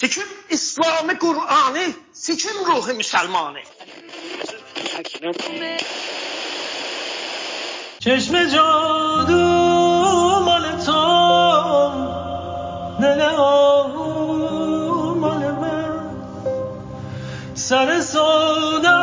Seçim 0.00 0.28
İslam'ı 0.50 1.18
Kur'an'ı, 1.18 1.86
seçim 2.12 2.66
ruhu 2.66 2.94
Müslümanı. 2.94 3.58
چشم 8.04 8.34
جادو 8.54 9.44
مال 10.46 10.64
تو 10.86 11.02
دل 13.02 13.20
مال 15.22 15.42
من 15.62 15.90
سر 17.66 17.88
سودا 18.12 18.97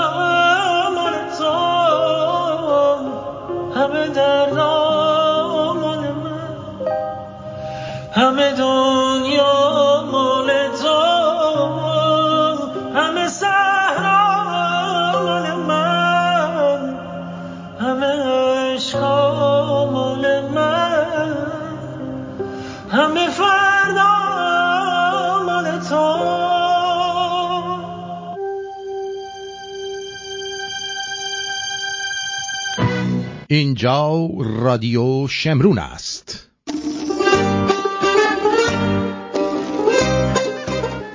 اینجا 33.75 34.29
رادیو 34.39 35.27
شمرون 35.27 35.77
است. 35.77 36.47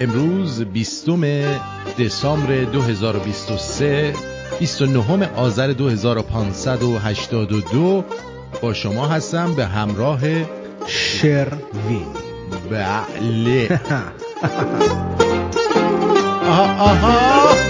امروز 0.01 0.63
بیستم 0.63 1.21
دسامبر 1.99 2.65
2023 2.65 4.15
29 4.59 5.31
آذر 5.37 5.67
2582 5.67 8.05
با 8.63 8.75
شما 8.75 9.07
هستم 9.07 9.55
به 9.55 9.67
همراه 9.67 10.21
شروین. 10.87 12.07
بله. 12.71 13.81
آها 16.51 16.65
آها. 16.65 17.70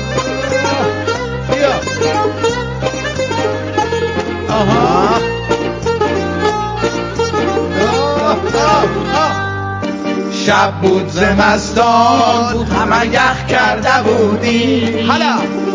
شب 10.46 10.72
بود 10.82 11.08
زمستان 11.08 12.52
بود 12.52 12.68
همه 12.68 13.06
یخ 13.06 13.46
کرده 13.48 14.02
بودی 14.04 15.00
حالا. 15.08 15.24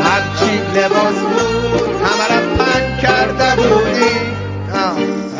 هرچی 0.03 0.57
لباس 0.75 1.15
بود 1.15 1.89
همه 2.03 2.27
را 2.29 2.41
پنگ 2.57 2.99
کرده 3.01 3.55
بودی 3.55 4.35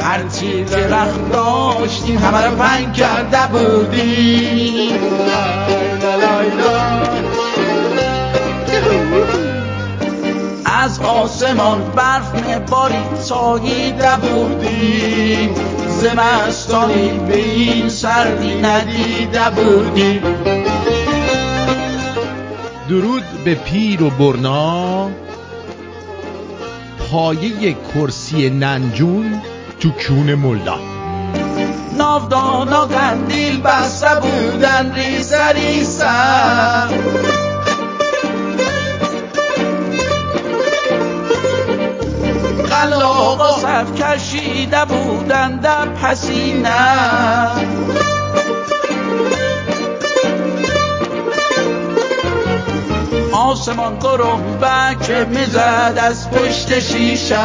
هرچی 0.01 0.63
درخت 0.63 1.31
داشتیم 1.31 2.17
همه 2.17 2.45
را 2.45 2.51
پنگ 2.51 2.93
کرده 2.93 3.47
بودی 3.51 4.91
از 10.85 10.99
آسمان 10.99 11.91
برف 11.95 12.47
مباری 12.49 12.95
ساییده 13.19 14.15
بودیم 14.21 15.55
زمستانی 15.87 17.19
به 17.27 17.37
این 17.37 17.89
سردی 17.89 18.61
ندیده 18.61 19.49
بودیم. 19.49 20.21
درود 22.89 23.23
به 23.45 23.55
پیر 23.55 24.03
و 24.03 24.09
برنا. 24.09 25.09
پایه 27.11 27.75
کرسی 27.93 28.49
ننجون 28.49 29.41
تو 29.79 29.89
کون 29.91 30.35
ملا. 30.35 30.79
ناودانا 31.97 32.85
قندیل 32.85 33.61
بسته 33.61 34.09
بودن 34.21 34.95
ریسه 34.95 35.53
ریسه 42.75 42.95
قلاقا 42.95 43.59
صف 43.59 44.01
کشیده 44.01 44.85
بودن 44.85 45.59
در 45.59 45.85
پسینه. 45.85 46.69
آسمان 53.31 53.99
که 55.07 55.25
می‌زد 55.29 55.93
از 55.97 56.31
پشت 56.31 56.79
شیشه. 56.79 57.37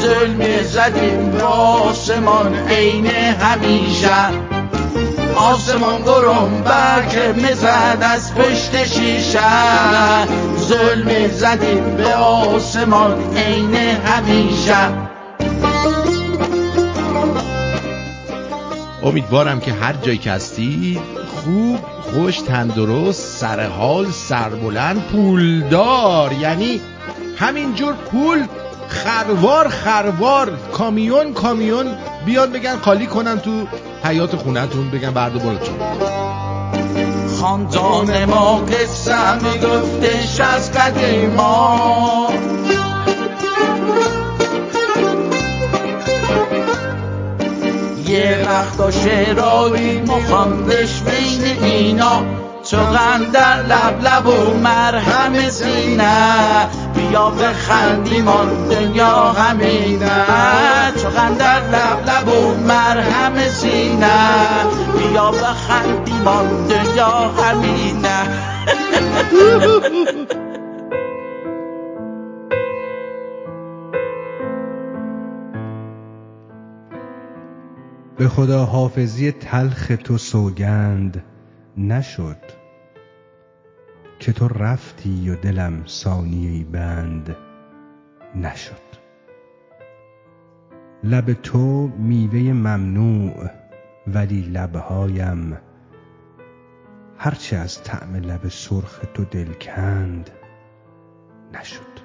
ظلم 0.00 0.62
زدیم 0.62 1.30
به 1.30 1.42
آسمان 1.42 2.54
عین 2.68 3.06
همیشه. 3.06 4.14
آسمان 5.36 6.02
که 7.10 7.32
می‌زد 7.36 7.98
از 8.00 8.34
پشت 8.34 8.84
شیشه. 8.84 9.40
ظلم 10.68 11.28
زدیم 11.28 11.96
به 11.96 12.14
آسمان 12.14 13.36
عین 13.36 13.74
همیشه 13.74 14.76
امیدوارم 19.02 19.60
که 19.60 19.72
هر 19.72 19.92
جایی 19.92 20.18
که 20.18 20.30
هستید 20.30 21.00
خوب 21.26 21.78
خوش 22.02 22.38
تندرست 22.40 23.40
سر 23.40 23.66
حال 23.66 24.10
سربلند 24.10 25.02
پولدار. 25.02 26.32
یعنی 26.32 26.80
همینجور 27.36 27.94
پول 27.94 28.46
خروار 28.88 29.68
خروار 29.68 30.58
کامیون 30.72 31.32
کامیون. 31.32 31.86
بیان 32.26 32.52
بگن 32.52 32.76
خالی 32.76 33.06
کنن 33.06 33.40
تو 33.40 33.66
حیات 34.04 34.36
خونتون 34.36 34.90
بگن 34.90 35.10
برده 35.10 35.38
براتون 35.38 35.74
خاندان 37.44 38.24
ما 38.24 38.56
قصه 38.56 39.34
میگفتش 39.34 40.40
از 40.40 40.72
قدیما 40.72 42.28
یه 48.06 48.46
وقتا 48.48 48.90
شعرایی 48.90 50.00
مخواندش 50.00 51.00
بین 51.00 51.64
اینا 51.64 52.22
تو 52.70 52.76
در 53.32 53.62
لب 53.62 54.02
لب 54.02 54.26
و 54.26 54.54
مرهم 54.54 55.50
سینه 55.50 56.68
بیا 56.94 57.30
بخندیم 57.30 58.28
آن 58.28 58.68
دنیا 58.68 59.32
همینه 59.32 60.26
تو 61.02 61.10
در 61.38 61.60
لب 61.60 62.08
لب 62.08 62.28
و 62.28 62.54
مرهم 62.54 63.48
سینه 63.48 64.18
بیا 64.98 65.30
بخندیم 65.30 66.13
دنیا 66.24 67.28
همینه 67.28 68.24
به 78.18 78.28
خدا 78.28 78.64
حافظی 78.64 79.32
تلخ 79.32 79.92
تو 80.04 80.18
سوگند 80.18 81.24
نشد 81.76 82.36
که 84.18 84.32
تو 84.32 84.48
رفتی 84.48 85.30
و 85.30 85.36
دلم 85.36 85.82
ثانیه 85.86 86.64
بند 86.64 87.36
نشد. 88.34 88.84
لب 91.04 91.32
تو 91.32 91.90
میوه 91.98 92.52
ممنوع 92.52 93.50
ولی 94.06 94.42
لبهایم 94.42 95.58
هرچه 97.18 97.56
از 97.56 97.82
طعم 97.82 98.16
لب 98.16 98.48
سرخ 98.48 99.00
تو 99.14 99.24
دلکند 99.24 100.30
نشد. 101.52 102.04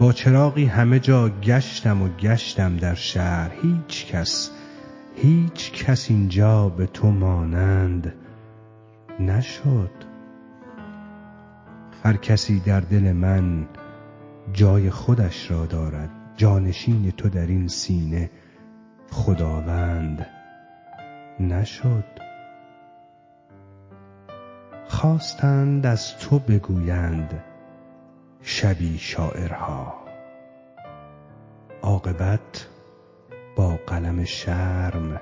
با 0.00 0.12
چراغی 0.12 0.64
همه 0.64 1.00
جا 1.00 1.28
گشتم 1.28 2.02
و 2.02 2.08
گشتم 2.08 2.76
در 2.76 2.94
شهر. 2.94 3.50
هیچ 3.62 4.06
کس 4.06 4.50
هیچ 5.14 5.72
کس 5.72 6.10
اینجا 6.10 6.68
به 6.68 6.86
تو 6.86 7.10
مانند 7.10 8.14
نشد. 9.20 9.90
هر 12.04 12.16
کسی 12.16 12.60
در 12.60 12.80
دل 12.80 13.12
من 13.12 13.68
جای 14.52 14.90
خودش 14.90 15.50
را 15.50 15.66
دارد. 15.66 16.10
جانشین 16.36 17.10
تو 17.10 17.28
در 17.28 17.46
این 17.46 17.68
سینه 17.68 18.30
خداوند 19.10 20.26
نشد. 21.40 22.04
خواستند 24.88 25.86
از 25.86 26.18
تو 26.18 26.38
بگویند 26.38 27.44
شبی 28.42 28.98
شاعرها. 28.98 29.94
عاقبت 31.82 32.68
با 33.56 33.78
قلم 33.86 34.24
شرم 34.24 35.20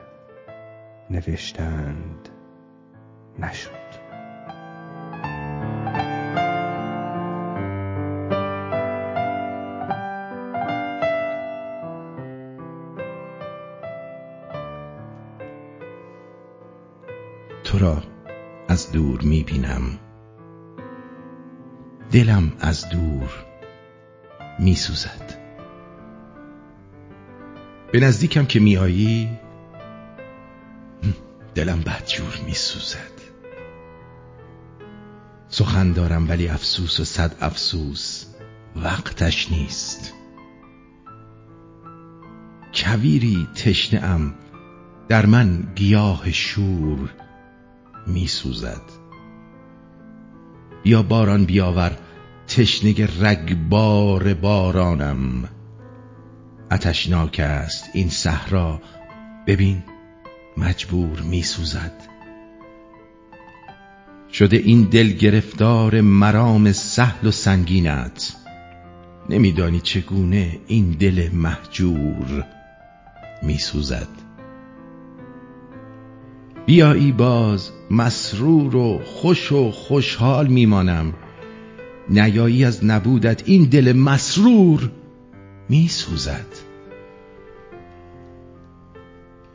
نوشتند 1.10 2.28
نشد. 3.38 3.81
را 17.82 18.02
از 18.69 18.93
دور 18.93 19.23
می 19.23 19.43
بینم 19.43 19.82
دلم 22.11 22.52
از 22.61 22.88
دور 22.88 23.31
می 24.58 24.75
سوزد 24.75 25.38
به 27.93 28.00
نزدیکم 28.00 28.44
که 28.44 28.61
می 28.61 28.76
آیی 28.76 29.38
دلم 31.55 31.81
بدجور 31.81 32.40
می 32.46 32.55
سوزد 32.55 33.12
سخن 35.49 35.93
دارم 35.93 36.29
ولی 36.29 36.49
افسوس 36.49 37.00
و 37.00 37.05
صد 37.05 37.37
افسوس 37.40 38.26
وقتش 38.76 39.52
نیست. 39.52 40.12
کویری 42.75 43.49
تشنه 43.55 44.00
ام 44.00 44.34
در 45.08 45.26
من 45.26 45.73
گیاه 45.75 46.32
شور 46.32 47.21
می 48.06 48.26
سوزد 48.26 48.82
یا 50.84 51.02
باران 51.02 51.44
بیاور 51.44 51.99
تشنه 52.46 53.08
رگبار 53.20 54.34
بارانم. 54.34 55.49
اتشناک 56.70 57.40
است 57.40 57.84
این 57.94 58.08
صحرا. 58.08 58.81
ببین 59.46 59.82
مجبور 60.56 61.20
می 61.20 61.43
سوزد 61.43 61.93
شده 64.32 64.56
این 64.56 64.82
دل 64.82 65.08
گرفتار 65.08 66.00
مرام 66.00 66.72
سهل 66.72 67.26
و 67.26 67.31
سنگینت. 67.31 68.37
نمیدانی 69.31 69.81
چگونه 69.81 70.58
این 70.66 70.90
دل 70.90 71.28
مهجور 71.32 72.44
می 73.43 73.58
سوزد 73.58 74.08
بیایی 76.66 77.12
باز 77.12 77.70
مسرور 77.90 78.76
و 78.76 79.00
خوش 79.04 79.52
و 79.52 79.70
خوشحال 79.70 80.46
میمانم. 80.46 81.14
نیایی 82.10 82.64
از 82.64 82.84
نبودت 82.84 83.48
این 83.48 83.64
دل 83.64 83.92
مسرور 83.92 84.90
می 85.68 85.88
سوزد 85.88 86.46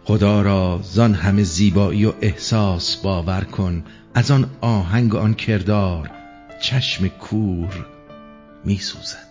خدا 0.03 0.41
را 0.41 0.79
زان 0.83 1.13
همه 1.13 1.43
زیبایی 1.43 2.05
و 2.05 2.13
احساس 2.21 2.95
باور 2.95 3.41
کن 3.41 3.83
از 4.13 4.31
آن 4.31 4.49
آهنگ 4.61 5.15
آن 5.15 5.33
کردار 5.33 6.11
چشم 6.61 7.07
کور 7.07 7.85
می 8.65 8.77
سوزد 8.77 9.27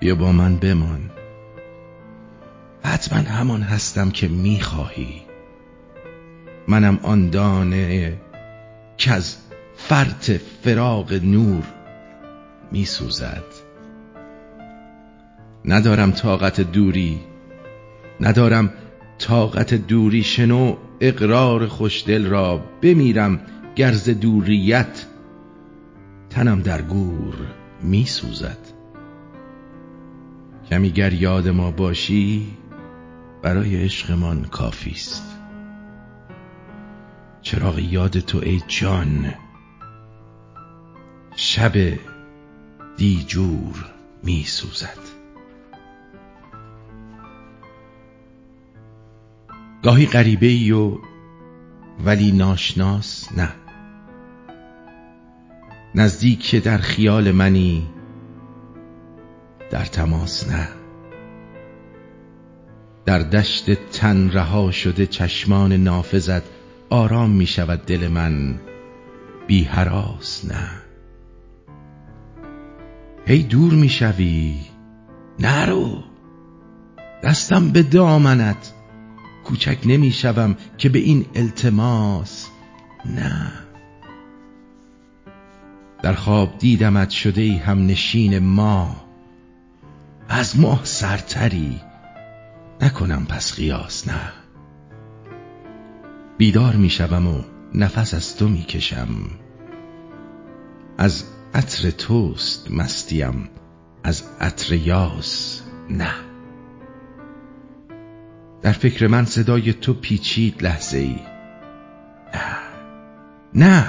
بیا 0.00 0.14
با 0.14 0.32
من 0.32 0.56
بمان. 0.56 1.10
حتما 2.84 3.18
همان 3.18 3.62
هستم 3.62 4.10
که 4.10 4.28
می‌خواهی. 4.28 5.21
منم 6.68 6.98
آن 7.02 7.30
دانه 7.30 8.12
که 8.96 9.12
از 9.12 9.36
فرط 9.76 10.30
فراق 10.30 11.12
نور 11.12 11.64
می 12.72 12.84
سوزد 12.84 13.44
ندارم 15.64 16.10
طاقت 16.10 16.60
دوری 16.60 17.20
ندارم 18.20 18.72
طاقت 19.18 19.74
دوری 19.74 20.22
شنو 20.22 20.76
اقرار 21.00 21.66
خوشدل 21.66 22.26
را 22.26 22.58
بمیرم 22.82 23.40
گرز 23.76 24.08
دوریت 24.08 25.06
تنم 26.30 26.60
در 26.60 26.82
گور 26.82 27.34
می 27.82 28.04
سوزد 28.06 28.58
کمی 30.70 30.90
گر 30.90 31.12
یاد 31.12 31.48
ما 31.48 31.70
باشی 31.70 32.46
برای 33.42 33.84
عشقمان 33.84 34.44
کافی 34.44 34.90
است. 34.90 35.41
چراغ 37.42 37.78
یاد 37.78 38.18
تو 38.18 38.38
ای 38.38 38.62
جان. 38.68 39.34
شب 41.36 41.72
دیجور 42.96 43.84
می 44.22 44.44
سوزد. 44.44 44.98
گاهی 49.82 50.06
غریبه 50.06 50.46
ای 50.46 50.72
و 50.72 50.98
ولی 52.04 52.32
ناشناس 52.32 53.32
نه. 53.38 53.48
نزدیک 55.94 56.54
در 56.56 56.78
خیال 56.78 57.32
منی 57.32 57.88
در 59.70 59.84
تماس 59.84 60.48
نه. 60.48 60.68
در 63.04 63.18
دشت 63.18 63.70
تن 63.72 64.30
رها 64.30 64.70
شده 64.70 65.06
چشمان 65.06 65.72
نافذت 65.72 66.61
آرام 66.92 67.30
می 67.30 67.46
شود 67.46 67.86
دل 67.86 68.08
من 68.08 68.60
بی 69.46 69.64
حراس 69.64 70.44
نه. 70.44 70.68
هی 73.26 73.42
دور 73.42 73.72
می 73.72 73.88
شوی 73.88 74.56
نرو. 75.38 76.04
دستم 77.22 77.70
به 77.70 77.82
دامنت 77.82 78.72
کوچک 79.44 79.78
نمی 79.84 80.10
شوم 80.10 80.56
که 80.78 80.88
به 80.88 80.98
این 80.98 81.26
التماس 81.34 82.48
نه. 83.06 83.52
در 86.02 86.14
خواب 86.14 86.58
دیدمت 86.58 87.10
شده 87.10 87.40
ای 87.40 87.56
هم 87.56 87.86
نشین 87.86 88.38
ما. 88.38 88.96
از 90.28 90.60
ماه 90.60 90.80
سرتری 90.84 91.80
نکنم 92.80 93.26
پس 93.26 93.54
قیاس 93.54 94.08
نه. 94.08 94.41
بیدار 96.42 96.76
می 96.76 96.90
شوم 96.90 97.26
و 97.26 97.42
نفس 97.74 98.14
از 98.14 98.36
تو 98.36 98.48
می 98.48 98.62
کشم 98.62 99.08
از 100.98 101.24
عطر 101.54 101.90
توست 101.90 102.70
مستیم 102.70 103.48
از 104.04 104.24
عطر 104.40 104.74
یاس 104.74 105.62
نه. 105.90 106.14
در 108.62 108.72
فکر 108.72 109.06
من 109.06 109.24
صدای 109.24 109.72
تو 109.72 109.94
پیچید 109.94 110.62
لحظه 110.62 110.98
ای 110.98 111.20
نه 112.34 112.56
نه 113.54 113.86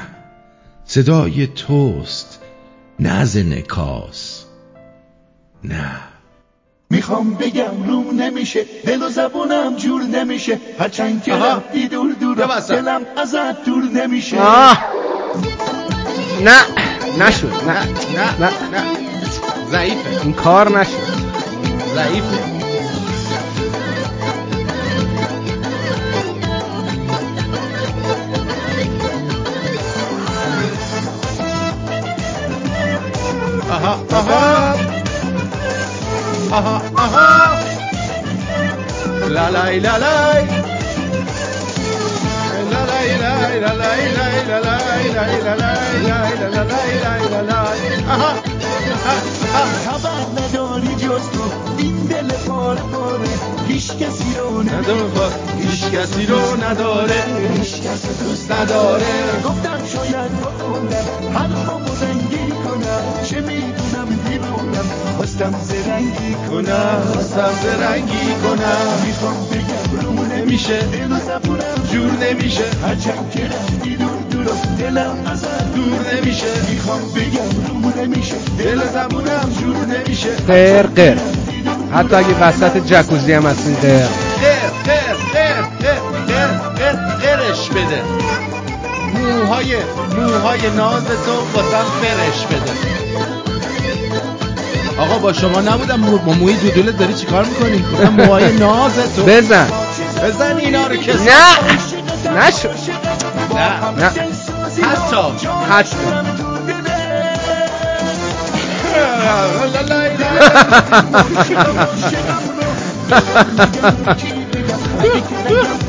صدای 0.85 1.47
توست 1.47 2.41
نه 2.99 3.09
از 3.09 3.37
نکاس 3.37 4.45
نه. 5.63 6.12
می‌خوام 6.93 7.33
بگم 7.33 7.83
روم 7.87 8.21
نمیشه 8.21 8.65
دل 8.85 9.03
و 9.03 9.09
زبونم 9.09 9.75
جور 9.75 10.01
نمیشه. 10.01 10.59
هرچند 10.79 11.23
که. 11.23 11.33
رفتی 11.33 11.87
دور 11.87 12.11
دور. 12.11 12.35
دلم 12.69 13.01
ازت 13.17 13.65
دور 13.65 13.83
نمیشه. 13.83 14.39
آه. 14.39 14.77
نه 16.43 16.61
نشد. 17.19 17.53
نه 17.67 17.73
نه 18.13 18.39
نه 18.39 18.49
نه. 18.71 18.83
ضعیفه. 19.71 20.21
این 20.23 20.33
کار 20.33 20.79
نشد. 20.79 20.89
ضعیفه. 21.95 22.52
آها 36.53 36.81
آها 36.97 37.59
لا 39.27 39.49
لا 39.49 39.69
لا 39.69 39.97
لا 39.97 40.63
خبر 49.85 50.21
نداری 50.37 50.95
جز 50.95 51.29
تو 51.29 51.43
این 51.77 51.95
دل 52.05 52.27
پاره 52.31 52.81
پاره 52.81 53.29
هیچ 53.67 53.91
کسی 53.91 54.35
رو 54.39 54.63
نداره 54.63 55.33
هیچ 55.57 55.85
کسی 55.85 56.25
رو 56.25 56.55
نداره 56.63 57.23
هیچ 57.59 57.81
کس 57.81 58.19
دوست 58.23 58.51
نداره 58.51 59.05
گفتم 59.45 59.79
شاید 59.85 60.31
بخونم 60.41 61.33
حرفمو 61.33 61.95
رنگی 62.01 62.51
کنم 62.51 63.23
چه 63.23 63.41
می‌دونم 63.41 64.19
دیوونم 64.29 65.02
دوستم 65.33 65.59
زرنگی 65.63 66.35
کنم. 66.49 67.13
دوستم 67.13 67.49
زرنگی 67.63 68.33
کنم. 68.43 69.05
می‌خوام 69.05 69.33
بگم 69.51 70.01
روم 70.01 70.31
نمیشه. 70.31 70.79
جور 71.91 72.11
نمیشه. 72.11 72.63
هرچند 72.87 73.31
که 73.33 73.45
رفتی 73.45 73.95
دور 73.95 74.09
دور 74.31 74.55
دلم 74.79 75.15
ازت 75.31 75.73
دور 75.75 76.13
نمیشه. 76.13 76.45
می‌خوام 76.69 76.99
بگم 77.15 77.67
روم 77.67 77.93
نمیشه. 77.97 78.35
دل 78.57 78.79
زبونم 78.93 79.49
جور 79.61 79.75
نمیشه. 79.75 80.29
قر 80.47 80.83
قر. 80.83 81.17
حتی 81.93 82.15
اگه 82.15 82.39
وسط 82.41 82.77
جکوزی 82.77 83.33
هم 83.33 83.45
هستین 83.45 83.75
قر. 83.75 84.07
قر 84.41 84.69
قر 84.85 85.15
قر 85.33 85.61
قر 86.27 86.47
قر 86.75 86.95
قرش 86.95 87.69
بده. 87.69 88.01
موهای 89.13 89.75
موهای 90.17 90.69
ناز 90.75 91.03
تو 91.03 91.59
واسم 91.59 91.85
فرش 92.01 92.45
بده. 92.45 93.42
آقا 94.97 95.17
با 95.17 95.33
شما 95.33 95.61
نبودم. 95.61 95.99
مو- 95.99 96.17
با 96.17 96.33
موی 96.33 96.53
دودولت 96.53 96.97
داری 96.97 97.13
چیکار 97.13 97.45
می‌کنی؟ 97.45 97.83
گفتم 97.93 98.09
موهای 98.09 98.51
ناز 98.57 98.93
تو. 99.15 99.23
بزن. 99.23 99.67
بزن 100.23 100.57
اینا 100.57 100.87
رو 100.87 100.95
که 100.95 101.13
نه. 101.13 101.19
نشو. 102.47 102.67
نه. 103.55 103.89
نه. 103.99 104.11
حتی 104.89 105.47
حتی 105.69 105.97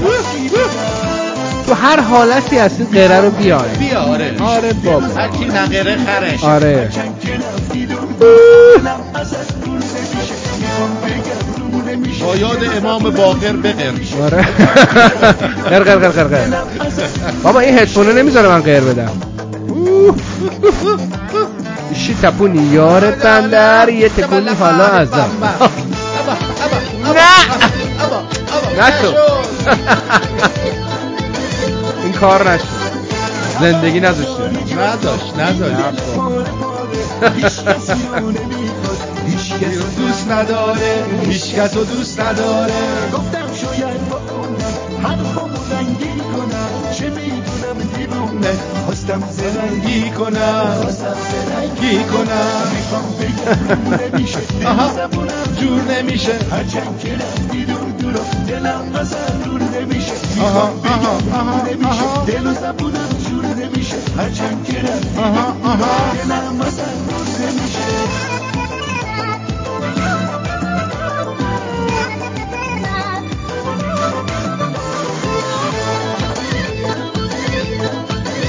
تو 1.66 1.74
هر 1.74 2.00
حالتی 2.00 2.58
هستی 2.58 2.84
غیره 2.92 3.20
رو 3.20 3.30
بیاره 3.30 3.70
بیا 3.78 4.00
آره 4.00 4.34
آره 4.42 4.72
بابا. 4.72 5.06
هر 5.06 5.28
کی 5.28 5.44
نقره 5.44 5.96
خرش. 6.06 6.44
آره. 6.44 6.90
با 12.20 12.36
یاد 12.36 12.58
امام 12.76 13.10
باقر 13.10 13.52
بقر 13.52 13.92
آره. 14.22 14.42
قر 15.70 15.82
قر 15.82 15.96
قر 15.96 16.08
قر 16.08 16.24
قر 16.24 16.56
بابا 17.42 17.60
این 17.60 17.78
هدفونه 17.78 18.12
نمی‌ذاره 18.12 18.48
من 18.48 18.60
غیر 18.62 18.80
بدم. 18.80 19.10
ایشی 21.90 22.16
تپونی 22.22 22.62
یار 22.62 23.10
بندر 23.10 23.88
یه 23.88 24.08
تکونی 24.08 24.48
حالا 24.60 24.84
ازم 24.86 25.30
نه. 27.14 27.20
نشو. 28.78 29.06
این 29.06 30.73
کار 32.24 32.50
نشد. 32.50 32.64
زندگی 33.60 34.00
نذاشته 34.00 34.42
نداشت 34.78 35.38
نداشت. 35.38 36.02
دوست 39.96 40.30
نداره. 40.30 41.04
هیچ 41.26 41.54
کس 41.54 41.74
دوست 41.74 42.20
نداره. 42.20 42.72
گفتم 43.12 43.46
شاید 43.54 44.08
با 44.08 44.16
اونم 44.16 45.02
حرفمو 45.02 45.76
رنگین 45.76 46.18
کنم. 46.18 46.92
چه 46.92 47.10
می‌دونم 47.10 47.78
دیوونه 47.96 48.54
خواستم 48.84 49.22
زرنگی 49.30 50.10
کنم. 50.10 50.78
خواستم 50.82 51.16
گی 51.80 52.04
کنم 52.04 52.72
می‌خوام 52.74 53.04
بگم 53.20 54.16
نمیشه 54.16 54.38
جور 55.60 55.80
نمیشه. 55.82 56.32
هرچند 56.52 56.98
که 57.02 57.14
رفتی 57.14 57.64
دور 57.64 57.90
دور 58.00 58.20
دلم 58.48 58.92
ازم 59.00 59.42
دور 59.44 59.60
نمیشه. 59.62 60.12
آها 60.40 60.72
آها 60.84 61.18
آها 61.84 62.24
دل 62.26 62.46
و 62.46 62.54
زبونم 62.54 63.08
جور 63.28 63.44
نمیشه. 63.44 63.96
هرچند 64.18 64.64
که 64.64 64.78
رفتی 64.78 65.18
آها 65.18 65.56
آها. 65.64 66.12
دلم 66.14 66.60
ازم 66.60 67.06
دور 67.08 67.26
نمیشه. 67.46 67.84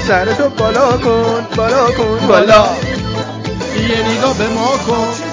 سرتو 0.08 0.48
بالا 0.48 0.92
کن 0.92 1.46
بالا 1.56 1.90
کن 1.90 2.26
بالا. 2.28 2.66
یه 3.76 4.18
نگاه 4.18 4.38
به 4.38 4.48
ما 4.48 4.70
کن. 4.86 5.25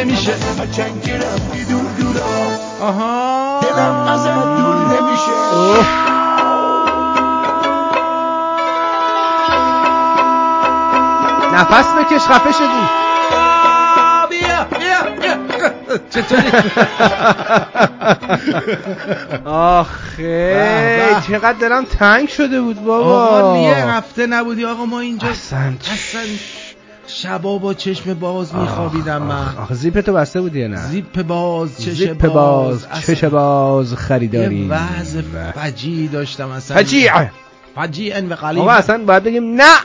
نمیشه. 0.00 0.32
هرچند 0.58 1.02
که 1.02 1.16
رفتی 1.16 1.64
دور 1.64 1.82
دور 1.98 2.16
آها. 2.82 3.60
دلم 3.60 3.94
ازت 4.08 4.34
دور 4.34 4.76
نمیشه. 4.76 5.30
نفس 11.54 11.86
بکش 11.94 12.22
خفه 12.22 12.52
شدی. 12.52 12.82
بیا 14.30 14.64
بیا 14.78 15.02
بیا 15.20 15.98
چطوری 16.10 16.50
آخه. 19.44 21.16
چقدر 21.28 21.52
دلم 21.52 21.84
تنگ 21.84 22.28
شده 22.28 22.60
بود 22.60 22.84
بابا. 22.84 23.26
آقا 23.26 23.58
یه 23.58 23.74
هفته 23.74 24.26
نبودی. 24.26 24.64
آقا 24.64 24.84
ما 24.84 25.00
اینجا 25.00 25.28
اصلا 25.28 25.72
اصلا 25.92 26.20
شبا 27.10 27.58
با 27.58 27.74
چشم 27.74 28.14
باز 28.14 28.54
میخوابیدم 28.54 29.22
من. 29.22 29.56
آخه 29.56 29.74
زیپ 29.74 30.00
تو 30.00 30.12
بسته 30.12 30.40
بودی 30.40 30.68
نه؟ 30.68 30.76
زیپ 30.76 31.22
باز 31.22 31.82
چش 31.82 31.92
زیپ 31.92 32.26
باز. 32.26 32.86
چش 33.06 33.24
باز 33.24 33.94
خریداری. 33.94 34.56
یه 34.56 34.68
وضع 34.72 35.20
فجیعی 35.54 36.08
داشتم 36.08 36.50
اصلا. 36.50 36.76
فجیع 36.76 37.12
فجیعا 37.74 38.26
و 38.30 38.34
قلیل. 38.34 38.62
آقا 38.62 38.70
اصلا 38.70 39.04
باید 39.04 39.22
بگیم 39.24 39.54
نه! 39.54 39.76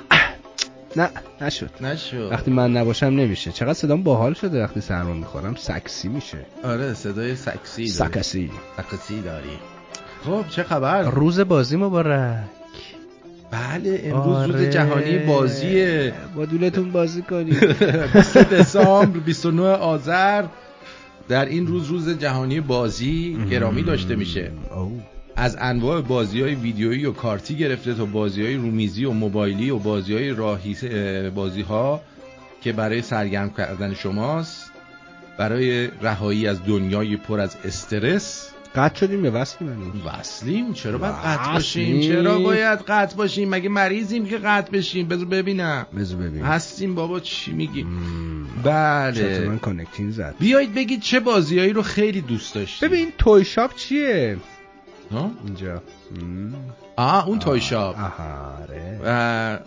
نه 0.95 1.09
نشد. 1.41 1.69
نشد. 1.81 2.29
وقتی 2.31 2.51
من 2.51 2.71
نباشم 2.71 3.05
نمیشه. 3.05 3.51
چقدر 3.51 3.73
صدام 3.73 4.03
باحال 4.03 4.33
شده 4.33 4.63
وقتی 4.63 4.81
سرما 4.81 5.13
می‌خورم؟ 5.13 5.55
سکسی 5.55 6.07
میشه. 6.07 6.37
آره 6.63 6.93
صدای 6.93 7.35
سکسی 7.35 7.91
داری. 7.91 8.11
سکسی. 8.11 8.51
سکسی 8.77 9.21
داری. 9.21 9.59
خب 10.25 10.45
چه 10.49 10.63
خبر؟ 10.63 11.01
روز 11.01 11.39
بازی 11.39 11.77
مبارک 11.77 12.39
بله 13.51 14.01
امروز 14.03 14.45
روز 14.45 14.55
آره. 14.55 14.69
جهانی 14.69 15.17
بازیه 15.17 16.13
با 16.35 16.45
دولتون 16.45 16.91
بازی 16.91 17.21
کنید 17.21 17.63
20 18.13 18.37
دسامبر 18.53 19.19
29 19.19 19.63
آذر. 19.63 20.45
در 21.27 21.45
این 21.45 21.67
روز 21.67 21.87
روز 21.87 22.19
جهانی 22.19 22.61
بازی 22.61 23.37
گرامی 23.51 23.83
داشته 23.83 24.15
میشه. 24.15 24.51
از 25.35 25.57
انواع 25.59 26.01
بازی 26.01 26.41
های 26.41 26.55
ویدیویی 26.55 27.05
و 27.05 27.11
کارتی 27.11 27.55
گرفته 27.55 27.93
تا 27.93 28.05
بازی 28.05 28.45
های 28.45 28.55
رومیزی 28.55 29.05
و 29.05 29.11
موبایلی 29.11 29.69
و 29.69 29.79
بازی 29.79 30.13
های 30.13 30.29
راهی 30.29 30.75
بازی 31.29 31.61
ها 31.61 32.01
که 32.61 32.73
برای 32.73 33.01
سرگرم 33.01 33.49
کردن 33.49 33.93
شماست. 33.93 34.71
برای 35.37 35.87
رهایی 36.01 36.47
از 36.47 36.65
دنیای 36.65 37.17
پر 37.17 37.39
از 37.39 37.57
استرس. 37.63 38.54
قطع 38.75 38.95
شدیم 38.99 39.25
یا 39.25 39.31
وصلیم 39.33 39.69
هنوز؟ 39.71 40.05
وصلیم 40.05 40.73
چرا 40.73 40.97
باید 40.97 41.13
قطع. 41.15 41.53
باشیم 41.53 42.01
چرا 42.01 42.39
باید 42.39 42.79
قطع 42.79 43.15
باشیم 43.15 43.49
مگه 43.49 43.69
مریضیم 43.69 44.25
که 44.25 44.37
قطع 44.37 44.71
بشیم؟ 44.71 45.07
بذار 45.07 45.25
ببینم. 45.25 45.85
بذار 45.97 46.17
ببین 46.19 46.43
هستیم 46.43 46.95
بابا 46.95 47.19
چی 47.19 47.53
میگی؟ 47.53 47.83
مم. 47.83 48.45
بله. 48.63 49.35
چطور 49.35 49.47
من 49.47 49.59
connecting 49.59 50.11
زد؟ 50.11 50.35
بیایید 50.39 50.73
بگید 50.73 51.01
چه 51.01 51.19
بازیایی 51.19 51.73
رو 51.73 51.81
خیلی 51.81 52.21
دوست 52.21 52.55
داشتید. 52.55 52.89
ببین 52.89 53.07
توی 53.17 53.45
shop 53.45 53.75
چیه؟ 53.75 54.37
ها؟ 55.11 55.31
اینجا. 55.45 55.81
آه 56.95 57.27
اون 57.27 57.39
توی 57.39 57.61
شاپ 57.61 57.95
آها 57.99 58.57
آره. 58.63 58.99
و 59.05 59.59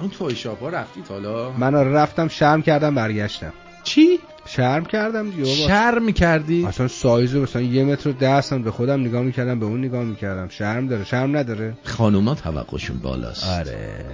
اون 0.00 0.10
توی 0.10 0.36
شاپ 0.36 0.60
ها 0.60 0.68
رفتید 0.68 1.06
حالا؟ 1.06 1.50
من 1.52 1.74
آره 1.74 1.90
رفتم 1.92 2.28
شرم 2.28 2.62
کردم 2.62 2.94
برگشتم. 2.94 3.52
چی؟ 3.84 4.18
شرم 4.46 4.84
کردم 4.84 5.30
دیگه 5.30 5.42
بابا. 5.42 5.54
شرم 5.54 6.12
کردی؟ 6.12 6.64
اصلا 6.64 6.88
سایز 6.88 7.36
مثلا 7.36 7.62
یه 7.62 7.84
متر 7.84 8.08
و 8.08 8.12
ده 8.12 8.30
هستم 8.30 8.62
به 8.62 8.70
خودم 8.70 9.00
نگاه 9.00 9.22
می‌کردم 9.22 9.60
به 9.60 9.66
اون 9.66 9.84
نگاه 9.84 10.04
می‌کردم. 10.04 10.48
شرم 10.48 10.86
داره 10.86 11.04
شرم 11.04 11.36
نداره. 11.36 11.74
خانوما 11.84 12.34
توقعشون 12.34 12.98
بالاست. 12.98 13.48
آره. 13.48 14.04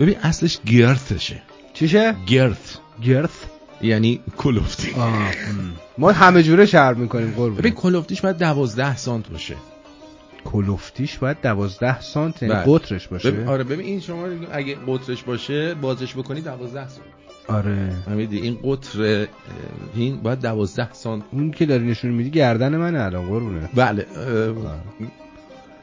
ببین 0.00 0.16
اصلش 0.22 0.58
گرتشه. 0.66 1.42
چیشه؟ 1.74 2.14
گرت. 2.26 2.78
گرث 3.02 3.30
یعنی 3.82 4.20
کلوفتی. 4.36 4.94
ما 5.98 6.12
همه 6.12 6.42
جوره 6.42 6.66
شرم 6.66 7.00
می‌کنیم 7.00 7.26
ببین 7.26 7.36
قربون 7.36 7.70
کلوفتیش 7.70 8.20
باید 8.20 8.38
دوازده 8.38 8.96
سانت 8.96 9.28
باشه. 9.28 9.56
کلوفتیش 10.44 11.18
باید 11.18 11.36
دوازده 11.42 12.00
سانت 12.00 12.42
یعنی 12.42 12.54
بله. 12.54 12.64
قطرش 12.66 13.08
باشه. 13.08 13.30
ببین 13.30 13.48
آره 13.48 13.64
ببین 13.64 13.86
این 13.86 14.00
شما 14.00 14.26
اگه 14.52 14.76
قطرش 14.86 15.22
باشه 15.22 15.74
بازش 15.74 16.14
بکنی 16.14 16.40
دوازده 16.40 16.88
سانت. 16.88 17.06
آره. 17.48 17.90
فهمیدی 18.06 18.38
این 18.38 18.58
قطر 18.64 19.26
این 19.94 20.20
باید 20.22 20.40
دوازده 20.40 20.92
سانت 20.92 21.22
اون 21.32 21.50
که 21.50 21.66
داری 21.66 21.86
نشون 21.86 22.10
میدی 22.10 22.30
گردن 22.30 22.76
منه 22.76 23.00
الان 23.00 23.28
قربونه. 23.28 23.68
بله 23.74 24.06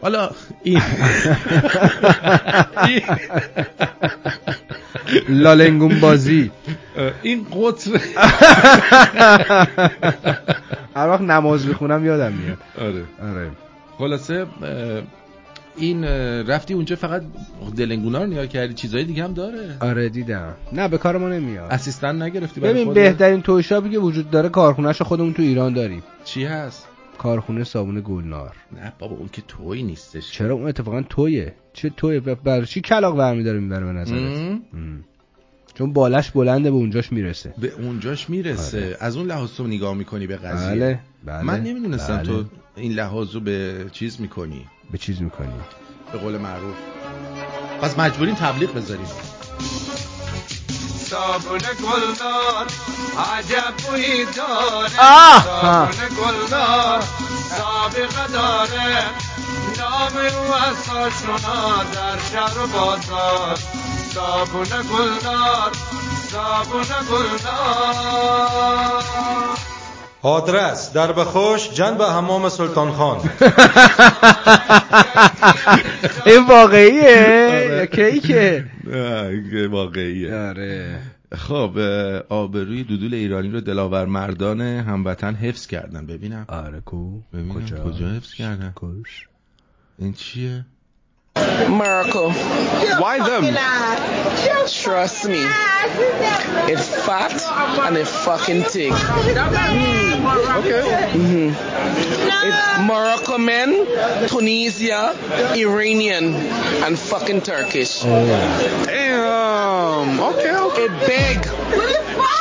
حالا 0.01 0.30
این 0.63 0.82
لالنگون 5.30 6.00
بازی. 6.00 6.51
این 7.22 7.46
قطر. 7.51 8.00
هر 10.96 11.08
وقت 11.08 11.22
نماز 11.22 11.68
بخونم 11.68 12.06
یادم 12.06 12.34
میاد. 12.34 12.58
آره. 12.80 13.03
آره. 13.22 13.51
خلاصه 13.98 14.46
این 15.81 16.03
رفتی 16.47 16.73
اونجا 16.73 16.95
فقط 16.95 17.23
دلنگونا 17.75 18.23
رو 18.23 18.29
نگاه 18.29 18.47
کردی 18.47 18.73
چیزای 18.73 19.03
دیگه 19.03 19.23
هم 19.23 19.33
داره؟ 19.33 19.77
آره 19.79 20.09
دیدم. 20.09 20.53
نه 20.73 20.88
به 20.88 20.97
کار 20.97 21.17
ما 21.17 21.29
نمیاد. 21.29 21.71
اسیستن 21.71 22.21
نگرفتی 22.21 22.61
ببین؟ 22.61 22.93
بهترین 22.93 23.41
توی 23.41 23.63
شاپی 23.63 23.89
که 23.89 24.00
وجود 24.00 24.29
داره 24.29 24.50
کارخونهش 24.50 25.01
خودمون 25.01 25.33
تو 25.33 25.41
ایران 25.41 25.73
داریم. 25.73 26.03
چی 26.23 26.45
هست؟ 26.45 26.88
کارخونه 27.17 27.63
صابون 27.63 28.01
گلنار. 28.01 28.55
نه 28.71 28.93
بابا 29.00 29.15
اون 29.15 29.29
که 29.31 29.41
توی 29.47 29.83
نیستش. 29.83 30.31
چرا 30.31 30.55
اون 30.55 30.67
اتفاقا 30.67 31.01
تویه؟ 31.01 31.55
چه 31.73 31.89
تویه؟ 31.89 32.19
برای 32.19 32.65
چی 32.65 32.81
کلاق 32.81 33.17
برمی 33.17 33.43
داره 33.43 33.59
می‌بره 33.59 33.85
به 33.85 33.91
نظرت. 33.91 34.59
چون 35.81 35.93
بالش 35.93 36.31
بلنده 36.31 36.71
به 36.71 36.77
اونجاش 36.77 37.11
می‌رسه. 37.11 37.53
به 37.57 37.73
اونجاش 37.79 38.29
می‌رسه. 38.29 38.77
آره. 38.77 38.97
از 39.00 39.17
اون 39.17 39.27
لحاظ 39.27 39.50
تو 39.57 39.67
نگاه 39.67 39.93
می‌کنی 39.93 40.27
به 40.27 40.38
قضیه؟ 40.38 40.69
بله 40.69 41.00
بله 41.25 41.43
من 41.43 41.63
نمی‌دونستم 41.63 42.17
بله. 42.17 42.25
تو 42.25 42.43
این 42.75 42.93
لحاظ 42.93 43.35
رو 43.35 43.39
به 43.39 43.85
چیز 43.91 44.21
می‌کنی. 44.21 44.65
به 44.91 44.97
چیز 44.97 45.21
می‌کنی؟ 45.21 45.53
به 46.11 46.17
قول 46.17 46.38
معروف. 46.38 46.75
پس 47.81 48.00
مجبورین 48.00 48.35
تبلیغ 48.35 48.73
بذاریم. 48.73 49.05
صابون 50.97 51.59
گلدار 51.59 52.65
عجب 53.38 53.73
بویی 53.89 54.25
داره. 54.25 54.89
آه! 55.00 55.43
صابون 55.43 56.17
گلدار 56.17 57.03
سابقه 57.50 58.33
داره. 58.33 59.03
نام 59.79 60.17
او 60.17 60.53
از 60.53 60.75
در 61.93 62.19
شهر 62.31 62.63
و 62.63 62.67
بازار. 62.67 63.80
صابون 64.13 64.63
گلدار 64.63 65.72
صابون 66.32 66.84
گلدار. 67.12 69.03
آدرس 70.22 70.94
در 70.94 71.12
بخوش 71.12 71.70
جنب 71.70 72.01
حمام 72.01 72.50
سلطان 72.50 72.91
خان. 72.91 73.20
این 76.25 76.48
واقعیه؟ 76.48 77.68
یا 77.70 77.86
کیکه 77.86 78.65
آه، 78.94 79.68
واقعیه. 79.68 80.36
آره. 80.36 81.00
خب 81.36 81.77
آبروی 82.30 82.84
دودول 82.84 83.13
ایرانی 83.13 83.50
رو 83.50 83.62
دلاور 83.62 84.06
مردان 84.06 84.62
هموطن 84.62 85.36
حفظ 85.36 85.68
کردن. 85.68 86.06
ببینم. 86.06 86.46
آره 86.48 86.82
کو؟ 86.86 87.22
ببینم. 87.34 87.53
کجا؟ 87.53 87.84
کجا 87.84 88.08
حفظ 88.10 88.34
کردن؟ 88.34 88.74
کش. 88.75 89.27
این 90.00 90.13
چیه؟ 90.13 90.65
Morocco. 91.35 92.29
Why 93.00 93.19
them? 93.19 93.53
Trust 94.67 95.27
me. 95.27 95.43
It's 96.71 96.88
fat 97.05 97.41
and 97.85 97.97
it's 97.97 98.11
fucking 98.25 98.63
thick. 98.63 98.91
Mm, 98.91 100.57
okay. 100.59 100.81
Mm-hmm. 101.13 101.53
It's 102.47 102.61
Morocco 102.88 103.38
men, 103.38 103.85
Tunisia, 104.27 105.15
Iranian, 105.55 106.33
and 106.35 106.97
fucking 106.97 107.41
Turkish. 107.41 108.01
Damn. 108.01 110.19
Okay, 110.19 110.55
okay. 110.55 110.83
It 110.83 111.07
big. 111.07 111.38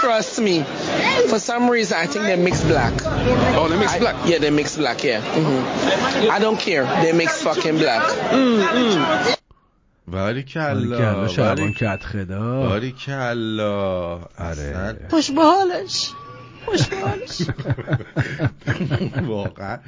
Trust 0.00 0.40
me. 0.40 0.56
For 1.30 1.38
some 1.38 1.64
reason, 1.70 1.96
I 2.04 2.06
think 2.06 2.24
they 2.30 2.36
mix 2.36 2.62
black. 2.64 2.94
Oh, 3.58 3.66
they 3.70 3.78
mix 3.78 3.92
I- 3.94 3.98
black. 4.04 4.16
yeah, 4.30 4.38
they 4.38 4.50
mix 4.50 4.76
black. 4.76 4.98
Yeah. 5.04 5.20
hmm 5.20 6.30
I 6.36 6.38
don't 6.44 6.58
care. 6.68 6.84
They 7.02 7.12
mix 7.12 7.30
fucking 7.42 7.76
black. 7.84 8.02
باری 10.08 10.42
کلا 10.42 11.26
باری 11.36 11.72
کت 11.72 12.02
خدا 12.04 12.60
باری 12.68 12.92
کلا 12.92 13.74
آره 14.38 14.96
خوش 15.10 15.30
به 15.30 15.42
حالش. 15.42 16.10
خوش 16.66 16.86
به 16.86 16.96
حالش. 16.96 17.42
واقعا 19.28 19.78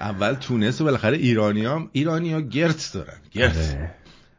اول 0.00 0.34
تونس 0.34 0.80
و 0.80 0.84
بالاخره 0.84 1.16
ایرانی 1.16 1.64
هم 1.66 1.88
ایرانی 1.92 2.32
ها 2.32 2.40
گرت 2.40 2.90
دارن 2.94 3.16
گرت 3.32 3.56
آره. 3.56 3.90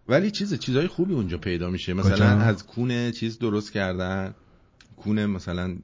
ولی 0.08 0.32
چیز 0.32 0.60
چیزای 0.60 0.88
خوبی 0.88 1.14
اونجا 1.14 1.38
پیدا 1.38 1.70
میشه 1.70 1.94
مثلا 1.94 2.16
کجا؟ 2.16 2.26
از 2.26 2.66
کونه 2.66 3.12
چیز 3.12 3.40
درست 3.40 3.74
کردن 3.74 4.34
کونه 5.04 5.26
مثلا 5.26 5.78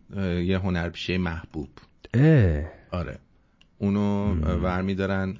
یه 0.45 0.57
هنرپیشه 0.57 1.17
محبوب. 1.17 1.69
اه. 2.13 2.63
آره. 2.91 3.19
اونو 3.77 4.35
ور 4.35 4.81
میدارن 4.81 5.37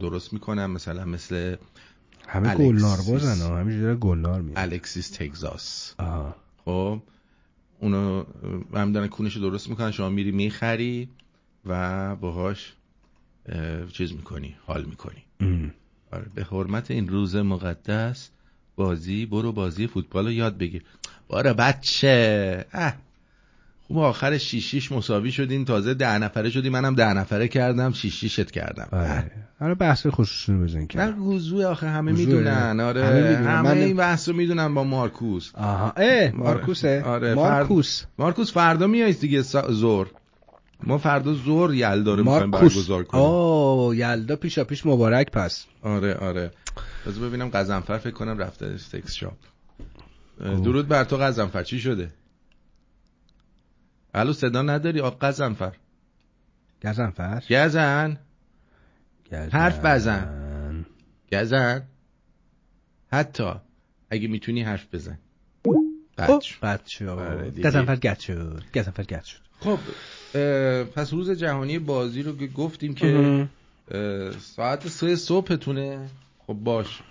درست 0.00 0.32
می‌کنن 0.32 0.66
مثلا 0.66 1.04
مثل 1.04 1.56
همه. 2.28 2.54
گلنار 2.54 2.98
بازن 3.08 3.46
ها. 3.46 3.58
همینجوری 3.58 3.96
گلنار 4.00 4.42
میاد 4.42 4.58
الکسیس 4.58 5.10
تگزاس. 5.10 5.94
آها 5.98 6.36
خب 6.64 7.02
اونو 7.80 8.24
هم 8.74 8.92
دارن 8.92 9.06
کونش 9.06 9.36
درست 9.36 9.68
می‌کنن 9.68 9.90
شما 9.90 10.08
میری 10.08 10.30
می‌خری 10.32 11.08
و 11.66 12.16
باهاش 12.16 12.72
اه، 13.46 13.86
چیز 13.86 14.12
می‌کنی 14.12 14.56
حال 14.66 14.84
می‌کنی. 14.84 15.22
ام. 15.40 15.74
آره. 16.12 16.26
به 16.34 16.44
حرمت 16.44 16.90
این 16.90 17.08
روز 17.08 17.36
مقدس 17.36 18.30
بازی 18.76 19.26
برو 19.26 19.52
بازی 19.52 19.86
فوتبال 19.86 20.24
رو 20.24 20.32
یاد 20.32 20.58
بگیر. 20.58 20.82
باره 21.32 21.52
بچه. 21.52 22.64
اه. 22.72 22.94
خوب 23.86 23.98
آخر 23.98 24.38
شیشیش 24.38 24.92
مساوی 24.92 25.32
شدین 25.32 25.64
تازه 25.64 25.94
ده 25.94 26.18
نفره 26.18 26.50
شدی. 26.50 26.68
منم 26.68 26.94
ده 26.94 27.12
نفره 27.12 27.48
کردم. 27.48 27.92
شیشیشت 27.92 28.50
کردم. 28.50 28.88
آره. 28.92 29.30
آره 29.60 29.74
بحث 29.74 30.06
خصوصی 30.06 30.52
رو 30.52 30.60
بزن 30.64 30.86
که 30.86 30.98
نه 30.98 31.12
گوزوی 31.12 31.64
آخه 31.64 31.88
همه. 31.88 32.12
می‌دونن. 32.12 32.80
آره. 32.80 33.04
همه 33.04 33.14
همه, 33.14 33.30
می‌دونن. 33.30 33.60
من- 33.60 33.78
این 33.78 33.96
بحث 33.96 34.28
رو 34.28 34.34
می‌دونن 34.36 34.74
با 34.74 34.84
مارکوس. 34.84 35.50
آها. 35.54 35.92
اه 35.96 36.30
مارکوسه. 36.30 37.02
آره، 37.06 37.34
مارکوس. 37.34 38.04
مارکوس 38.18 38.52
فردا 38.52 38.86
میایید 38.86 39.20
دیگه 39.20 39.42
سا- 39.42 39.70
زور. 39.70 40.10
ما 40.82 40.98
فردا 40.98 41.32
زور 41.34 41.74
یلدا 41.74 42.14
رو 42.14 42.24
می‌خوایم 42.24 42.50
برگزار 42.50 43.04
کنیم. 43.04 43.24
آه 43.24 43.96
یلدا 43.96 44.36
پیشا 44.36 44.64
پیش 44.64 44.86
مبارک 44.86 45.30
پس. 45.30 45.64
آره 45.82 46.14
آره. 46.14 46.50
بذار 47.06 47.28
ببینم 47.28 47.48
قزنفر 47.48 47.98
فکر 47.98 48.14
کنم 48.14 48.38
رفته 48.38 48.78
سکس 48.78 49.12
شاپ. 49.12 49.32
درود 50.42 50.88
بر 50.88 51.04
تو 51.04 51.16
قزنفر. 51.16 51.62
چی 51.62 51.80
شده؟ 51.80 52.12
الو 54.14 54.32
صدا 54.32 54.62
نداری؟ 54.62 55.00
آ 55.00 55.10
قزنفر. 55.10 55.76
گزنفر 56.84 57.42
گزن. 57.50 58.18
حرف 59.32 59.84
بزن. 59.84 60.86
گزن. 61.32 61.82
حتی 63.12 63.52
اگه 64.10 64.28
می‌تونی 64.28 64.62
حرف 64.62 64.94
بزن. 64.94 65.18
خب. 65.64 66.38
بچ. 66.38 66.52
قد 66.62 66.86
شد. 66.86 67.04
آره،. 67.04 67.50
گزنفر 67.50 67.96
گد 67.96 68.18
شد. 68.18 68.62
گزنفر 68.74 69.02
گد 69.02 69.24
شد. 69.24 69.38
خب 69.60 69.78
پس 70.84 71.12
روز 71.12 71.30
جهانی 71.30 71.78
بازی 71.78 72.22
رو 72.22 72.36
که 72.36 72.46
گفتیم 72.46 72.94
که 72.94 73.48
ساعت 74.40 74.88
سه 74.88 75.16
صبحتونه. 75.16 76.08
خب 76.46 76.54
باش. 76.54 77.02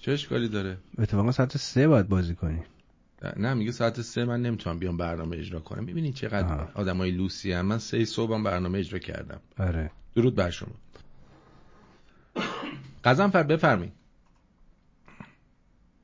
چه 0.00 0.12
اشکالی 0.12 0.48
داره؟ 0.48 0.78
اتفاقا 0.98 1.32
ساعت 1.32 1.56
سه 1.56 1.88
باید 1.88 2.08
بازی 2.08 2.34
کنی. 2.34 2.62
نه 3.36 3.54
میگه 3.54 3.72
ساعت 3.72 4.00
سه 4.00 4.24
من 4.24 4.42
نمی‌تونم 4.42 4.78
بیام 4.78 4.96
برنامه 4.96 5.36
اجرا 5.36 5.60
کنم. 5.60 5.84
می‌بینی 5.84 6.12
چقدر. 6.12 6.68
آدمای 6.74 7.10
لوسی 7.10 7.52
هم 7.52 7.66
من 7.66 7.78
سه 7.78 8.04
صبحم 8.04 8.42
برنامه 8.42 8.78
اجرا 8.78 8.98
کردم. 8.98 9.40
آره. 9.58 9.90
درود 10.14 10.34
بر 10.34 10.50
شما. 10.50 10.74
قزنفر 13.04 13.42
بفرمایید. 13.42 13.92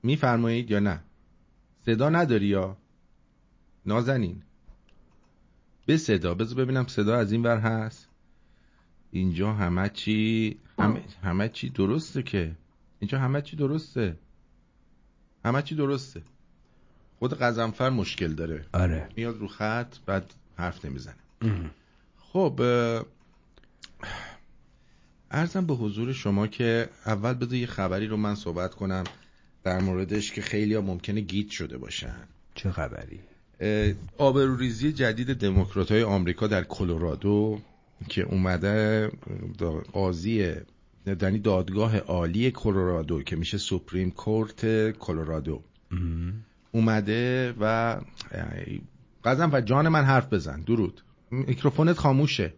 میفرمایید 0.03 0.71
یا 0.71 0.79
نه؟ 0.79 1.01
صدا 1.87 2.09
نداری 2.09 2.47
یا؟ 2.47 2.77
نازنین. 3.87 4.43
به 5.87 5.97
صدا. 5.97 6.35
بذار 6.35 6.65
ببینم 6.65 6.87
صدا 6.87 7.17
از 7.17 7.33
این 7.33 7.43
ور 7.43 7.59
هست. 7.59 8.09
اینجا 9.11 9.53
همه 9.53 9.89
چی 9.89 10.59
همه, 10.79 11.03
همه 11.23 11.49
چی 11.49 11.71
درسته 11.71 12.23
که 12.23 12.57
اینجا 13.01 13.19
همه 13.19 13.43
چی 13.43 13.57
درسته. 13.57 14.17
همه 15.45 15.63
چی 15.63 15.75
درسته. 15.75 16.23
خود 17.19 17.39
قزنفر 17.39 17.91
مشکل 17.91 18.33
داره. 18.33 18.67
آره. 18.73 19.09
میاد 19.17 19.39
رو 19.39 19.49
خط 19.49 19.97
بعد 20.07 20.35
حرف 20.57 20.85
نمی‌زنه. 20.85 21.15
خب 22.19 22.61
ارزم 25.31 25.67
به 25.67 25.75
حضور 25.75 26.13
شما 26.13 26.47
که 26.47 26.89
اول 27.07 27.35
بذار 27.35 27.55
یه 27.55 27.67
خبری 27.67 28.07
رو 28.07 28.17
من 28.17 28.35
صحبت 28.35 28.75
کنم 28.75 29.05
در 29.65 29.81
موردش 29.81 30.33
که 30.33 30.43
خیلی 30.43 30.75
ها 30.75 30.81
ممکنه 30.81 31.21
گیت 31.21 31.51
شده 31.51 31.79
باشن. 31.79 32.29
چه 32.55 32.71
خبری؟ 32.71 33.21
آبروریزی 34.19 34.93
جدید 34.93 35.35
دموکرات 35.35 35.93
های 35.93 36.03
آمریکا 36.03 36.47
در 36.47 36.65
کلرادو 36.65 37.61
که 38.09 38.23
اومده 38.23 39.09
قاضی 39.93 40.55
یعنی 41.07 41.39
دادگاه 41.39 41.99
عالی 41.99 42.51
کلرادو 42.51 43.23
که 43.23 43.37
میشه 43.37 43.59
سوپریم 43.59 44.11
کورت 44.11 44.91
کلرادو. 44.91 45.63
اومده 46.73 47.55
و 47.61 47.97
قزم 49.25 49.51
و 49.53 49.61
جان 49.61 49.89
من 49.89 50.05
حرف 50.05 50.33
بزن. 50.33 50.61
درود. 50.61 51.03
میکروفونت 51.31 51.99
خاموشه. 51.99 52.55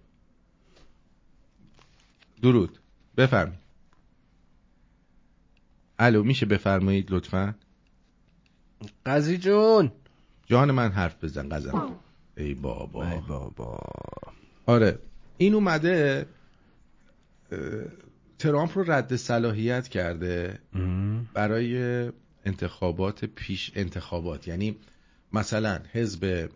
درود. 2.43 2.79
بفرمایید. 3.17 3.61
الو 5.99 6.23
میشه 6.23 6.47
بفرمایید 6.47 7.11
لطفا. 7.11 7.55
قضی 9.07 9.39
جون. 9.39 9.93
جان 10.47 10.71
من 10.71 10.93
حرف 10.93 11.25
بزن 11.25 11.49
قزم. 11.49 11.97
ای 12.37 12.55
بابا. 12.55 13.11
ای 13.11 13.21
بابا. 13.29 13.79
آره. 14.67 14.99
این 15.39 15.55
اومده 15.55 16.27
ترامپ 18.39 18.79
رو 18.79 18.93
رد 18.93 19.17
صلاحیت 19.17 19.89
کرده. 19.89 20.59
برای 21.35 22.03
انتخابات 22.45 23.25
پیش 23.25 23.73
انتخابات. 23.75 24.49
یعنی 24.49 24.77
مثلا 25.33 25.79
حزب 25.93 26.49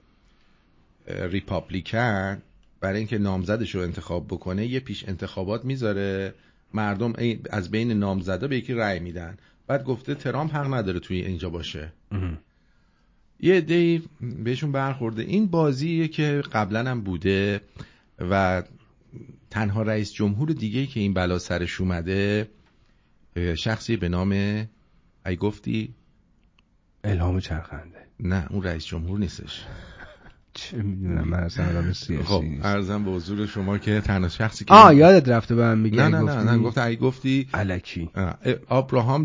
ریپابلیکن 1.07 2.43
برای 2.81 2.99
اینکه 2.99 3.19
نامزدش 3.19 3.75
رو 3.75 3.81
انتخاب 3.81 4.27
بکنه 4.27 4.67
یه 4.67 4.81
پیش 4.81 5.09
انتخابات 5.09 5.65
می‌ذاره. 5.65 6.35
مردم 6.75 7.13
از 7.51 7.71
بین 7.71 7.93
نامزدا 7.93 8.49
به 8.49 8.57
یکی 8.57 8.75
رأی 8.75 8.99
میدن. 8.99 9.37
بعد 9.67 9.85
گفته 9.85 10.15
ترامپ 10.15 10.55
حق 10.55 10.75
نداره 10.75 11.01
توی 11.01 11.21
اینجا 11.21 11.51
باشه. 11.51 11.93
یه 13.41 13.55
عده‌ای 13.55 14.03
بهشون 14.21 14.73
برخورده. 14.73 15.23
این 15.23 15.47
بازیه 15.47 16.09
که 16.09 16.43
قبلا 16.53 16.91
هم 16.91 17.01
بوده 17.01 17.61
و 18.19 18.63
تنها 19.53 19.83
رئیس 19.83 20.13
جمهور 20.13 20.49
دیگه 20.49 20.87
که 20.87 21.01
این 21.01 21.15
بلا 21.15 21.39
سرش 21.39 21.81
اومده 21.81 22.49
شخصی 23.57 23.97
به 23.97 24.09
نام 24.09 24.33
ای 25.27 25.37
گفتی 25.37 25.95
الهام 27.05 27.41
چرخنده 27.41 27.99
نه 28.21 28.47
اون 28.51 28.63
رئیس 28.63 28.85
جمهور 28.85 29.19
نیستش 29.19 29.65
چه 30.55 30.77
می‌دونم 30.77 31.29
من 31.29 31.39
اصلا 31.39 31.69
آدم 31.69 31.93
سیاسی 31.93 32.25
خب 32.25 32.45
ارزم 32.63 33.05
به 33.05 33.11
حضور 33.11 33.47
شما 33.47 33.79
که 33.79 34.01
تنها 34.01 34.29
شخصی 34.29 34.65
که 34.65 34.75
آه 34.75 34.95
یادت 34.95 35.29
رفته 35.29 35.55
به 35.55 35.63
من 35.63 35.79
میگی 35.79 35.97
نه 35.97 36.09
نه 36.09 36.21
نه؟ 36.21 36.43
نه 36.43 36.59
گفت 36.59 36.79
ای 36.79 36.97
گفتی 36.97 37.49
الکی 37.55 38.11
اه، 38.15 38.35
آبراهام. 38.69 39.25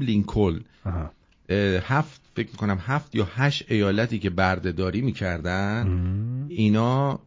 اه، 0.86 1.58
هفت 1.84 2.22
فکر 2.36 2.50
می‌کنم 2.52 2.80
هفت 2.82 3.16
یا 3.16 3.28
هشت 3.36 3.72
ایالتی 3.72 4.20
که 4.20 4.30
بردهداری 4.30 5.02
می‌کردن. 5.02 5.88
اینا 6.50 7.20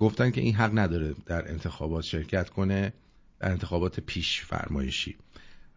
گفتن 0.00 0.30
که 0.30 0.40
این 0.40 0.54
حق 0.54 0.78
نداره 0.78 1.14
در 1.26 1.48
انتخابات 1.48 2.04
شرکت 2.04 2.50
کنه 2.50 2.92
در 3.40 3.50
انتخابات 3.50 4.00
پیش 4.00 4.40
فرمایشی. 4.40 5.16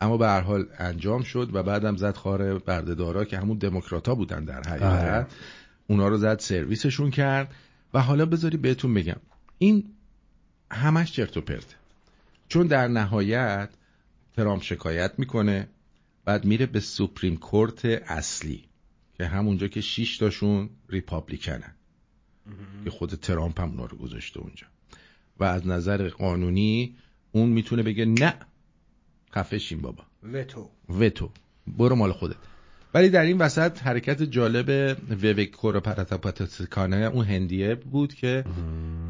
اما 0.01 0.17
به 0.17 0.27
هر 0.27 0.41
حال 0.41 0.65
انجام 0.79 1.23
شد 1.23 1.49
و 1.53 1.63
بعدم 1.63 1.95
زد 1.95 2.15
خار 2.15 2.59
بردهدارا 2.59 3.25
که 3.25 3.37
همون 3.37 3.57
دموکراتا 3.57 4.15
بودن 4.15 4.45
در 4.45 4.57
آره. 4.57 4.69
حقیقت 4.69 5.31
اونا 5.87 6.07
رو 6.07 6.17
زد 6.17 6.39
سرویسشون 6.39 7.11
کرد. 7.11 7.55
و 7.93 8.01
حالا 8.01 8.25
بذاری 8.25 8.57
بهتون 8.57 8.93
بگم 8.93 9.19
این 9.57 9.83
همش 10.71 11.11
چرت 11.11 11.37
و 11.37 11.41
پرته. 11.41 11.75
چون 12.47 12.67
در 12.67 12.87
نهایت 12.87 13.69
ترامپ 14.35 14.63
شکایت 14.63 15.11
می‌کنه 15.17 15.67
بعد 16.25 16.45
میره 16.45 16.65
به 16.65 16.79
سوپریم 16.79 17.37
کورت 17.37 17.85
اصلی 17.85 18.63
که 19.17 19.25
همونجا 19.25 19.67
که 19.67 19.81
شیش 19.81 20.17
تاشون 20.17 20.69
ریپابلیکنن. 20.89 21.75
که 22.83 22.89
خود 22.89 23.09
ترامپ 23.09 23.61
هم 23.61 23.69
اونا 23.69 23.85
رو 23.85 23.97
گذاشته 23.97 24.39
اونجا. 24.39 24.67
و 25.39 25.43
از 25.43 25.67
نظر 25.67 26.09
قانونی 26.09 26.95
اون 27.31 27.49
می‌تونه 27.49 27.83
بگه 27.83 28.05
نه 28.05 28.33
خفه 29.35 29.57
شین 29.57 29.81
بابا. 29.81 30.03
وتو. 30.23 30.69
وتو. 30.89 31.29
برو 31.67 31.95
مال 31.95 32.11
خودت. 32.11 32.35
ولی 32.93 33.09
در 33.09 33.21
این 33.21 33.37
وسط 33.37 33.83
حرکت 33.83 34.23
جالب 34.23 34.97
ووک 35.23 35.51
کوروپراتاپاتسکانه 35.51 36.97
اون 36.97 37.25
هندیه 37.25 37.75
بود 37.75 38.13
که 38.13 38.45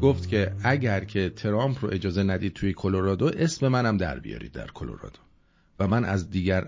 گفت 0.02 0.28
که 0.28 0.52
اگر 0.64 1.04
که 1.04 1.30
ترامپ 1.30 1.84
رو 1.84 1.90
اجازه 1.92 2.22
ندید 2.22 2.52
توی 2.52 2.72
کلرادو 2.72 3.30
اسم 3.36 3.68
منم 3.68 3.96
در 3.96 4.18
بیارید 4.18 4.52
در 4.52 4.66
کلرادو 4.66 5.18
و 5.80 5.88
من 5.88 6.04
از 6.04 6.30
دیگر 6.30 6.66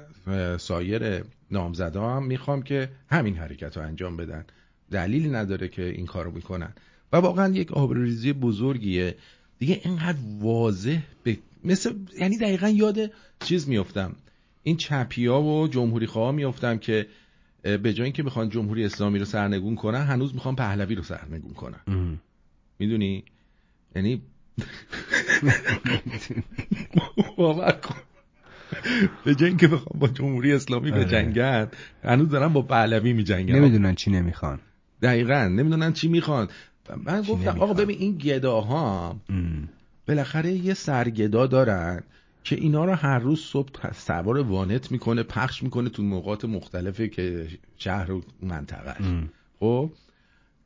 سایر 0.58 1.24
نامزدا 1.50 2.16
هم 2.16 2.24
می‌خوام 2.24 2.62
که 2.62 2.90
همین 3.10 3.36
حرکت 3.36 3.76
رو 3.76 3.82
انجام 3.82 4.16
بدن. 4.16 4.44
دلیلی 4.90 5.30
نداره 5.30 5.68
که 5.68 5.84
این 5.84 6.06
کارو 6.06 6.30
می‌کنن. 6.32 6.72
و 7.12 7.16
واقعا 7.16 7.54
یک 7.54 7.72
آبروریزی 7.72 8.32
بزرگیه. 8.32 9.16
دیگه 9.58 9.80
اینقدر 9.84 10.18
واضح 10.40 10.98
به 11.22 11.38
مثل 11.64 11.94
یعنی 12.18 12.38
دقیقا 12.38 12.68
یاد 12.68 12.98
چیز 13.40 13.68
میفتم 13.68 14.16
این 14.62 14.76
چپی 14.76 15.26
ها 15.26 15.42
و 15.42 15.68
جمهوری 15.68 16.06
خواه 16.06 16.32
میفتم 16.32 16.78
که 16.78 17.06
به 17.62 17.92
جای 17.92 18.04
اینکه 18.04 18.22
می‌خوان 18.22 18.48
جمهوری 18.48 18.84
اسلامی 18.84 19.18
رو 19.18 19.24
سرنگون 19.24 19.74
کنن 19.74 20.02
هنوز 20.02 20.34
می‌خوان 20.34 20.56
پهلوی 20.56 20.94
رو 20.94 21.02
سرنگون 21.02 21.52
کنن. 21.52 21.80
می‌دونی؟ 22.78 23.24
یعنی 23.96 24.22
باور 27.36 27.72
کن. 27.72 27.96
به 29.24 29.34
جای 29.34 29.48
اینکه 29.48 29.68
بخوام 29.68 30.00
با 30.00 30.08
جمهوری 30.08 30.52
اسلامی 30.52 30.90
آره. 30.90 31.04
بجنگن 31.04 31.68
هنوز 32.04 32.28
دارن 32.28 32.48
با 32.48 32.62
پهلوی 32.62 33.12
میجنگن. 33.12 33.54
نمی‌دونن 33.54 33.94
چی 33.94 34.10
نمی‌خوان. 34.10 34.58
دقیقا 35.02 35.48
نمی‌دونن 35.48 35.92
چی 35.92 36.08
می‌خوان 36.08 36.48
من 37.04 37.22
چی 37.22 37.32
گفتم. 37.32 37.60
آقا 37.60 37.74
ببین 37.74 37.98
این 37.98 38.18
گداها. 38.18 39.16
بالاخره 40.08 40.52
یه 40.52 40.74
سرگدا 40.74 41.46
دارن 41.46 42.02
که 42.44 42.56
اینا 42.56 42.84
رو 42.84 42.94
هر 42.94 43.18
روز 43.18 43.40
صبح 43.40 43.92
سوار 43.92 44.38
وانت 44.38 44.92
می‌کنه 44.92 45.22
پخش 45.22 45.62
می‌کنه 45.62 45.88
تو 45.88 46.02
نقاط 46.02 46.44
مختلفه 46.44 47.08
که 47.08 47.48
شهر 47.76 48.12
و 48.12 48.22
منطقه. 48.42 48.94
خب 49.60 49.90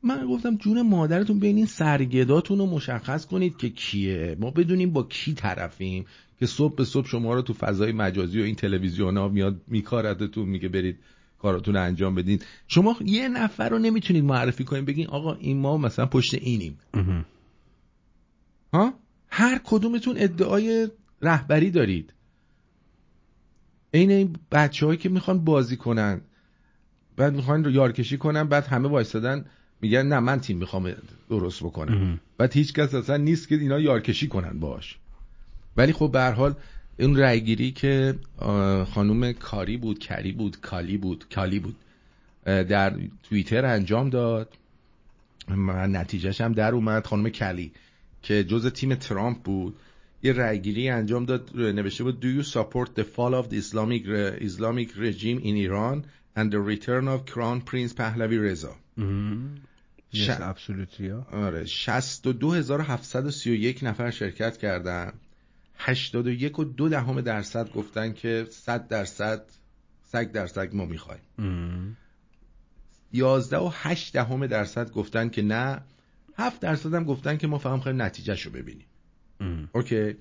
من 0.03 0.27
گفتم 0.27 0.57
جون 0.57 0.81
مادرتون 0.81 1.39
بین 1.39 1.57
این 1.57 1.65
سرگداتون 1.65 2.57
رو 2.57 2.65
مشخص 2.65 3.25
کنید 3.25 3.57
که 3.57 3.69
کیه 3.69 4.37
ما 4.39 4.51
بدونیم 4.51 4.91
با 4.91 5.03
کی 5.03 5.33
طرفیم 5.33 6.05
که 6.39 6.45
صبح 6.45 6.75
به 6.75 6.85
صبح 6.85 7.07
شما 7.07 7.33
رو 7.33 7.41
تو 7.41 7.53
فضای 7.53 7.91
مجازی 7.91 8.41
و 8.41 8.43
این 8.43 8.55
تلویزیون 8.55 9.17
ها 9.17 9.27
میاد 9.27 9.61
میکاردتون 9.67 10.49
میگه 10.49 10.69
برید 10.69 10.97
کاراتون 11.45 11.75
رو 11.75 11.81
انجام 11.81 12.15
بدین. 12.15 12.39
شما 12.67 12.95
یه 13.05 13.27
نفر 13.27 13.69
رو 13.69 13.79
نمی‌تونید 13.79 14.23
معرفی 14.23 14.63
کنید 14.63 14.85
بگین 14.85 15.07
آقا 15.07 15.33
این 15.33 15.57
ما 15.57 15.77
مثلا 15.77 16.05
پشت 16.05 16.33
اینیم. 16.33 16.77
ها؟ 18.73 18.93
هر 19.29 19.61
کدومتون 19.63 20.15
ادعای 20.17 20.87
رهبری 21.21 21.71
دارید. 21.71 22.13
عین 23.93 24.11
این 24.11 24.35
بچه 24.51 24.97
که 24.97 25.09
می‌خوان 25.09 25.43
بازی 25.43 25.77
کنن 25.77 26.21
بعد 27.17 27.35
می‌خوان 27.35 27.73
یارکشی 27.73 28.17
کنن 28.17 28.43
بعد 28.43 28.65
همه 28.65 28.89
وایستادن 28.89 29.45
میگن 29.81 30.05
نه 30.07 30.19
من 30.19 30.39
تیم 30.39 30.57
می‌خوام 30.57 30.93
درست 31.29 31.63
بکنم. 31.63 32.19
بعد 32.37 32.53
هیچ 32.53 32.73
کس 32.73 32.93
اصلا 32.93 33.17
نیست 33.17 33.47
که 33.47 33.55
اینا 33.55 33.79
یارکشی 33.79 34.27
کنن 34.27 34.59
باش 34.59 34.97
ولی 35.77 35.93
خب 35.93 36.09
به 36.11 36.19
هر 36.19 36.31
حال 36.31 36.55
اون 36.99 37.17
رأیگیری 37.17 37.71
که 37.71 38.15
خانم 38.93 39.33
کاری 39.33 39.77
بود 39.77 39.99
کری 39.99 40.31
بود 40.31 40.61
کالی 40.61 40.97
بود 40.97 41.25
کالی 41.35 41.59
بود 41.59 41.75
در 42.45 42.93
توییتر 43.23 43.65
انجام 43.65 44.09
داد. 44.09 44.57
و 45.49 45.87
نتیجهش 45.87 46.41
هم 46.41 46.53
در 46.53 46.71
اومد. 46.73 47.07
خانم 47.07 47.29
کلی 47.29 47.71
که 48.21 48.43
جز 48.43 48.67
تیم 48.67 48.95
ترامپ 48.95 49.41
بود 49.43 49.75
یه 50.23 50.33
رأیگیری 50.33 50.89
انجام 50.89 51.25
داد. 51.25 51.51
نوشته 51.55 52.03
بود 52.03 52.21
Do 52.21 52.25
you 52.25 52.43
support 52.47 52.89
the 52.99 53.03
fall 53.03 53.33
of 53.43 53.49
the 53.49 53.57
Islamic, 53.57 54.05
Islamic 54.41 54.89
regime 54.97 55.39
in 55.39 55.55
Iran 55.67 56.03
and 56.37 56.51
the 56.51 56.59
return 56.59 57.07
of 57.07 57.25
Crown 57.33 57.61
Prince 57.71 57.93
پهلوی 57.95 58.37
رضا 58.39 58.75
ام. 58.97 59.55
ش- 60.13 60.29
Yes, 60.29 60.41
absolutely. 60.41 61.11
آره. 61.33 61.65
62731 61.65 63.79
نفر 63.83 64.11
شرکت 64.11 64.57
کردن. 64.57 65.13
81 65.77 66.59
و 66.59 66.63
دو 66.63 66.89
دهم 66.89 67.21
درصد 67.21 67.71
گفتن 67.71 68.13
که 68.13 68.47
100 68.49 68.87
درصد 68.87 69.45
سگ 70.03 70.31
در 70.31 70.47
سگ 70.47 70.69
ما 70.73 70.85
می‌خوایم. 70.85 71.21
ام. 71.39 71.97
11 73.13 73.57
و 73.57 73.71
8 73.73 74.13
دهم 74.13 74.47
درصد 74.47 74.91
گفتن 74.91 75.29
که 75.29 75.41
نه 75.41 75.81
7 76.37 76.59
درصد 76.59 76.93
هم 76.93 77.03
گفتن 77.03 77.37
که 77.37 77.47
ما 77.47 77.57
فقط 77.57 77.73
می‌خوایم 77.73 78.01
نتیجهش 78.01 78.41
رو 78.41 78.51
ببینیم. 78.51 78.85
ام. 79.39 79.69
اوکی. 79.73 80.15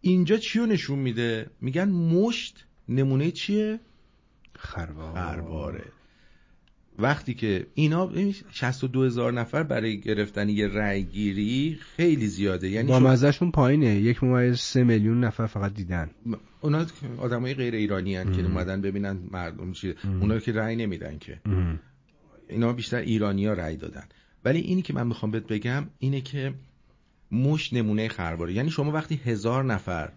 اینجا 0.00 0.36
چی 0.36 0.58
رو 0.58 0.66
نشون 0.66 0.98
میده؟ 0.98 1.50
میگن 1.60 1.88
مشت 1.88 2.64
نمونه 2.88 3.30
چیه؟ 3.30 3.80
خروار. 4.58 5.14
خرواره. 5.14 5.84
وقتی 6.98 7.34
که 7.34 7.66
اینا 7.74 8.06
ببین 8.06 8.34
62 8.50 9.04
هزار 9.04 9.32
نفر 9.32 9.62
برای 9.62 10.00
گرفتن 10.00 10.48
یه 10.48 10.66
رأی 10.66 11.02
گیری 11.02 11.78
خیلی 11.96 12.26
زیاده. 12.26 12.68
یعنی 12.68 12.88
با 12.88 13.00
مزهشون 13.00 13.50
پایینه. 13.50 13.94
یک 13.94 14.24
ممیز 14.24 14.58
سه 14.58 14.84
میلیون 14.84 15.24
نفر 15.24 15.46
فقط 15.46 15.74
دیدن. 15.74 16.10
اونا 16.60 16.86
آدمای 17.18 17.54
غیر 17.54 17.74
ایرانی 17.74 18.16
هن 18.16 18.32
که. 18.32 18.42
اومدن 18.42 18.80
ببینن 18.80 19.18
مردم 19.30 19.72
چیه. 19.72 19.94
اونا 20.20 20.38
که 20.38 20.52
رأی 20.52 20.76
نمیدن 20.76 21.18
که. 21.18 21.40
ام. 21.46 21.80
اینا 22.48 22.72
بیشتر 22.72 22.96
ایرانی 22.96 23.46
ها 23.46 23.52
رأی 23.52 23.76
دادن. 23.76 24.04
ولی 24.44 24.58
اینی 24.58 24.82
که 24.82 24.94
من 24.94 25.06
می‌خوام 25.06 25.30
بهت 25.30 25.46
بگم 25.46 25.86
اینه 25.98 26.20
که 26.20 26.54
مش 27.32 27.72
نمونه 27.72 28.08
خرواره. 28.08 28.52
یعنی 28.52 28.70
شما 28.70 28.92
وقتی 28.92 29.20
هزار 29.24 29.64
نفر 29.64 30.12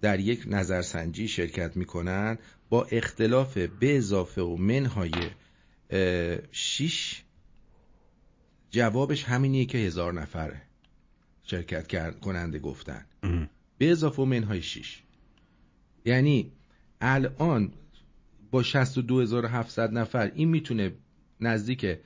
در 0.00 0.20
یک 0.20 0.44
نظرسنجی 0.46 1.28
شرکت 1.28 1.76
می‌کنن 1.76 2.38
با 2.68 2.84
اختلاف 2.84 3.58
به 3.58 3.96
اضافه 3.96 4.42
و 4.42 4.56
منهای 4.56 5.10
شیش 6.52 7.22
جوابش 8.70 9.24
همینیه 9.24 9.64
که 9.64 9.78
هزار 9.78 10.12
نفر 10.12 10.62
شرکت 11.42 11.86
کرد 11.86 12.20
کننده 12.20 12.58
گفتن. 12.58 13.06
ام. 13.22 13.50
به 13.78 13.90
اضافه 13.90 14.22
منهای 14.24 14.62
شیش. 14.62 15.02
یعنی 16.04 16.52
الان 17.00 17.72
با 18.50 18.62
62700 18.62 19.92
نفر 19.92 20.32
این 20.34 20.48
می‌تونه 20.48 20.92
نزدیک 21.40 21.98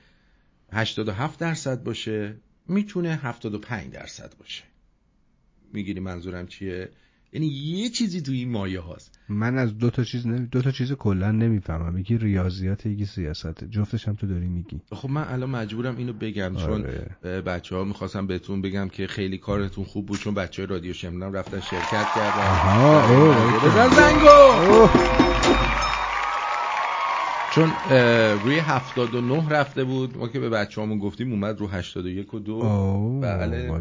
87 0.73 1.39
درصد 1.39 1.83
باشه 1.83 2.35
می‌تونه 2.67 3.15
75 3.15 3.93
درصد 3.93 4.37
باشه. 4.37 4.63
می‌گیری 5.73 5.99
منظورم 5.99 6.47
چیه؟ 6.47 6.89
یعنی 7.33 7.47
یه 7.47 7.89
چیزی 7.89 8.21
تو 8.21 8.31
این 8.31 8.51
مایه 8.51 8.79
هاست. 8.79 9.19
من 9.29 9.57
از 9.57 9.77
دو 9.77 9.89
تا 9.89 10.03
چیز 10.03 10.27
نمی... 10.27 10.47
دو 10.47 10.61
تا 10.61 10.71
چیز 10.71 10.91
کلا 10.91 11.31
نمی‌فهمم. 11.31 11.97
یکی 11.97 12.17
ریاضیات 12.17 12.85
یکی 12.85 13.05
سیاست. 13.05 13.63
جفتش 13.63 14.07
هم 14.07 14.15
تو 14.15 14.27
داری 14.27 14.47
میگی. 14.47 14.81
خب 14.91 15.09
من 15.09 15.27
الان 15.29 15.49
مجبورم 15.49 15.97
اینو 15.97 16.13
بگم 16.13 16.55
چون 16.55 16.85
آره. 17.23 17.41
بچه 17.41 17.75
ها 17.75 17.83
می‌خواستم 17.83 18.27
بهتون 18.27 18.61
بگم 18.61 18.89
که 18.89 19.07
خیلی 19.07 19.37
کارتون 19.37 19.83
خوب 19.83 20.05
بود 20.05 20.19
چون 20.19 20.33
بچه 20.33 20.61
های 20.61 20.69
رادیو 20.69 20.93
شمرون 20.93 21.33
رفتن 21.33 21.59
شرکت 21.59 22.05
کردن. 22.15 22.41
آها، 22.41 23.03
اوه، 23.03 23.59
بزن 23.59 23.89
زنگو! 23.89 24.87
چون 27.53 27.71
روی 28.43 28.59
79 28.59 29.49
رفته 29.49 29.83
بود 29.83 30.17
ما 30.17 30.27
که 30.27 30.39
به 30.39 30.49
بچه 30.49 30.81
همون 30.81 30.99
گفتیم 30.99 31.31
اومد 31.31 31.59
رو 31.59 31.67
81 31.67 32.33
و 32.33 32.39
دو. 32.39 32.53
اوه 32.53 33.21
بله 33.21 33.71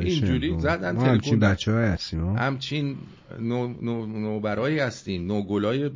اینجوری. 0.00 0.60
زدن 0.60 0.96
همچین. 0.96 1.38
بچه 1.38 1.72
های 1.72 1.84
هستیم. 1.84 2.36
همچین 2.36 2.96
نو, 3.40 3.74
نو, 3.82 4.06
نوبرایی 4.06 4.78
هستین 4.78 5.26
نوگلای 5.26 5.90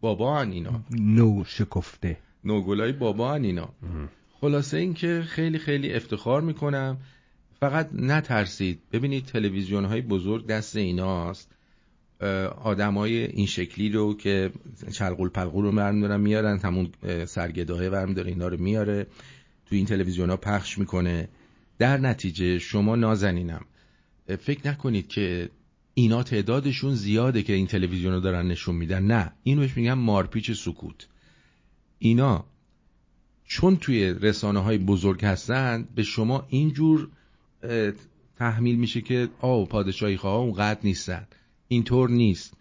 بابا 0.00 0.38
هن 0.40 0.50
اینا. 0.50 0.80
نو 0.90 1.44
شکفته. 1.44 2.16
نوگلای 2.44 2.92
بابا 2.92 3.34
هن 3.34 3.44
اینا. 3.44 3.68
خلاصه 4.40 4.76
این 4.76 4.94
که 4.94 5.22
خیلی 5.26 5.58
خیلی 5.58 5.94
افتخار 5.94 6.40
می‌کنم. 6.40 6.96
فقط 7.60 7.88
نترسید. 7.92 8.80
ببینید 8.92 9.24
تلویزیون 9.24 9.84
های 9.84 10.00
بزرگ 10.00 10.46
دست 10.46 10.76
ایناست. 10.76 11.50
آدم 12.62 12.94
های 12.94 13.24
این 13.24 13.46
شکلی 13.46 13.88
رو 13.88 14.16
که 14.16 14.50
چلقول 14.92 15.28
پلقول 15.28 15.64
رو 15.64 15.72
برمیدارن 15.72 16.20
میارن 16.20 16.58
همون 16.58 16.88
اه، 17.02 17.26
سرگداهه 17.26 17.90
برمیداره 17.90 18.28
اینا 18.28 18.48
رو 18.48 18.56
میاره 18.60 19.06
تو 19.66 19.74
این 19.74 19.86
تلویزیون 19.86 20.30
ها 20.30 20.36
پخش 20.36 20.78
می‌کنه. 20.78 21.28
در 21.78 21.98
نتیجه 21.98 22.58
شما 22.58 22.96
نازنینم 22.96 23.64
فکر 24.38 24.68
نکنید 24.68 25.08
که 25.08 25.48
اینا 25.94 26.22
تعدادشون 26.22 26.94
زیاده 26.94 27.42
که 27.42 27.52
این 27.52 27.66
تلویزیون 27.66 28.12
رو 28.12 28.20
دارن 28.20 28.46
نشون 28.46 28.74
میدن. 28.74 29.02
نه 29.02 29.32
اینو 29.42 29.60
بهش 29.60 29.76
میگن 29.76 29.92
مارپیچ 29.92 30.50
سکوت. 30.50 31.06
اینا 31.98 32.44
چون 33.44 33.76
توی 33.76 34.14
رسانه 34.14 34.60
های 34.60 34.78
بزرگ 34.78 35.24
هستن 35.24 35.88
به 35.94 36.02
شما 36.02 36.46
اینجور 36.48 37.08
تحمیل 38.36 38.76
میشه 38.76 39.00
که 39.00 39.28
آه 39.40 39.66
پادشاهی 39.66 40.16
خواه 40.16 40.40
اونقدر 40.40 40.80
نیستن. 40.84 41.26
اینطور 41.72 42.10
نیست. 42.10 42.54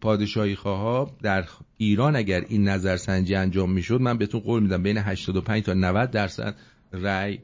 پادشاهی 0.00 0.56
خواه 0.56 1.10
در 1.22 1.44
ایران 1.76 2.16
اگر 2.16 2.44
این 2.48 2.68
نظرسنجی 2.68 3.34
انجام 3.34 3.72
می‌شد 3.72 4.00
من 4.00 4.18
بهتون 4.18 4.40
قول 4.40 4.62
میدم 4.62 4.82
بین 4.82 4.98
85 4.98 5.62
تا 5.62 5.74
90 5.74 6.10
درصد 6.10 6.54
رأی 6.92 7.38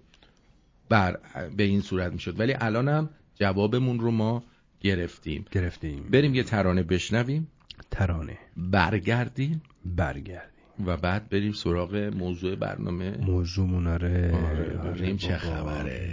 بر 0.89 1.19
به 1.57 1.63
این 1.63 1.81
صورت 1.81 2.13
می‌شد. 2.13 2.41
ولی 2.41 2.55
الانم 2.61 3.11
جوابمون 3.35 4.01
رو 4.01 4.11
ما 4.11 4.43
گرفتیم. 4.81 5.45
گرفتیم. 5.53 6.03
بریم 6.11 6.35
یه 6.35 6.43
ترانه 6.43 6.83
بشنویم. 6.83 7.49
ترانه. 7.91 8.39
برگردیم. 8.57 9.63
برگردیم. 9.85 10.51
و 10.87 10.97
بعد 10.97 11.29
بریم 11.29 11.53
سراغ 11.53 11.97
موضوع 11.97 12.55
برنامه. 12.55 13.17
موضوع 13.17 13.67
مناره 13.67 14.33
آره 14.51 14.65
ببینیم 14.65 15.17
چه 15.17 15.41
بابا. 15.45 15.71
خبره. 15.71 16.13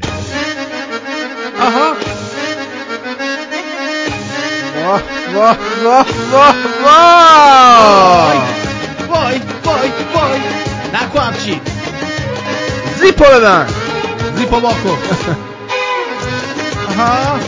واه 4.86 5.02
واه 5.36 5.58
واه 5.84 6.06
واه 6.34 6.56
واه 6.86 8.34
وای 9.10 9.42
وای 9.66 9.92
وای 10.13 10.40
نکو 10.94 11.20
همچی 11.20 11.62
زیپو 13.00 13.24
بدن 13.24 13.68
زیپا 14.36 14.60
باکو 14.60 14.90
آها 16.90 17.40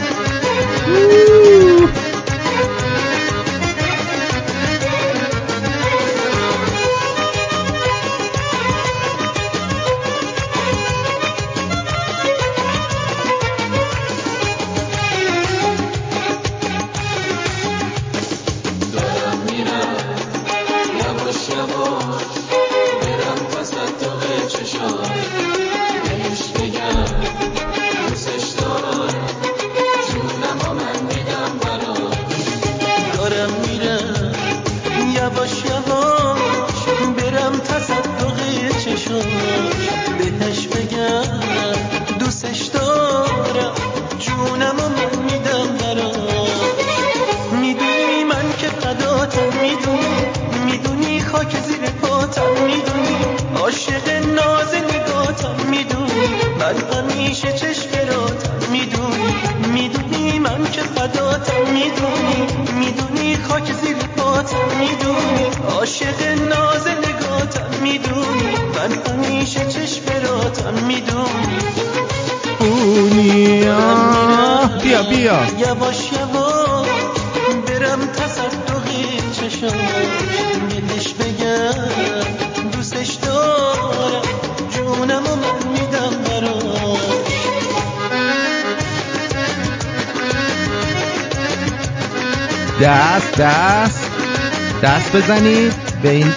بزنید. 95.29 95.73
به 96.03 96.09
این 96.09 96.33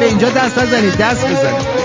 به, 0.00 0.06
اینجا 0.06 0.28
دست 0.30 0.58
نزنید. 0.58 0.96
دست 0.96 1.26
بزنید. 1.26 1.77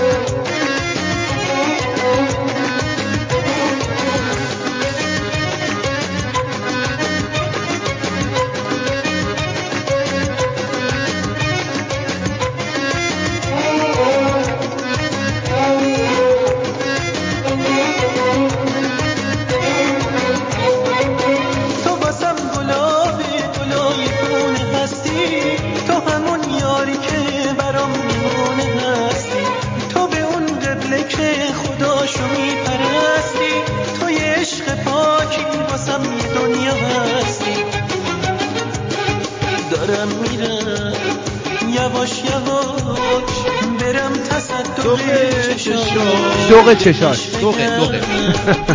چشاش. 46.76 47.18
دوقه 47.40 47.78
دوقه 47.78 48.00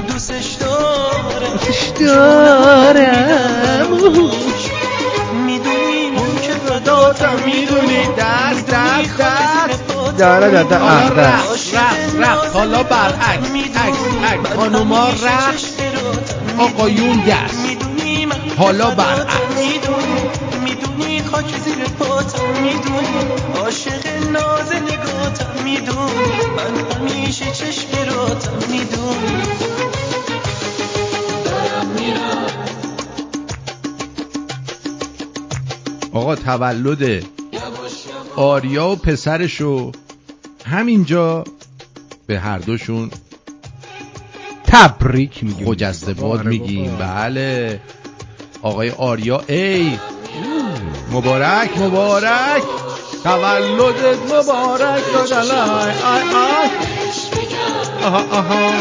دوستش 0.07 0.57
دارم. 1.99 3.87
می‌دونی 5.45 6.11
که 6.41 6.53
فداتم 6.53 7.35
می‌دونی. 7.45 7.99
دست 8.17 8.65
دست 8.67 9.17
دست 9.17 9.83
داره 10.17 10.49
داره 10.49 10.63
ده. 10.63 10.75
رفت 11.21 12.15
رفت 12.19 12.55
حالا 12.55 12.83
برعکس 12.83 13.51
عکس 13.75 13.99
عکس. 14.33 14.55
خانوما 14.55 15.09
رفت. 15.09 15.65
آقایون 16.57 17.17
دست 17.19 17.67
حالا 18.57 18.89
برعکس 18.89 19.18
تولد 36.49 37.23
آریا 38.35 38.89
و 38.89 38.95
پسرشو 38.95 39.91
همینجا 40.65 41.43
به 42.27 42.39
هر 42.39 42.57
دوشون 42.57 43.11
تبریک 44.63 45.43
میگیم. 45.43 45.73
خجسته 45.73 46.13
باد 46.13 46.39
آره 46.39 46.49
میگیم. 46.49 46.95
بله. 46.97 47.79
آقای 48.61 48.89
آریا 48.89 49.41
ای. 49.47 49.97
مبارک 51.11 51.77
مبارک. 51.77 52.63
تولدت 53.23 54.33
مبارک. 54.33 55.03
آی 55.13 56.21
آی 56.21 56.69
آها 58.03 58.37
آها 58.37 58.71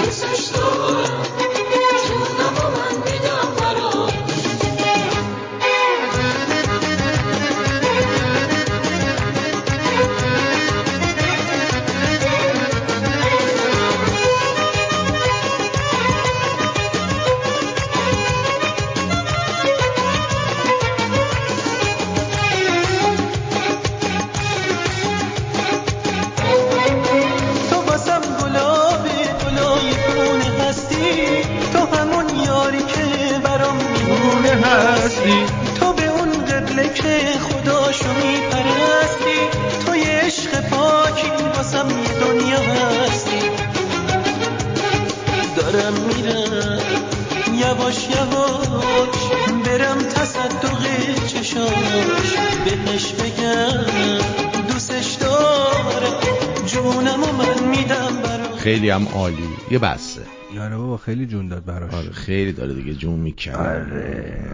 خیلی 58.89 59.05
هم 59.07 59.13
عالی. 59.13 59.49
یه 59.71 59.79
بسته 59.79 60.23
آره 60.61 60.77
بابا 60.77 60.97
خیلی 60.97 61.27
جون 61.27 61.49
داد 61.49 61.65
براش. 61.65 61.95
آره 61.95 62.11
خیلی 62.11 62.53
داره 62.53 62.75
دیگه 62.75 62.95
جون 62.95 63.19
می‌کنه 63.21 63.57
آره. 63.57 64.49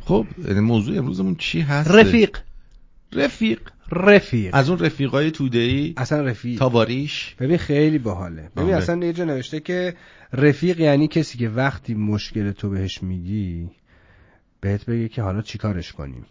خب 0.00 0.26
موضوع 0.50 0.98
امروزمون 0.98 1.34
چی 1.34 1.60
هست؟ 1.60 1.90
رفیق. 1.90 2.36
رفیق. 3.12 3.60
رفیق. 3.92 4.54
از 4.54 4.70
اون 4.70 4.78
رفیقای 4.78 5.30
توده‌ای؟ 5.30 5.94
اصلا 5.96 6.20
رفیق. 6.20 6.58
تاواریش 6.58 7.34
ببین 7.38 7.56
خیلی 7.56 7.98
باحاله. 7.98 8.50
ببین 8.56 8.68
آره. 8.68 8.76
اصلا 8.76 9.06
یه 9.06 9.12
جا 9.12 9.24
نوشته 9.24 9.60
که 9.60 9.94
رفیق 10.32 10.80
یعنی 10.80 11.08
کسی 11.08 11.38
که 11.38 11.48
وقتی 11.48 11.94
مشکل 11.94 12.52
تو 12.52 12.70
بهش 12.70 13.02
میگی 13.02 13.70
بهت 14.60 14.84
بگه 14.86 15.08
که 15.08 15.22
حالا 15.22 15.42
چیکارش 15.42 15.92
کنیم؟ 15.92 16.26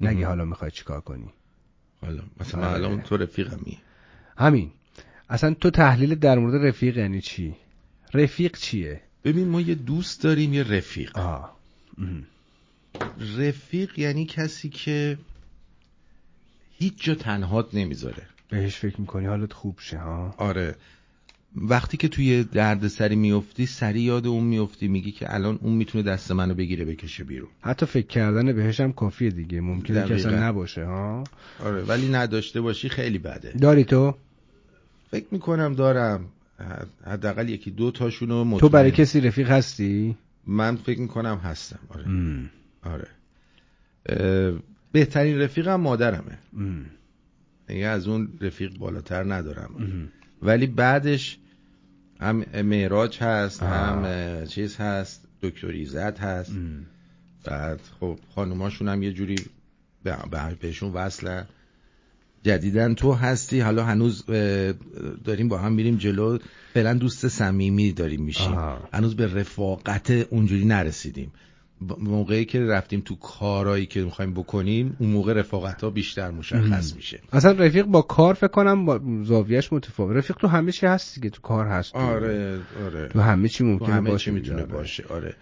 نگی 0.00 0.16
مهم. 0.16 0.26
حالا 0.28 0.44
می‌خوای 0.44 0.70
چیکار 0.70 1.00
کنی؟ 1.00 1.30
حالا 2.02 2.22
مثلا 2.40 2.66
آره. 2.66 2.74
الان 2.74 3.00
تو 3.02 3.16
رفیقمی. 3.16 3.78
همین. 4.38 4.70
اصلا 5.30 5.54
تو 5.54 5.70
تحلیل 5.70 6.14
در 6.14 6.38
مورد 6.38 6.66
رفیق 6.66 6.96
یعنی 6.96 7.20
چی؟ 7.20 7.54
رفیق 8.14 8.56
چیه؟ 8.56 9.00
ببین 9.24 9.48
ما 9.48 9.60
یه 9.60 9.74
دوست 9.74 10.22
داریم 10.22 10.54
یه 10.54 10.62
رفیق. 10.62 11.18
آه. 11.18 11.56
رفیق 13.38 13.98
یعنی 13.98 14.26
کسی 14.26 14.68
که 14.68 15.18
هیچ 16.78 17.04
جا 17.04 17.14
تنهات 17.14 17.74
نمی‌ذاره. 17.74 18.22
بهش 18.50 18.76
فکر 18.76 19.00
می‌کنی 19.00 19.26
حالت 19.26 19.52
خوب 19.52 19.78
شه 19.80 19.98
ها؟ 19.98 20.34
آره. 20.38 20.74
وقتی 21.56 21.96
که 21.96 22.08
توی 22.08 22.44
درد 22.44 22.88
سری 22.88 23.16
میفتی 23.16 23.66
سری 23.66 24.00
یاد 24.00 24.26
اون 24.26 24.44
میفتی 24.44 24.88
میگی 24.88 25.12
که 25.12 25.34
الان 25.34 25.58
اون 25.62 25.72
می‌تونه 25.72 26.04
دست 26.04 26.30
منو 26.32 26.54
بگیره 26.54 26.84
بکشه 26.84 27.24
بیرون. 27.24 27.48
حتی 27.60 27.86
فکر 27.86 28.06
کردن 28.06 28.52
بهش 28.52 28.80
هم 28.80 28.92
کافیه 28.92 29.30
دیگه. 29.30 29.60
ممکنه 29.60 30.08
که 30.08 30.14
اصلا. 30.14 30.48
نباشه 30.48 30.84
ها؟ 30.84 31.24
آره 31.64 31.82
ولی 31.82 32.08
نداشته 32.08 32.60
باشی 32.60 32.88
خیلی 32.88 33.18
بده. 33.18 33.52
داری 33.52 33.84
تو؟ 33.84 34.14
فکر 35.10 35.26
می‌کنم 35.30 35.74
دارم 35.74 36.24
حد- 36.58 37.06
حداقل 37.08 37.48
یکی 37.48 37.70
دو 37.70 37.90
تاشونو 37.90 38.44
مطمئن 38.44 38.60
تو 38.60 38.68
برای 38.68 38.90
کسی 38.90 39.20
رفیق 39.20 39.50
هستی 39.50 40.16
من 40.46 40.76
فکر 40.76 41.00
می‌کنم 41.00 41.36
هستم 41.44 41.78
آره 41.88 42.06
ام. 42.06 42.50
آره 42.82 43.08
بهترین 44.92 45.40
رفیقم 45.40 45.80
مادرمه. 45.80 46.38
دیگه 47.66 47.86
از 47.86 48.08
اون 48.08 48.28
رفیق 48.40 48.78
بالاتر 48.78 49.34
ندارم 49.34 49.74
ام. 49.78 50.08
ولی 50.42 50.66
بعدش 50.66 51.38
هم 52.20 52.36
معراج 52.62 53.18
هست 53.18 53.62
آه. 53.62 53.68
هم 53.68 54.44
چیز 54.46 54.76
هست 54.76 55.24
دکتر 55.42 55.66
ایزت 55.68 56.20
هست 56.20 56.50
ام. 56.50 56.86
بعد 57.44 57.80
خب 58.00 58.18
خانوماشون 58.34 58.88
هم 58.88 59.02
یه 59.02 59.12
جوری 59.12 59.34
به- 60.04 60.16
به- 60.30 60.56
بهشون 60.60 60.92
وصلن 60.92 61.46
جدیدن 62.42 62.94
تو 62.94 63.12
هستی. 63.12 63.60
حالا 63.60 63.84
هنوز 63.84 64.24
داریم 65.24 65.48
با 65.48 65.58
هم 65.58 65.72
میریم 65.72 65.96
جلو. 65.96 66.38
فعلا 66.74 66.94
دوست 66.94 67.28
صمیمی 67.28 67.92
داریم 67.92 68.22
میشیم. 68.22 68.58
هنوز 68.92 69.16
به 69.16 69.34
رفاقت 69.34 70.10
اونجوری 70.10 70.64
نرسیدیم. 70.64 71.32
موقعی 71.98 72.44
که 72.44 72.60
رفتیم 72.60 73.02
تو 73.04 73.14
کارایی 73.14 73.86
که 73.86 74.02
می‌خوایم 74.02 74.34
بکنیم 74.34 74.96
اون 74.98 75.10
موقع 75.10 75.32
رفاقت 75.32 75.84
ها 75.84 75.90
بیشتر 75.90 76.30
مشخص. 76.30 76.96
میشه. 76.96 77.20
اصلا 77.32 77.52
رفیق 77.52 77.84
با 77.84 78.02
کار 78.02 78.34
فکر 78.34 78.48
کنم 78.48 78.84
با 78.84 79.00
زاویهش 79.22 79.72
متفاوت. 79.72 80.16
رفیق 80.16 80.36
تو 80.36 80.46
همه 80.46 80.72
چی 80.72 80.86
هست 80.86 81.22
که 81.22 81.30
تو 81.30 81.40
کار 81.40 81.66
هست 81.66 81.96
آره 81.96 82.58
آره. 82.86 83.08
تو 83.08 83.20
همه 83.20 83.48
چی 83.48 83.64
ممکنه 83.64 83.94
همه 83.94 84.10
باشه. 84.10 84.30
می‌تونه 84.30 84.62
دیگه. 84.62 84.72
باشه. 84.74 85.04
آره. 85.10 85.34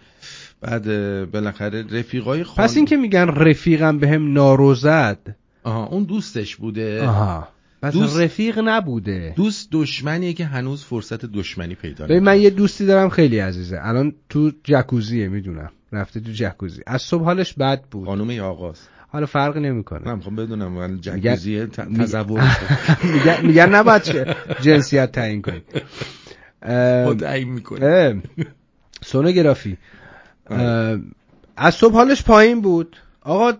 بعد 0.61 0.85
بالاخره 1.31 1.85
رفیقای 1.91 2.43
خان... 2.43 2.65
پس 2.65 2.77
این 2.77 2.85
که 2.85 2.97
میگن 2.97 3.27
رفیقم 3.27 3.99
بهم 3.99 4.33
نارو 4.33 4.75
زد 4.75 5.35
آها 5.63 5.85
اون 5.85 6.03
دوستش 6.03 6.55
بوده. 6.55 7.07
آها. 7.07 7.47
پس 7.81 7.93
دوست- 7.93 8.19
رفیق 8.19 8.59
نبوده. 8.63 9.33
دوست 9.35 9.69
دشمنیه 9.71 10.33
که 10.33 10.45
هنوز 10.45 10.83
فرصت 10.83 11.25
دشمنی 11.25 11.75
پیدا 11.75 12.05
ببین 12.05 12.17
نکرده. 12.17 12.31
من 12.35 12.41
یه 12.41 12.49
دوستی 12.49 12.85
دارم 12.85 13.09
خیلی 13.09 13.39
عزیزه. 13.39 13.79
الان 13.81 14.13
تو 14.29 14.51
جکوزیه 14.63 15.27
می‌دونم. 15.27 15.69
رفته 15.91 16.19
تو 16.19 16.31
جکوزی. 16.33 16.81
از 16.87 17.01
صبح 17.01 17.23
حالش 17.23 17.53
بد 17.53 17.81
بود. 17.91 18.05
خانم 18.05 18.31
یا 18.31 18.45
آقاز 18.47 18.79
حالا 19.11 19.25
فرق 19.25 19.57
نمی‌کنه. 19.57 20.01
من 20.05 20.15
می‌خوام 20.15 20.35
بدونم 20.35 20.71
من 20.71 21.01
جکوزی 21.01 21.65
تصور 21.65 22.41
میگن 23.13 23.45
میگن 23.45 23.75
نباید 23.75 24.01
چه- 24.01 24.35
جنسیت 24.61 25.11
تعیین 25.11 25.41
کنی. 25.41 25.61
خود 27.05 27.19
تعیین 27.19 27.49
می‌کنه 27.49 28.21
سونوگرافی. 29.03 29.77
اه، 30.49 30.97
از 31.57 31.75
صبح 31.75 31.93
حالش 31.93 32.23
پایین 32.23 32.61
بود. 32.61 32.95
آقا 33.29 33.53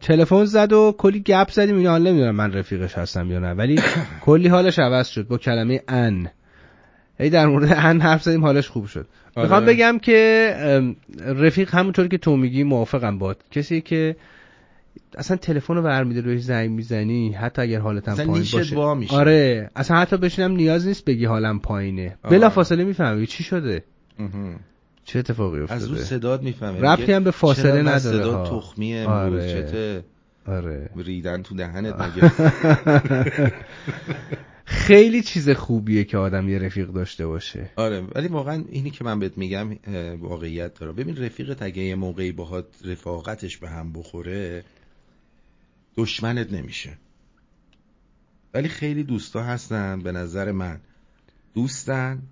تلفن 0.00 0.44
زد 0.44 0.72
و 0.72 0.94
کلی 0.98 1.20
گپ 1.20 1.50
زدیم 1.50 1.76
اینا 1.76 1.90
حالا 1.90 2.10
نمی‌دونم 2.10 2.34
من 2.34 2.52
رفیقش 2.52 2.98
هستم 2.98 3.30
یا 3.30 3.38
نه 3.38 3.52
ولی 3.52 3.78
کلی 4.26 4.48
حالش 4.48 4.78
عوض 4.78 5.08
شد 5.08 5.28
با 5.28 5.38
کلمه 5.38 5.82
ان 5.88 6.28
هی 7.18 7.30
در 7.30 7.46
مورد 7.46 7.72
ان 7.72 8.00
حرف 8.00 8.22
زدیم 8.22 8.44
حالش 8.44 8.68
خوب 8.68 8.86
شد 8.86 9.06
آره. 9.34 9.44
می‌خوام 9.46 9.64
بگم 9.66 9.98
که 9.98 10.54
رفیق 11.26 11.74
همونطور 11.74 12.08
که 12.08 12.18
تو 12.18 12.36
میگی 12.36 12.62
موافقم 12.62 13.18
باد 13.18 13.36
کسی 13.50 13.80
که 13.80 14.16
اصلا 15.18 15.36
تلفن 15.36 15.74
رو 15.74 15.82
برمیده 15.82 16.20
روی 16.20 16.38
زنگ 16.38 16.70
می‌زنی 16.70 17.32
حتی 17.32 17.62
اگر 17.62 17.78
حالت 17.78 18.08
هم 18.08 18.14
پایین 18.14 18.46
باشه 18.52 18.76
وا 18.76 18.94
میشه. 18.94 19.16
آره 19.16 19.70
اصلا 19.76 19.96
حتی 19.96 20.16
بشینم 20.16 20.52
نیاز 20.52 20.86
نیست 20.86 21.04
بگی 21.04 21.24
حالم 21.24 21.58
پایینه 21.58 22.16
آره. 22.22 22.38
بلا 22.38 22.50
فاصله 22.50 22.84
می‌فهمی 22.84 23.26
چی 23.26 23.44
شده. 23.44 23.84
چه 25.04 25.18
اتفاقی 25.18 25.60
از 25.60 25.68
رو 25.68 25.74
افتاده 25.74 26.04
صداد 26.04 26.42
می‌فهمه. 26.42 26.80
ربطی 26.80 27.12
هم 27.12 27.24
به 27.24 27.30
فاصله 27.30 27.82
نداره 27.82 27.98
صدا. 27.98 28.46
تخمیه 28.46 29.06
آره. 29.06 30.04
آره. 30.46 30.90
ریدن 30.96 31.42
تو 31.42 31.54
دهنت 31.54 31.94
مگه؟ 32.00 32.32
خیلی 34.64 35.22
چیز 35.22 35.50
خوبیه 35.50 36.04
که 36.04 36.18
آدم 36.18 36.48
یه 36.48 36.58
رفیق 36.58 36.88
داشته 36.88 37.26
باشه. 37.26 37.70
آره 37.76 38.00
ولی 38.14 38.28
واقعا 38.28 38.64
اینی 38.68 38.90
که 38.90 39.04
من 39.04 39.18
بهت 39.18 39.38
میگم 39.38 39.78
واقعیت 40.20 40.74
داره. 40.74 40.92
ببین 40.92 41.16
رفیقت 41.16 41.62
اگه 41.62 41.82
یه 41.82 41.94
موقعی 41.94 42.32
باهات 42.32 42.66
رفاقتش 42.84 43.58
به 43.58 43.68
هم 43.68 43.92
بخوره 43.92 44.64
دشمنت 45.96 46.52
نمیشه. 46.52 46.98
ولی 48.54 48.68
خیلی 48.68 49.04
دوستا 49.04 49.42
هستن 49.42 50.00
به 50.00 50.12
نظر 50.12 50.52
من. 50.52 50.80
دوستن 51.54 52.22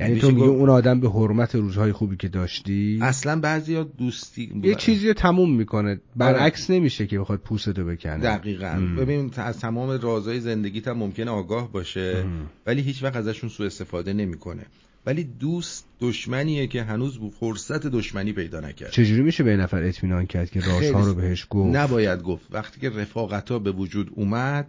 یعنی 0.00 0.20
تو 0.20 0.32
گفت- 0.32 0.42
اون 0.42 0.70
آدم 0.70 1.00
به 1.00 1.10
حرمت 1.10 1.54
روزهای 1.54 1.92
خوبی 1.92 2.16
که 2.16 2.28
داشتی؟ 2.28 2.98
اصلا 3.02 3.40
بعضیا 3.40 3.82
دوستی 3.82 4.60
یه 4.62 4.74
چیزی 4.74 5.08
رو 5.08 5.14
تموم 5.14 5.56
می‌کنه. 5.56 6.00
برعکس 6.16 6.70
نمیشه 6.70 7.06
که 7.06 7.18
بخواد 7.18 7.38
پوستتو 7.38 7.84
بکنه. 7.84 8.18
دقیقا. 8.18 8.66
ام. 8.66 8.96
ببین 8.96 9.30
از 9.36 9.58
تمام 9.58 9.90
رازهای 9.90 10.40
زندگیت 10.40 10.88
هم 10.88 10.96
ممکنه 10.96 11.30
آگاه 11.30 11.72
باشه 11.72 12.22
ام. 12.24 12.46
ولی 12.66 12.82
هیچ 12.82 13.02
وقت 13.02 13.16
ازشون 13.16 13.50
سوء 13.50 13.66
استفاده 13.66 14.12
نمی‌کنه. 14.12 14.62
ولی 15.06 15.24
دوست 15.24 15.86
دشمنیه 16.00 16.66
که 16.66 16.82
هنوز 16.82 17.18
فرصت 17.40 17.86
دشمنی 17.86 18.32
پیدا 18.32 18.60
نکرد 18.60 18.90
چجوری 18.90 19.22
میشه 19.22 19.44
به 19.44 19.56
نفر 19.56 19.82
اطمینان 19.82 20.26
کرد 20.26 20.50
که 20.50 20.60
رازها 20.60 21.06
رو 21.06 21.14
بهش 21.14 21.46
گفت؟ 21.50 21.76
نباید 21.76 22.22
گفت. 22.22 22.46
وقتی 22.50 22.80
که 22.80 22.90
رفاقت 22.90 23.50
ها 23.50 23.58
به 23.58 23.72
وجود 23.72 24.10
اومد 24.14 24.66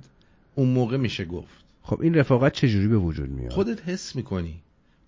اون 0.56 0.70
موقع 0.70 0.98
میشه 0.98 1.26
گفت. 1.26 1.64
خب 1.82 2.02
این 2.02 2.14
رفاقت 2.16 2.54
چجوری 2.54 2.88
به 2.88 2.98
وجود 2.98 3.30
میاد؟ 3.30 3.52
خودت 3.52 3.90
حس 3.90 4.16
می‌کنی. 4.16 4.56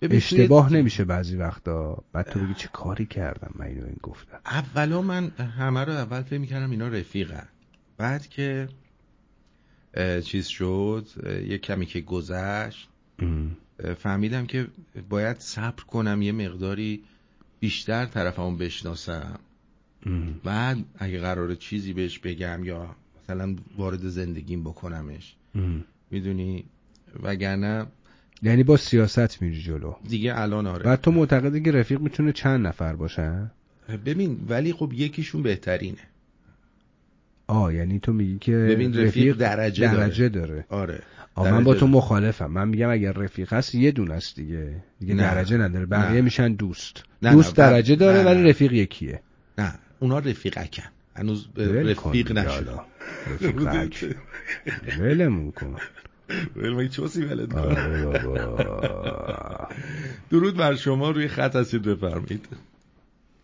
اشتباه 0.02 0.72
نمیشه 0.72 1.04
بعضی 1.04 1.36
وقتا. 1.36 2.04
بعد 2.12 2.30
تو 2.30 2.40
بگی 2.40 2.54
چه 2.54 2.68
کاری 2.72 3.06
کردم 3.06 3.50
من 3.54 3.66
اینو 3.66 3.86
این 3.86 3.96
گفتم. 4.02 4.40
اولا 4.46 5.02
من 5.02 5.28
همه 5.28 5.84
رو 5.84 5.92
اول 5.92 6.22
فکر 6.22 6.38
می‌کردم 6.38 6.70
اینا 6.70 6.88
رفیقن. 6.88 7.48
بعد 7.96 8.28
که 8.28 8.68
چیز 10.24 10.46
شد 10.46 11.06
یه 11.46 11.58
کمی 11.58 11.86
که 11.86 12.00
گذشت 12.00 12.88
فهمیدم 13.98 14.46
که 14.46 14.66
باید 15.08 15.38
صبر 15.38 15.82
کنم 15.82 16.22
یه 16.22 16.32
مقداری 16.32 17.02
بیشتر 17.60 18.06
طرفمو 18.06 18.56
بشناسم. 18.56 19.38
بعد 20.44 20.78
اگه 20.98 21.20
قرار 21.20 21.54
چیزی 21.54 21.92
بهش 21.92 22.18
بگم 22.18 22.64
یا 22.64 22.96
مثلا 23.22 23.56
وارد 23.76 24.08
زندگیم 24.08 24.64
بکنمش. 24.64 25.36
می‌دونی؟ 26.10 26.64
وگرنه 27.22 27.86
یعنی 28.42 28.62
با 28.62 28.76
سیاست 28.76 29.42
میری 29.42 29.62
جلو. 29.62 29.94
دیگه 30.08 30.40
الان 30.40 30.66
آره. 30.66 30.84
بعد 30.84 31.00
تو 31.00 31.10
معتقدی 31.10 31.62
که 31.62 31.72
رفیق 31.72 32.00
می‌تونه 32.00 32.32
چند 32.32 32.66
نفر 32.66 32.96
باشه 32.96 33.50
ببین 34.06 34.40
ولی 34.48 34.72
خب 34.72 34.92
یکیشون 34.92 35.42
بهترینه. 35.42 35.98
آه 37.46 37.74
یعنی 37.74 37.98
تو 37.98 38.12
میگی 38.12 38.38
که 38.38 38.52
ببین 38.52 38.94
رفیق 38.94 39.36
درجه 39.36 39.86
داره. 39.86 39.96
درجه 39.98 40.28
داره. 40.28 40.64
آره 40.68 41.02
آه 41.34 41.44
من 41.44 41.50
درجه 41.50 41.64
با 41.64 41.74
تو 41.74 41.80
داره. 41.80 41.92
مخالفم. 41.92 42.46
من 42.46 42.68
میگم 42.68 42.90
اگر 42.90 43.12
رفیق 43.12 43.52
هست 43.52 43.74
یه 43.74 43.90
دونه 43.90 44.14
است 44.14 44.36
دیگه. 44.36 44.82
دیگه 45.00 45.14
نه. 45.14 45.22
درجه 45.22 45.56
نداره. 45.56 45.86
بقیه 45.86 46.14
نه. 46.14 46.20
میشن 46.20 46.52
دوست. 46.52 47.04
نه، 47.22 47.32
دوست 47.32 47.60
نه، 47.60 47.70
درجه 47.70 47.96
داره 47.96 48.18
نه، 48.18 48.24
ولی. 48.24 48.50
رفیق 48.50 48.72
یکیه. 48.72 49.20
نه 49.58 49.72
اونا 50.00 50.18
رفیقکن 50.18 50.82
هنوز 51.16 51.46
رفیق 51.56 52.32
نشدن. 52.32 52.78
رفیقک 53.34 54.16
ولمون 55.00 55.50
کن. 55.52 55.76
ول 56.56 56.88
چوسی 56.88 57.24
ولد. 57.24 57.54
درود 60.30 60.56
بر 60.56 60.74
شما 60.74 61.10
روی 61.10 61.28
خط 61.28 61.56
هستید 61.56 61.82
بفرمایید. 61.82 62.48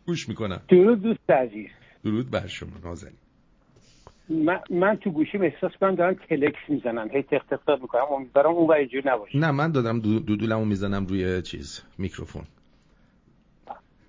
گوش 0.07 0.29
می‌کنم. 0.29 0.61
درود 0.69 1.03
دوست 1.03 1.31
عزیز. 1.31 1.69
درود 2.05 2.31
بر 2.31 2.47
شما 2.47 2.71
نازنین. 2.85 3.17
من, 4.29 4.61
من 4.71 4.97
تو 4.97 5.11
گوشیم 5.11 5.43
احساس 5.43 5.73
کنم 5.81 5.95
دارن 5.95 6.15
تلکس 6.29 6.59
می‌زنن. 6.69 7.11
هی 7.13 7.23
تق 7.23 7.43
تق 7.51 7.61
تق 7.67 7.83
می‌کنم. 7.83 8.03
امیدوارم 8.13 8.51
اون 8.51 8.69
ور 8.71 8.75
اینجوری 8.77 9.03
نباشه. 9.07 9.39
نه 9.39 9.51
من 9.51 9.73
دادم 9.73 10.01
دو- 10.01 10.19
دودولمو 10.19 10.65
می‌زنم 10.65 11.07
روی 11.07 11.43
چیز 11.43 11.83
میکروفون. 11.99 12.43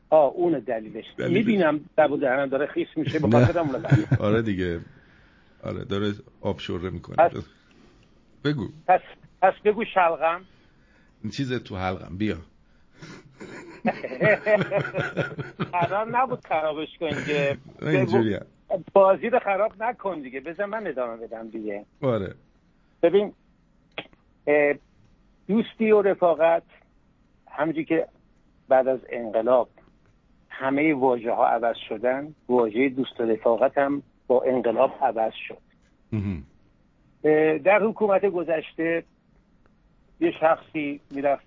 آه 0.10 0.32
اون 0.36 0.60
دلیلش. 0.60 1.06
دلیلش. 1.18 1.34
می‌بینم 1.34 1.80
لب 1.98 2.12
و 2.12 2.18
دهنم 2.18 2.46
داره 2.46 2.68
خیس 2.68 2.88
میشه 2.96 3.20
به 3.20 3.28
نه. 3.28 3.46
خاطر 3.46 3.60
اون 3.60 3.82
دلیل. 3.82 4.06
آره 4.20 4.42
دیگه. 4.42 4.80
آره 5.64 5.86
داره 5.86 6.14
آب 6.42 6.60
شوره 6.60 6.90
می‌کنه 6.90 7.30
بگو. 8.44 8.68
پس 8.88 9.02
پس 9.42 9.54
بگو 9.66 9.86
شلغم. 9.86 10.42
چیز 11.32 11.64
تو 11.64 11.76
حلقم 11.78 12.18
بیا. 12.18 12.38
قرار 15.72 16.10
نبود 16.12 16.46
خرابش 16.48 16.98
کن 17.00 17.10
که 17.28 17.58
اینجوری 17.82 18.38
بازی 18.94 19.30
رو 19.30 19.40
خراب 19.40 19.84
نکن 19.84 20.22
دیگه. 20.22 20.40
بذار 20.40 20.66
من 20.66 20.88
ادامه 20.88 21.28
بدم 21.28 21.50
دیگه. 21.50 21.86
آره. 22.02 22.36
ببین 23.04 23.34
دوستی 25.48 25.92
و 25.92 26.02
رفاقت 26.02 26.64
همونجوری 27.52 27.86
که 27.86 28.08
بعد 28.70 28.88
از 28.88 29.00
انقلاب 29.10 29.70
همه 30.50 30.94
واژه 30.94 31.32
ها 31.32 31.48
عوض 31.48 31.76
شدن 31.90 32.36
واژه 32.50 32.90
دوست 32.90 33.20
و 33.20 33.24
رفاقت 33.24 33.78
هم 33.78 34.04
با 34.28 34.44
انقلاب 34.44 34.92
عوض 35.02 35.34
شد. 35.48 35.58
در 37.64 37.84
حکومت 37.84 38.26
گذشته 38.26 39.04
یه 40.20 40.32
شخصی 40.32 41.00
می‌رفت 41.12 41.46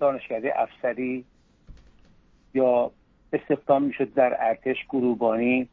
دانشکده 0.00 0.60
افسری 0.60 1.24
یا 2.54 2.90
استخدام 3.32 3.82
می‌شد 3.82 4.14
در 4.14 4.36
ارتش 4.40 4.76
گروبانی. 4.88 5.68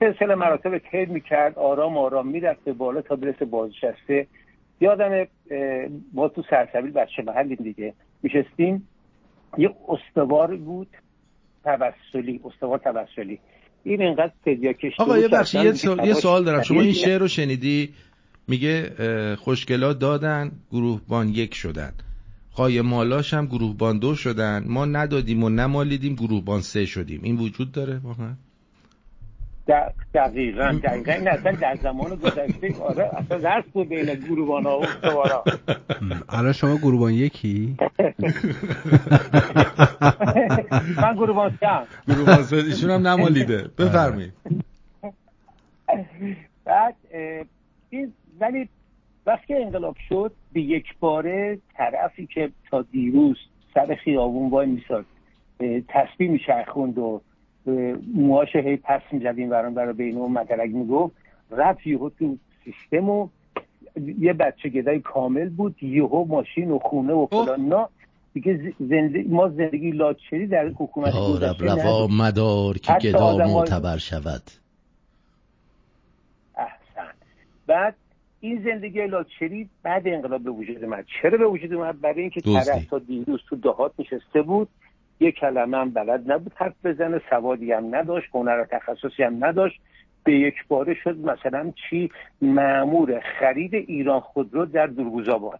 سلسله 0.00 0.34
مراتب 0.34 0.78
طی 0.78 1.04
می‌کرد 1.04 1.58
آرام 1.58 1.98
آرام 1.98 2.26
می‌رفت 2.28 2.64
به 2.64 2.72
بالا 2.72 3.02
تا 3.02 3.16
برسه 3.16 3.44
بازنشسته. 3.44 4.26
یادم 4.80 5.26
ما 6.12 6.28
تو 6.28 6.42
سرسبیل 6.50 6.90
بچه 6.90 7.22
محلیم 7.22 7.58
دیگه. 7.62 7.94
میشستیم. 8.22 8.88
یه 9.58 9.74
استوار 9.88 10.56
بود 10.56 10.88
توسلی 11.64 12.40
استوار 12.44 12.78
توسلی. 12.78 13.40
این 13.84 14.02
انقدر 14.02 14.32
تدیا 14.46 14.72
کشته 14.72 15.02
آقا 15.02 15.18
یه 15.18 15.28
بخشی 15.28 15.64
یه, 15.64 15.72
سوال- 15.72 16.06
یه 16.06 16.14
سوال 16.14 16.44
دارم. 16.44 16.62
شما 16.62 16.80
این. 16.80 16.92
شعر 16.92 17.18
رو 17.18 17.28
شنیدی؟ 17.28 17.88
میگه 18.48 18.90
خوشگلا 19.36 19.92
دادن 19.92 20.52
گروهبان 20.72 21.28
یک 21.28 21.54
شدن. 21.54 21.92
قایمالاش 22.54 23.34
هم 23.34 23.46
گروهبان 23.46 23.98
دو 23.98 24.14
شدن. 24.14 24.64
ما 24.68 24.84
ندادیم 24.84 25.44
و 25.44 25.48
نمالیدیم 25.48 26.14
گروهبان 26.14 26.60
سه 26.60 26.86
شدیم. 26.86 27.20
این 27.22 27.36
وجود 27.36 27.72
داره 27.72 27.98
واقعا؟ 27.98 28.34
دقیقا 30.14 30.80
دقیقا. 30.82 31.12
این 31.12 31.28
اصلا 31.28 31.52
در 31.52 31.76
زمان 31.82 32.14
گذشته 32.14 32.82
آره 32.82 33.10
اصلا 33.16 33.38
درس 33.38 33.64
بود 33.72 33.88
بین 33.88 34.14
گروبان 34.14 34.66
ها 34.66 34.78
و 34.78 34.82
استوارا 34.82 35.44
الان 36.28 36.52
شما 36.52 36.76
گروبان 36.76 37.12
یکی؟ 37.12 37.76
من 41.02 41.14
گروبان 41.14 41.58
سم 41.60 41.86
گروهبان 42.08 42.42
سه 42.42 42.56
ایشون 42.56 42.90
هم 42.90 43.06
نمالیده. 43.08 43.70
بفرمایید. 43.78 44.32
بعد 46.64 46.94
این 47.90 48.12
ولی 48.40 48.68
وقتی 49.26 49.46
که 49.46 49.56
انقلاب 49.56 49.96
شد 50.08 50.32
به 50.52 50.60
یک 50.60 50.84
باره 51.00 51.58
طرفی 51.76 52.26
که 52.26 52.50
تا 52.70 52.82
دیروز 52.82 53.36
سر 53.74 53.94
خیابون 54.04 54.50
وای 54.50 54.66
میساد 54.66 55.04
تسبیح 55.88 56.30
میچرخوند 56.30 56.98
و 56.98 57.20
موهاش 58.14 58.56
هی 58.56 58.76
پس 58.76 59.00
می‌زد 59.12 59.34
این 59.36 59.50
برای 59.50 59.92
بین 59.92 60.16
اون 60.16 60.32
مدرک 60.32 60.70
می‌گفت 60.70 61.16
رفت 61.50 61.86
یهو 61.86 62.10
تو 62.10 62.36
سیستم 62.64 63.08
و 63.08 63.28
یه 64.18 64.32
بچه 64.32 64.68
گدای 64.68 65.00
کامل 65.00 65.48
بود 65.48 65.82
یهو 65.82 66.24
ماشین 66.24 66.70
و 66.70 66.78
خونه 66.78 67.12
و. 67.12 67.26
فلان 67.26 67.60
اینا 67.60 67.88
دیگه 68.34 68.74
زندگی 68.78 69.28
ما 69.28 69.48
زندگی 69.48 69.90
لاچری 69.90 70.46
در 70.46 70.66
حکومت 70.66 71.14
رب 71.42 71.56
روا. 71.62 72.06
مدار 72.06 72.78
که 72.78 72.92
گدا 72.92 73.36
معتبر 73.36 73.96
شود 73.96 74.42
احسن 76.56 77.12
بعد 77.66 77.94
این 78.40 78.62
زندگی 78.64 79.06
لاکچری 79.06 79.68
بعد 79.82 80.02
انقلاب 80.08 80.42
به 80.42 80.50
وجود 80.50 80.84
اومد 80.84 81.04
چرا 81.22 81.38
به 81.38 81.46
وجود 81.46 81.74
اومد 81.74 82.00
برای 82.00 82.20
اینکه. 82.20 82.40
طرف 82.40 82.84
تا 82.84 82.98
دیروز 82.98 83.40
تو 83.48 83.56
دهات 83.56 83.92
نشسته 83.98 84.42
بود 84.42 84.68
یک 85.20 85.34
کلمه 85.34 85.78
هم 85.78 85.90
بلد 85.90 86.32
نبود. 86.32 86.52
حرف 86.56 86.74
بزنه 86.84 87.20
سوادی 87.30 87.72
هم 87.72 87.94
نداشت 87.94 88.28
هنر 88.34 88.64
تخصصی 88.64 89.22
هم 89.22 89.44
نداشت. 89.44 89.80
به 90.24 90.32
یک 90.32 90.54
باره 90.68 90.94
شد 90.94 91.18
مثلا 91.18 91.72
چی؟ 91.90 92.10
معمور 92.42 93.22
خرید 93.40 93.74
ایران 93.74 94.20
خودرو 94.20 94.66
در 94.66 94.86
درگوزآباد 94.86 95.58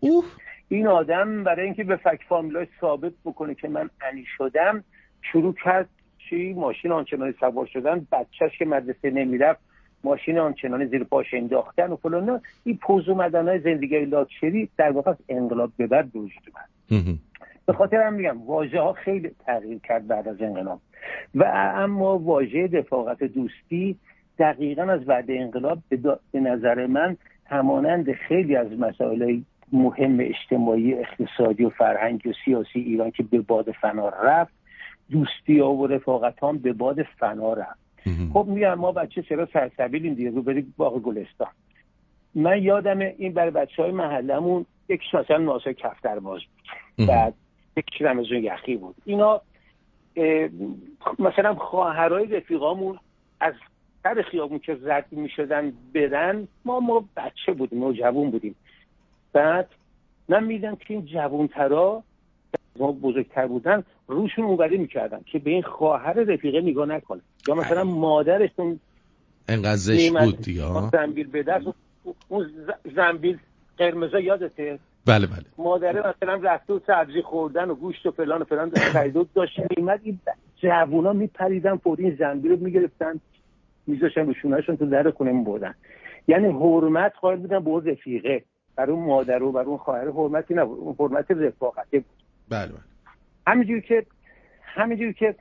این 0.68 0.86
آدم 0.86 1.44
برای 1.44 1.64
اینکه 1.64 1.84
به 1.84 1.96
فک 1.96 2.20
فامیلاش 2.28 2.68
ثابت 2.80 3.12
بکنه 3.24 3.54
که 3.54 3.68
من 3.68 3.90
انی 4.10 4.24
شدم 4.38 4.84
شروع 5.22 5.54
کرد 5.64 5.88
چی؟ 6.18 6.52
ماشین 6.52 6.92
آنچنانی 6.92 7.34
سوار 7.40 7.66
شدن 7.66 8.06
بچهش 8.12 8.58
که 8.58 8.64
مدرسه 8.64 9.10
نمی‌رفت 9.10 9.60
ماشین 10.04 10.38
آنچنانی 10.38 10.86
زیر 10.86 11.04
پاش 11.04 11.34
انداختن 11.34 11.90
و 11.92 11.96
فلان. 11.96 12.40
این 12.64 12.76
پوز 12.76 13.08
اومدن 13.08 13.48
های 13.48 13.60
زندگی 13.60 14.04
لاکچری 14.04 14.68
در 14.76 14.90
واقع 14.90 15.14
انقلاب 15.28 15.70
به 15.76 15.86
بعد 15.86 16.16
وجود 16.16 16.42
اومد. 16.54 16.68
به 17.70 17.76
خاطر 17.76 17.96
هم 17.96 18.12
میگم 18.12 18.42
واژه 18.46 18.80
ها 18.80 18.92
خیلی 18.92 19.30
تغییر 19.46 19.78
کرد 19.78 20.06
بعد 20.06 20.28
از 20.28 20.42
انقلاب. 20.42 20.80
و 21.34 21.44
اما 21.74 22.18
واژه 22.18 22.68
رفاقت 22.72 23.22
دوستی 23.22 23.96
دقیقا 24.38 24.82
از 24.82 25.04
بعد 25.04 25.24
انقلاب 25.28 25.78
به, 26.32 26.40
نظر 26.40 26.86
من 26.86 27.16
همانند 27.46 28.12
خیلی 28.12 28.56
از 28.56 28.78
مسائل 28.78 29.40
مهم 29.72 30.18
اجتماعی 30.20 30.94
اقتصادی 30.94 31.64
و 31.64 31.70
فرهنگی 31.70 32.28
و 32.28 32.32
سیاسی 32.44 32.80
ایران 32.80 33.10
که 33.10 33.22
به 33.22 33.40
باد 33.40 33.70
فنا 33.70 34.08
رفت 34.08 34.52
دوستی 35.10 35.58
ها 35.58 35.72
و 35.72 35.86
رفاقت 35.86 36.42
هم 36.42 36.58
به 36.58 36.72
باد 36.72 37.02
فنا 37.02 37.52
رفت. 37.52 37.80
خب 38.32 38.46
میگم 38.48 38.74
ما 38.74 38.92
بچه 38.92 39.22
چرا 39.22 39.48
سرسبیلیم 39.52 40.14
دیگه؟ 40.14 40.30
رو 40.30 40.42
بریم 40.42 40.74
باغ 40.76 41.02
گلستان. 41.02 41.48
من 42.34 42.62
یادم 42.62 42.98
این 42.98 43.32
برای 43.32 43.50
بچه 43.50 43.82
های 43.82 43.92
محلمون 43.92 44.66
یکیش 44.88 45.14
مثلا 45.14 45.38
ناصر 45.38 45.72
کفترباز 45.72 46.40
بود. 46.40 46.64
مهم. 46.98 47.08
بعد 47.08 47.34
یکیش 47.80 48.02
رمزون 48.02 48.44
یخی 48.44 48.76
بود. 48.76 48.94
اینا 49.04 49.40
مثلا 51.18 51.54
خواهرای 51.54 52.26
رفیقامون 52.26 52.98
از 53.40 53.54
سر 54.02 54.22
خیابون 54.30 54.58
که 54.58 54.78
رد 54.82 55.06
می 55.10 55.28
شدن 55.28 55.72
برن 55.94 56.48
ما 56.64 56.80
ما 56.80 57.04
بچه 57.16 57.52
بودیم 57.52 57.78
ما 57.78 57.92
جوون 57.92 58.30
بودیم. 58.30 58.54
بعد 59.32 59.68
من 60.28 60.44
میدم 60.44 60.76
که 60.76 60.94
این 60.94 61.04
جوونترا 61.06 62.02
ما 62.76 62.92
بزرگتر 62.92 63.46
بودن 63.46 63.82
روشون 64.06 64.44
اونوری 64.44 64.78
می‌کردن 64.78 65.20
که 65.32 65.38
به 65.38 65.50
این 65.50 65.62
خواهر 65.62 66.12
رفیقه 66.12 66.60
نگاه 66.60 66.86
نکنه 66.86 67.20
یا 67.48 67.54
مثلا 67.54 67.84
مادرشون 67.84 68.80
انقدر 69.48 69.76
زشت 69.76 70.18
بود 70.18 70.40
دیگه 70.40 70.62
زنبیل 70.92 71.26
به 71.26 71.42
دست 71.42 71.66
اون 72.28 72.50
زنبیل 72.96 73.38
قرمزا 73.78 74.20
یادته؟ 74.20 74.78
بله 75.06 75.26
بله. 75.26 75.44
مادره 75.58 76.00
مثلا 76.08 76.34
رفته 76.34 76.72
و 76.72 76.80
سبزی 76.86 77.22
خوردن 77.22 77.70
و 77.70 77.74
گوشت 77.74 78.06
و 78.06 78.10
فلان 78.10 78.42
و 78.42 78.44
فلان 78.44 78.70
خرید 78.70 79.16
و 79.16 79.26
داشت 79.34 79.60
میمد 79.76 80.00
این 80.02 80.20
جوونا 80.56 81.12
میپریدن 81.12 81.76
فوری 81.76 82.04
این 82.04 82.16
زنبیل 82.18 82.52
رو 82.52 82.58
می‌گرفتن 82.58 83.20
میذاشتن 83.86 84.26
رو 84.26 84.34
شونهشون 84.34 84.76
تو 84.76 84.86
در 84.86 85.10
خونه 85.10 85.32
میبردن 85.32 85.74
یعنی 86.28 86.46
حرمت 86.46 87.12
قائل 87.20 87.38
بودن 87.38 87.64
به 87.64 87.92
رفیقه. 87.92 88.44
بر 88.76 88.90
اون 88.90 89.06
مادر 89.06 89.42
و 89.42 89.52
بر 89.52 89.62
اون 89.62 89.78
خواهر 89.78 90.10
حرمتی 90.10 90.54
نبود. 90.54 90.78
اون 90.78 90.96
حرمت 90.98 91.30
رفاقتی 91.30 91.98
بود. 91.98 92.16
بله 92.48 92.66
بله. 92.66 92.80
همینجوری 93.46 93.80
که 93.80 94.06
همینجوری 94.62 95.12
که 95.12 95.34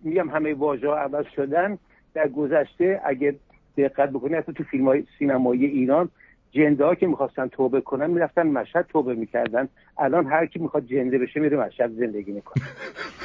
میگم 0.00 0.30
همه 0.30 0.54
واژه 0.54 0.88
ها 0.88 0.96
عوض 0.96 1.26
شدن 1.36 1.78
در 2.14 2.28
گذشته 2.28 3.00
اگه 3.04 3.34
دقت 3.76 4.10
بکنی 4.10 4.34
حتی 4.34 4.52
تو 4.52 4.64
فیلم 4.64 4.88
های 4.88 5.04
سینمایی 5.18 5.64
ایران 5.64 6.08
جنده 6.54 6.84
ها 6.84 6.94
که 6.94 7.06
می‌خواستن 7.06 7.48
توبه 7.48 7.80
کنن 7.80 8.10
می‌رفتن 8.10 8.46
مشهد 8.46 8.86
توبه 8.86 9.14
می‌کردن. 9.14 9.68
الان 9.98 10.26
هر 10.26 10.46
کی 10.46 10.58
می‌خواد 10.58 10.86
جنده 10.86 11.18
بشه 11.18 11.40
میره 11.40 11.56
مشهد 11.56 11.90
زندگی 11.92 12.32
می‌کنه. 12.32 12.64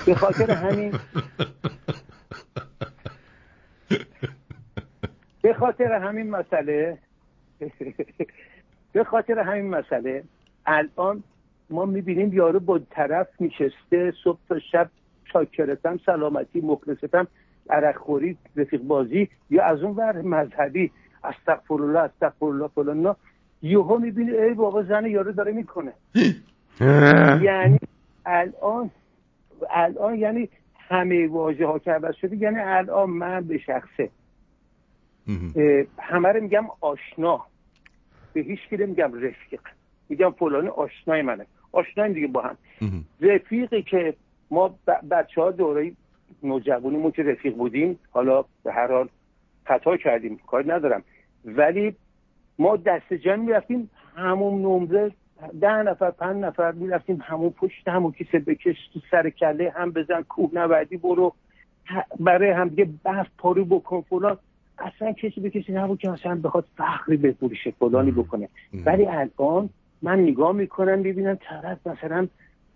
به 0.06 0.16
خاطر 0.16 0.52
همین 0.52 0.92
به 5.42 5.54
خاطر 5.54 5.94
همین 5.94 6.30
مسئله 6.30 6.98
به 8.94 9.04
خاطر 9.04 9.40
همین 9.40 9.70
مسئله 9.70 10.24
الان 10.66 11.24
ما 11.70 11.86
می‌بینیم 11.86 12.34
یارو 12.34 12.60
با 12.60 12.80
طرف 12.90 13.28
میشسته 13.40 14.14
صبح 14.24 14.40
تا 14.50 14.60
شب 14.60 14.90
شاکرتم 15.34 16.00
سلامتی 16.06 16.62
مخلصتم 16.62 17.28
عرق 17.70 17.98
خوری 17.98 18.38
رفیق 18.56 18.82
بازی 18.82 19.30
یا 19.50 19.64
از 19.64 19.84
اون 19.84 19.96
ور 19.96 20.22
مذهبی 20.22 20.92
استغفر 21.24 21.74
الله 21.74 22.00
استغفر 22.00 22.46
الله 22.46 22.68
فلان 22.68 23.16
یهو 23.62 23.98
می‌بینی 23.98 24.32
ای 24.32 24.54
بابا 24.54 24.84
زن 24.84 25.06
یارو 25.06 25.32
داره 25.32 25.52
می‌کنه 25.52 25.94
یعنی 27.42 27.80
الان 28.26 28.92
الان 29.70 30.16
یعنی 30.16 30.50
همه 30.90 31.28
واژه 31.28 31.66
ها 31.66 31.80
که 31.80 31.92
عوض 31.92 32.16
شده 32.16 32.38
یعنی 32.38 32.60
الان 32.60 33.10
من 33.10 33.42
به 33.42 33.58
شخصه 33.58 34.10
همه 36.00 36.30
رو 36.30 36.42
میگم 36.42 36.66
آشنا 36.82 37.46
به 38.34 38.42
هیچ 38.42 38.60
کی 38.70 38.78
نمیگم 38.78 39.14
رفیق 39.14 39.62
میگم 40.10 40.32
فلانی 40.32 40.68
آشنای 40.68 41.22
منه 41.22 41.46
آشنایم 41.72 42.14
دیگه 42.14 42.28
با 42.28 42.42
هم. 42.42 42.58
رفیقی 43.22 43.82
که 43.82 44.14
ما 44.52 44.76
بچه 45.12 45.42
ها 45.42 45.52
دوره 45.52 45.92
نوجوانیمون 46.44 47.12
که 47.12 47.24
رفیق 47.24 47.56
بودیم 47.56 48.00
حالا 48.12 48.46
به 48.64 48.74
هر 48.74 48.88
حال 48.92 49.10
خطا 49.70 49.98
کردیم 49.98 50.40
کاری 50.48 50.70
ندارم. 50.70 51.04
ولی 51.46 51.96
ما 52.60 52.78
دست 52.78 53.14
جمع 53.14 53.36
می‌رفتیم 53.36 53.90
همون 54.16 54.62
نمره 54.62 55.12
ده 55.62 55.84
نفر 55.84 56.12
پنج 56.12 56.38
نفر 56.38 56.72
می‌رفتیم 56.72 57.20
همون 57.22 57.50
پشت 57.50 57.88
همون 57.88 58.12
کیسه 58.12 58.40
بکش 58.40 58.78
تو 58.94 59.00
سر 59.12 59.30
کله 59.30 59.74
هم 59.76 59.92
بزن 59.92 60.22
کوه 60.22 60.50
نوردی 60.54 60.98
برو. 60.98 61.34
برای 62.20 62.50
هم 62.50 62.68
دیگه 62.70 62.90
بحث 63.04 63.28
پارو 63.38 63.66
بکن 63.66 64.02
فلان. 64.02 64.38
اصلا 64.78 65.12
کسی 65.12 65.42
به 65.42 65.50
کسی 65.50 65.72
نبود 65.72 66.00
که 66.00 66.10
مثلا 66.10 66.36
بخواد 66.36 66.66
فخری 66.78 67.18
بفروشه 67.18 67.72
فلانی 67.72 68.12
بکنه. 68.12 68.50
ولی 68.86 69.06
الان 69.06 69.70
من 70.02 70.20
نگاه 70.20 70.52
می‌کنم 70.52 71.04
ببینم 71.04 71.38
طرف 71.42 71.88
مثلا 71.88 72.28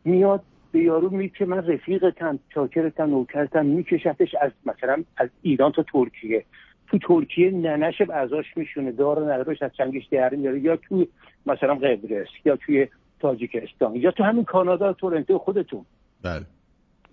میاد 0.06 0.42
به 0.72 0.80
یارو 0.80 1.10
میگه 1.10 1.34
که 1.38 1.46
من 1.46 1.68
رفیقتم 1.68 2.40
چاکرتم 2.50 3.10
نوکرتم 3.10 3.66
میکشتش 3.66 4.36
از 4.42 4.52
مثلا 4.66 5.04
از 5.18 5.30
ایران 5.42 5.72
تا 5.72 5.84
ترکیه. 5.84 6.46
تو 6.88 6.98
ترکیه 6.98 7.52
ننش 7.52 8.02
ازاش 8.02 8.58
میشونه 8.58 8.92
دار 8.92 9.20
و 9.20 9.30
ندارش 9.30 9.62
از 9.62 9.72
چنگش 9.78 10.06
در 10.06 10.36
میاره 10.36 10.60
یا 10.60 10.76
تو 10.76 11.06
مثلا 11.46 11.76
قبرس 11.76 12.28
یا 12.46 12.56
توی 12.56 12.88
تاجیکستان 13.20 13.96
یا 13.96 14.12
تو 14.12 14.24
همین 14.24 14.44
کانادا 14.44 14.94
تورنتو 14.94 15.38
خودتون. 15.38 15.86
بله. 16.24 16.46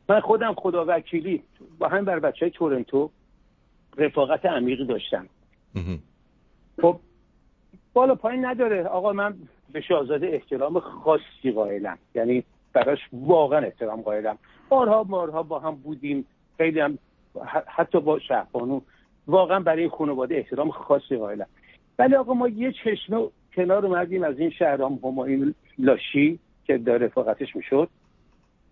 من 0.08 0.20
خودم 0.20 0.54
خدا 0.54 0.84
وکیلی 0.88 1.42
با 1.78 1.88
همین 1.88 2.04
بر 2.04 2.18
بچه 2.18 2.38
های 2.40 2.50
تورنتو 2.50 3.10
رفاقت 3.96 4.46
عمیقی 4.46 4.86
داشتم. 4.86 5.26
خب 6.82 7.00
بالا 7.92 8.14
پایین 8.14 8.44
نداره. 8.44 8.84
آقا 8.84 9.12
من 9.12 9.34
به 9.72 9.80
شاهزاده 9.80 10.26
احترام 10.26 10.80
خاصی 10.80 11.52
قائلم. 11.54 11.98
یعنی 12.14 12.44
براش 12.72 12.98
واقعا 13.12 13.60
احترام 13.60 14.00
قائلم. 14.00 14.38
بارها 14.68 15.04
بارها 15.04 15.42
با 15.42 15.58
هم 15.58 15.74
بودیم. 15.74 16.26
خیلی 16.56 16.80
هم 16.80 16.98
حتی 17.66 18.00
با 18.00 18.18
شهبانو 18.18 18.80
واقعا 19.26 19.60
برای 19.60 19.88
خانواده 19.88 20.36
احترام 20.36 20.70
خاصی 20.70 21.16
قائلم. 21.16 21.46
ولی 21.98 22.14
آقا 22.14 22.34
ما 22.34 22.48
یه 22.48 22.72
چشمه 22.72 23.28
کنار 23.56 23.86
اومدیم 23.86 24.22
از 24.22 24.38
این 24.38 24.50
شهرام 24.50 24.98
همایون 25.04 25.54
لاشی 25.78 26.38
که 26.64 26.78
داره 26.78 27.06
رفاقتش 27.06 27.56
می‌شد. 27.56 27.88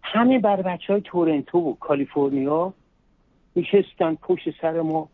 همین 0.03 0.41
بر 0.41 0.63
بچه 0.63 0.93
های 0.93 1.03
تورنتو 1.03 1.59
و 1.59 1.75
کالیفرنیا 1.75 2.75
میشستن 3.55 4.15
پشت 4.15 4.61
سر 4.61 4.81
ما 4.81 5.09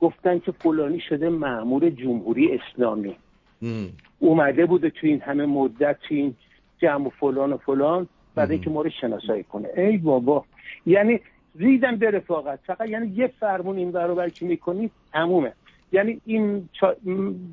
گفتن 0.00 0.38
که 0.38 0.52
فلانی 0.52 1.00
شده 1.00 1.28
معمور 1.28 1.90
جمهوری 1.90 2.58
اسلامی. 2.58 3.16
مهم. 3.62 3.90
اومده 4.18 4.66
بوده 4.66 4.90
تو 4.90 5.06
این 5.06 5.20
همه 5.20 5.46
مدت 5.46 5.96
تو 6.08 6.14
این 6.14 6.34
جمع 6.78 7.06
و 7.06 7.10
فلان 7.10 7.52
و 7.52 7.56
فلان 7.56 8.08
بعد 8.34 8.50
اینکه 8.50 8.70
ما 8.70 8.82
رو 8.82 8.90
شناسایی 9.00 9.42
کنه. 9.42 9.68
ای 9.76 9.98
بابا. 9.98 10.44
یعنی 10.86 11.20
ریدن 11.58 11.96
به 11.96 12.10
رفاقت. 12.10 12.58
فقط 12.66 12.88
یعنی 12.88 13.12
یه 13.16 13.32
فرمون 13.40 13.76
این 13.76 13.92
برابر 13.92 14.28
که 14.28 14.46
می‌کنی 14.46 14.90
تمومه. 15.12 15.52
یعنی 15.92 16.20
این 16.26 16.68
چا... 16.80 16.96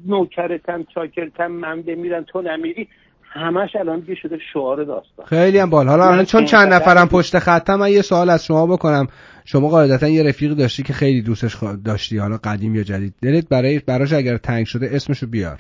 نوکرتم 0.06 0.84
چاکرتم 0.84 1.48
من 1.48 1.82
بمیرم 1.82 2.24
تو 2.24 2.42
نمیری 2.42 2.88
همش 3.24 3.76
الان 3.76 4.00
دیگه 4.00 4.16
شده 4.16 4.38
شعار 4.54 4.84
داستان. 4.84 5.26
خیلی 5.26 5.58
هم 5.58 5.70
بال 5.70 5.88
حالا 5.88 6.08
الان 6.08 6.26
چون 6.26 6.46
چند 6.46 6.74
نفرم. 6.74 7.08
پشت 7.08 7.40
خطم 7.40 7.76
من 7.76 7.92
یه 7.92 8.02
سوال 8.02 8.30
از 8.30 8.46
شما 8.46 8.68
بکنم. 8.68 9.08
شما 9.46 9.70
قاعدتا 9.70 10.08
یه 10.08 10.24
رفیق 10.24 10.54
داشتی 10.54 10.84
که 10.84 10.94
خیلی 10.94 11.22
دوستش 11.22 11.58
داشتی 11.86 12.18
حالا 12.18 12.38
قدیم 12.44 12.76
یا 12.76 12.84
جدید. 12.84 13.14
دلت 13.22 13.50
برای 13.50 13.80
براش 13.80 14.14
اگر 14.14 14.38
تنگ 14.38 14.66
شده 14.66 14.90
اسمشو 14.94 15.28
بیار. 15.28 15.60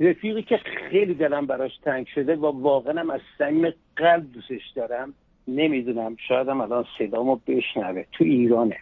رفیقی 0.00 0.42
که 0.42 0.58
خیلی 0.90 1.14
دلم 1.14 1.46
براش 1.46 1.72
تنگ 1.84 2.06
شده 2.14 2.36
و 2.36 2.46
واقعا 2.62 3.14
از 3.14 3.20
صمیم 3.38 3.72
قلب 3.96 4.32
دوستش 4.32 4.70
دارم. 4.76 5.14
نمی‌دونم 5.48 6.16
شاید 6.28 6.48
هم 6.48 6.60
الان 6.60 6.84
صدامو 6.98 7.38
بشنوه. 7.46 8.04
تو 8.12 8.24
ایرانه. 8.24 8.76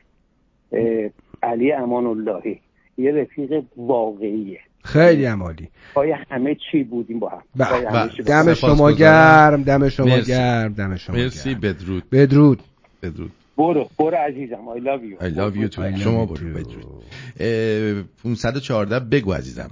علی 1.43 1.73
امان 1.73 2.07
اللهی 2.07 2.61
یه 2.99 3.13
رفیق 3.13 3.65
واقعیه. 3.77 4.61
خیلی 4.85 5.25
هم 5.25 5.43
عالی. 5.43 5.69
پای 5.95 6.15
همه 6.31 6.57
چی 6.71 6.85
بودیم 6.85 7.19
با 7.19 7.29
هم. 7.29 7.43
همه 7.61 8.09
چی 8.17 8.23
با 8.23 8.29
دم 8.29 8.49
هم. 8.49 8.55
شما. 8.55 8.93
گرم 8.93 9.63
دم 9.63 9.89
شما 9.89 10.07
مرسی. 10.07 10.33
گرم 10.33 10.73
دم 10.73 10.97
شما 10.97 11.17
مرسی 11.17 11.51
گرم. 11.51 11.61
بدرود. 11.61 12.03
بدرود. 12.13 12.63
بدرود. 13.03 13.31
برو 13.57 13.89
برو 13.99 14.17
عزیزم. 14.17 14.57
I 14.77 14.81
love 14.81 15.03
you. 15.03 15.25
I 15.25 15.29
love 15.29 15.57
you 15.57 15.77
too. 15.77 15.99
شما 15.99 16.27
برو. 16.27 16.49
بدرود. 16.49 17.03
اه، 17.41 18.03
514 18.25 19.01
بگو 19.01 19.33
عزیزم. 19.33 19.71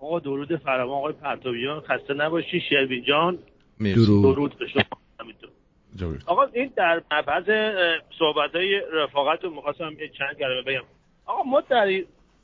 آقا 0.00 0.18
درود 0.18 0.56
فراوان 0.56 0.98
آقای 0.98 1.12
پرتابیان. 1.12 1.80
خسته 1.80 2.14
نباشی 2.14 2.60
شروین 2.70 3.04
جان. 3.08 3.38
مرسی. 3.80 3.94
درود. 3.94 4.22
درود 4.34 4.58
به 4.58 4.66
شما. 4.72 4.82
درود. 5.98 6.22
آقا 6.26 6.44
این 6.44 6.72
در 6.76 7.02
مبحث 7.12 7.44
صحبت 8.18 8.54
های 8.54 8.82
رفاقت 8.92 9.44
رو 9.44 9.50
می‌خواستم 9.50 9.96
چند 10.18 10.38
کلمه 10.38 10.62
بگم. 10.62 10.84
آقا 11.26 11.42
ما 11.42 11.60
در 11.60 12.02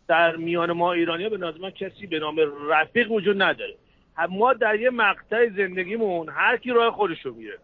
در 0.08 0.36
میان 0.36 0.72
ما 0.72 0.92
ایرانی 0.92 1.28
به 1.28 1.36
نظر 1.36 1.58
من 1.58 1.70
کسی 1.70 2.06
به 2.06 2.18
نام 2.18 2.36
رفیق 2.70 3.10
وجود 3.10 3.42
نداره. 3.42 3.74
ما 4.30 4.52
در 4.52 4.80
یه 4.80 4.90
مقطع 4.90 5.48
زندگیمون 5.48 6.28
هر 6.28 6.56
کی 6.56 6.70
راه 6.70 6.92
خودشو 6.92 7.34
میره 7.34 7.58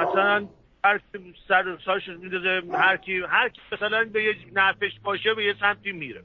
مثلا 0.00 0.48
هر 0.84 0.98
کی 0.98 1.34
سر 1.48 1.78
سرش 1.84 2.08
میندازه 2.08 2.62
هر 2.72 2.96
کی 2.96 3.20
هر 3.28 3.48
کی 3.48 3.60
مثلا 3.72 4.04
به 4.04 4.24
یه 4.24 4.34
نفش 4.52 5.00
باشه 5.04 5.34
به 5.34 5.44
یه 5.44 5.54
سمتی 5.60 5.92
میره. 5.92 6.22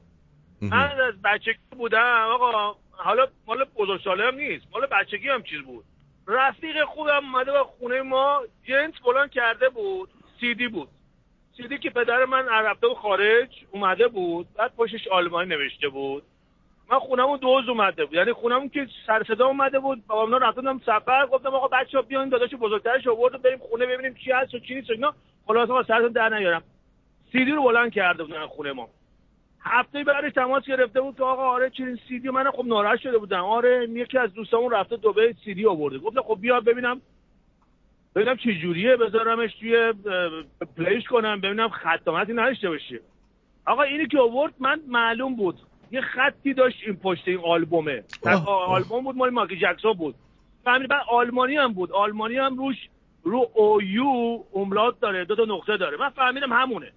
من 0.62 1.00
از 1.00 1.22
بچگی 1.22 1.58
بودم 1.70 2.26
آقا 2.32 2.78
حالا 2.90 3.26
مال 3.46 3.64
بزرگساله 3.76 4.24
هم 4.24 4.34
نیست 4.34 4.66
مال 4.72 4.86
بچگی 4.86 5.28
هم 5.28 5.42
چیز 5.42 5.60
بود. 5.60 5.84
رفیق 6.30 6.84
خوبم 6.84 7.24
اومده 7.24 7.52
و 7.52 7.64
خونه 7.64 8.02
ما 8.02 8.42
جنس 8.64 8.94
بلند 9.04 9.30
کرده 9.30 9.68
بود 9.68 10.08
سیدی 10.40 10.68
بود. 10.68 10.88
سیدی 11.56 11.78
که 11.78 11.90
پدر 11.90 12.24
من 12.24 12.46
رفته 12.48 12.88
بود 12.88 12.96
خارج 12.96 13.48
اومده 13.70 14.08
بود 14.08 14.46
بعد 14.56 14.74
پشتش 14.76 15.08
آلمانی 15.08 15.48
نوشته 15.48 15.88
بود. 15.88 16.22
من 16.90 16.98
خونمون 16.98 17.38
دوز 17.38 17.68
اومده 17.68 18.04
بود. 18.04 18.14
یعنی 18.14 18.32
خونمون 18.32 18.68
که 18.68 18.86
سر 19.06 19.22
صدا 19.22 19.46
اومده 19.46 19.78
بود 19.78 20.06
بابا 20.06 20.22
اونا 20.22 20.36
رفتم 20.36 20.78
سفر 20.78 21.26
گفتم 21.26 21.54
آقا 21.54 21.68
بچه‌ها 21.68 22.02
بیاین 22.02 22.28
داداش 22.28 22.54
بزرگترش 22.54 23.06
آورد 23.06 23.34
و 23.34 23.38
بریم 23.38 23.58
خونه 23.58 23.86
ببینیم 23.86 24.14
چی 24.14 24.32
هست 24.32 24.54
و 24.54 24.58
چی 24.58 24.74
نیست 24.74 24.90
و 24.90 24.92
اینا. 24.92 25.14
خلاص 25.46 25.70
آقا 25.70 25.82
سرتون 25.82 26.12
در 26.12 26.38
نیارم. 26.38 26.62
سیدی 27.32 27.50
رو 27.50 27.62
بلند 27.62 27.92
کرده 27.92 28.24
بودن 28.24 28.46
خونه 28.46 28.72
ما. 28.72 28.88
هفته 29.62 30.04
بعدش 30.04 30.32
تماس 30.32 30.64
گرفته 30.64 31.00
بود 31.00 31.16
که 31.16 31.22
آقا 31.22 31.42
آره 31.42 31.70
چنین 31.70 31.98
سیدی 32.08 32.30
من 32.30 32.50
خب 32.50 32.64
ناراحت 32.66 33.00
شده 33.00 33.18
بودم. 33.18 33.44
آره 33.44 33.88
یکی 33.90 34.18
از 34.18 34.34
دوستامون 34.34 34.70
رفته 34.72 34.96
دبی 34.96 35.34
سیدی 35.44 35.66
آورده. 35.66 35.98
گفتم 35.98 36.22
خب 36.22 36.38
بیا 36.40 36.60
ببینم 36.60 37.00
ببینم 38.14 38.36
چه 38.36 38.54
جوریه 38.54 38.96
بذارمش 38.96 39.54
توی 39.54 39.92
پلیش 40.76 41.04
کنم 41.04 41.40
ببینم 41.40 41.68
خدمتی 41.68 42.32
نداشته 42.32 42.68
باشه. 42.68 43.00
آقا 43.66 43.82
اینی 43.82 44.06
که 44.06 44.18
آورد 44.18 44.54
من 44.58 44.80
معلوم 44.88 45.36
بود. 45.36 45.58
یه 45.90 46.00
خطی 46.00 46.54
داشت 46.54 46.78
این 46.86 46.96
پشت 46.96 47.28
این 47.28 47.40
آلبومه. 47.44 48.04
آلبوم 48.46 49.04
بود 49.04 49.16
مال 49.16 49.30
مایکل 49.30 49.56
جکسون 49.56 49.92
بود. 49.92 50.14
فهمیدی 50.64 50.86
بعد 50.86 51.02
آلمانی 51.08 51.56
هم 51.56 51.72
بود. 51.72 51.92
آلمانی 51.92 52.36
هم 52.36 52.56
روش 52.56 52.76
رو 53.22 53.50
او 53.54 53.82
یو 53.82 54.38
املات 54.54 55.00
داره 55.00 55.24
دو 55.24 55.36
تا 55.36 55.44
نقطه 55.44 55.76
داره. 55.76 55.96
من 55.96 56.08
فهمیدم 56.08 56.52
همونه. 56.52 56.92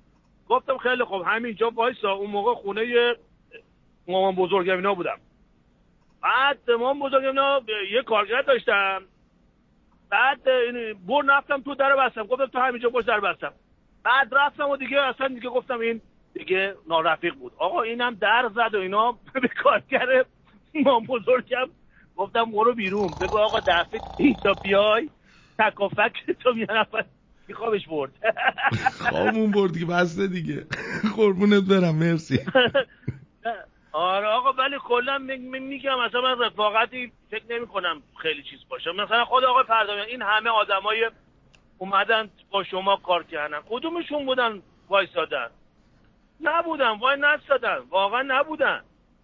گفتم 0.50 0.78
خیلی 0.78 1.04
خوب. 1.04 1.24
همینجا 1.26 1.70
وایسا. 1.70 2.12
اون 2.12 2.30
موقع 2.30 2.54
خونه 2.54 3.16
مامان 4.08 4.36
بزرگم 4.36 4.76
اینا 4.76 4.94
بودم. 4.94 5.18
بعد 6.22 6.72
مامان 6.72 7.00
بزرگم 7.00 7.28
اینا 7.28 7.62
یه 7.92 8.04
کارگر 8.04 8.42
داشتم. 8.42 9.02
بعد 10.10 10.44
بر 11.08 11.22
رفتم 11.28 11.62
تو 11.62 11.76
در 11.76 11.96
بستم. 11.96 12.24
گفتم 12.24 12.46
تو 12.46 12.60
همینجا 12.60 12.90
باش 12.90 13.06
در 13.06 13.20
بستم. 13.20 13.54
بعد 14.04 14.28
رفتم 14.32 14.70
و 14.70 14.78
دیگه 14.78 15.02
اصلا 15.02 15.28
دیگه 15.28 15.50
گفتم 15.50 15.80
این 15.80 16.02
دیگه 16.34 16.76
نارفیق 16.88 17.34
بود. 17.36 17.52
آقا 17.58 17.82
اینم 17.82 18.14
در 18.14 18.50
زد 18.56 18.76
و 18.76 18.80
اینا. 18.80 19.12
به 19.42 19.48
کارگر 19.48 20.26
ما 20.86 21.00
بزرگم 21.00 21.70
گفتم 22.16 22.52
برو 22.52 22.74
بیرون. 22.74 23.10
بگو 23.22 23.38
آقا 23.38 23.60
دفعه 23.60 24.02
اینجا 24.18 24.54
بیای. 24.64 25.10
تک 25.60 25.82
و 25.82 25.88
فک 25.88 26.14
میانم 27.54 27.58
خوابش 27.58 27.88
برد. 27.88 28.12
خوابمون 29.10 29.52
برد 29.52 29.78
که 29.80 29.86
بسته 29.86 30.28
دیگه. 30.28 30.66
قربونت 31.16 31.64
برم 31.64 31.96
مرسی. 31.96 32.40
آره 33.92 34.28
آقا 34.28 34.52
ولی 34.54 34.78
کلا 34.84 35.18
می- 35.18 35.38
می- 35.38 35.60
میگم 35.60 36.00
مثلا 36.08 36.22
من 36.22 36.40
رفاقتی 36.40 37.12
فکر 37.32 37.44
نمی 37.50 37.68
کنم 37.68 38.02
خیلی 38.22 38.44
چیز 38.44 38.60
باشه. 38.70 38.92
مثلا 38.92 39.26
خود 39.26 39.44
آقای 39.44 39.64
پردامیان 39.64 40.08
این 40.08 40.22
همه 40.22 40.50
آدمای 40.50 41.12
اومدن 41.78 42.30
با 42.52 42.64
شما 42.64 42.96
کار 42.98 43.24
کردن. 43.24 43.60
کدومشون 43.70 44.26
بودن 44.26 44.62
وایسادن؟ 44.90 45.48
نبودن 46.42 46.90
وای 47.00 47.18
نستادن. 47.20 47.78
واقعا 47.90 48.24
نبودن. 48.28 48.82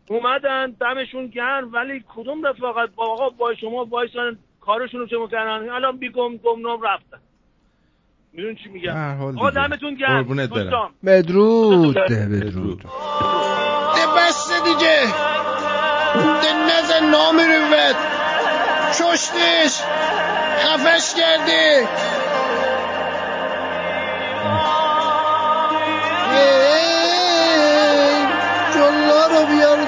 اومدن 0.09 0.71
دمشون 0.71 1.27
گرم 1.27 1.73
ولی 1.73 2.03
کدوم 2.15 2.47
رفاقت؟ 2.47 2.89
با 2.95 3.05
آقا 3.05 3.29
با 3.29 3.55
شما 3.55 3.85
وایسادن 3.85 4.39
کارشون 4.61 4.99
رو 4.99 5.07
چه 5.07 5.17
می‌کردن 5.17 5.69
الان 5.69 5.97
بیگم 5.97 6.37
گمنام 6.37 6.81
رفتن. 6.81 7.19
میدون 8.33 8.55
چی 8.55 8.69
میگم؟ 8.69 8.93
هر 8.93 9.15
حال 9.15 9.37
آقا 9.37 9.49
دیگه. 9.49 9.67
دمتون 9.67 9.95
گرم. 9.95 10.17
قربونت 10.17 10.49
برم. 10.49 10.63
دوستان. 10.63 10.89
بدرود. 11.05 11.95
بدرود. 11.95 12.81
ده 13.95 14.07
بس 14.17 14.51
دیگه. 14.63 14.99
ده 16.41 16.53
نزن 16.53 17.05
نامروت 17.11 17.95
کشتش 18.93 19.81
خفش 20.59 21.13
کردی. 21.13 21.87
ای، 26.31 28.25
جلا 28.73 29.27
رو 29.27 29.45
بیار 29.45 29.78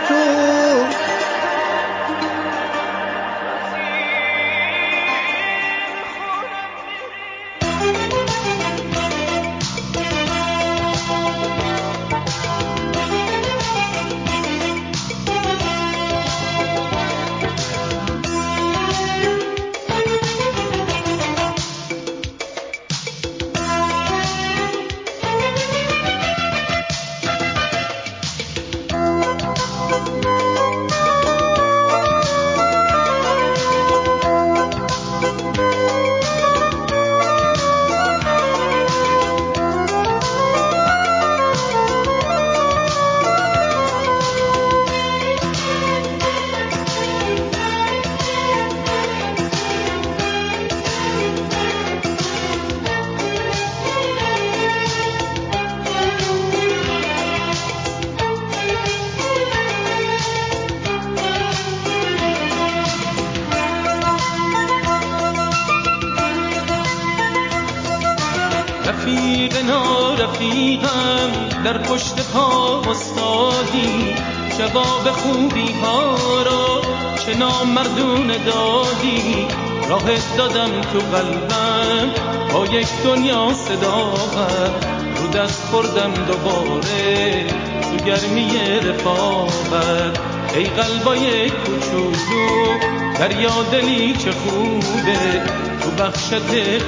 تو 80.94 81.00
قلبم 81.00 82.12
با 82.54 82.66
یک 82.66 82.88
دنیا 83.04 83.54
صداقت 83.54 84.86
رو 85.18 85.28
دست 85.28 85.64
خوردم 85.64 86.14
دوباره 86.14 87.46
تو 87.82 88.06
گرمی 88.06 88.50
رفاقت 88.90 90.20
ای 90.56 90.64
قلبای 90.64 91.50
کوچولو 91.50 92.80
دریا 93.20 93.64
دلی 93.72 94.14
چه 94.14 94.32
خوبه. 94.32 95.42
تو 95.82 96.04
بخشت 96.04 96.34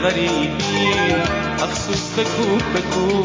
غریبی 0.04 0.93
افسوس 1.64 2.10
به 2.16 2.24
کوب 2.82 3.24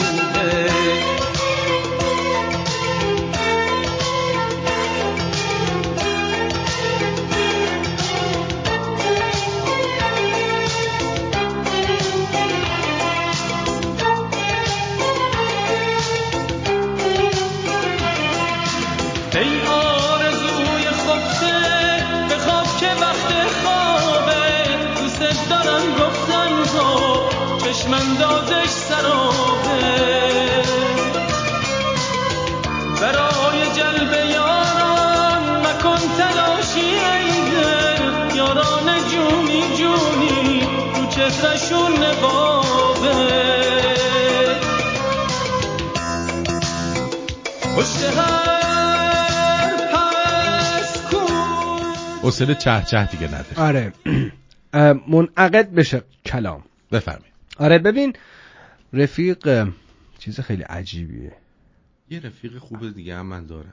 تو 41.29 41.35
چهرشون 41.35 41.93
نقابه 41.93 43.15
پشت 47.77 48.03
هر 48.03 49.77
پس 49.93 51.11
کو 51.11 51.17
حوصله 52.23 52.55
چه 52.55 52.83
چه 52.91 53.05
دیگه 53.05 53.27
نداره 53.27 53.61
آره. 53.61 53.93
منعقد 55.13 55.71
بشه. 55.75 56.03
کلام. 56.27 56.65
بفرمایید. 56.93 57.35
آره 57.59 57.79
ببین 57.79 58.13
رفیق 58.93 59.69
چیز 60.19 60.41
خیلی 60.41 60.63
عجیبیه. 60.63 61.33
یه 62.11 62.21
رفیق 62.21 62.59
خوب 62.59 62.95
دیگه 62.95 63.17
هم 63.17 63.27
من 63.27 63.47
دارم. 63.47 63.73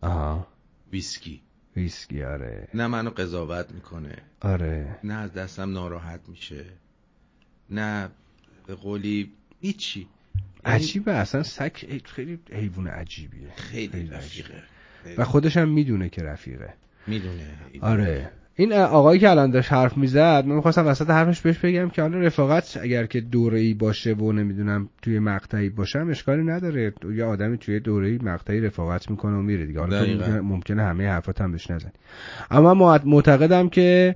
آها. 0.00 0.46
ویسکی. 0.92 1.42
ویسکی 1.76 2.22
آره. 2.24 2.68
نه 2.74 2.86
منو 2.86 3.10
قضاوت 3.10 3.72
می‌کنه. 3.72 4.16
آره. 4.40 4.98
نه 5.04 5.14
از 5.14 5.32
دستم 5.32 5.72
ناراحت 5.72 6.20
میشه. 6.28 6.64
نه 7.70 8.08
به 8.66 8.74
قولی 8.74 9.32
هیچی. 9.60 10.08
یعنی 10.66 10.76
عجیبه 10.84 11.12
اصلا 11.12 11.42
سگ 11.42 11.76
خیلی 12.04 12.38
حیوان 12.52 12.86
عجیبیه. 12.86 13.52
خیلی 13.56 14.00
عجیبه. 14.00 14.16
رفیقه 14.16 14.62
و 15.18 15.24
خودش 15.24 15.56
هم 15.56 15.68
می‌دونه 15.68 16.08
که 16.08 16.22
رفیقه. 16.22 16.74
می‌دونه. 17.06 17.54
آره. 17.80 18.32
این 18.54 18.72
آقایی 18.72 19.20
که 19.20 19.30
الان 19.30 19.50
داشت 19.50 19.72
حرف 19.72 19.96
می‌زد 19.96 20.44
من 20.46 20.54
می‌خواستم 20.54 20.86
وسط 20.86 21.10
حرفش 21.10 21.40
بهش 21.40 21.58
بگم 21.58 21.88
که 21.88 22.02
حالا 22.02 22.18
رفاقت 22.18 22.78
اگر 22.82 23.06
که 23.06 23.20
دوره 23.20 23.58
ای 23.58 23.74
باشه 23.74 24.14
و 24.14 24.32
نمی‌دونم 24.32 24.88
توی 25.02 25.18
مقطعی 25.18 25.68
باشم 25.68 26.08
اشکالی 26.10 26.44
نداره. 26.44 26.92
یه 27.16 27.24
آدمی 27.24 27.58
توی 27.58 27.80
دوره 27.80 28.08
ای 28.08 28.18
مقطعی 28.22 28.60
رفاقت 28.60 29.10
می‌کنه 29.10 29.36
و 29.36 29.42
میره 29.42 29.66
دیگه. 29.66 29.80
حالا. 29.80 30.42
ممکنه, 30.42 30.82
همه 30.82 31.08
حرفات 31.08 31.40
هم 31.40 31.52
بهش 31.52 31.70
نزنی. 31.70 31.92
اما 32.50 32.74
معت- 32.74 33.06
معتقدم 33.06 33.68
که 33.68 34.14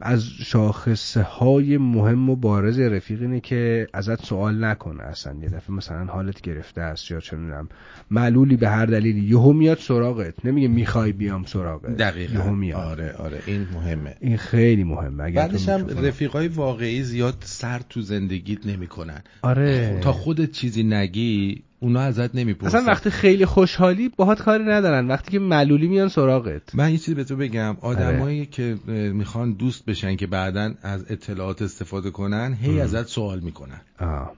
از 0.00 0.24
شاخصه 0.24 1.22
های 1.22 1.78
مهم 1.78 2.30
و 2.30 2.36
بارز 2.36 2.78
رفیق 2.78 3.22
اینه 3.22 3.40
که 3.40 3.86
ازت 3.92 4.24
سوال 4.26 4.64
نکنه 4.64 5.02
اصلا. 5.02 5.36
یه 5.42 5.48
دفعه 5.48 5.76
مثلا 5.76 6.04
حالت 6.04 6.40
گرفته 6.40 6.80
است 6.80 7.10
یا 7.10 7.20
چه 7.20 7.36
می‌دونم 7.36 7.68
معلولی 8.10 8.56
به 8.56 8.68
هر 8.68 8.86
دلیلی. 8.86 9.20
یهو 9.20 9.52
میاد 9.52 9.78
سراغت. 9.78 10.46
نمیگه 10.46 10.68
می‌خوای 10.68 11.12
بیام 11.12 11.44
سراغت. 11.44 11.88
یهو 11.88 11.96
دقیقا 11.98 12.50
میاد. 12.50 12.80
آره 12.80 13.12
آره. 13.12 13.42
این 13.46 13.66
مهمه. 13.74 14.16
این 14.20 14.36
خیلی 14.36 14.84
مهمه. 14.84 15.24
اگر 15.24 15.46
بعدش 15.46 15.68
هم. 15.68 15.86
رفیقای 15.86 16.48
واقعی 16.48 17.02
زیاد 17.02 17.36
سر 17.40 17.80
تو 17.88 18.00
زندگیت 18.00 18.66
نمی‌کنن. 18.66 19.22
آره. 19.42 20.00
تا 20.02 20.12
خودت 20.12 20.50
چیزی 20.50 20.82
نگی 20.82 21.62
اونا 21.80 22.00
ازت 22.00 22.34
نمی‌پرسن. 22.34 22.78
اصلا 22.78 22.92
وقتی 22.92 23.10
خیلی 23.10 23.46
خوشحالی 23.46 24.08
باهات 24.08 24.42
کاری 24.42 24.64
ندارن. 24.64 25.08
وقتی 25.08 25.30
که 25.30 25.38
معلولی 25.38 25.88
میان 25.88 26.08
سراغت. 26.08 26.74
من 26.74 26.90
یه 26.92 26.98
چیزی 26.98 27.14
به 27.14 27.24
تو 27.24 27.36
بگم. 27.36 27.76
آدمایی 27.80 28.46
که 28.46 28.76
اه، 28.88 28.94
می‌خوان 28.94 29.52
دوست 29.52 29.84
بشن 29.84 30.16
که 30.16 30.26
بعدا 30.26 30.74
از 30.82 31.04
اطلاعات 31.10 31.62
استفاده 31.62 32.10
کنن 32.10 32.58
هی. 32.62 32.80
ازت 32.80 33.06
سوال 33.06 33.40
می‌کنن. 33.40 33.80
آه. 34.00 34.32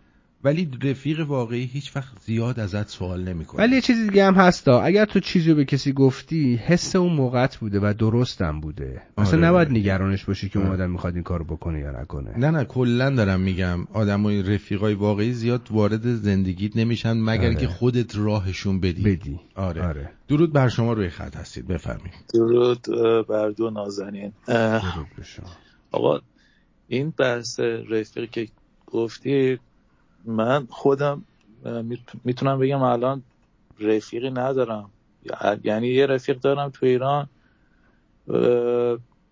ولی 0.45 0.71
رفیق 0.83 1.21
واقعی 1.21 1.65
هیچ 1.65 1.97
وقت 1.97 2.19
زیاد 2.21 2.61
ازت 2.61 2.89
سوال 2.89 3.25
نمی‌کنه 3.25 3.61
ولی 3.61 3.75
یه 3.75 3.81
چیزی 3.81 4.09
دیگه 4.09 4.25
هم 4.25 4.35
هستا 4.35 4.83
اگر 4.83 5.05
تو 5.05 5.21
چیزی 5.21 5.51
رو 5.51 5.57
به 5.57 5.65
کسی 5.65 5.93
گفتی 5.93 6.57
حس 6.57 6.97
اون 6.97 7.13
موقعت 7.13 7.57
بوده 7.57 7.81
و 7.81 7.95
درستم 7.99 8.61
بوده 8.61 9.03
اصلا 9.19 9.39
آره. 9.39 9.49
نباید 9.49 9.71
نگرانش 9.71 10.25
باشی 10.25 10.49
که 10.49 10.59
اون 10.59 10.69
آره. 10.69 10.77
آدم 10.77 10.91
می‌خواد 10.91 11.15
این 11.15 11.23
کارو 11.23 11.45
بکنه 11.45 11.79
یا 11.79 12.01
نکنه 12.01 12.39
نه 12.39 12.51
نه 12.51 12.65
کلا 12.65 13.11
دارم 13.11 13.41
میگم 13.41 13.85
آدمای 13.93 14.43
رفیقای 14.43 14.95
واقعی 14.95 15.33
زیاد 15.33 15.69
وارد 15.71 16.15
زندگیت 16.15 16.77
نمیشن 16.77 17.13
مگر 17.13 17.45
آره. 17.45 17.55
که 17.55 17.67
خودت 17.67 18.17
راهشون 18.17 18.81
بدی 18.81 19.03
بدی 19.03 19.41
آره. 19.55 19.89
آره 19.89 20.11
درود 20.29 20.53
بر 20.53 20.69
شما 20.69 20.93
روی 20.93 21.09
خط 21.09 21.37
هستید 21.37 21.67
بفرمایید 21.67 22.15
درود 22.35 22.87
بر 23.29 23.51
دو 23.51 23.71
نازنین 23.71 24.33
درود. 24.47 25.07
آقا 25.93 26.21
این 26.89 27.13
بحث 27.19 27.61
رفیقی 27.61 28.27
که 28.27 28.49
گفتی 28.87 29.59
من 30.25 30.67
خودم 30.71 31.25
می‌تونم 32.25 32.59
بگم 32.59 32.83
الان 32.83 33.23
رفیقی 33.81 34.31
ندارم. 34.31 34.91
یعنی 35.65 35.89
یه 35.89 36.07
رفیق 36.07 36.39
دارم 36.39 36.71
تو 36.71 36.87
ایران. 36.87 37.29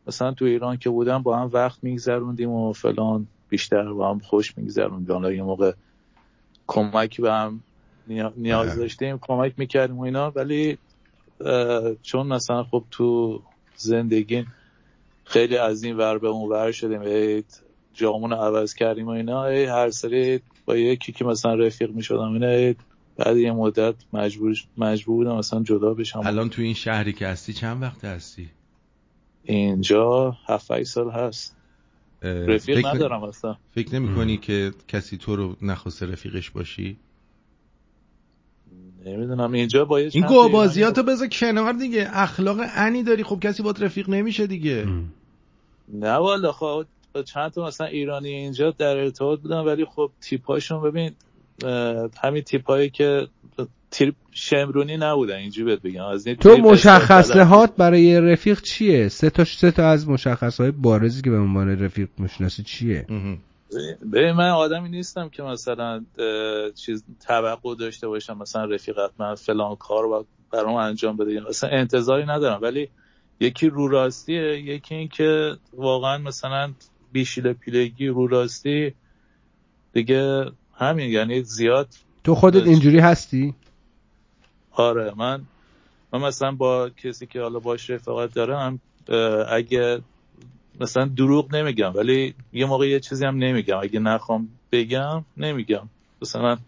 مثلا 0.07 0.33
تو 0.33 0.45
ایران 0.45 0.77
که 0.77 0.91
بودم 0.91 1.23
با 1.23 1.37
هم 1.37 1.51
وقت 1.53 1.85
میگذروندیم 1.85 2.51
و 2.51 2.73
فلان 2.73 3.27
بیشتر 3.49 3.93
با 3.93 4.11
هم 4.11 4.19
خوش 4.19 4.59
میگذروندیم. 4.59 5.13
حالا 5.13 5.33
یه 5.33 5.43
موقع 5.43 5.73
کمک 6.67 7.21
به 7.21 7.33
هم 7.33 7.63
نیا- 8.07 8.33
نیاز 8.37 8.77
داشتیم 8.79 9.19
کمک 9.21 9.55
می‌کردیم 9.57 9.99
و 9.99 10.03
اینا. 10.03 10.31
ولی 10.31 10.79
چون 12.03 12.27
مثلا 12.27 12.65
خب 12.65 12.85
تو 12.91 13.41
زندگی 13.77 14.47
خیلی 15.25 15.57
از 15.57 15.83
این 15.83 15.97
ور 15.97 16.19
به 16.19 16.29
اون 16.29 16.49
ور 16.49 16.73
شدیم 16.73 17.45
جامون 17.93 18.33
عوض 18.33 18.75
کردیم 18.75 19.07
و 19.07 19.11
اینا 19.11 19.43
هر 19.45 19.91
سری 19.91 20.41
با 20.69 20.77
یکی 20.77 21.13
که 21.13 21.25
مثلا 21.25 21.55
رفیق 21.55 21.91
می‌شدم 21.91 22.33
اینا 22.33 22.49
هی 22.49 22.77
بعد 23.17 23.37
یه 23.37 23.53
مدت 23.53 23.95
مجبور 24.13 24.57
مجبور 24.77 25.17
بودم 25.17 25.37
مثلا 25.39 25.63
جدا 25.63 25.95
بشم. 25.95 26.21
الان 26.25 26.49
تو 26.49 26.63
این 26.63 26.75
شهری 26.75 27.13
که 27.13 27.27
هستی 27.27 27.53
چند 27.53 27.83
وقت 27.83 28.05
هستی؟ 28.05 28.49
اینجا 29.43 30.37
هفت 30.47 30.71
هشت 30.71 30.85
سال 30.85 31.11
هست. 31.11 31.57
رفیق 32.23 32.79
فکر- 32.79 32.89
ندارم 32.89 33.23
اصلا. 33.23 33.57
فکر 33.75 33.95
نمی 33.95 34.15
کنی 34.15 34.37
که 34.37 34.73
کسی 34.89 35.17
تو 35.17 35.37
رو 35.37 35.57
نخواسته 35.63 36.07
رفیقش 36.07 36.51
باشی؟ 36.51 36.97
نمی‌دونم. 39.07 39.53
اینجا 39.53 39.85
با 39.85 40.01
یه 40.01 40.11
این 40.13 40.23
تا 40.23 40.29
گوبازیاتو 40.29 41.03
بذار 41.03 41.29
کنار 41.29 41.73
دیگه. 41.73 42.09
اخلاق 42.13 42.59
انی 42.77 43.03
داری 43.03 43.25
خب 43.25 43.41
کسی 43.41 43.63
باید 43.63 43.85
رفیق 43.85 44.09
نمیشه 44.11 44.47
دیگه. 44.47 44.87
نه 45.89 46.13
والا 46.13 46.53
خب 46.53 46.61
با 46.61 46.85
چند 47.23 47.51
تا 47.51 47.67
مثلا 47.67 47.87
ایرانی 47.87 48.29
اینجا 48.29 48.71
در 48.71 48.97
ارتباط 48.97 49.41
بودن 49.41 49.61
ولی 49.61 49.85
خب 49.85 50.11
تیپاشون 50.21 50.83
ببین 50.83 51.13
همین 52.23 52.43
تیپایی 52.43 52.91
که 52.91 53.29
تیپ 53.91 54.15
شمرونی 54.31 54.97
نبودن 54.97 55.37
اینجوری 55.37 55.65
بهت 55.65 55.83
بگم. 55.83 56.05
از 56.05 56.25
تو 56.25 56.35
تیپ 56.35 56.67
مشخصهات 56.67 57.77
برای 57.77 58.21
رفیق 58.21 58.61
چیه؟ 58.61 59.09
سه 59.09 59.31
تا 59.31 59.45
سه 59.45 59.71
تا 59.71 59.89
از 59.89 60.09
مشخصهای 60.09 60.71
بارزی 60.71 61.23
که 61.23 61.31
به 61.31 61.39
عنوان 61.39 61.85
رفیق 61.85 62.09
می‌شناسی 62.19 62.63
چیه؟ 62.63 63.07
ببین 64.13 64.33
من 64.33 64.51
آدمی 64.51 64.89
نیستم 64.89 65.29
که 65.29 65.43
مثلا 65.43 66.05
چیز 66.75 67.05
توقع 67.27 67.75
داشته 67.75 68.09
باشم 68.09 68.39
مثلا 68.39 68.65
رفیقت 68.65 69.11
من 69.19 69.35
فلان 69.35 69.77
کار 69.77 70.03
رو 70.03 70.27
برام 70.53 70.75
انجام 70.75 71.17
بده. 71.17 71.49
اصلا 71.49 71.71
انتظاری 71.71 72.27
ندارم 72.27 72.59
ولی 72.63 72.89
یکی 73.41 73.69
رو 73.69 73.89
راستیه 73.89 74.59
یکی 74.59 74.95
این 74.95 75.09
که 75.09 75.57
واقعا 75.73 76.19
مثلا 76.19 76.73
بیشیل 77.13 77.53
پیلگی 77.53 78.07
رو 78.07 78.27
راستی 78.27 78.95
دیگه 79.93 80.45
همین 80.75 81.11
یعنی 81.11 81.43
زیاد 81.43 81.89
تو 82.25 82.35
خودت 82.35 82.67
اینجوری 82.67 82.99
هستی؟ 82.99 83.55
آره 84.71 85.15
من 85.17 85.43
من 86.13 86.21
مثلا 86.21 86.53
با 86.53 86.91
کسی 86.91 87.27
که 87.27 87.41
حالا 87.41 87.59
باش 87.59 87.91
رفاقت 87.91 88.35
دارم 88.35 88.81
اگه 89.49 90.01
مثلا 90.81 91.05
دروغ 91.05 91.55
نمیگم 91.55 91.93
ولی 91.95 92.35
یه 92.53 92.67
موقع 92.67 92.89
یه 92.89 93.01
چیزی 93.01 93.25
هم 93.25 93.37
نمیگم. 93.37 93.79
اگه 93.83 94.01
نخوام 94.01 94.49
بگم 94.73 95.25
نمیگم. 95.37 95.89
مثلا 96.23 96.59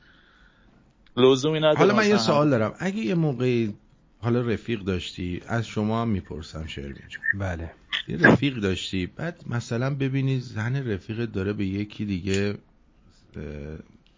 لزومی 1.17 1.59
نداره 1.59 1.79
حالا 1.79 1.95
من 1.95 2.09
یه 2.09 2.17
سوال 2.17 2.51
دارم. 2.51 2.75
اگه 2.79 2.99
یه 2.99 3.15
موقعی 3.15 3.75
حالا 4.21 4.41
رفیق 4.41 4.81
داشتی 4.81 5.43
از 5.47 5.67
شما 5.67 6.03
هم 6.03 6.09
می‌پرسم 6.09 6.65
جون 6.65 6.95
بله. 7.33 7.71
یه 8.11 8.17
رفیق 8.19 8.57
داشتی. 8.61 9.07
بعد 9.07 9.45
مثلا 9.47 9.95
ببینی 9.95 10.41
زن 10.41 10.77
رفیقت 10.77 11.33
داره 11.33 11.53
به 11.53 11.67
یکی 11.67 12.05
دیگه 12.05 12.59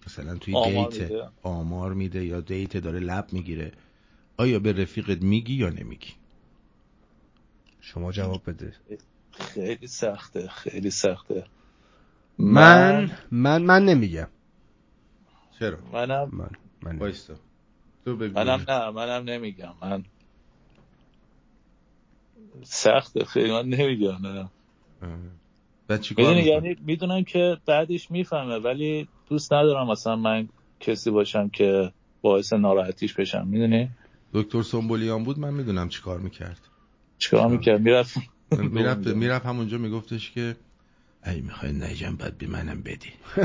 مثلا 0.07 0.37
توی 0.39 0.55
آمار 0.55 0.91
دیت 0.91 1.03
میده. 1.03 1.29
آمار 1.43 1.95
میده 1.95 2.25
یا 2.25 2.41
دیت 2.41 2.77
داره 2.77 2.99
لب 2.99 3.33
می‌گیره. 3.33 3.73
آیا 4.37 4.59
به 4.59 4.73
رفیقت 4.73 5.23
میگی 5.23 5.55
یا 5.55 5.69
نمیگی؟ 5.69 6.15
شما 7.81 8.13
جواب 8.13 8.51
بده. 8.51 8.73
خیلی 9.33 9.87
سخته 9.87 10.49
خیلی 10.49 10.91
سخته. 10.91 11.47
من 12.39 13.11
من 13.31 13.63
من 13.63 13.85
نمیگم. 13.85 14.29
چرا؟ 15.59 15.79
منم 15.93 16.31
من 16.33 16.51
من 16.83 17.13
منم 18.35 18.65
نه 18.69 18.91
منم 18.91 19.25
نمیگم. 19.25 19.75
من 19.83 20.05
سخته 22.63 23.25
خیلی 23.25 23.53
من 23.53 23.69
نمیگم 23.69 24.27
نه. 24.27 24.49
چیکار 25.99 26.37
یعنی 26.37 26.77
می‌دونم 26.87 27.25
که 27.25 27.57
بعدش 27.67 28.11
می‌فهمه 28.11 28.59
ولی 28.59 29.09
دوست 29.29 29.53
ندارم 29.53 29.91
مثلا 29.91 30.17
من 30.17 30.49
کسی 30.81 31.11
باشم 31.11 31.49
که 31.49 31.93
باعث 32.23 32.53
ناراحتیش 32.53 33.15
بشم. 33.15 33.49
می‌دونی؟ 33.49 33.89
دکتر 34.33 34.63
سنبولیان 34.63 35.25
بود 35.25 35.39
من 35.39 35.55
می‌دونم 35.55 35.89
چیکار 35.89 36.19
می‌کرد. 36.19 36.61
چیکار 37.19 37.49
می‌کرد؟ 37.49 37.81
می‌رفت. 37.81 38.17
می‌رفت 38.59 39.07
می‌رفت 39.07 39.47
همونجا 39.47 39.79
میگفتش 39.79 40.31
که 40.31 40.57
ای 41.27 41.41
می‌خوای 41.41 41.73
نجم 41.73 42.17
بعد 42.17 42.39
به 42.39 42.47
منم 42.47 42.83
بدی. 42.83 43.13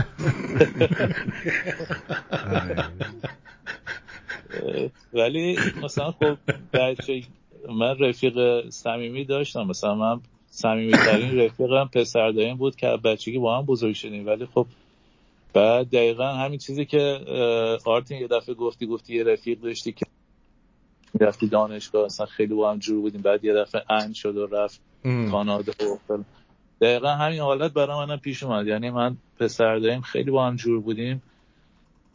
ولی 5.14 5.58
مثلا 5.84 6.12
خب 6.12 6.38
بچه 6.74 7.24
من 7.70 7.98
رفیق 8.00 8.70
صمیمی 8.70 9.26
داشتم. 9.26 9.64
مثلا 9.64 9.96
من 9.96 10.22
صمیمی 10.50 10.94
ترین 10.94 11.40
رفیقم 11.40 11.90
پسر 11.94 12.32
داییم 12.32 12.58
بود 12.58 12.76
که 12.76 12.88
از 12.88 13.02
بچگی 13.02 13.38
با 13.38 13.58
هم 13.58 13.66
بزرگ 13.66 13.96
شدیم. 13.96 14.28
ولی 14.28 14.46
خب 14.46 14.68
بعد 15.54 15.88
دقیقا 15.88 16.28
همین 16.28 16.60
چیزی 16.60 16.86
که 16.86 17.20
آرتین 17.86 18.22
یه 18.22 18.28
دفعه 18.28 18.56
گفتی 18.56 18.86
گفتی 18.86 19.16
یه 19.16 19.24
رفیق 19.24 19.60
داشتی 19.60 19.92
که 19.92 20.06
رفتی 21.20 21.48
دانشگاه 21.48 22.06
اصلا 22.06 22.26
خیلی 22.26 22.54
با 22.54 22.72
هم 22.72 22.80
جور 22.80 23.02
بودیم. 23.02 23.22
بعد 23.22 23.46
یه 23.46 23.54
دفعه 23.54 23.82
اند 23.90 24.14
شد 24.14 24.38
و 24.38 24.48
رفت 24.48 24.82
کانادا 25.32 25.74
و. 26.10 26.18
دقیقا 26.82 27.10
همین 27.10 27.40
حالت 27.40 27.74
برای 27.74 28.06
منم 28.06 28.18
پیش 28.18 28.44
اومد. 28.44 28.68
یعنی 28.68 28.90
من 28.90 29.18
پسر 29.40 29.78
داییم 29.78 30.02
خیلی 30.02 30.32
با 30.32 30.48
هم 30.48 30.56
جور 30.56 30.82
بودیم. 30.82 31.22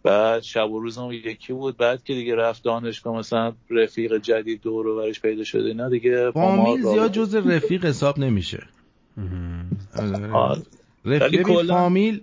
بعد 0.02 0.42
شب 0.42 0.70
و 0.70 0.80
روزم 0.80 1.08
یکی 1.12 1.52
بود. 1.52 1.76
بعد 1.76 2.02
که 2.02 2.14
دیگه 2.14 2.34
رفت 2.36 2.64
دانشگاه 2.64 3.16
مثلا 3.18 3.52
رفیق 3.70 4.16
جدید 4.18 4.60
دور 4.60 4.86
و 4.86 4.96
برش 4.96 5.20
پیدا 5.20 5.44
شده 5.44 5.68
اینا 5.68 5.88
دیگه 5.88 6.30
فامیل 6.30 6.82
زیاد 6.82 7.12
جز 7.12 7.34
رفیق 7.34 7.84
حساب 7.84 8.18
نمیشه. 8.18 8.66
آره. 9.98 10.62
رفیق 11.04 11.42
ببین 11.42 11.42
کلا- 11.56 11.74
فامیل 11.74 12.20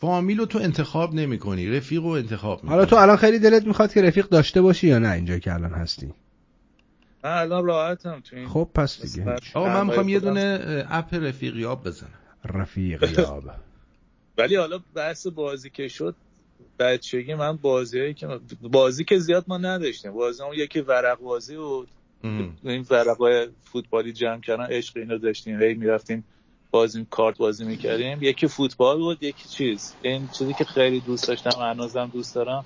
فامیل 0.00 0.38
رو 0.38 0.46
تو 0.46 0.58
انتخاب 0.58 1.14
نمی 1.14 1.38
کنی 1.38 1.70
رفیق 1.76 2.02
رو 2.02 2.08
انتخاب 2.08 2.64
می 2.64 2.70
حالا 2.70 2.84
تو 2.84 2.96
الان 2.96 3.16
خیلی 3.16 3.38
دلت 3.38 3.66
می‌خواد 3.66 3.92
که 3.92 4.02
رفیق 4.02 4.26
داشته 4.28 4.62
باشی 4.62 4.86
یا 4.86 4.98
نه 4.98 5.10
اینجا 5.12 5.38
که 5.38 5.54
الان 5.54 5.70
هستی؟ 5.72 6.06
من 7.24 7.30
الان 7.32 7.64
راحتم 7.64 8.20
تو 8.20 8.36
این 8.36 8.48
خب 8.48 8.68
پس 8.74 9.02
دیگه. 9.02 9.36
آقا 9.54 9.68
من 9.68 9.86
می‌خوام 9.86 10.08
یه 10.08 10.20
دونه 10.20 10.84
اپ 10.90 11.14
رفیقیاب 11.14 11.84
بزنم. 11.86 12.10
رفیق 12.44 13.18
یاب 13.18 13.44
ولی 14.38 14.56
حالا 14.56 14.80
بحث 14.94 15.26
بازی 15.26 15.70
که 15.70 15.88
شد 15.88 16.14
بچگی 16.78 17.34
من 17.34 17.56
بازی 17.56 18.14
که 18.14 18.26
بازی 18.60 19.04
که 19.04 19.18
زیاد 19.18 19.44
ما 19.48 19.58
نداشتیم. 19.58 20.12
بازی 20.12 20.42
هم 20.42 20.48
یکی 20.54 20.80
ورق 20.80 21.18
بازی 21.18 21.56
بود. 21.56 21.88
این 22.62 22.86
ورق 22.90 23.18
های 23.18 23.48
فوتبالی 23.62 24.12
جمع 24.12 24.40
کردن 24.40 24.64
عشق 24.64 24.96
اینو 24.96 25.18
داشتیم 25.18 25.62
هی 25.62 25.74
می‌رفتیم 25.74 26.24
بازی 26.70 27.06
کارت 27.10 27.38
بازی 27.38 27.64
می‌کردیم. 27.64 28.18
یکی 28.22 28.46
فوتبال 28.46 28.98
بود 28.98 29.22
یکی 29.22 29.48
چیز. 29.48 29.94
این 30.02 30.28
چیزی 30.28 30.54
که 30.54 30.64
خیلی 30.64 31.00
دوست 31.00 31.28
داشتم 31.28 31.60
هنوزم 31.60 32.10
دوست 32.12 32.34
دارم 32.34 32.64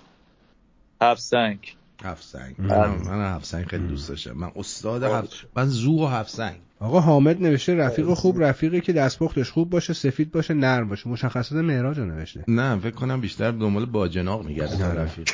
هفت 1.03 1.23
سنگ. 1.23 1.77
هفت 2.03 2.23
سنگ. 2.23 2.55
من 2.59 2.89
من 2.89 3.35
هفت 3.35 3.45
سنگ 3.45 3.65
خیلی 3.67 3.89
دوست 3.89 4.09
داشتم. 4.09 4.33
من 4.33 4.53
استاد 4.57 5.03
هفت 5.03 5.47
من 5.57 5.67
زو 5.67 6.05
و 6.05 6.07
هفت 6.07 6.31
سنگ. 6.31 6.61
آقا 6.81 7.01
حامد 7.01 7.43
نوشته 7.43 7.75
رفیق 7.75 8.07
خوب 8.07 8.43
رفیقی 8.45 8.81
که 8.81 8.93
دستپختش 8.93 9.51
خوب 9.51 9.71
باشه 9.71 9.93
سفید 9.93 10.33
باشه 10.33 10.55
نرم 10.55 10.89
باشه. 10.89 11.09
مشخصات 11.09 11.59
معراج 11.59 11.99
رو 11.99 12.05
نوشته. 12.05 12.45
نه 12.49 12.79
فکر 12.79 12.95
کنم 12.95 13.21
بیشتر 13.21 13.51
دنبال 13.51 13.87
باجناق 13.87 14.47
میگرده. 14.47 14.87
آره. 14.87 15.01
رفیق. 15.01 15.29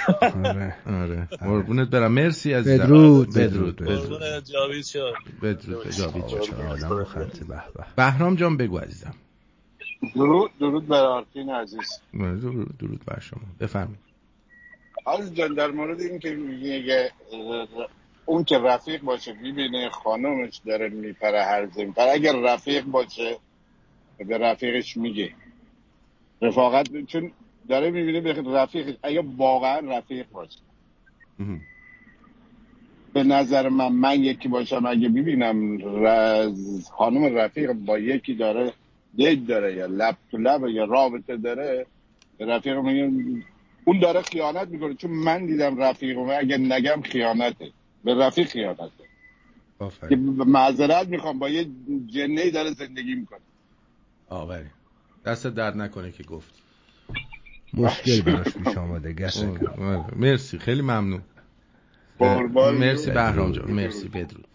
آره. 0.44 0.76
آره. 0.86 1.28
قربونت 1.40 1.88
برم. 1.88 2.12
مرسی 2.12 2.52
عزیزم. 2.52 2.84
بدرود، 2.84 3.34
بدرود. 3.34 3.76
بدرود. 3.76 4.44
جاوید 4.52 4.84
شد. 4.84 5.12
بدرود. 5.42 5.90
جاوید 5.90 6.24
آدم 6.70 7.04
خط 7.04 7.38
به 7.38 7.44
به. 7.46 7.84
بهرام 7.96 8.34
جان 8.36 8.56
بگو 8.56 8.78
عزیزم. 8.78 9.14
درود 10.14 10.50
درود 10.60 10.88
بر 10.88 11.04
آرتین 11.04 11.50
عزیز. 11.50 12.00
درود 12.12 12.78
درود 12.78 13.04
بر 13.06 13.20
شما. 13.20 13.40
بفرمایید. 13.60 13.98
عزیز 15.06 15.34
جان 15.34 15.54
در 15.54 15.70
مورد 15.70 16.00
این 16.00 16.18
که 16.18 16.34
میگه 16.34 17.10
اه، 17.32 17.88
اون 18.26 18.44
که 18.44 18.58
رفیق 18.58 19.02
باشه 19.02 19.32
ببینه 19.32 19.88
خانمش 19.88 20.60
داره 20.66 20.88
میپره 20.88 21.42
هر 21.42 21.66
زمین. 21.66 21.94
اگر 21.98 22.36
رفیق 22.36 22.84
باشه 22.84 23.36
به 24.18 24.38
رفیقش 24.38 24.96
میگه. 24.96 25.30
رفاقت 26.42 27.04
چون 27.06 27.32
داره 27.68 27.90
می‌بینه 27.90 28.20
به 28.20 28.32
رفیقش 28.32 28.94
اگه 29.02 29.24
واقعا 29.36 29.78
رفیق 29.78 30.26
باشه. 30.32 30.58
به 33.12 33.24
نظر 33.24 33.68
من 33.68 33.92
من 33.92 34.24
یکی 34.24 34.48
باشم 34.48 34.86
اگه 34.86 35.08
ببینم 35.08 35.78
رز 36.04 36.90
خانم 36.90 37.36
رفیق 37.36 37.72
با 37.72 37.98
یکی 37.98 38.34
داره 38.34 38.72
دیت 39.14 39.46
داره 39.46 39.74
یا 39.74 39.86
لب 39.86 40.16
تو 40.30 40.38
لب 40.38 40.68
یا 40.68 40.84
رابطه 40.84 41.36
داره 41.36 41.86
به 42.38 42.46
رفیق 42.46 42.76
میگم 42.76 43.42
اون 43.84 44.00
داره 44.00 44.22
خیانت 44.22 44.68
می‌کنه. 44.68 44.94
چون 44.94 45.10
من 45.10 45.46
دیدم 45.46 45.78
رفیق 45.78 46.18
اگه 46.18 46.58
نگم 46.58 47.02
خیانته. 47.02 47.72
به 48.06 48.14
رفیق 48.14 48.48
خیانته 48.48 48.82
که 48.98 49.04
آفرین 49.84 50.18
معذرت 50.28 51.08
می‌خوام 51.08 51.38
با 51.38 51.48
یه 51.48 51.66
جنه 52.06 52.50
داره 52.50 52.70
زندگی 52.70 53.14
می‌کنه. 53.14 53.38
آفرین. 54.28 54.70
دست 55.24 55.46
درد 55.46 55.76
نکنه 55.76 56.12
که 56.12 56.22
گفت. 56.22 56.62
مشکل 57.74 58.20
براش 58.22 58.58
پیش 58.58 58.76
آمده 58.76 59.12
گسه 59.12 59.48
آره. 59.78 60.14
مرسی. 60.16 60.58
خیلی 60.58 60.82
ممنون. 60.82 61.22
مرسی. 62.20 63.10
بهرام 63.10 63.52
جان. 63.52 63.70
مرسی 63.70 64.08
بدرود. 64.08 64.46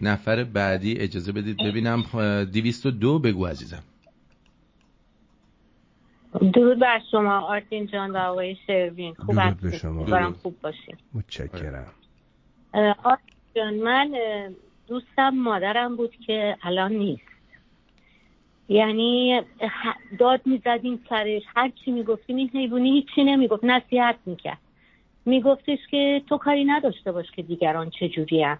نفر 0.00 0.44
بعدی 0.44 0.98
اجازه 0.98 1.32
بدید 1.32 1.56
ببینم 1.56 2.04
اه، 2.14 2.44
202 2.44 3.18
بگو 3.18 3.46
عزیزم. 3.46 3.82
درود 6.54 6.78
بر 6.78 7.00
شما 7.10 7.40
آرتین 7.40 7.86
جان 7.86 8.10
و 8.10 8.16
آقای 8.16 8.56
شروین. 8.66 9.14
خوب 9.14 9.34
هستید. 9.38 9.82
خوب 10.42 10.60
باشین 10.62 10.96
متشکرم. 11.14 11.92
من 13.82 14.14
دوستم 14.88 15.30
مادرم 15.30 15.96
بود 15.96 16.16
که 16.16 16.56
الان 16.62 16.92
نیست. 16.92 17.22
یعنی 18.68 19.42
داد 20.18 20.40
می‌زدیم 20.44 21.04
سرش 21.08 21.42
هر 21.56 21.72
چی 21.84 21.90
می‌گفتیم 21.90 22.36
این 22.36 22.50
حیوانی 22.54 22.90
هیچی 22.90 23.24
نمی‌گفت 23.24 23.64
نصیحت 23.64 24.16
می‌کرد. 24.26 24.58
میگفتش 25.24 25.78
که 25.90 26.22
تو 26.28 26.38
کاری 26.38 26.64
نداشته 26.64 27.12
باش 27.12 27.30
که 27.30 27.42
دیگران 27.42 27.90
چجوری 27.90 28.42
هم 28.42 28.58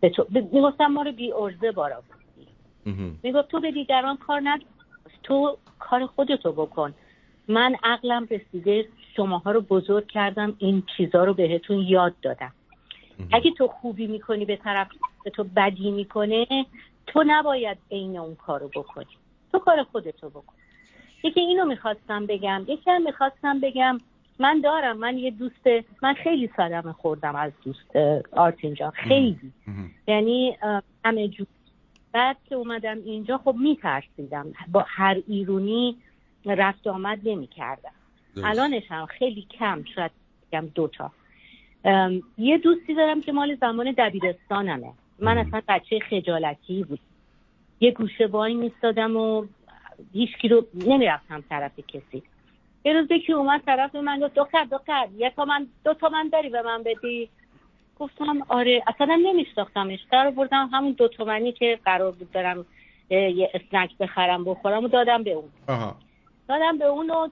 به 0.00 0.10
تو 0.10 0.26
می‌گفتم 0.30 0.86
ما 0.86 1.02
رو 1.02 1.12
بی 1.12 1.32
ارزه 1.32 1.72
بارا 1.72 2.02
می‌گفت 3.22 3.48
تو 3.48 3.60
به 3.60 3.70
دیگران 3.70 4.16
کار 4.16 4.40
نداشته 4.44 4.68
باش 5.04 5.14
تو 5.22 5.56
کار 5.78 6.06
خودتو 6.06 6.52
بکن. 6.52 6.94
من 7.48 7.76
عقلم 7.82 8.28
رسیده 8.30 8.88
شماها 9.16 9.50
رو 9.50 9.60
بزرگ 9.60 10.06
کردم 10.06 10.56
این 10.58 10.82
چیزها 10.96 11.24
رو 11.24 11.34
بهتون 11.34 11.80
یاد 11.80 12.14
دادم. 12.22 12.52
اگه 13.32 13.50
تو 13.50 13.68
خوبی 13.68 14.06
می‌کنی 14.06 14.44
به 14.44 14.56
طرف 14.56 14.88
به 15.24 15.30
تو 15.30 15.44
بدی 15.44 15.90
می‌کنه 15.90 16.46
تو 17.06 17.24
نباید 17.26 17.78
عین 17.90 18.18
اون 18.18 18.34
کارو 18.34 18.68
بکنی. 18.68 19.06
تو 19.52 19.58
کار 19.58 19.82
خودتو 19.82 20.30
بکن. 20.30 20.54
یکی 21.22 21.40
اینو 21.40 21.64
می‌خواستم 21.64 22.26
بگم 22.26 22.64
یکی 22.68 22.90
هم 22.90 23.02
می‌خواستم 23.02 23.60
بگم 23.60 24.00
من 24.38 24.60
دارم 24.60 24.96
من 24.96 25.18
یه 25.18 25.30
دوست 25.30 25.66
من 26.02 26.14
خیلی 26.14 26.50
صدمه 26.56 26.92
خوردم 26.92 27.36
از 27.36 27.52
دوست 27.64 27.96
اه، 27.96 28.20
آرتین 28.32 28.74
جان. 28.74 28.90
خیلی. 28.90 29.52
یعنی 30.08 30.56
همه 31.04 31.28
جو 31.28 31.44
بعد 32.12 32.36
که 32.48 32.54
اومدم 32.54 32.98
اینجا 33.04 33.38
خب 33.38 33.54
میترسیدم. 33.58 34.52
با 34.72 34.84
هر 34.88 35.22
ایرونی 35.28 35.96
رفت 36.46 36.86
آمد 36.86 37.18
نمی‌کردم. 37.24 37.92
الانش 38.44 38.82
هم 38.88 39.06
خیلی 39.06 39.46
کم 39.58 39.84
شاید 39.94 40.10
بگم 40.52 40.66
دوتا 40.74 41.12
یه 42.38 42.58
دوستی 42.58 42.94
دارم 42.94 43.20
که 43.20 43.32
مال 43.32 43.54
زمان 43.54 43.94
دبیرستانمه. 43.98 44.92
من 45.18 45.38
اصلا 45.38 45.62
بچه 45.68 45.98
خجالتی 45.98 46.84
بود. 46.84 47.00
یه 47.80 47.90
گوشه 47.90 48.26
وای 48.26 48.54
میستادم 48.54 49.16
و 49.16 49.46
هیچکی 50.12 50.48
رو 50.48 50.66
نمی‌رفتم 50.74 51.44
طرف 51.48 51.80
کسی. 51.88 52.22
یه 52.84 52.92
روز 52.92 53.10
یکی 53.10 53.32
اومد 53.32 53.62
طرف 53.66 53.94
من 53.94 54.20
گفت 54.20 54.34
دختر 54.34 54.64
دختر 54.64 55.06
یه 55.16 55.30
تومن 55.30 55.66
دو 55.84 55.94
تومن 55.94 56.28
داری 56.28 56.48
به 56.48 56.62
من 56.62 56.82
بدی؟ 56.82 57.28
گفتم 57.98 58.42
آره. 58.48 58.82
اصلا 58.86 59.14
نمیشناختمش. 59.14 59.98
در 60.12 60.30
بردم 60.30 60.68
همون 60.72 60.92
دو 60.92 61.08
تومنی 61.08 61.52
که 61.52 61.78
قرار 61.84 62.12
بود 62.12 62.32
دارم 62.32 62.66
یه 63.10 63.50
اسنک 63.54 63.98
بخرم 63.98 64.44
بخورم 64.44 64.84
و 64.84 64.88
دادم 64.88 65.22
به 65.22 65.30
اون. 65.30 65.48
آها. 65.68 65.96
دادم 66.48 66.78
به 66.78 66.84
اون 66.84 67.10
و 67.10 67.28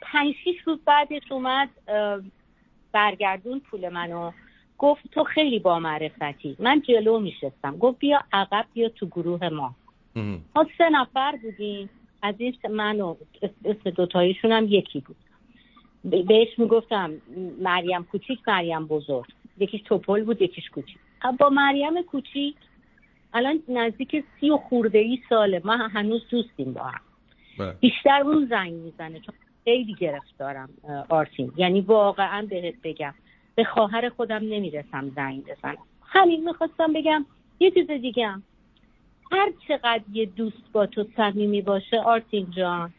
پنج 0.00 0.34
شیش 0.44 0.56
روز 0.64 0.78
بعدش 0.84 1.32
اومد 1.32 1.68
برگردون 2.92 3.60
پول 3.60 3.88
منو. 3.88 4.32
گفت 4.78 5.10
تو 5.12 5.24
خیلی 5.24 5.58
با 5.58 5.78
معرفتی. 5.78 6.56
من 6.58 6.80
جلو 6.80 7.20
میشستم. 7.20 7.76
گفت 7.76 7.98
بیا 7.98 8.20
عقب 8.32 8.66
بیا 8.74 8.88
تو 8.88 9.06
گروه 9.06 9.48
ما. 9.48 9.74
ما 10.56 10.66
سه 10.78 10.90
نفر 10.90 11.36
بودیم. 11.42 11.90
از 12.22 12.34
این 12.38 12.54
من 12.70 13.00
و 13.00 13.16
اسم 13.64 13.90
دوتاییشون 13.90 14.52
هم 14.52 14.66
یکی 14.68 15.00
بود. 15.00 15.16
بهش 16.26 16.58
می‌گفتم 16.58 17.12
مریم 17.60 18.04
کوچیک 18.04 18.38
مریم 18.48 18.86
بزرگ. 18.86 19.26
یکیش 19.58 19.82
توپل 19.82 20.24
بود 20.24 20.42
یکیش 20.42 20.70
کوچیک. 20.70 20.98
با 21.38 21.48
مریم 21.48 22.02
کوچیک 22.02 22.56
الان 23.32 23.62
نزدیک 23.68 24.24
سی 24.40 24.50
و 24.50 24.56
خورده 24.56 24.98
ای 24.98 25.18
ساله. 25.28 25.60
ما 25.64 25.76
هنوز 25.76 26.22
دوستیم 26.30 26.72
با 26.72 26.82
هم. 26.82 27.00
بیشتر 27.80 28.20
اون 28.24 28.46
زنگ 28.50 28.72
می‌زنه. 28.72 29.20
چون 29.20 29.34
خیلی 29.68 29.94
گرفتارم 29.94 30.68
آرتین. 31.08 31.52
یعنی 31.56 31.80
واقعا 31.80 32.46
بهت 32.50 32.74
بگم 32.84 33.14
به 33.54 33.64
خواهر 33.64 34.08
خودم 34.08 34.36
نمی‌رسم 34.36 35.12
زنگ 35.16 35.44
بزنم. 35.44 35.78
همین 36.02 36.44
می‌خواستم 36.44 36.92
بگم 36.92 37.26
یه 37.60 37.70
چیز 37.70 37.90
دیگه 37.90 38.26
هم. 38.26 38.42
هر 39.32 39.52
چقدر 39.68 40.02
یه 40.12 40.26
دوست 40.26 40.72
با 40.72 40.86
تو 40.86 41.04
صمیمی 41.16 41.62
باشه 41.62 42.00
آرتین 42.00 42.50
جان 42.50 42.92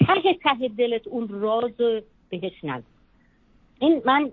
ته 0.00 0.34
ته 0.34 0.68
دلت 0.68 1.06
اون 1.06 1.28
راز 1.28 1.80
رو 1.80 2.00
بهش 2.30 2.64
نگو. 2.64 2.82
این 3.80 4.02
من 4.04 4.32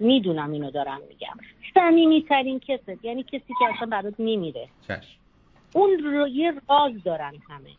می‌دونم 0.00 0.52
اینو 0.52 0.70
دارم 0.70 1.00
میگم. 1.08 1.36
صمیمی 1.74 2.22
ترین 2.22 2.60
کست 2.60 3.04
یعنی 3.04 3.22
کسی 3.22 3.54
که 3.58 3.74
اصلا 3.74 3.86
برات 3.86 4.20
میمیره 4.20 4.68
چشم. 4.88 5.18
اون 5.74 5.98
رو 5.98 6.28
یه 6.28 6.52
راز 6.68 7.02
دارن 7.04 7.32
همه. 7.48 7.70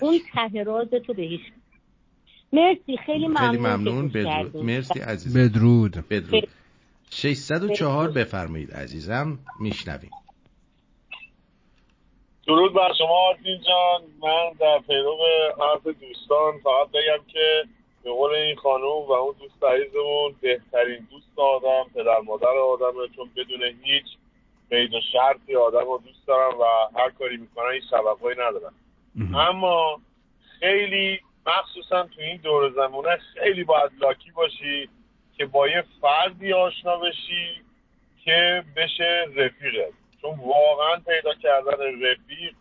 اون 0.00 0.18
ته 0.34 0.62
راز 0.62 0.88
تو 0.88 1.14
به 1.14 1.22
هیچ 1.22 1.40
مرسی 2.54 2.96
خیلی 3.06 3.26
ممنون 3.28 3.50
خیلی 3.50 3.58
ممنون. 3.62 4.08
بدرود. 4.08 4.56
مرسی 4.56 5.00
عزیزم. 5.00 5.40
بدرود. 5.40 6.08
بدرود. 6.10 6.48
604 7.10 8.10
بفرمایید 8.10 8.70
عزیزم. 8.70 9.38
میشنویم. 9.60 10.10
درود 12.46 12.74
بر 12.74 12.92
شما 12.98 13.28
آرتین 13.28 13.60
جان. 13.66 14.02
من 14.22 14.52
در 14.60 14.78
پیرو 14.86 15.18
حرف 15.60 15.86
دوستان 15.86 16.52
فقط 16.64 16.88
بگم 16.88 17.24
که 17.32 17.64
به 18.04 18.10
قول 18.10 18.34
این 18.34 18.56
خانم 18.56 18.84
و 18.84 19.12
اون 19.12 19.34
دوست 19.40 19.64
عزیزمون 19.64 20.34
بهترین 20.40 21.06
دوست 21.10 21.38
آدم 21.38 21.90
پدر 21.94 22.20
مادر 22.24 22.46
آدمه 22.46 23.08
چون 23.16 23.30
بدون 23.36 23.62
هیچ 23.82 24.04
قید 24.70 24.94
و 24.94 25.00
شرطی 25.12 25.56
آدم 25.56 25.86
رو 25.86 26.02
دوست 26.06 26.26
دارم 26.26 26.60
و 26.60 26.64
هر 26.98 27.10
کاری 27.10 27.36
می‌کنن 27.36 27.72
هیچ 27.74 27.90
توقعی 27.90 28.34
ندارم. 28.34 28.74
اما 29.34 30.00
خیلی 30.60 31.20
مخصوصا 31.46 32.02
تو 32.02 32.20
این 32.20 32.36
دور 32.36 32.72
زمونه 32.76 33.18
خیلی 33.34 33.64
باید 33.64 33.90
لاکی 34.00 34.30
باشی 34.30 34.88
که 35.36 35.46
با 35.46 35.68
یه 35.68 35.84
فردی 36.00 36.52
آشنا 36.52 36.96
بشی 36.96 37.62
که 38.24 38.64
بشه 38.76 39.24
رفیقت 39.36 39.92
چون 40.22 40.30
واقعا 40.30 40.96
پیدا 41.06 41.34
کردن 41.42 41.84
رفیق 42.02 42.54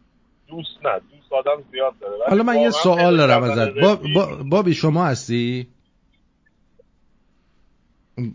دوست 0.48 0.86
نه 0.86 1.00
دوست 1.00 1.34
آدم 1.34 1.64
زیاد 1.72 1.94
داره. 2.00 2.30
حالا 2.30 2.44
من 2.44 2.60
یه 2.60 2.70
سوال 2.70 3.18
دارم 3.18 3.44
ازت. 3.44 3.74
با, 3.74 4.00
با, 4.16 4.44
بابی 4.50 4.74
شما 4.74 5.06
هستی؟ 5.06 5.68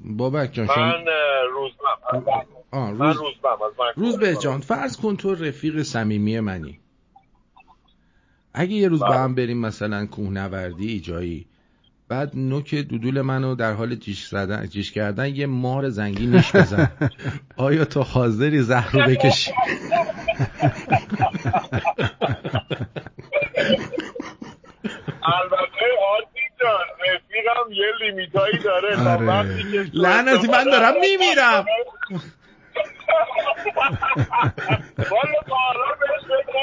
بابک 0.04 0.52
جان 0.52 0.66
شما 0.66 0.84
من 0.84 1.04
روزبم 1.52 2.94
من 2.98 3.06
روز 3.06 3.16
روزبم 3.16 3.62
از 3.66 3.72
من 3.78 3.92
روز 3.96 4.18
به 4.18 4.36
جان 4.36 4.60
فرض 4.60 4.96
کن 4.96 5.16
تو 5.16 5.34
رفیق 5.34 5.82
صمیمی 5.82 6.40
منی. 6.40 6.80
اگه 8.54 8.72
یه 8.72 8.88
روز 8.88 9.00
با 9.00 9.14
هم 9.14 9.34
بریم 9.34 9.58
مثلا 9.58 10.06
کوهنوردی 10.06 11.00
جایی 11.00 11.46
بعد 12.08 12.30
نوک 12.34 12.74
دودول 12.74 13.20
منو 13.20 13.54
در 13.54 13.72
حال 13.72 13.94
جیش 13.94 14.26
زدن 14.26 14.66
جیش 14.66 14.92
کردن 14.92 15.36
یه 15.36 15.46
مار 15.46 15.88
زنگی 15.88 16.26
نیش 16.26 16.56
بزن. 16.56 16.90
آیا 17.56 17.84
تو 17.84 18.02
حاضری 18.02 18.62
زهر 18.62 18.92
رو 18.92 19.00
بکشی؟ 19.00 19.52
البته 25.22 25.86
آرتی 26.10 26.40
جان 26.60 26.86
رفیقم 27.00 27.72
یه 27.72 27.86
لیمیتایی 28.00 28.58
داره. 28.58 29.08
آره. 29.08 29.42
لعنتی 29.92 30.46
من 30.46 30.64
دارم 30.64 30.94
میمیرم. 31.00 31.66
والا 35.10 35.37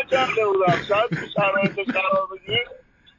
بودم؟ 0.10 0.74
شاید 0.88 1.10
کار 1.94 2.14
دیگه 2.46 2.60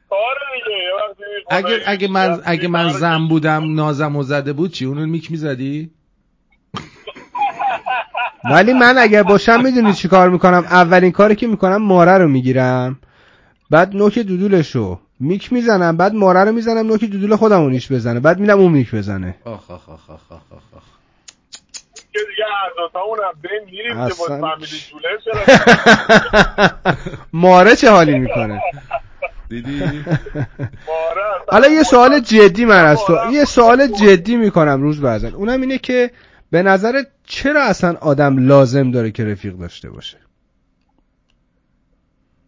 می‌خوای 0.09 1.75
اگه 1.75 1.81
اگه 1.85 2.07
من 2.07 2.41
اگه 2.45 2.67
من 2.67 2.89
زن 2.89 3.27
بودم 3.27 3.75
نازم 3.75 4.15
و 4.15 4.23
زده 4.23 4.53
بود 4.53 4.71
چی؟ 4.71 4.85
اونو 4.85 5.05
میک 5.05 5.31
می‌زدی؟ 5.31 5.91
ولی 8.51 8.73
من 8.73 8.97
اگر 8.97 9.23
باشم 9.23 9.61
می‌دونی 9.63 9.93
چی 9.93 10.07
کار 10.07 10.29
می‌کنم؟ 10.29 10.63
اولین 10.69 11.11
کاری 11.11 11.35
که 11.35 11.47
می‌کنم 11.47 11.77
ماره 11.77 12.17
رو 12.17 12.27
می‌گیرم. 12.27 12.99
بعد 13.69 13.95
نوک 13.95 14.19
دودولشو 14.19 14.99
میک 15.19 15.53
می‌زنم 15.53 15.97
بعد 15.97 16.13
ماره 16.13 16.43
رو 16.43 16.51
می‌زنم 16.51 16.87
نوک 16.87 17.03
دودول 17.03 17.35
خودم 17.35 17.61
رو 17.61 17.69
نیش 17.69 17.91
بزنه. 17.91 18.19
بعد 18.19 18.39
میدم 18.39 18.59
اون 18.59 18.71
میک 18.71 18.95
بزنه. 18.95 19.35
آخ 19.45 19.71
آخ 19.71 19.89
آخ 19.89 20.09
آخ 20.09 20.31
آخ 20.31 20.41
آخ 20.51 20.73
آخ. 20.75 20.96
که 22.17 22.25
دیگه 22.29 22.43
هر 22.43 22.69
دوتا 22.77 22.99
اونم 22.99 23.33
بین 23.41 23.65
میریم 23.65 24.07
که 24.07 24.13
با. 24.19 24.25
فامیلی 24.25 24.77
جوله 24.89 25.09
چرا 25.25 26.69
ماره 27.33 27.75
چه 27.75 27.89
حالی 27.91 28.19
می‌کنه؟ 28.19 28.61
دیدی؟ 29.49 30.03
حالا 31.47 31.67
یه 31.67 31.83
سوال 31.83 32.19
جدی 32.19 32.65
من 32.65 32.85
از 32.85 33.05
تو 33.05 33.17
یه 33.31 33.45
سوال 33.45 33.87
جدی 33.87 34.35
می‌کنم 34.35 34.81
روز 34.81 35.01
بعدن 35.01 35.33
اونم 35.33 35.61
اینه 35.61 35.77
که 35.77 36.11
به 36.51 36.63
نظر 36.63 37.03
چرا 37.23 37.63
اصلا 37.63 37.97
آدم 38.01 38.47
لازم 38.47 38.91
داره 38.91 39.11
که 39.11 39.25
رفیق 39.25 39.53
داشته 39.53 39.89
باشه؟ 39.89 40.17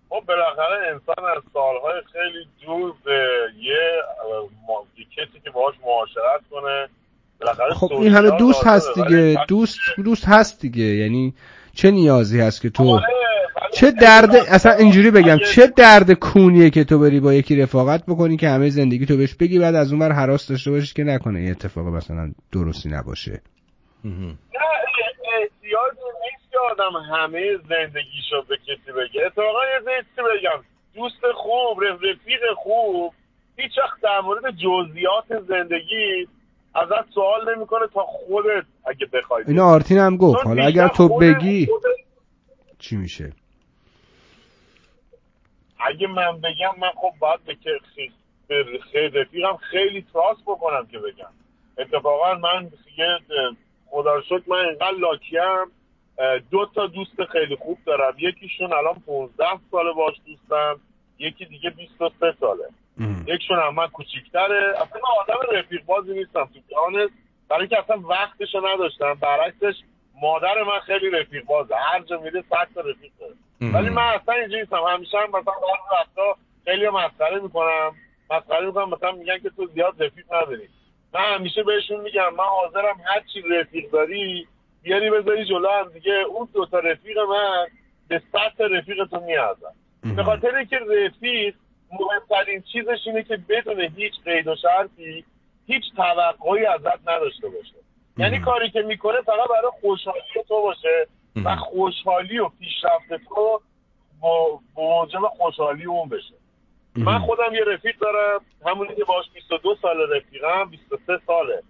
خب 0.10 0.24
بالاخره 0.28 0.88
انسان 0.88 1.26
از 1.38 1.44
سالهای 1.54 2.02
خیلی 2.14 2.48
دور 2.66 2.94
به 3.04 3.28
یه 3.60 4.02
کسی 5.18 5.40
که 5.44 5.52
باهاش 5.52 5.76
معاشرت 5.86 6.42
کنه 6.52 6.90
خب 7.74 7.94
این 7.94 8.12
همه 8.12 8.38
دوست. 8.38 8.68
هست 8.68 8.94
دیگه. 8.96 9.38
دوست 9.48 9.80
دوست 10.06 10.26
هست 10.28 10.62
دیگه. 10.62 10.84
یعنی 10.84 11.34
چه 11.74 11.92
نیازی 11.92 12.40
هست 12.40 12.62
که 12.62 12.70
تو 12.70 12.84
ولی 12.84 13.04
چه 13.74 13.92
درد 13.92 14.36
اصلا 14.36 14.72
اینجوری 14.72 15.12
بگم 15.12 15.38
چه 15.38 15.68
درد 15.68 16.12
کونیه 16.14 16.70
که 16.70 16.84
تو 16.84 17.00
بری 17.00 17.20
با 17.20 17.34
یکی 17.34 17.56
رفاقت 17.56 18.06
بکنی 18.06 18.38
که 18.38 18.50
همه 18.50 18.70
زندگی 18.70 19.06
تو 19.06 19.18
بهش 19.18 19.36
بگی 19.36 19.60
بعد 19.60 19.76
از 19.76 19.92
اون 19.92 20.02
ور 20.02 20.12
حراس 20.12 20.48
داشته 20.48 20.72
باشی 20.72 20.94
که 20.94 21.04
نکنه 21.04 21.44
یه 21.44 21.52
اتفاق 21.52 21.88
مثلا 21.88 22.32
درستی 22.52 22.90
نباشه. 22.90 23.42
نه 24.04 24.38
احتیاجی 25.42 26.08
نیست 26.24 26.52
که 26.52 26.58
آدم 26.72 26.96
همه 27.16 27.42
زندگیشو 27.70 28.42
به 28.50 28.58
کسی 28.58 28.92
بگه. 28.92 29.26
اتفاقا 29.26 29.60
یه 29.74 30.04
چیزی 30.04 30.22
بگم؟ 30.22 30.64
دوست 30.96 31.22
خوب 31.36 31.84
رف- 31.84 32.04
رفیق 32.04 32.42
خوب 32.58 33.14
هیچ 33.58 33.72
وقت 33.78 34.02
در 34.04 34.22
مورد 34.24 34.44
جزئیات 34.52 35.44
زندگی 35.48 36.28
ازت 36.76 37.10
سوال 37.14 37.56
نمی‌کنه 37.56 37.88
تا 37.94 38.02
خودت 38.04 38.66
اگه 38.86 39.06
بخوای 39.06 39.44
اینو 39.48 39.64
آرتین 39.64 39.98
هم 39.98 40.18
گفت. 40.18 40.46
حالا 40.46 40.66
اگر 40.66 40.88
تو 40.88 41.08
بگی 41.18 41.66
خودت- 41.66 41.86
چی 42.80 42.96
میشه؟ 42.98 43.34
اگه 45.80 46.08
من 46.08 46.38
بگم 46.42 46.80
من 46.82 46.90
خب 46.96 47.12
باید 47.20 47.40
به 48.48 48.64
خیلی 48.92 49.20
رفیقم 49.20 49.58
خیلی 49.58 50.06
تراست 50.14 50.42
بکنم 50.46 50.88
که 50.92 51.00
بگم. 51.00 51.30
اتفاقا 51.78 52.34
من 52.34 52.72
یه 52.98 53.06
خدا 53.90 54.22
شکر 54.22 54.42
من 54.48 54.58
اینقدر 54.58 54.98
لاکیم 55.00 55.72
دو 56.52 56.66
تا 56.76 56.88
دوست 56.88 57.24
خیلی 57.32 57.56
خوب 57.56 57.78
دارم. 57.86 58.14
یکیشون 58.20 58.74
الان 58.74 58.96
15 59.06 59.46
ساله 59.72 59.94
باش 59.94 60.16
دوستم 60.26 60.80
یکی 61.20 61.46
دیگه 61.46 61.70
23 61.70 62.34
ساله. 62.40 62.64
یکشون 63.28 63.60
هم 63.60 63.76
من 63.76 63.88
کوچیکتره. 63.88 64.74
اصلا 64.76 65.02
من 65.04 65.34
آدم 65.36 65.58
رفیق 65.58 65.86
بازی 65.86 66.14
نیستم 66.14 66.50
تو 66.54 66.60
جانست 66.72 67.14
برای 67.50 67.62
اینکه 67.62 67.80
اصلا 67.80 68.00
وقتشو 68.00 68.68
نداشتم. 68.68 69.14
برعکسش 69.14 69.76
مادر 70.22 70.64
من 70.64 70.80
خیلی 70.80 71.10
رفیق 71.10 71.46
بازه 71.46 71.76
هر 71.76 72.00
جا 72.00 72.18
میره 72.20 72.44
صد 72.50 72.68
تا 72.76 72.82
رفیق 72.82 73.12
داره. 73.20 73.34
ولی 73.74 73.90
من 73.90 74.04
اصلا 74.04 74.36
اینجوری 74.36 74.62
نیستم. 74.62 74.78
همیشه 74.78 75.18
هم 75.18 75.30
مثلا 75.30 75.42
بعضی 75.42 75.90
وقتا 75.92 76.36
خیلی 76.66 76.90
مسخره 76.90 77.40
می‌کنم. 77.40 77.92
مسخره 78.30 78.66
می‌کنم. 78.66 78.90
مثلا 78.90 79.12
میگن 79.12 79.40
که 79.40 79.50
تو 79.50 79.68
زیاد 79.68 80.04
رفیق 80.04 80.26
نداری. 80.34 80.70
من 81.14 81.36
همیشه 81.36 81.64
بهشون 81.64 82.02
میگم 82.02 82.34
من 82.38 82.44
حاضرم 82.44 82.96
هر 83.06 83.24
چی 83.34 83.42
رفیق 83.42 83.92
داری 83.92 84.48
بیاری 84.84 85.10
بذاری 85.10 85.46
جلو 85.46 85.70
هم 85.70 85.90
دیگه. 85.94 86.14
اون 86.14 86.48
دوتا 86.54 86.80
رفیق 86.80 87.18
من 87.18 87.68
به 88.08 88.22
سطح 88.32 88.64
رفیق 88.64 89.06
تو 89.06 89.20
میارزن 89.20 89.74
به 90.16 90.24
خاطر 90.24 90.56
اینکه 90.56 90.80
رفیق 90.80 91.56
مهمترین 91.92 92.64
چیزش 92.74 93.00
اینه 93.06 93.24
که 93.24 93.38
بدون 93.50 93.80
هیچ 93.80 94.14
قید 94.26 94.48
و 94.48 94.56
شرطی 94.56 95.26
هیچ 95.68 95.84
توقعی 95.96 96.66
ازت 96.66 97.10
نداشته 97.10 97.50
باشه. 97.50 97.76
یعنی 98.18 98.40
کاری 98.40 98.70
که 98.70 98.82
می‌کنه 98.82 99.22
فقط 99.22 99.50
برای 99.50 99.72
خوشحالی 99.82 100.20
تو 100.48 100.62
باشه 100.62 101.08
و 101.46 101.56
خوشحالی 101.56 102.40
و 102.40 102.50
پیشرفت 102.50 103.26
تو 103.30 103.62
با 104.22 104.60
موجب 104.76 105.22
خوشحالی 105.38 105.86
اون 105.86 106.10
بشه. 106.10 106.34
من 106.96 107.20
خودم 107.20 107.54
یه 107.54 107.64
رفیق 107.64 107.98
دارم 107.98 108.42
همونی 108.66 108.96
که 108.96 109.04
باش 109.04 109.26
22 109.34 109.76
سال 109.82 110.16
رفیقم 110.16 110.70
23 110.70 111.20
ساله. 111.28 111.64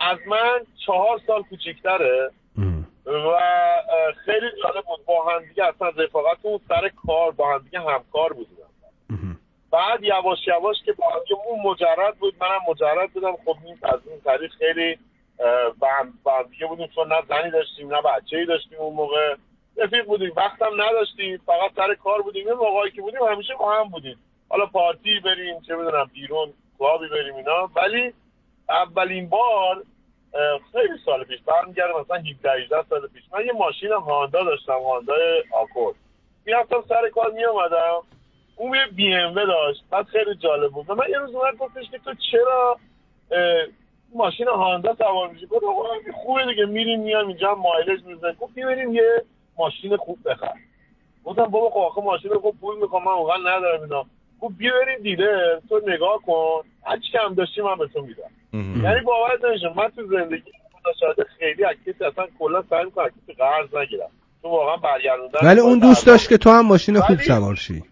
از 0.00 0.18
من 0.26 0.66
چهار 0.86 1.20
سال 1.26 1.42
کوچیکتره 1.42 2.30
و 3.06 3.38
خیلی 4.24 4.46
جالب 4.62 4.84
بود. 4.84 5.04
با 5.06 5.30
همدیگه 5.30 5.64
اصلا 5.64 5.88
رفاقتمون 5.88 6.60
سر 6.68 6.88
کار 7.06 7.30
با 7.30 7.54
همدیگه 7.54 7.80
همکار 7.80 8.32
بودیم. 8.32 8.56
بعد 9.72 10.04
یواش 10.04 10.38
یواش 10.46 10.76
که 10.84 10.92
با 10.92 11.04
همدیگه 11.10 11.36
اون 11.46 11.60
مجرد 11.62 12.16
بود. 12.18 12.34
منم 12.40 12.60
مجرد 12.68 13.12
بودم. 13.12 13.36
خب 13.44 13.56
این 13.64 13.78
از 13.82 14.00
این 14.06 14.20
طریق 14.20 14.52
خیلی 14.52 14.98
با 16.24 16.32
همدیگه 16.38 16.66
بودیم. 16.66 16.86
چون 16.94 17.12
نه 17.12 17.22
زنی 17.28 17.50
داشتیم 17.50 17.94
نه 17.94 18.02
بچه 18.02 18.44
داشتیم 18.44 18.78
اون 18.78 18.94
موقع. 18.94 19.34
رفیق 19.76 20.06
بودیم. 20.06 20.32
وقتم 20.36 20.82
نداشتیم. 20.82 21.42
فقط 21.46 21.70
سر 21.76 21.94
کار 21.94 22.22
بودیم. 22.22 22.48
یه 22.48 22.54
موقعی 22.54 22.90
که 22.90 23.02
بودیم 23.02 23.22
همیشه 23.22 23.54
با 23.54 23.72
هم 23.74 23.88
بودیم. 23.88 24.18
حالا 24.48 24.66
پارتی 24.66 25.20
بریم 25.20 25.60
چه 25.60 25.76
بدونم 25.76 26.10
بیرون 26.14 26.52
کلابی 26.78 27.08
بریم 27.08 27.34
اینا. 27.34 27.70
ولی 27.76 28.12
اولین 28.68 29.28
بار 29.28 29.82
خیلی 30.72 30.98
سال 31.04 31.24
پیش 31.24 31.40
برمیگرده 31.40 31.98
مثلا 32.00 32.16
17 32.16 32.52
18 32.52 32.82
سال 32.90 33.08
پیش. 33.08 33.22
من 33.32 33.46
یه 33.46 33.52
ماشین 33.52 33.92
هاندا 33.92 34.44
داشتم 34.44 34.80
هاندا 34.80 35.14
آکورد. 35.52 35.96
می‌رفتم 36.44 36.84
سر 36.88 37.08
کار 37.08 37.30
میامدم 37.30 38.02
اون 38.56 38.74
یه 38.74 38.86
بی 38.96 39.14
ام 39.14 39.34
داشت. 39.34 39.84
بعد 39.90 40.06
خیلی 40.06 40.34
جالب 40.34 40.70
بود. 40.72 40.92
من 40.92 41.04
یه 41.10 41.18
روز 41.18 41.34
اومد 41.34 41.56
گفتش 41.56 41.90
که 41.90 41.98
تو 41.98 42.14
چرا 42.32 42.78
ماشین 44.14 44.48
هاندا 44.48 44.94
سوار 44.94 45.28
میشی؟ 45.28 45.46
گفت 45.46 45.64
آقا 45.64 45.84
خوبه 46.14 46.46
دیگه 46.46 46.66
میریم 46.66 47.00
میام 47.00 47.28
اینجا 47.28 47.54
مایلج 47.54 48.04
می‌زنیم 48.04 48.36
گفت 48.40 48.54
بیا 48.54 48.66
بریم 48.66 48.94
یه 48.94 49.24
ماشین 49.58 49.96
خوب 49.96 50.18
بخر 50.24 50.52
گفتم 51.24 51.44
بابا 51.44 51.70
خب 51.70 51.78
آخه 51.78 52.00
ماشین 52.00 52.34
خوب 52.34 52.60
پول 52.60 52.78
می‌خوام 52.78 53.04
من 53.04 53.12
واقعا 53.12 53.36
ندارم 53.36 53.82
اینا. 53.82 54.04
گفت 54.40 54.56
بیا 54.56 54.72
بریم 54.82 54.98
دیلر 55.02 55.60
تو 55.68 55.80
نگاه 55.86 56.18
کن. 56.26 56.62
هر 56.86 56.96
چی 56.96 57.12
کم 57.12 57.34
داشتی 57.34 57.60
من 57.60 57.76
به 57.78 57.88
تو 57.88 58.02
میدم. 58.02 58.30
یعنی 58.82 59.00
باورت 59.00 59.44
نمیشه 59.44 59.72
من 59.76 59.88
تو 59.88 60.06
زندگی 60.06 60.52
شاهده 61.00 61.24
خیلی 61.38 61.62
کسی 61.86 62.04
اصلا 62.04 62.26
کلا 62.38 62.62
سعی 62.70 62.84
می‌کنم 62.84 63.08
کسی 63.08 63.32
قرض 63.32 63.74
نگیرم. 63.74 64.10
تو 64.42 64.48
واقعا 64.48 64.76
برگردوندن 64.76 65.38
ولی 65.42 65.60
اون 65.60 65.78
دوست 65.78 66.06
داشت 66.06 66.28
که 66.28 66.38
تو 66.38 66.50
هم 66.50 66.66
ماشین 66.66 67.00
خوب 67.00 67.16
سوار 67.16 67.54
شی. 67.54 67.82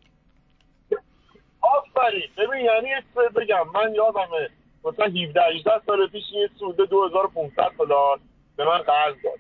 آفرین 2.01 2.29
ببین 2.37 2.65
یعنی 2.65 2.91
بگم. 3.37 3.69
من 3.75 3.95
یادمه 3.95 4.51
مثلا 4.85 5.07
17 5.07 5.43
18 5.43 5.71
سال 5.87 6.07
پیش 6.07 6.25
یه 6.33 6.51
سوده 6.59 6.87
2500 6.87 7.71
دلار 7.79 8.21
به 8.57 8.65
من 8.65 8.79
قرض 8.79 9.15
داد. 9.25 9.39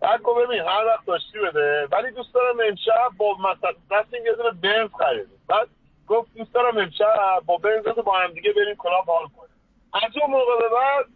بعد 0.00 0.22
گفت 0.22 0.46
ببین 0.46 0.60
هر 0.60 0.84
وقت 0.84 1.06
داشتی 1.06 1.38
بده. 1.38 1.86
ولی 1.92 2.10
دوست 2.10 2.34
دارم 2.34 2.56
امشب 2.68 3.10
با 3.16 3.36
مثلا 3.38 3.70
رفتیم 3.90 4.26
یه 4.26 4.32
دونه 4.32 4.50
بنز 4.50 4.90
خریدیم. 4.98 5.40
بعد 5.48 5.68
گفت 6.06 6.34
دوست 6.36 6.54
دارم 6.54 6.78
امشب 6.78 7.42
با 7.46 7.56
بنز 7.56 7.84
تو 7.84 8.02
با 8.02 8.18
هم 8.18 8.32
دیگه 8.32 8.52
بریم 8.52 8.76
کلاب 8.76 9.04
حال 9.06 9.26
کنیم. 9.36 9.56
از 9.94 10.10
اون 10.22 10.30
موقع 10.30 10.58
به 10.58 10.68
بعد 10.68 11.06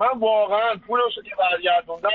من 0.00 0.18
واقعا 0.18 0.76
پولش 0.86 1.14
که 1.14 1.36
برگردوندم 1.38 2.10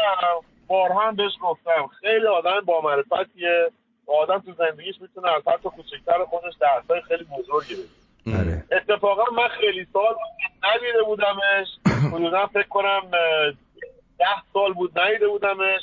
بارها 0.67 1.07
هم 1.07 1.15
بهش 1.15 1.31
گفتم. 1.41 1.87
خیلی 1.87 2.27
آدم 2.27 2.59
با 2.59 2.81
معرفتیه 2.81 3.71
و 4.09 4.11
آدم 4.11 4.39
تو 4.39 4.53
زندگیش 4.53 4.95
می‌تونه 5.01 5.31
از 5.31 5.47
حتی 5.47 5.69
کوچکتر 5.69 6.25
خودش 6.29 6.53
درسای 6.59 7.01
خیلی 7.01 7.23
بزرگی 7.23 7.75
بگیره. 7.75 8.39
آره. 8.39 8.63
اتفاقا 8.71 9.23
من 9.31 9.47
خیلی 9.47 9.87
سال 9.93 10.15
ندیده 10.63 11.03
بودمش. 11.03 11.67
حدودا 12.13 12.47
فکر 12.47 12.67
کنم 12.67 13.01
ده 14.19 14.25
سال 14.53 14.73
بود 14.73 14.99
ندیده 14.99 15.27
بودمش. 15.27 15.81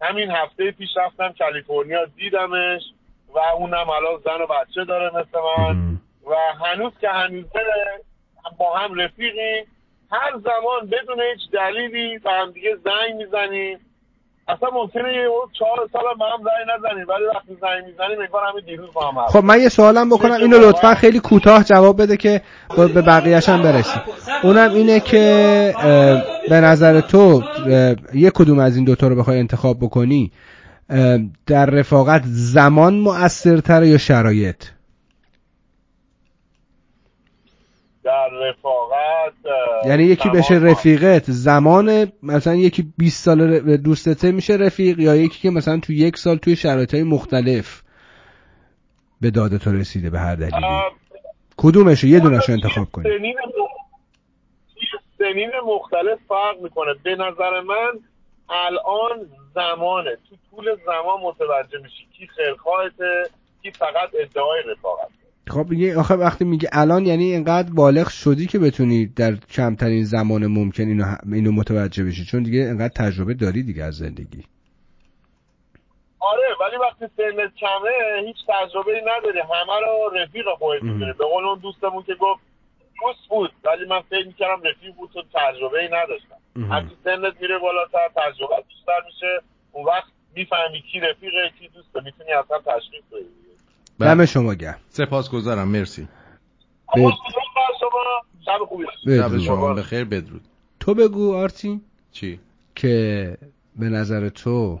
همین 0.00 0.30
هفته 0.30 0.70
پیش 0.70 0.88
رفتم 0.96 1.34
کالیفرنیا 1.38 2.04
دیدمش 2.04 2.82
و 3.34 3.38
اونم 3.38 3.90
الان 3.90 4.20
زن 4.24 4.42
و 4.42 4.46
بچه 4.46 4.84
داره 4.84 5.06
مثل 5.06 5.38
من. 5.58 6.00
و 6.26 6.34
هنوز 6.64 6.92
که 7.00 7.08
هنوزه 7.08 7.60
با 8.58 8.78
هم 8.78 9.00
رفیقیم. 9.00 9.66
هر 10.10 10.32
زمان 10.44 10.86
بدون 10.86 11.20
هیچ 11.20 11.50
دلیلی 11.52 12.18
و 12.18 12.30
هم 12.30 12.50
دیگه 12.50 12.76
زنگ 12.76 13.14
می‌زنیم. 13.16 13.78
اصلا 14.48 14.68
ممکنه 14.74 15.12
یه 15.12 15.28
چهار 15.58 15.88
سال 15.92 16.02
به 16.18 16.24
هم 16.24 16.38
زنگ 16.38 16.78
نزنیم 16.78 17.06
ولی 17.08 17.24
وقتی 17.34 17.56
زنگ 17.60 17.84
می‌زنیم 17.86 18.20
انگار 18.20 18.42
همین 18.52 18.64
دیروز 18.66 18.88
با 18.94 19.10
هم. 19.10 19.26
خب 19.26 19.44
من 19.44 19.60
یه 19.60 19.68
سوالم 19.68 20.08
بکنم 20.10 20.32
اینو 20.32 20.58
لطفا 20.58 20.94
خیلی 20.94 21.20
کوتاه 21.20 21.64
جواب 21.64 22.02
بده 22.02 22.16
که 22.16 22.42
به 22.76 23.02
بقیهش 23.02 23.48
هم 23.48 23.62
برسیم. 23.62 24.02
اونم 24.42 24.74
اینه 24.74 25.00
که 25.00 25.74
به 26.48 26.60
نظر 26.60 27.00
تو 27.00 27.42
یک 28.14 28.32
کدوم 28.32 28.58
از 28.58 28.76
این 28.76 28.84
دوتا 28.84 29.08
رو 29.08 29.16
بخوای 29.16 29.38
انتخاب 29.38 29.76
بکنی؟ 29.80 30.32
در 31.46 31.66
رفاقت 31.66 32.22
زمان 32.24 32.94
مؤثرتره 32.94 33.88
یا 33.88 33.98
شرایط؟ 33.98 34.64
در 38.04 38.28
رفاقت 38.28 39.32
یعنی 39.86 40.04
یکی 40.04 40.28
بشه 40.28 40.54
رفیقت. 40.54 41.22
زمان 41.26 42.12
مثلا 42.22 42.54
یکی 42.54 42.92
20 42.98 43.24
سال 43.24 43.76
دوستته 43.76 44.32
میشه 44.32 44.54
رفیق 44.54 44.98
یا 44.98 45.16
یکی 45.16 45.40
که 45.40 45.50
مثلا 45.50 45.80
تو 45.80 45.92
یک 45.92 46.16
سال 46.16 46.36
توی 46.36 46.56
شرایط 46.56 46.94
مختلف 46.94 47.82
به 49.20 49.30
داد 49.30 49.56
تو 49.56 49.72
رسیده 49.72 50.10
به 50.10 50.18
هر 50.18 50.34
دلیلی. 50.34 50.66
کدومشو؟ 51.56 52.06
یه 52.06 52.20
دونش 52.20 52.50
انتخاب 52.50 52.86
کنی. 52.92 53.04
سنین 53.18 53.36
سنین 55.18 55.50
مختلف 55.66 56.18
فرق 56.28 56.60
می‌کنه. 56.62 56.94
به 57.04 57.14
نظر 57.14 57.60
من 57.60 57.92
الان 58.48 59.26
زمانه. 59.54 60.10
تو 60.30 60.36
طول 60.50 60.76
زمان 60.86 61.20
متوجه 61.22 61.78
میشی 61.82 62.06
کی 62.18 62.26
خیرخواهته 62.26 63.24
کی 63.62 63.70
فقط 63.70 64.10
ادعای 64.20 64.62
رفاقت 64.66 65.21
خب 65.48 65.66
میگه 65.70 65.98
آخه 65.98 66.14
وقتی 66.14 66.44
میگه 66.44 66.68
الان 66.72 67.06
یعنی 67.06 67.24
اینقدر 67.24 67.72
بالغ 67.72 68.08
شدی 68.08 68.46
که 68.46 68.58
بتونی 68.58 69.06
در 69.06 69.36
کمترین 69.36 70.04
زمان 70.04 70.46
ممکن 70.46 70.82
اینو, 70.82 71.04
اینو 71.32 71.52
متوجه 71.52 72.04
بشی. 72.04 72.24
چون 72.24 72.42
دیگه 72.42 72.58
اینقدر 72.58 72.94
تجربه 72.96 73.34
داری 73.34 73.62
دیگه 73.62 73.84
از 73.84 73.94
زندگی. 73.94 74.44
آره 76.20 76.48
ولی 76.60 76.76
وقتی 76.76 77.04
سنت 77.16 77.54
کمه 77.54 77.90
هیچ 78.26 78.36
تجربه 78.48 78.92
ای 78.92 79.00
نداری. 79.00 79.38
همه 79.38 79.80
رو 79.86 80.18
رفیق 80.18 80.44
خودت 80.58 80.82
به 81.18 81.24
قول 81.24 81.44
اون 81.44 81.58
دوستمون 81.58 82.02
که 82.02 82.14
گفت 82.14 82.40
دوست 83.00 83.28
بود 83.28 83.50
ولی 83.64 83.84
من 83.88 84.00
فکر 84.00 84.26
می‌کردم 84.26 84.62
رفیق 84.62 84.94
بود 84.94 85.10
چون 85.14 85.22
تجربه 85.34 85.78
ای 85.78 85.88
نداشتم 85.88 86.72
هرچی 86.72 86.96
سنت 87.04 87.40
میره 87.40 87.58
بالاتر 87.58 88.08
تجربه 88.16 88.54
بیشتر 88.68 89.00
میشه. 89.06 89.40
اون 89.72 89.84
وقت 89.84 90.12
می‌فهمی 90.34 90.80
کی 90.92 91.00
رفیقه 91.00 91.50
کی 91.58 91.68
دوسته. 91.68 92.00
می‌تونی 92.04 92.32
اصلا 92.32 92.58
تشخیص 92.58 93.04
بدی. 93.12 93.41
دم 94.04 94.24
شما 94.24 94.54
گرم. 94.54 94.78
سپاسگزارم 94.88 95.68
مرسی. 95.68 96.08
شما. 96.96 97.12
شب 98.46 98.58
خوبی. 98.68 98.84
شب. 99.04 99.38
شما 99.38 99.74
بخیر 99.74 100.04
بدرود. 100.04 100.42
تو 100.80 100.94
بگو 100.94 101.34
آرتی. 101.34 101.80
چی؟ 102.12 102.40
که 102.74 103.36
به 103.76 103.88
نظر 103.88 104.28
تو 104.28 104.80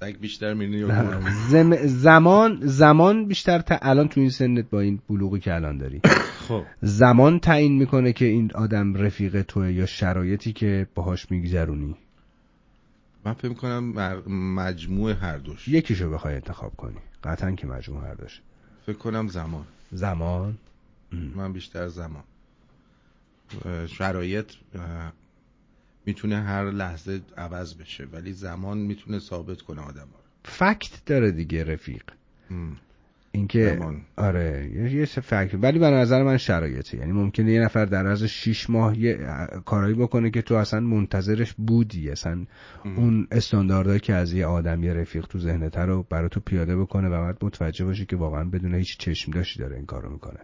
سگ 0.00 0.16
بیشتر 0.20 0.54
میرینی؟ 0.54 0.92
زم... 1.48 1.76
زمان 1.76 2.58
زمان 2.62 3.26
بیشتر 3.28 3.58
تا 3.58 3.78
الان 3.82 4.08
تو 4.08 4.20
این 4.20 4.30
سنت 4.30 4.70
با 4.70 4.80
این 4.80 5.00
بلوغی 5.10 5.40
که 5.40 5.54
الان 5.54 5.78
داری. 5.78 6.00
خب. 6.48 6.62
زمان 6.80 7.38
تعیین 7.38 7.78
می‌کنه 7.78 8.12
که 8.12 8.24
این 8.24 8.50
آدم 8.54 8.94
رفیق 8.94 9.42
توه 9.42 9.72
یا 9.72 9.86
شرایطی 9.86 10.52
که 10.52 10.86
باهاش 10.94 11.30
میگذرونی. 11.30 11.96
من 13.24 13.32
فکر 13.32 13.54
کنم 13.54 13.84
مر- 13.84 14.28
مجموع 14.28 15.12
هر 15.12 15.38
دوش. 15.38 15.68
یکیشو 15.68 16.10
بخوای 16.10 16.34
انتخاب 16.34 16.76
کنی. 16.76 16.96
قطعا 17.24 17.50
که 17.50 17.66
مجموع 17.66 18.04
هر 18.04 18.14
دوش. 18.14 18.40
فکر 18.88 18.98
کنم 18.98 19.28
زمان. 19.28 19.66
زمان؟ 19.92 20.58
من 21.12 21.52
بیشتر 21.52 21.88
زمان. 21.88 22.24
شرایط 23.86 24.52
می‌تونه 26.06 26.36
هر 26.42 26.70
لحظه 26.70 27.20
عوض 27.36 27.74
بشه 27.74 28.04
ولی 28.04 28.32
زمان 28.32 28.78
می‌تونه 28.78 29.18
ثابت 29.18 29.62
کنه 29.62 29.80
آدم 29.82 30.08
فکت 30.44 31.04
داره 31.06 31.30
دیگه 31.30 31.64
رفیق. 31.64 32.02
اینکه. 33.38 33.80
آره 34.16 34.70
یه 34.92 35.04
فکت. 35.04 35.54
ولی 35.62 35.78
به 35.78 35.90
نظر 35.90 36.22
من 36.22 36.36
شرایطه. 36.36 36.98
یعنی 36.98 37.12
ممکنه 37.12 37.52
یه 37.52 37.60
نفر 37.60 37.84
در 37.84 38.06
عرض 38.06 38.24
6 38.24 38.70
ماه 38.70 38.98
یه 38.98 39.18
کارایی 39.64 39.94
بکنه 39.94 40.30
که 40.30 40.42
تو 40.42 40.54
اصلا 40.54 40.80
منتظرش 40.80 41.54
بودی. 41.58 42.10
اصلا 42.10 42.46
اون 42.96 43.26
استانداردهایی 43.30 44.00
که 44.00 44.14
از 44.14 44.32
یه 44.32 44.46
آدم 44.46 44.82
یه 44.84 44.92
رفیق 44.92 45.26
تو 45.26 45.38
ذهنت 45.38 45.78
رو 45.78 46.06
برای 46.10 46.28
تو 46.28 46.40
پیاده 46.40 46.76
بکنه 46.76 47.08
و 47.08 47.10
بعد 47.10 47.44
متوجه 47.44 47.84
باشی 47.84 48.06
که 48.06 48.16
واقعا 48.16 48.44
بدون 48.44 48.74
هیچ 48.74 48.98
چشم 48.98 49.32
داشتی 49.32 49.58
داره 49.58 49.76
این 49.76 49.86
کارو 49.86 50.10
می‌کنه. 50.10 50.38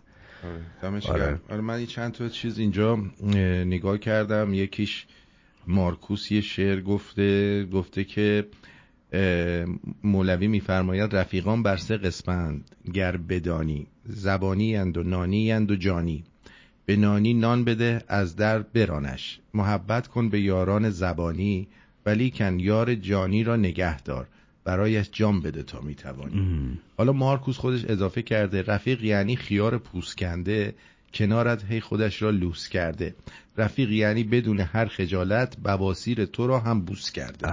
آره 0.83 1.01
آره. 1.09 1.41
آره 1.49 1.61
من 1.61 1.87
چند 1.87 2.13
تا 2.13 2.29
چیز 2.29 2.59
اینجا 2.59 2.93
اه، 2.93 3.35
نگاه 3.65 3.99
کردم. 3.99 4.55
یکیش 4.55 5.07
مارکوس 5.67 6.33
یه 6.33 6.41
شعر 6.41 6.81
گفته 6.81 7.65
گفته 7.65 8.05
که 8.05 8.47
مولوی 10.05 10.47
میفرماید 10.47 11.17
رفیقان 11.17 11.63
بر 11.63 11.77
سه 11.77 11.97
قسمند 11.97 12.71
گر 12.95 13.17
بدانی 13.17 13.87
زبانی 14.07 14.77
اند 14.77 14.97
و 14.97 15.03
نانی 15.03 15.53
اند 15.53 15.71
و 15.71 15.77
جانی. 15.77 16.25
به 16.87 16.97
نانی 16.97 17.35
نان 17.35 17.65
بده 17.65 18.03
از 18.09 18.37
در 18.37 18.59
برانش. 18.59 19.41
محبت 19.55 20.09
کن 20.09 20.29
به 20.29 20.41
یاران 20.41 20.91
زبانی 20.91 21.69
ولی 22.07 22.31
کن 22.31 22.61
یار 22.61 22.95
جانی 22.95 23.45
را 23.45 23.57
نگه 23.57 24.01
دار. 24.01 24.27
برایش 24.65 25.09
جان 25.13 25.41
بده 25.41 25.63
تا 25.63 25.81
می‌توانی. 25.81 26.79
حالا 26.97 27.13
مارکوس 27.13 27.57
خودش 27.57 27.85
اضافه 27.85 28.23
کرده 28.23 28.63
رفیق 28.63 29.05
یعنی 29.05 29.37
خیار 29.37 29.79
پوسکنده 29.79 30.75
کنارت 31.15 31.65
هی 31.65 31.81
خودش 31.81 32.23
را 32.23 32.31
لوس 32.31 32.69
کرده. 32.69 33.15
رفیق 33.57 33.91
یعنی 33.91 34.25
بدون 34.25 34.61
هر 34.61 34.87
خجالت 34.87 35.57
بواسیر 35.57 36.25
تو 36.25 36.47
را 36.47 36.61
هم 36.61 36.81
بوس 36.81 37.13
کرده. 37.13 37.49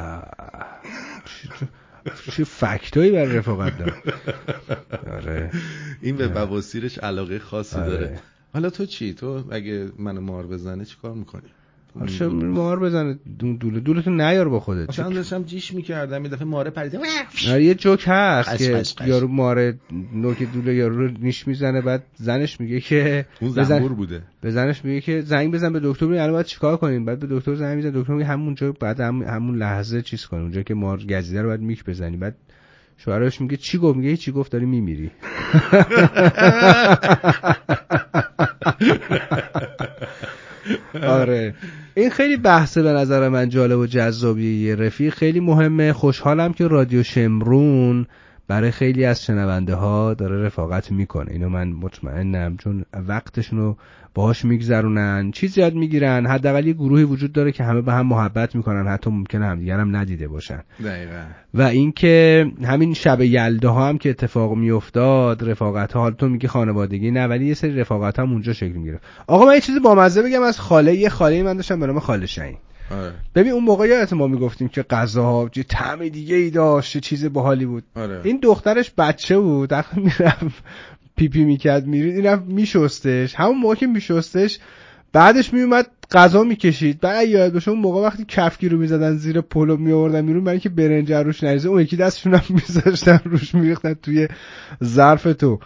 چه 2.32 2.44
فکتایی 2.44 3.12
بر 3.12 3.26
رفاقت 3.26 3.78
داره 3.78 3.94
آره. 5.12 5.52
این 6.02 6.18
به 6.18 6.28
بواسیرش 6.28 6.98
علاقه 6.98 7.40
خاصی 7.40 7.76
آره. 7.76 7.90
داره. 7.90 8.20
حالا 8.54 8.70
تو 8.70 8.86
چی؟ 8.86 9.14
تو 9.14 9.44
اگه 9.52 9.92
منو 10.00 10.22
مار 10.22 10.48
بزنه 10.48 10.86
چی 10.86 10.96
کار 11.02 11.14
می‌کنی؟ 11.14 11.50
حالا 12.00 12.08
چه 12.12 12.28
مار 12.28 12.80
بزنه. 12.80 13.20
دون- 13.40 13.56
دوله 13.58 13.80
دوله 13.80 14.02
تو 14.02 14.10
نیار 14.12 14.50
با 14.50 14.60
خودت. 14.60 14.90
مثلا 14.90 15.10
داشتم 15.10 15.44
جیش 15.44 15.74
می‌کردم 15.74 16.24
یه 16.24 16.30
دفعه 16.30 16.46
ماره 16.46 16.70
پریده. 16.72 17.00
آره 17.52 17.64
یه 17.64 17.74
جوک 17.76 18.04
هست 18.08 18.58
که. 18.58 18.84
یارو 19.06 19.28
ماره 19.28 19.78
نوک 20.14 20.44
دوله 20.54 20.76
یارو 20.76 21.08
رو 21.08 21.12
نیش 21.22 21.48
می‌زنه 21.48 21.82
بعد 21.82 22.04
زنش 22.16 22.60
میگه 22.62 22.80
که 22.80 23.26
اون 23.42 23.52
بزن- 23.52 23.64
زنبور 23.64 23.94
بوده. 23.94 24.22
به 24.42 24.52
زنش 24.52 24.86
میگه 24.86 25.02
که 25.02 25.22
زنگ 25.22 25.54
بزن 25.54 25.74
به 25.74 25.80
دکتر 25.84 26.06
ببین 26.06 26.20
الان 26.20 26.32
باید 26.32 26.46
چیکار 26.46 26.78
کنیم؟ 26.78 27.06
بعد 27.06 27.20
به 27.20 27.28
دکتر 27.30 27.56
زنگ 27.56 27.76
می‌زنه 27.76 27.92
دکتر 28.02 28.14
میگه 28.14 28.26
همونجا 28.26 28.72
بعد 28.72 29.00
هم 29.00 29.22
همون 29.22 29.56
لحظه 29.58 30.02
چیز 30.02 30.26
کن 30.26 30.38
اونجا 30.42 30.62
که 30.64 30.74
مار 30.74 31.00
گزیده 31.10 31.42
رو 31.42 31.48
باید 31.48 31.62
میک 31.62 31.86
بزنی. 31.86 32.18
بعد 32.18 32.36
شوهرش 32.98 33.42
میگه 33.42 33.58
چی 33.58 33.78
گفت؟ 33.78 33.98
میگه 33.98 34.18
چی 34.18 34.32
گفت 34.32 34.52
داری 34.52 34.66
میمیری. 34.66 35.12
آره. 41.20 41.56
این 41.96 42.10
خیلی 42.10 42.38
بحثه 42.38 42.82
به 42.82 42.92
نظر 42.92 43.30
من 43.30 43.50
جالب 43.50 43.80
و 43.80 43.86
جذابیه 43.86 44.68
یه 44.68 44.76
رفیق. 44.76 45.14
خیلی 45.14 45.40
مهمه. 45.40 45.94
خوشحالم 45.94 46.54
که 46.54 46.68
رادیو 46.68 47.04
شمرون 47.04 48.06
برای 48.48 48.72
خیلی 48.72 49.06
از 49.06 49.26
شنونده 49.26 49.76
ها 49.76 50.14
داره 50.14 50.46
رفاقت 50.46 50.92
می‌کنه. 50.92 51.32
اینو 51.32 51.50
من 51.50 51.68
مطمئنم 51.68 52.58
چون 52.58 52.86
وقتشون 53.08 53.60
رو 53.60 53.78
باهاش 54.14 54.46
میگذرونن 54.46 55.32
چیز 55.32 55.58
یاد 55.58 55.74
می‌گیرن. 55.74 56.26
حداقل 56.26 56.68
یه 56.68 56.74
گروهی 56.74 57.04
وجود 57.04 57.34
داره 57.34 57.52
که 57.52 57.64
همه 57.64 57.82
به 57.82 57.94
هم 57.94 58.08
محبت 58.08 58.56
می‌کنن. 58.56 58.88
حتی 58.88 59.10
ممکنه 59.10 59.46
همدیگر 59.46 59.80
هم 59.80 59.96
ندیده 59.96 60.28
باشن. 60.28 60.62
دقیقا. 60.84 61.24
و 61.54 61.62
اینکه 61.62 62.46
همین 62.64 62.94
شب 62.94 63.22
یلده 63.22 63.68
ها 63.68 63.90
هم 63.90 63.98
که 63.98 64.10
اتفاق 64.10 64.56
میافتاد 64.56 65.50
رفاقت 65.50 65.94
ها 65.94 66.12
تو 66.12 66.30
میگی 66.30 66.48
خانوادگی 66.48 67.12
نه 67.12 67.28
ولی 67.28 67.46
یه 67.46 67.54
سری 67.54 67.80
رفاقت 67.80 68.20
هم 68.20 68.32
اونجا 68.32 68.54
شکل 68.54 68.72
می‌گیره 68.72 69.00
آقا 69.28 69.46
من 69.46 69.54
یه 69.54 69.62
چیزی 69.62 69.80
بامزه 69.80 70.22
بگم 70.22 70.42
از 70.42 70.60
خاله. 70.60 70.96
یه 70.96 71.10
خاله 71.10 71.44
من 71.44 71.56
داشتم 71.56 71.80
به 71.80 71.88
نام 71.88 72.00
خاله 72.00 72.26
شهین. 72.26 72.58
آره. 72.92 73.14
ببین 73.36 73.52
اون 73.52 73.64
موقع 73.64 73.88
یادت 73.88 74.14
ما 74.14 74.28
می‌گفتیم 74.28 74.68
که 74.68 74.84
غذاها 74.84 75.50
یه 75.56 75.64
طعم 75.64 76.08
دیگه 76.08 76.36
ای 76.36 76.50
داشت 76.50 76.98
چیز 76.98 77.34
باحالی 77.34 77.66
بود. 77.66 77.84
آره. 77.96 78.22
این 78.24 78.40
دخترش 78.44 78.92
بچه 78.98 79.40
بود. 79.40 79.74
می‌رفت 79.96 80.64
پیپی 81.22 81.44
می‌کرد 81.44 81.88
میرید 81.88 82.16
این 82.16 82.26
رفت 82.26 82.44
میشستش. 82.44 83.36
همون 83.36 83.58
موقع 83.58 83.76
که 83.76 83.88
میشستش 83.88 84.60
بعدش 85.14 85.54
میومد 85.54 85.88
غذا 86.12 86.44
می‌کشید. 86.44 87.00
بعد 87.00 87.28
یاد 87.28 87.54
باشه 87.54 87.72
اون 87.72 87.80
موقع 87.80 88.02
وقتی 88.02 88.26
کفگیر 88.28 88.72
رو 88.72 88.78
می‌زدن 88.78 89.14
زیر 89.14 89.42
پلو 89.42 89.78
میآوردن 89.78 90.26
بیرون 90.26 90.44
برای 90.44 90.54
اینکه 90.54 90.70
برنج 90.70 91.12
روش 91.12 91.44
نریزه 91.44 91.70
اون 91.70 91.82
یکی 91.82 91.98
دستشون 91.98 92.34
هم 92.34 92.42
میذاشتن 92.68 93.20
روش 93.26 93.56
میریختن 93.56 93.94
توی 93.94 94.28
ظرف 94.84 95.24
تو. 95.24 95.60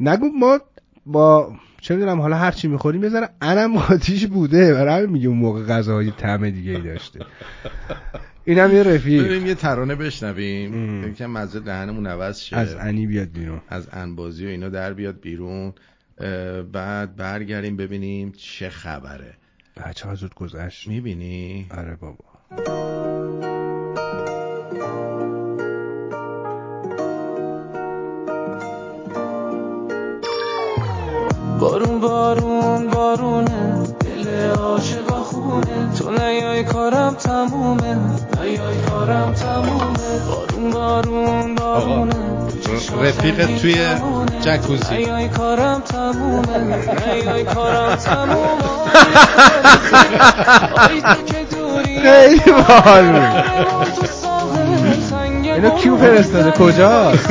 نگو 0.00 0.26
ما 0.38 0.58
با 1.06 1.52
چه 1.80 1.94
می‌دونم 1.94 2.20
حالا 2.20 2.36
هر 2.36 2.50
چی 2.50 2.68
می‌خوریم 2.68 3.08
ذره 3.08 3.28
انم 3.40 3.76
آتیش 3.76 4.26
بوده. 4.26 4.74
برای 4.74 4.94
همین 4.94 5.10
میگه 5.10 5.28
اون 5.28 5.38
موقع 5.38 5.62
غذاهای 5.62 6.10
طعم 6.10 6.50
دیگه 6.50 6.72
ای 6.72 6.82
داشته. 6.82 7.20
اینم 8.48 8.74
یه 8.74 8.82
رفیق. 8.82 9.24
بریم 9.24 9.46
یه 9.46 9.54
ترانه 9.54 9.94
بشنویم. 9.94 11.04
یکم 11.08 11.26
مزه 11.26 11.60
دهنمون 11.60 12.06
عوض 12.06 12.40
شه. 12.40 12.56
از 12.56 12.74
انی 12.74 13.06
بیاد 13.06 13.28
بیرون. 13.32 13.60
از 13.68 13.88
انبازی 13.92 14.46
و 14.46 14.48
اینا 14.48 14.68
در 14.68 14.92
بیاد 14.92 15.20
بیرون. 15.20 15.72
بعد 16.72 17.16
برگردیم 17.16 17.76
ببینیم 17.76 18.32
چه 18.36 18.68
خبره. 18.68 19.34
بچه 19.86 20.08
ها 20.08 20.14
زود 20.14 20.34
گذشت. 20.34 20.88
می‌بینی؟ 20.88 21.66
آره 21.78 21.96
بابا. 21.96 22.24
بارون 31.60 32.00
بارون 32.00 32.86
بارونه. 32.86 33.86
دل 34.00 34.50
عاشقا 34.50 35.22
خونه. 35.22 35.92
تو 35.98 36.10
نیای 36.10 36.64
کارم 36.64 37.14
تمومه. 37.14 38.27
رفیقت 43.02 43.62
توی 43.62 43.76
جکوزی. 44.40 44.96
نیای 44.96 45.28
کارم 45.28 45.80
تمومه. 45.80 46.76
نیای 47.06 47.44
کارم 47.44 47.96
تمومه. 47.96 48.62
خیلی 52.02 52.52
باحال 52.52 53.04
اینو 55.58 55.70
کیو 55.70 55.96
فرستاده؟ 55.96 56.50
کجاست؟ 56.50 57.28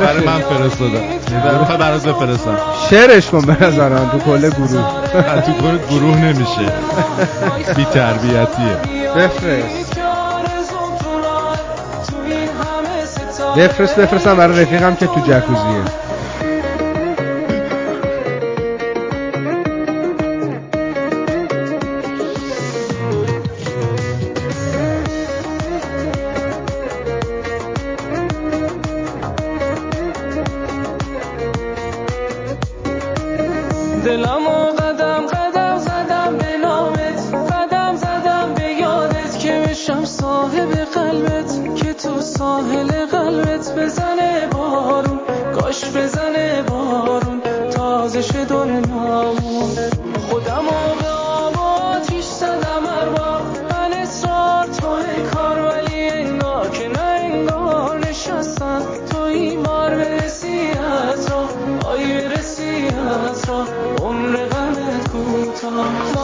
برای 0.00 0.26
من 0.26 0.40
فرستاده. 0.40 1.02
برای 1.44 1.78
برات 1.78 2.06
بفرستم 2.06 2.58
شعرش 2.90 3.30
کن 3.30 3.40
به 3.40 3.66
نظرم. 3.66 4.08
تو 4.12 4.18
کل 4.18 4.50
گروه. 4.50 4.84
تو 5.46 5.52
گروه 5.52 5.78
گروه 5.90 6.16
نمیشه. 6.16 6.72
بی 7.76 7.84
تربیتیه 7.84 8.76
بفرست. 9.16 10.03
بفرست 13.56 14.00
بفرستم 14.00 14.36
برای 14.36 14.62
رفیقم 14.62 14.94
که 14.94 15.06
تو 15.06 15.20
جکوزیه. 15.20 16.03
کوتاه 65.64 66.23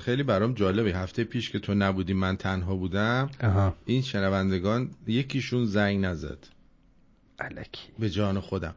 خیلی 0.00 0.22
برام 0.22 0.52
جالبه. 0.52 0.90
هفته 0.90 1.24
پیش 1.24 1.50
که 1.50 1.58
تو 1.58 1.74
نبودی 1.74 2.12
من 2.12 2.36
تنها 2.36 2.76
بودم 2.76 3.30
آها 3.42 3.74
این 3.86 4.02
شنوندگان 4.02 4.90
یکیشون 5.06 5.64
زنگ 5.64 6.04
نزد. 6.04 6.38
الکی. 7.38 7.88
به 7.98 8.10
جان 8.10 8.40
خودم. 8.40 8.74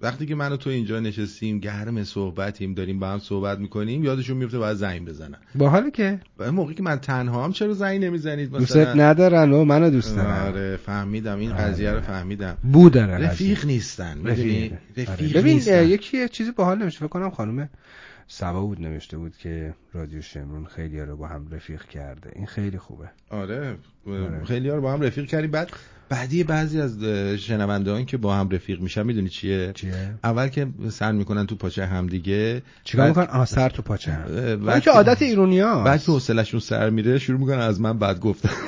وقتی 0.00 0.26
که 0.26 0.34
من 0.34 0.52
و 0.52 0.56
تو 0.56 0.70
اینجا 0.70 1.00
نشستیم 1.00 1.58
گرم 1.58 2.04
صحبتیم 2.04 2.74
داریم 2.74 2.98
با 2.98 3.08
هم 3.08 3.18
صحبت 3.18 3.58
می‌کنیم 3.58 4.04
یادشون 4.04 4.36
میفته 4.36 4.58
باید 4.58 4.76
زنگ 4.76 5.04
بزنن. 5.04 5.38
باحاله 5.54 5.90
که 5.90 6.20
و 6.38 6.52
موقعی 6.52 6.74
که 6.74 6.82
من 6.82 6.96
تنها 6.96 7.44
هم 7.44 7.52
چرا 7.52 7.72
زنگ 7.72 8.04
نمی‌زنید؟ 8.04 8.56
مثلا 8.56 8.94
ندارن 8.94 9.52
و 9.52 9.64
منو 9.64 9.90
دوست 9.90 10.16
دارن 10.16 10.46
آره 10.46 10.76
فهمیدم. 10.76 11.38
این 11.38 11.56
قضیه 11.56 11.90
رو 11.90 12.00
فهمیدم. 12.00 12.56
بو 12.72 12.90
داره 12.90 13.18
رفیق. 13.18 13.66
نیستن. 13.66 14.18
می‌دونی؟ 14.18 14.68
رفیق 14.68 15.10
آره. 15.10 15.12
رفیق 15.12 15.38
ببین 15.38 15.54
نیستن. 15.54 15.78
اه، 15.78 15.86
یکی 15.86 16.28
چیزی 16.28 16.50
باحال 16.50 16.78
نمیشه. 16.78 16.98
فکر 16.98 17.08
کنم 17.08 17.30
خانم 17.30 17.68
سبا 18.26 18.60
بود 18.60 18.80
نوشته 18.80 19.18
بود 19.18 19.36
که 19.36 19.74
رادیو 19.92 20.22
شمرون 20.22 20.64
خیلی 20.64 21.00
رو 21.00 21.16
با 21.16 21.26
هم 21.28 21.46
رفیق 21.50 21.82
کرده. 21.84 22.30
این 22.34 22.46
خیلی 22.46 22.78
خوبه. 22.78 23.08
آره 23.30 23.76
آره. 24.06 24.44
خیلی 24.44 24.70
رو 24.70 24.80
با 24.80 24.92
هم 24.92 25.00
رفیق 25.00 25.26
کردیم. 25.26 25.50
بعد 25.50 25.70
بعدی 26.08 26.44
بعضی 26.44 26.80
از 26.80 27.04
شنوندگان 27.38 28.04
که 28.04 28.16
با 28.16 28.34
هم 28.34 28.48
رفیق 28.50 28.80
میشن 28.80 29.02
می‌دونی 29.02 29.28
چیه؟ 29.28 29.72
چیه؟ 29.74 30.14
اول 30.24 30.48
که 30.48 30.66
سر 30.90 31.12
می‌کنن 31.12 31.46
تو 31.46 31.54
پاچه 31.56 31.86
همدیگه 31.86 32.62
چیکار 32.84 33.06
بعد- 33.12 33.18
می‌کنن؟ 33.18 33.36
آه 33.40 33.46
سر 33.46 33.68
تو 33.68 33.82
پاچه 33.82 34.12
هم. 34.12 34.56
بعد 34.66 34.82
که 34.82 34.90
عادت 34.90 35.22
ایرونی 35.22 35.62
بعد 35.62 36.02
که 36.02 36.12
حوصله‌شون 36.12 36.60
سر 36.60 36.90
میره 36.90 37.18
شروع 37.18 37.40
می‌کنن 37.40 37.58
از 37.58 37.80
من 37.80 37.98
بعد 37.98 38.20
گفتن. 38.20 38.50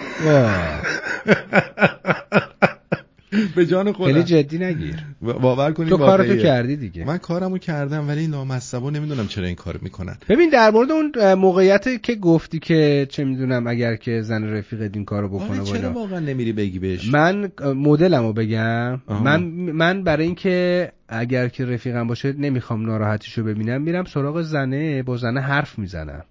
به 3.57 3.67
جان 3.67 3.93
خودم. 3.93 4.13
خیلی 4.13 4.25
جدی 4.25 4.59
نگیر. 4.59 4.95
باور 5.21 5.73
کنید 5.73 5.89
تو 5.89 5.97
کارتو. 5.97 6.37
کردی 6.37 6.77
دیگه. 6.77 7.05
من 7.05 7.19
کارمو 7.19 7.59
کردم 7.59 8.09
ولی 8.09 8.27
لامصبا 8.27 8.91
نمی‌دونم 8.91 9.27
چرا 9.27 9.47
این 9.47 9.55
کارو 9.55 9.79
می‌کنن. 9.83 10.17
ببین 10.29 10.51
در 10.51 10.71
مورد 10.71 10.91
اون 10.91 11.35
موقعیت 11.35 12.03
که 12.03 12.15
گفتی 12.15 12.59
که 12.59 13.07
چه 13.11 13.25
می‌دونم 13.25 13.67
اگر 13.67 13.97
که 13.97 14.23
زن 14.23 14.45
رفیقت 14.45 14.91
این 14.95 15.05
کارو 15.05 15.29
بکنه 15.29 15.61
آره 15.61 15.65
چرا 15.65 15.93
واقعا 15.93 16.19
نمیری 16.19 16.53
بگی 16.53 16.79
بهش؟ 16.79 17.09
من 17.13 17.53
مدلمو 17.77 18.33
بگم. 18.33 19.01
من 19.25 19.43
من 19.73 20.03
برای 20.03 20.27
اینکه 20.27 20.93
اگر 21.09 21.49
که 21.49 21.65
رفیقم 21.65 22.07
باشه 22.07 22.33
نمی‌خوام 22.33 22.87
ناراحتیشو 22.87 23.45
ببینم 23.45 23.83
میرم 23.83 24.05
سراغ 24.05 24.43
زنه 24.43 25.03
با 25.03 25.17
زنه 25.17 25.41
حرف 25.41 25.79
می‌زنم. 25.79 26.25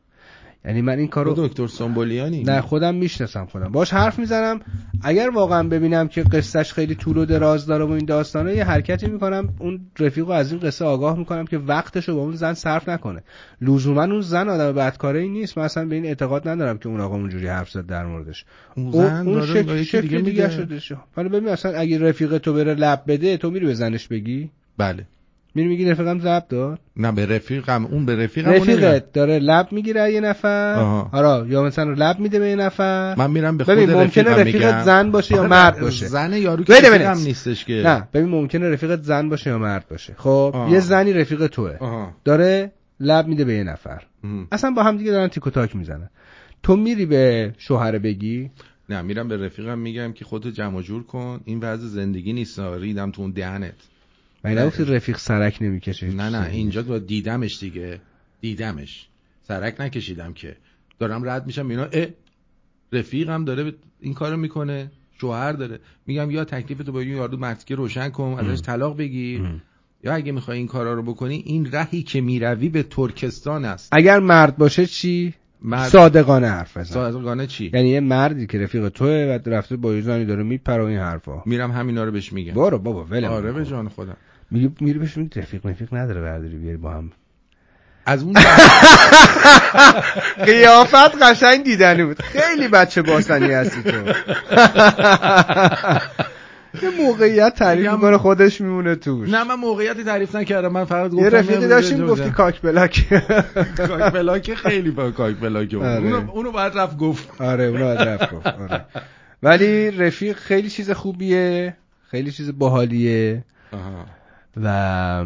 یعنی 0.65 0.81
من 0.81 0.97
این 0.97 1.07
کارو 1.07 1.33
دکتر 1.37 1.67
سنبولیانی 1.67 2.43
نه 2.43 2.61
خودم 2.61 2.95
می‌شناسم 2.95 3.45
خودم. 3.45 3.71
باش 3.71 3.93
حرف 3.93 4.19
می‌زنم. 4.19 4.59
اگر 5.03 5.29
واقعا 5.29 5.63
ببینم 5.63 6.07
که 6.07 6.23
قصهش 6.23 6.73
خیلی 6.73 6.95
طول 6.95 7.17
و 7.17 7.25
دراز 7.25 7.65
داره 7.65 7.85
و 7.85 7.91
این 7.91 8.05
داستانه 8.05 8.55
یه 8.55 8.63
حرکتی 8.63 9.07
می‌کنم. 9.07 9.49
اون 9.59 9.79
رفیق 9.99 10.25
رو 10.25 10.31
از 10.31 10.51
این 10.51 10.61
قصه 10.61 10.85
آگاه 10.85 11.17
می‌کنم 11.17 11.45
که 11.45 11.57
وقتشو 11.57 12.15
با 12.15 12.21
اون 12.21 12.35
زن 12.35 12.53
صرف 12.53 12.89
نکنه. 12.89 13.23
لزوما 13.61 14.03
اون 14.03 14.21
زن 14.21 14.49
آدم 14.49 14.71
بدکاره 14.71 15.19
ای 15.19 15.29
نیست. 15.29 15.57
من 15.57 15.63
اصلا 15.63 15.85
به 15.85 15.95
این 15.95 16.05
اعتقاد 16.05 16.47
ندارم 16.47 16.77
که 16.77 16.89
اون 16.89 17.01
آقا 17.01 17.15
اونجوری 17.15 17.47
حرف 17.47 17.71
زد 17.71 17.85
در 17.85 18.05
موردش. 18.05 18.45
اون 18.75 18.91
زن 18.91 19.27
اون 19.27 19.45
شکل, 19.45 19.83
شکل 19.83 20.01
دیگه 20.01 20.17
دیگه 20.17 20.57
میگه. 20.57 20.79
شده. 20.79 21.01
حالا 21.15 21.29
ببین 21.29 21.49
اصلا 21.49 21.71
اگه 21.79 21.99
رفیق 21.99 22.37
تو 22.37 22.53
بره 22.53 22.73
لب 22.73 23.03
بده 23.07 23.37
تو 23.37 23.51
میری 23.51 23.65
به 23.65 23.73
زنش 23.73 24.07
بگی؟ 24.07 24.49
بله. 24.77 25.05
میری 25.55 25.67
میگی 25.69 25.85
رفیقم 25.85 26.19
زب 26.19 26.47
داد 26.47 26.79
نه 26.97 27.11
به 27.11 27.25
رفیقم 27.25 27.85
اون 27.85 28.05
به 28.05 28.15
رفیقم. 28.23 28.51
رفیقت 28.51 29.11
داره 29.13 29.39
لب 29.39 29.67
می‌گیره 29.71 30.13
یه 30.13 30.21
نفر 30.21 30.75
آها. 30.79 31.09
آره 31.13 31.49
یا 31.49 31.63
مثلا 31.63 31.93
لب 31.93 32.19
میده 32.19 32.39
به 32.39 32.49
یه 32.49 32.55
نفر 32.55 33.15
من 33.17 33.31
میرم 33.31 33.57
به 33.57 33.63
خود 33.63 33.75
ببین 33.75 33.93
ممکنه 33.93 34.29
رفیقت 34.29 34.73
میگم. 34.73 34.83
زن 34.83 35.11
باشه 35.11 35.35
یا 35.35 35.47
مرد 35.47 35.79
باشه 35.79 36.07
زن 36.07 36.33
یارو 36.33 36.63
که 36.63 36.73
رفیقم. 36.73 37.17
نیستش 37.17 37.65
که 37.65 37.73
نه 37.73 38.07
ببین 38.13 38.29
ممکنه 38.29 38.69
رفیقت 38.69 39.01
زن 39.01 39.29
باشه 39.29 39.49
یا 39.49 39.57
مرد 39.57 39.85
باشه 39.89 40.15
خب 40.17 40.51
آه. 40.53 40.71
یه 40.71 40.79
زنی 40.79 41.13
رفیق 41.13 41.47
توه. 41.47 41.77
داره 42.23 42.71
لب 42.99 43.27
میده 43.27 43.45
به 43.45 43.53
یه 43.53 43.63
نفر 43.63 44.01
ام. 44.23 44.47
اصلا 44.51 44.71
با 44.71 44.83
هم 44.83 44.97
دیگه 44.97 45.11
دارن 45.11 45.27
تیک 45.27 45.47
و 45.47 45.49
تاک 45.49 45.75
می‌زنن 45.75 46.09
تو 46.63 46.75
میری 46.75 47.05
به 47.05 47.53
شوهر 47.57 47.97
بگی 47.99 48.49
نه 48.89 49.01
میرم 49.01 49.27
به 49.27 49.37
رفیقم 49.45 49.79
میگم 49.79 50.13
که 50.13 50.25
خودتو 50.25 50.49
جمع 50.51 50.81
جور 50.81 51.03
کن 51.03 51.39
این 51.45 51.59
وضع 51.59 51.87
زندگی 51.87 52.33
نیست 52.33 52.59
ریدم 52.59 53.11
تو 53.11 53.21
اون 53.21 53.31
دهنت 53.31 53.73
من 54.45 54.57
نگفتی 54.57 54.83
رفیق 54.83 55.17
سرک 55.17 55.57
نمی‌کشه. 55.61 56.07
نه 56.07 56.29
نه. 56.29 56.49
اینجا 56.51 56.83
تو 56.83 56.99
دیدمش 56.99 57.59
دیگه. 57.59 57.99
دیدمش. 58.41 59.07
سرک 59.47 59.81
نکشیدم 59.81 60.33
که. 60.33 60.55
دارم 60.99 61.29
رد 61.29 61.45
میشم. 61.45 61.69
اینا 61.69 61.83
اه 61.83 62.05
رفیقم 62.93 63.45
داره 63.45 63.73
این 63.99 64.13
کارو 64.13 64.37
می‌کنه. 64.37 64.91
شوهر 65.21 65.51
داره. 65.51 65.79
میگم 66.07 66.31
یا 66.31 66.45
تکلیف 66.45 66.77
تو 66.77 66.91
با 66.91 66.99
این 66.99 67.09
یارو 67.09 67.37
مرتیکه 67.37 67.75
روشن 67.75 68.09
کن 68.09 68.37
ازش 68.39 68.61
طلاق 68.61 68.97
بگیر. 68.97 69.41
یا 70.03 70.13
اگه 70.13 70.31
می‌خوای 70.31 70.57
این 70.57 70.67
کارا 70.67 70.93
رو 70.93 71.03
بکنی 71.03 71.43
این 71.45 71.71
رهی 71.71 72.03
که 72.03 72.21
می‌روی 72.21 72.69
به 72.69 72.83
ترکستان 72.83 73.65
است. 73.65 73.89
اگر 73.91 74.19
مرد 74.19 74.57
باشه 74.57 74.85
چی؟ 74.85 75.33
مرد- 75.61 75.89
صادقانه 75.89 76.47
حرف 76.47 76.77
بزن. 76.77 76.93
صادقانه 76.93 77.47
چی؟ 77.47 77.71
یعنی 77.73 77.89
یه 77.89 77.99
مردی 77.99 78.47
که 78.47 78.57
رفیق 78.57 78.89
توه 78.89 79.09
و 79.09 79.49
رفته 79.49 79.75
با 79.75 79.93
یه 79.93 80.01
زنی 80.01 80.25
داره 80.25 80.43
میپره 80.43 80.85
این 80.85 80.99
حرفا. 80.99 81.43
میرم 81.45 81.71
همینا 81.71 82.03
رو 82.03 82.11
بهش 82.11 82.33
میگم. 82.33 82.53
برو 82.53 82.79
بابا 82.79 83.05
ولم 83.05 83.29
آره. 83.29 83.51
به 83.51 83.65
جان 83.65 83.89
خودم. 83.89 84.17
میگی 84.51 84.71
میری 84.79 84.99
بهش 84.99 85.17
میگی 85.17 85.39
رفیق 85.39 85.65
رفیق 85.65 85.93
نداره 85.93 86.21
برداری 86.21 86.57
بیاری 86.57 86.77
با 86.77 86.91
هم 86.91 87.11
از 88.05 88.23
اون 88.23 88.33
قیافت 90.45 91.23
قشنگ 91.23 91.63
دیدنی 91.63 92.03
بود 92.03 92.21
خیلی 92.21 92.67
بچه 92.67 93.01
باسنی 93.01 93.51
هستی 93.51 93.83
تو 93.83 93.97
یه 96.83 96.89
موقعیت 97.01 97.55
تعریف 97.55 97.81
میگم- 97.85 97.95
می‌کنه 97.95 98.17
خودش 98.17 98.61
میمونه 98.61 98.95
توش 98.95 99.29
نه 99.29 99.43
من 99.43 99.55
موقعیتی 99.55 100.03
تعریف 100.03 100.35
نکردم 100.35 100.67
من 100.71 100.85
فقط 100.85 101.11
گفتم 101.11 101.23
یه 101.23 101.29
رفیقی 101.29 101.67
داشتیم 101.67 102.07
گفتی. 102.07 102.29
کاک 102.29 102.61
بلاک 102.61 103.05
کاک 103.87 104.13
بلاک 104.13 104.53
خیلی 104.53 104.91
با 104.91 105.11
کاک 105.11 105.35
بلاک 105.35 105.71
بود. 105.75 105.83
آره. 105.83 106.03
اونو 106.03 106.31
اونو 106.31 106.51
باید 106.51 106.77
رفت 106.77 106.97
گفت 106.97 107.41
آره 107.41 107.63
اونو 107.63 107.83
باید 107.85 107.99
رفت 107.99 108.31
گفت 108.33 108.47
آره. 108.47 108.85
ولی 109.43 109.91
رفیق 109.91 110.37
خیلی 110.37 110.69
چیز 110.69 110.91
خوبیه 110.91 111.77
خیلی 112.11 112.31
چیز 112.31 112.57
باحالیه 112.59 113.43
آها. 113.73 114.05
و 114.63 115.25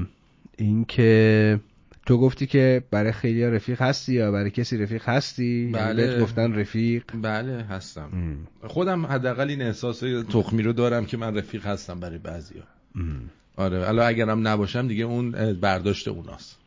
اینکه 0.57 1.59
تو 2.05 2.17
گفتی 2.17 2.47
که 2.47 2.83
برای 2.91 3.11
خیلی 3.11 3.43
رفیق 3.43 3.81
هستی 3.81 4.13
یا 4.13 4.31
برای 4.31 4.51
کسی 4.51 4.77
رفیق 4.77 5.09
هستی؟ 5.09 5.59
یعنی 5.59 5.71
بله. 5.71 6.07
بهت 6.07 6.21
گفتن 6.21 6.53
رفیق. 6.53 7.03
بله 7.21 7.63
هستم. 7.63 8.09
خودم 8.61 9.05
حداقل 9.05 9.49
این 9.49 9.61
احساس 9.61 9.99
تخمی 10.29 10.63
رو 10.63 10.73
دارم 10.73 11.05
که 11.05 11.17
من 11.17 11.37
رفیق 11.37 11.65
هستم 11.65 11.99
برای 11.99 12.17
بعضیا. 12.17 12.63
آره 13.55 13.87
الان 13.87 14.07
اگرم 14.07 14.47
نباشم 14.47 14.87
دیگه 14.87 15.03
اون 15.03 15.53
برداشت 15.53 16.07
اوناست. 16.07 16.57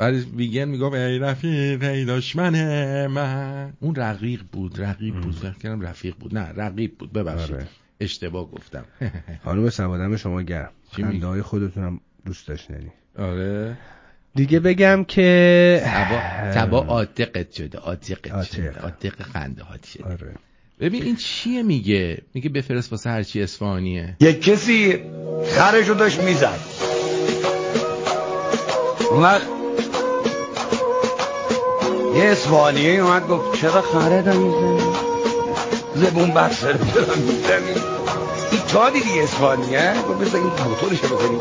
ولی 0.00 0.26
ویگن 0.36 0.64
میگم 0.64 0.92
ای 0.92 1.18
رفیق 1.18 1.82
ای 1.82 2.04
دشمن 2.04 3.06
من. 3.06 3.72
اون 3.80 3.94
رقیق 3.94 4.42
بود 4.52 4.80
رقیب 4.82 5.14
بود. 5.20 5.34
فکر 5.34 5.52
کردم 5.58 5.80
رفیق 5.80 6.14
بود. 6.16 6.38
نه 6.38 6.48
رقیب 6.56 6.98
بود. 6.98 7.12
ببخشید. 7.12 7.54
آره. 7.54 7.66
اشتباه 8.00 8.50
گفتم. 8.50 8.84
خانم 9.44 9.70
سوادم 9.70 10.16
شما 10.16 10.42
گرم؟ 10.42 10.70
خنده 10.92 11.26
های 11.26 11.42
خودتونم 11.42 12.00
دوست 12.26 12.48
داشتنی. 12.48 12.92
آره. 13.18 13.76
دیگه 14.34 14.60
بگم 14.60 15.04
که 15.04 15.82
تبا 15.84 16.20
تبا 16.54 16.78
عاتقت 16.78 17.52
شده 17.52 17.78
عاتقت 17.78 18.30
عاتق. 18.30 18.52
شده 18.54 18.78
عاتق 18.78 19.22
خنده 19.22 19.62
هات 19.62 19.86
شده. 19.86 20.04
آره. 20.04 20.34
ببین 20.80 21.02
این 21.02 21.16
چیه 21.16 21.62
میگه؟ 21.62 22.22
میگه 22.34 22.48
بفرست 22.48 22.92
واسه 22.92 23.10
هرچی 23.10 23.42
اصفهانیه. 23.42 24.16
یک 24.20 24.42
کسی 24.42 25.02
خرشو 25.46 25.94
داشت 25.94 26.20
می‌زد. 26.20 26.58
وقت 29.12 29.46
یه 32.16 32.24
اسفانیه 32.24 33.00
اومد 33.00 33.28
گفت 33.28 33.60
چرا 33.60 33.82
خره 33.82 34.36
می‌زنی؟ 34.36 34.80
زبون 35.94 36.30
بسر 36.30 36.72
می‌زنی؟ 36.72 37.70
این 37.74 37.97
تا 38.68 38.90
دیدی 38.90 39.20
اسفانیه 39.20 39.92
گفت 40.08 40.18
بذار 40.20 40.40
این 40.40 40.50
موتورش 40.68 41.04
رو 41.04 41.16
بزنیم 41.16 41.40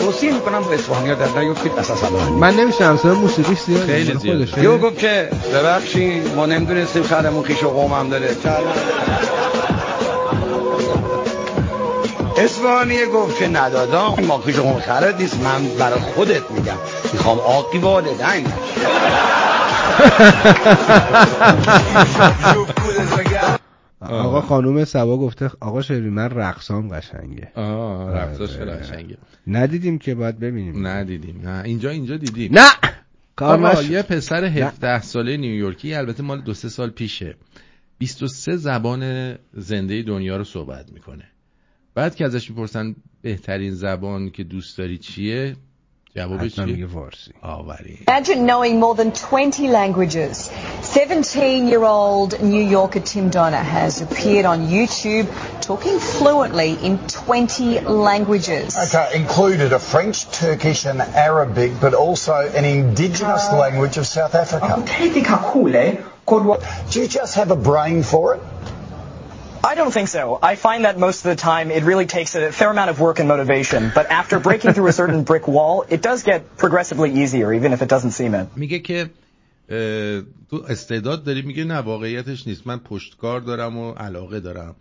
توصیه 0.00 0.32
می‌کنم 0.32 0.60
با 0.62 0.70
اسفانیا 0.70 1.14
در 1.14 1.40
نیفتید. 1.40 1.72
اساس 1.78 2.04
الان 2.04 2.32
من 2.32 2.54
نمیشنم 2.54 2.96
صدا 2.96 3.14
موسیقیش 3.14 3.58
زیاد 3.58 3.80
خیلی 3.86 4.04
زیاده. 4.18 4.46
خودشه. 4.46 4.62
یو 4.62 4.78
گفت 4.78 4.98
که 4.98 5.30
ببخشید 5.54 6.34
ما 6.36 6.46
نمی‌دونستیم 6.46 7.02
خرمون 7.02 7.44
خیش 7.44 7.62
و 7.62 7.68
قوم 7.68 7.92
هم 7.92 8.08
داره. 8.08 8.36
اسفانیه 12.36 13.06
گفت 13.06 13.38
که 13.38 13.48
ندادا 13.48 14.14
ما 14.16 14.38
خیش 14.38 14.58
و 14.58 14.62
قوم 14.62 14.80
خرد 14.80 15.20
نیست. 15.20 15.36
من 15.36 15.64
برای 15.78 16.00
خودت 16.14 16.50
میگم 16.50 16.76
می‌خوام 17.12 17.38
آقی 17.38 17.78
والدین 17.78 18.46
آقا 24.10 24.40
خانوم 24.40 24.84
سبا 24.84 25.18
گفته 25.18 25.50
آقا 25.60 25.82
شری 25.82 26.10
من 26.10 26.30
رقصام 26.30 26.88
قشنگه. 26.88 27.52
آه 27.54 27.64
آره. 27.64 28.46
خیلی 28.46 28.70
قشنگه. 28.70 29.16
ندیدیم 29.46 29.98
که 29.98 30.14
باید 30.14 30.38
ببینیم. 30.38 30.86
ندیدیم 30.86 31.40
نه. 31.48 31.62
اینجا 31.64 31.90
اینجا 31.90 32.16
دیدیم. 32.16 32.52
نه! 32.54 32.68
کار. 33.36 33.84
یه 33.84 34.02
پسر 34.02 34.44
17 34.44 35.02
ساله 35.02 35.36
نیویورکی 35.36 35.94
البته 35.94 36.22
مال 36.22 36.40
دو 36.40 36.54
سه 36.54 36.68
سال 36.68 36.90
پیشه. 36.90 37.34
23 37.98 38.56
زبان 38.56 39.34
زنده 39.54 40.02
دنیا 40.02 40.36
رو 40.36 40.44
صحبت 40.44 40.92
می‌کنه. 40.92 41.24
بعد 41.94 42.14
که 42.14 42.24
ازش 42.24 42.50
می‌پرسن 42.50 42.96
بهترین 43.22 43.74
زبان 43.74 44.30
که 44.30 44.44
دوست 44.44 44.78
داری 44.78 44.98
چیه؟ 44.98 45.56
Imagine 48.06 48.44
knowing 48.44 48.78
more 48.78 48.94
than 48.94 49.12
20 49.12 49.68
languages. 49.68 50.50
17-year-old 50.82 52.42
New 52.42 52.62
Yorker 52.62 53.00
Tim 53.00 53.30
Donner 53.30 53.56
has 53.56 54.02
appeared 54.02 54.44
on 54.44 54.66
YouTube 54.66 55.26
talking 55.62 55.98
fluently 55.98 56.72
in 56.72 56.98
20 57.08 57.80
languages. 57.80 58.76
Okay, 58.76 59.22
included 59.22 59.72
a 59.72 59.78
French, 59.78 60.30
Turkish 60.30 60.84
and 60.84 61.00
Arabic, 61.00 61.80
but 61.80 61.94
also 61.94 62.34
an 62.34 62.66
indigenous 62.66 63.48
uh, 63.48 63.56
language 63.56 63.96
of 63.96 64.06
South 64.06 64.34
Africa. 64.34 64.84
Do 66.90 67.00
you 67.00 67.08
just 67.08 67.36
have 67.36 67.50
a 67.50 67.56
brain 67.56 68.02
for 68.02 68.34
it? 68.34 68.42
I 69.64 69.74
don't 69.74 69.92
think 69.92 70.08
so. 70.08 70.38
I 70.42 70.56
find 70.56 70.84
that 70.86 70.98
most 70.98 71.18
of 71.24 71.28
the 71.32 71.36
time 71.36 71.70
it 71.70 71.82
really 71.84 72.06
takes 72.06 72.34
a 72.34 72.52
fair 72.52 72.70
amount 72.70 72.90
of 72.90 73.00
work 73.00 73.18
and 73.20 73.28
motivation. 73.28 73.92
But 73.94 74.06
after 74.10 74.40
breaking 74.40 74.72
through 74.74 74.88
a 74.88 74.96
certain 75.02 75.22
brick 75.22 75.46
wall, 75.46 75.84
it 75.88 76.02
does 76.02 76.22
get 76.30 76.56
progressively 76.56 77.10
easier, 77.22 77.52
even 77.52 77.72
if 77.72 77.80
it 77.82 77.88
doesn't 77.88 78.12
seem 78.20 78.34
it. 78.34 78.46
میگه 78.56 78.78
که 78.78 79.10
تو 80.50 80.64
استعداد 80.68 81.24
داری 81.24 81.42
میگه 81.42 81.64
نه 81.64 81.78
واقعیتش 81.78 82.46
نیست 82.46 82.66
من 82.66 82.78
پشتکار 82.78 83.40
دارم 83.40 83.78
و 83.78 83.92
علاقه 83.92 84.40
دارم 84.40 84.76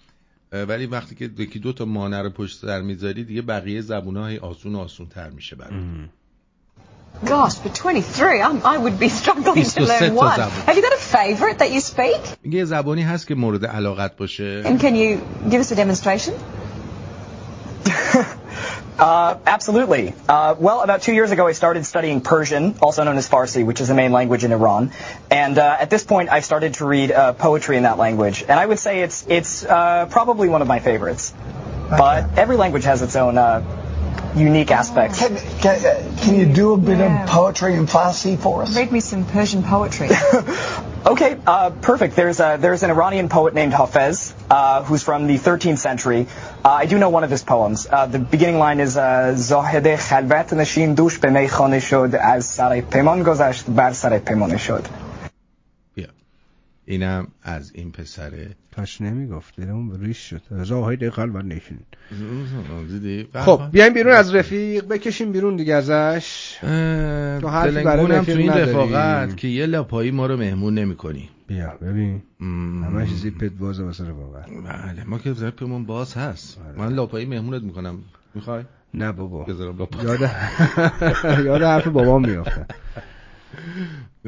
ولی 0.51 0.85
وقتی 0.85 1.15
که 1.15 1.29
یکی 1.37 1.59
دو 1.59 1.73
تا 1.73 1.85
مانع 1.85 2.21
رو 2.21 2.29
پشت 2.29 2.57
سر 2.57 2.81
می‌ذاری 2.81 3.23
دیگه 3.23 3.41
بقیه 3.41 3.81
زبونهای 3.81 4.37
آسون 4.37 4.75
و 4.75 4.79
آسون 4.79 5.07
تر 5.07 5.29
میشه 5.29 5.55
برات 5.55 5.73
Gosh, 7.24 7.55
but 7.55 7.74
23, 7.74 8.43
I'm, 8.43 8.60
I 8.64 8.76
would 8.76 8.98
be 8.98 9.09
struggling 9.09 9.64
to 9.64 9.74
23 9.74 9.86
learn 9.86 10.10
تا 10.10 10.14
one. 10.14 10.38
زبان. 10.38 10.64
Have 10.66 10.76
you 10.76 10.82
got 10.82 10.93
a 10.93 10.97
favorite 10.97 11.59
that 11.60 11.70
you 11.72 11.80
speak? 11.80 12.20
میگه 12.44 12.59
یه 12.59 12.64
زبانی 12.64 13.02
هست 13.02 13.26
که 13.26 13.34
مورد 13.34 13.66
علاقت 13.66 14.16
باشه 14.16 14.62
And 14.64 14.80
can 14.80 14.94
you 14.94 15.20
give 15.51 15.60
us 15.60 15.72
a 15.72 15.76
demonstration? 15.76 16.34
Uh, 18.98 19.36
absolutely. 19.47 20.14
Uh, 20.26 20.55
well, 20.59 20.80
about 20.80 21.02
two 21.02 21.12
years 21.12 21.30
ago, 21.30 21.47
I 21.47 21.52
started 21.52 21.84
studying 21.84 22.22
Persian, 22.22 22.76
also 22.80 23.05
known 23.05 23.18
as 23.18 23.28
Farsi, 23.28 23.62
which 23.64 23.82
is 23.82 23.88
the 23.88 23.94
main 23.94 24.10
language 24.10 24.43
in 24.43 24.52
Iran. 24.52 24.90
And 25.30 25.59
uh, 25.59 25.76
at 25.78 25.90
this 25.90 26.02
point, 26.02 26.30
I've 26.30 26.47
started 26.47 26.74
to 26.74 26.86
read 26.86 27.12
uh, 27.12 27.34
poetry 27.34 27.76
in 27.76 27.82
that 27.82 27.98
language. 27.98 28.43
And 28.48 28.59
I 28.59 28.64
would 28.64 28.78
say 28.78 29.02
it's 29.02 29.26
it's 29.28 29.64
uh, 29.64 30.06
probably 30.06 30.48
one 30.48 30.62
of 30.62 30.68
my 30.68 30.78
favorites. 30.80 31.34
But 31.90 32.38
every 32.38 32.56
language 32.56 32.84
has 32.84 33.02
its 33.02 33.16
own 33.16 33.36
uh, 33.36 33.60
unique 34.35 34.71
aspects. 34.71 35.19
Can, 35.19 35.37
can, 35.59 36.17
can 36.17 36.35
you 36.35 36.45
do 36.45 36.73
a 36.73 36.77
bit 36.77 36.99
yeah. 36.99 37.23
of 37.23 37.29
poetry 37.29 37.75
and 37.75 37.87
Farsi 37.87 38.37
for 38.37 38.63
us? 38.63 38.75
Read 38.75 38.91
me 38.91 38.99
some 38.99 39.25
Persian 39.25 39.63
poetry. 39.63 40.09
okay, 41.05 41.37
uh, 41.45 41.71
perfect. 41.81 42.15
There's 42.15 42.39
a, 42.39 42.57
there's 42.59 42.83
an 42.83 42.89
Iranian 42.89 43.29
poet 43.29 43.53
named 43.53 43.73
Hafez 43.73 44.33
uh, 44.49 44.83
who's 44.83 45.03
from 45.03 45.27
the 45.27 45.37
13th 45.37 45.77
century. 45.79 46.27
Uh, 46.63 46.69
I 46.69 46.85
do 46.85 46.97
know 46.97 47.09
one 47.09 47.23
of 47.23 47.29
his 47.29 47.43
poems. 47.43 47.87
Uh, 47.89 48.05
the 48.05 48.19
beginning 48.19 48.59
line 48.59 48.79
is 48.79 48.97
uh, 48.97 49.33
Zohede 49.35 49.97
khalbat 49.97 50.49
nashin 50.49 50.95
dush 50.95 51.19
be 51.19 51.79
shod 51.79 52.15
az 52.15 52.47
sare 52.47 52.81
peman 52.81 53.23
gozasht 53.23 53.73
bar 53.73 53.93
sare 53.93 54.19
pemane 54.19 54.59
shod. 54.59 54.89
اینم 56.91 57.27
از 57.43 57.72
این 57.76 57.91
پسره 57.91 58.55
کاش 58.76 59.01
نمی‌گفت 59.01 59.55
دلمون 59.55 60.01
ریش 60.01 60.18
شد. 60.30 60.41
رضاهای 60.51 60.95
دقل 60.95 61.30
و 61.35 61.41
نشین 61.41 61.80
خب 63.34 63.61
بیایم 63.72 63.93
بیرون 63.93 64.13
از 64.13 64.35
رفیق 64.35 64.88
بکشیم 64.88 65.31
بیرون 65.31 65.55
دیگه 65.55 65.76
ازش. 65.76 66.57
تو 66.61 66.68
حرفی 67.47 67.84
برای 67.84 67.84
دلنگونم 67.84 68.07
تو 68.07 68.31
رفیق 68.31 68.38
این. 68.38 68.49
رفاقت 68.51 69.38
که 69.38 69.47
یه 69.47 69.65
لاپایی 69.65 70.11
ما 70.11 70.26
رو 70.26 70.38
مهمون 70.38 70.73
نمی‌کنی. 70.73 71.30
بیا 71.47 71.77
ببین. 71.81 72.22
همش 72.85 73.09
زیپت 73.09 73.51
بازه 73.51 73.84
واسه 73.84 74.03
رفاقت. 74.03 74.49
بله 74.49 75.03
ما 75.03 75.19
که 75.19 75.34
زپمون 75.34 75.85
باز 75.85 76.18
هست. 76.18 76.57
من 76.77 76.93
لاپایی 76.93 77.26
مهمونت 77.26 77.63
می‌کنم. 77.63 77.99
می‌خوای؟ 78.35 78.63
نه 78.93 79.11
بابا. 79.11 79.45
یاد 80.03 80.19
یاد 81.45 81.61
حرف 81.61 81.88
بابام 81.88 82.26
میافته 82.26 82.65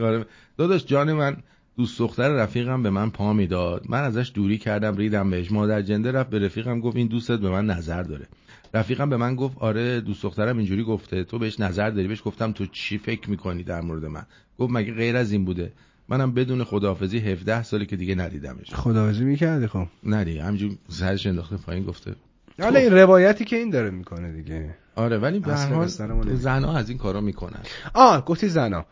آره. 0.01 0.25
داداش 0.57 0.85
جان 0.85 1.13
من 1.13 1.37
دوست 1.77 1.99
دختر 1.99 2.29
رفیقم 2.29 2.83
به 2.83 2.89
من 2.89 3.09
پا 3.09 3.33
می‌داد. 3.33 3.85
من 3.89 4.03
ازش 4.03 4.31
دوری 4.33 4.57
کردم 4.57 4.95
ریدم 4.95 5.29
بهش. 5.29 5.51
مادر 5.51 5.81
جنده 5.81 6.11
رفت 6.11 6.29
به 6.29 6.39
رفیقم 6.39 6.79
گفت 6.79 6.95
این 6.95 7.07
دوستت 7.07 7.39
به 7.39 7.49
من 7.49 7.65
نظر 7.65 8.03
داره. 8.03 8.27
رفیقم 8.73 9.09
به 9.09 9.17
من 9.17 9.35
گفت 9.35 9.57
آره 9.57 10.01
دوست 10.01 10.23
دخترم 10.23 10.57
اینجوری 10.57 10.83
گفته. 10.83 11.23
تو 11.23 11.39
بهش 11.39 11.59
نظر 11.59 11.89
داری؟ 11.89 12.07
بهش 12.07 12.21
گفتم 12.25 12.51
تو 12.51 12.65
چی 12.65 12.97
فکر 12.97 13.29
می‌کنی 13.29 13.63
در 13.63 13.81
مورد 13.81 14.05
من؟ 14.05 14.25
گفت 14.59 14.73
مگه 14.73 14.93
غیر 14.93 15.17
از 15.17 15.31
این 15.31 15.45
بوده؟ 15.45 15.71
منم 16.09 16.31
بدون 16.33 16.63
خداحافظی 16.63 17.17
17 17.19 17.63
ساله 17.63 17.85
که 17.85 17.95
دیگه 17.95 18.15
ندیدمش. 18.15 18.73
خداوزی 18.73 19.23
می‌کردی 19.23 19.67
خب؟ 19.67 19.87
نه 20.03 20.23
دیگه 20.23 20.43
همینجور 20.43 20.71
سرش 20.89 21.27
انداخته 21.27 21.57
پایین 21.57 21.83
گفته. 21.83 22.15
حالا 22.61 22.79
این 22.79 22.93
روایتی 22.93 23.45
که 23.45 23.55
این 23.55 23.69
داره 23.69 23.89
می‌کنه 23.89 24.31
دیگه. 24.31 24.75
آره 24.95 25.17
ولی 25.17 25.39
به 25.39 25.55
هر 25.55 25.73
حال. 25.73 25.87
زنها 26.35 26.77
از 26.77 26.89
این 26.89 26.97
کارا 26.97 27.21
می‌کنن. 27.21 27.59
آه 27.93 28.25
گفتی 28.25 28.47
زنا. 28.47 28.85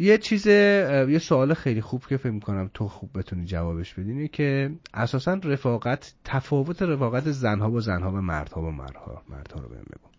یه 0.00 0.18
چیز 0.18 0.46
یه 0.46 1.18
سوال 1.18 1.54
خیلی 1.54 1.80
خوب 1.80 2.06
که 2.06 2.16
فکر 2.16 2.30
می‌کنم 2.30 2.70
تو 2.74 2.88
خوب 2.88 3.18
بتونی 3.18 3.44
جوابش 3.44 3.94
بدی 3.94 4.10
اینه 4.10 4.28
که 4.28 4.70
اساسا 4.94 5.34
رفاقت 5.34 6.14
تفاوت 6.24 6.82
رفاقت 6.82 7.30
زنها 7.30 7.70
با 7.70 7.80
زنها 7.80 8.10
و 8.10 8.14
مردها 8.20 8.60
با 8.60 8.70
مردها 8.70 9.22
مردها 9.28 9.60
رو 9.60 9.68
بهم 9.68 9.84
بگو. 9.90 10.10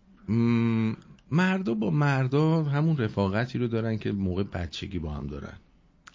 مردا 1.30 1.74
با 1.74 1.90
مردا 1.90 2.62
همون 2.62 2.96
رفاقتی 2.96 3.58
رو 3.58 3.68
دارن 3.68 3.98
که 3.98 4.12
موقع 4.12 4.42
بچگی 4.42 4.98
با 4.98 5.10
هم 5.10 5.26
دارن. 5.26 5.54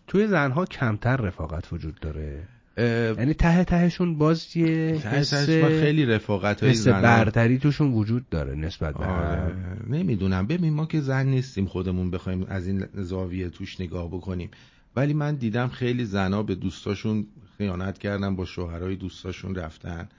توی 0.07 0.27
زنها 0.27 0.65
کمتر 0.65 1.18
رفاقت 1.18 1.73
وجود 1.73 1.99
داره. 1.99 2.48
یعنی 2.78 3.34
ته 3.34 3.64
تهشون 3.64 4.18
باز 4.18 4.58
یه 4.58 4.99
ته 4.99 5.10
حس 5.10 5.34
خیلی 5.34 6.06
رفاقت‌های 6.06 6.72
حس 6.72 6.88
برتری 6.88 7.58
توشون 7.58 7.94
وجود 7.94 8.30
داره 8.30 8.56
نسبت 8.56 8.94
به 8.98 9.06
آره. 9.06 9.54
نمی‌دونم. 9.90 10.48
ببین 10.48 10.74
ما 10.74 10.86
که 10.86 11.02
زن 11.02 11.26
نیستیم 11.26 11.66
خودمون 11.66 12.12
بخوایم 12.12 12.45
از 12.49 12.68
این 12.68 12.86
زاویه 12.94 13.49
توش 13.49 13.82
نگاه 13.82 14.08
بکنیم. 14.08 14.49
ولی 14.95 15.14
من 15.14 15.36
دیدم 15.36 15.68
خیلی 15.68 16.06
زنا 16.06 16.44
به 16.44 16.56
دوستاشون 16.56 17.28
خیانت 17.58 17.98
کردن 17.98 18.36
با 18.36 18.45
شوهرای 18.45 18.95
دوستاشون 18.95 19.56
رفتن. 19.56 20.10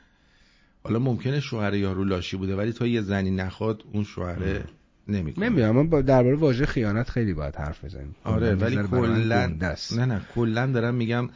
حالا 0.84 0.98
ممکنه 0.98 1.40
شوهر 1.40 1.74
یارو 1.74 2.04
لاشی 2.04 2.36
بوده 2.36 2.56
ولی 2.56 2.72
تا 2.72 2.86
یه 2.86 3.00
زنی 3.00 3.30
نخواد 3.30 3.84
اون 3.92 4.04
شوهره 4.04 4.64
نمی‌کنه 5.08 5.44
نمی‌دونم. 5.48 5.70
من 5.76 5.88
با- 5.88 6.02
درباره 6.02 6.36
واژه 6.36 6.66
خیانت 6.66 7.10
خیلی 7.10 7.34
باید 7.34 7.56
حرف 7.56 7.84
بزنیم. 7.84 8.14
آره 8.24 8.54
به 8.54 8.64
ولی 8.64 8.76
کلا. 8.76 9.46
نه 9.46 10.04
نه. 10.06 10.20
کلا 10.34 10.66
دارم 10.66 10.94
میگم 10.94 11.28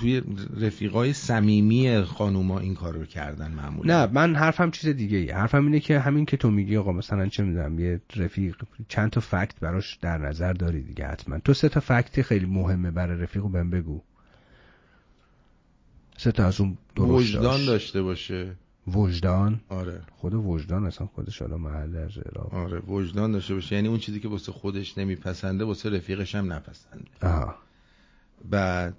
توی 0.00 0.22
رفیقای 0.60 1.12
صمیمی 1.12 2.02
خانوما 2.02 2.58
این 2.58 2.74
کار 2.74 2.94
رو 2.94 3.04
کردن 3.04 3.50
معمولا. 3.50 4.06
نه 4.06 4.12
من 4.12 4.34
حرفم 4.34 4.70
چیز 4.70 4.90
دیگه 4.90 5.18
ای 5.18 5.30
حرفم 5.30 5.66
اینه 5.66 5.80
که 5.80 5.98
همین 5.98 6.24
که 6.24 6.36
تو 6.36 6.50
میگی 6.50 6.76
آقا 6.76 6.92
مثلا 6.92 7.28
چه 7.28 7.42
می‌دونم 7.42 7.78
یه 7.78 8.00
رفیق 8.16 8.56
چند 8.88 9.10
تا 9.10 9.20
فکت 9.20 9.60
براش 9.60 9.96
در 9.96 10.18
نظر 10.18 10.52
داری 10.52 10.82
دیگه 10.82 11.06
حتما. 11.06 11.38
تو 11.38 11.54
سه 11.54 11.68
تا 11.68 11.80
فکت 11.80 12.22
خیلی 12.22 12.46
مهمه 12.46 12.90
برای 12.90 13.22
رفیقو 13.22 13.48
بهم 13.48 13.70
بگو. 13.70 14.02
سه 16.16 16.32
تا 16.32 16.44
از 16.44 16.60
اون 16.60 16.78
درست 16.96 17.10
وجدان 17.10 17.42
داشت. 17.42 17.66
داشته 17.66 18.02
باشه. 18.02 18.56
وجدان؟ 18.86 19.60
آره. 19.68 20.00
خود 20.12 20.34
وجدان 20.34 20.86
اصلا 20.86 21.06
خودش 21.06 21.42
حالا 21.42 21.56
محل 21.56 21.96
از 21.96 22.18
اعراب. 22.18 22.54
آره 22.54 22.78
وجدان 22.78 23.32
داشته 23.32 23.54
باشه. 23.54 23.76
یعنی 23.76 23.88
اون 23.88 23.98
چیزی 23.98 24.20
که 24.20 24.28
واسه 24.28 24.52
خودش 24.52 24.98
نمیپسنده 24.98 25.64
واسه 25.64 25.90
رفیقش 25.90 26.34
هم 26.34 26.52
نپسنده. 26.52 27.04
آها. 27.22 27.54
بعد 28.50 28.94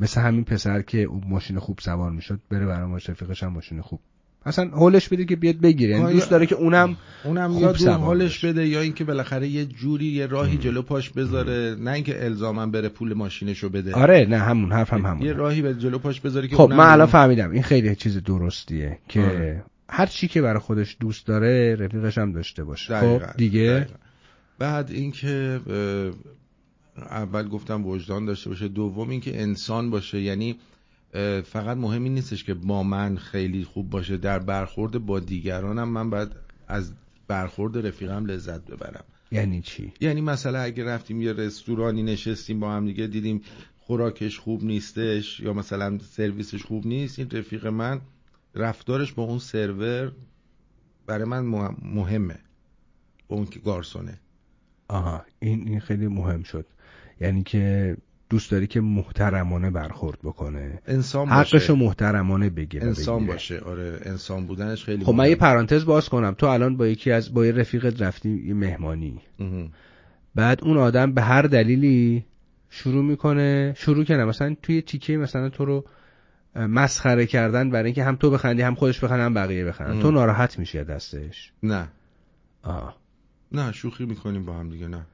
مثل 0.00 0.20
همین 0.20 0.44
پسر 0.44 0.82
که 0.82 1.02
اون 1.02 1.22
ماشین 1.28 1.58
خوب 1.58 1.78
سوار 1.80 2.10
می‌شد 2.10 2.40
بره 2.50 2.66
برای 2.66 3.00
رفیقش 3.08 3.42
هم 3.42 3.52
ماشین 3.52 3.80
خوب. 3.80 4.00
اصلا 4.46 4.68
حالش 4.68 5.08
بده 5.08 5.24
که 5.24 5.36
بیاد 5.36 5.56
بگیره. 5.56 5.98
یعنی 5.98 6.12
دوست 6.12 6.30
داره 6.30 6.46
که 6.46 6.54
اونم 6.54 6.96
اونم 7.24 7.52
خوب 7.52 7.62
یا 7.62 7.72
دو 7.72 7.78
سوار 7.78 7.98
حالش 7.98 8.44
بده 8.44 8.66
یا 8.66 8.80
اینکه 8.80 9.04
بالاخره 9.04 9.48
یه 9.48 9.64
جوری 9.64 10.04
یه 10.04 10.26
راهی 10.26 10.56
جلو 10.56 10.82
پاش 10.82 11.10
بذاره 11.10 11.76
نه 11.80 11.90
اینکه 11.90 12.24
الزاما 12.24 12.66
بره 12.66 12.88
پول 12.88 13.14
ماشینشو 13.14 13.68
بده. 13.68 13.94
آره 13.94 14.26
نه 14.30 14.38
همون 14.38 14.72
حرفم 14.72 15.06
همون 15.06 15.22
یه 15.22 15.32
راهی 15.32 15.62
به 15.62 15.74
جلو 15.74 15.98
پاش 15.98 16.20
بذاره 16.20 16.48
که 16.48 16.56
خب 16.56 16.72
من 16.72 16.92
الان. 16.92 17.06
فهمیدم. 17.06 17.50
این 17.50 17.62
خیلی 17.62 17.96
چیز 17.96 18.22
درستیه 18.22 18.98
که 19.08 19.20
آره. 19.20 19.64
هر 19.88 20.06
چی 20.06 20.28
که 20.28 20.42
برای 20.42 20.58
خودش 20.58 20.96
دوست 21.00 21.26
داره 21.26 21.76
رفیقش 21.76 22.18
هم 22.18 22.32
داشته 22.32 22.64
باشه. 22.64 22.94
دقیقاً، 22.94 23.26
خب 23.26 23.36
دیگه. 23.36 23.70
دقیقاً. 23.70 23.94
بعد 24.58 24.90
اینکه 24.90 25.60
اول 27.02 27.48
گفتم 27.48 27.86
وجدان 27.86 28.24
داشته 28.24 28.50
باشه. 28.50 28.68
دوم 28.68 29.10
اینکه 29.10 29.42
انسان 29.42 29.90
باشه. 29.90 30.20
یعنی 30.20 30.56
فقط 31.44 31.76
مهم 31.76 32.04
این 32.04 32.14
نیستش 32.14 32.44
که 32.44 32.54
با 32.54 32.82
من 32.82 33.16
خیلی 33.16 33.64
خوب 33.64 33.90
باشه. 33.90 34.16
در 34.16 34.38
برخورد 34.38 34.98
با 35.06 35.20
دیگرانم 35.20 35.88
من 35.88 36.10
باید 36.10 36.28
از 36.68 36.92
برخورد 37.28 37.86
رفیقم 37.86 38.26
لذت 38.26 38.70
ببرم. 38.70 39.04
یعنی 39.32 39.62
چی؟ 39.62 39.92
یعنی 40.00 40.20
مثلا 40.20 40.58
اگه 40.58 40.84
رفتیم 40.84 41.22
یه 41.22 41.32
رستورانی 41.32 42.02
نشستیم 42.02 42.60
با 42.60 42.72
هم 42.72 42.86
دیگه 42.86 43.06
دیدیم 43.06 43.42
خوراکش 43.78 44.38
خوب 44.38 44.64
نیستش 44.64 45.40
یا 45.40 45.52
مثلا 45.52 45.98
سرویسش 45.98 46.64
خوب 46.64 46.86
نیست 46.86 47.18
این 47.18 47.30
رفیق 47.30 47.66
من 47.66 48.00
رفتارش 48.54 49.12
با 49.12 49.22
اون 49.22 49.38
سرور 49.38 50.12
برای 51.06 51.24
من 51.24 51.40
مهم- 51.40 51.76
مهمه. 51.82 52.38
با 53.28 53.36
اون 53.36 53.46
که 53.46 53.60
گارسونه. 53.60 54.20
آها 54.88 55.24
این 55.40 55.68
این 55.68 55.80
خیلی 55.80 56.06
مهم 56.06 56.42
شد. 56.42 56.66
یعنی 57.20 57.42
که 57.42 57.96
دوست 58.30 58.50
داری 58.50 58.66
که 58.66 58.80
محترمانه 58.80 59.70
برخورد 59.70 60.18
بکنه 60.22 60.78
انسان 60.86 61.28
حقشو 61.28 61.56
باشه 61.56 61.72
محترمانه 61.72 62.50
بگیره 62.50 62.86
انسان 62.86 63.16
بگیره. 63.18 63.32
باشه 63.32 63.58
آره 63.58 64.00
انسان 64.02 64.46
بودنش 64.46 64.84
خیلی 64.84 65.04
خب 65.04 65.14
من. 65.14 65.28
یه 65.28 65.36
پرانتز 65.36 65.84
باز 65.84 66.08
کنم 66.08 66.34
تو 66.38 66.46
الان 66.46 66.76
با 66.76 66.86
یکی 66.86 67.10
از 67.10 67.34
با 67.34 67.46
یه 67.46 67.52
رفیقت 67.52 68.02
رفتی 68.02 68.42
یه 68.46 68.54
مهمانی 68.54 69.20
مهم. 69.38 69.70
بعد 70.34 70.64
اون 70.64 70.76
آدم 70.76 71.12
به 71.12 71.22
هر 71.22 71.42
دلیلی 71.42 72.24
شروع 72.70 73.04
می‌کنه 73.04 73.74
شروع 73.76 74.04
کنه 74.04 74.24
مثلا 74.24 74.56
توی 74.62 74.82
تیکه 74.82 75.16
مثلا 75.16 75.48
تو 75.48 75.64
رو 75.64 75.84
اه، 76.56 76.66
مسخره 76.66 77.26
کردن 77.26 77.70
برای 77.70 77.84
اینکه 77.84 78.04
هم 78.04 78.16
تو 78.16 78.30
بخندی 78.30 78.62
هم 78.62 78.74
خودش 78.74 79.04
بخنده 79.04 79.22
هم 79.22 79.34
بقیه 79.34 79.64
بخندن 79.64 79.92
ام. 79.92 80.02
تو 80.02 80.10
ناراحت 80.10 80.58
میشی 80.58 80.84
دستش 80.84 81.52
نه 81.62 81.88
آه. 82.62 82.96
نه 83.52 83.72
شوخی 83.72 84.06
می‌کنیم 84.06 84.44
با 84.44 84.54
هم 84.54 84.70
دیگه 84.70 84.88
نه 84.88 85.06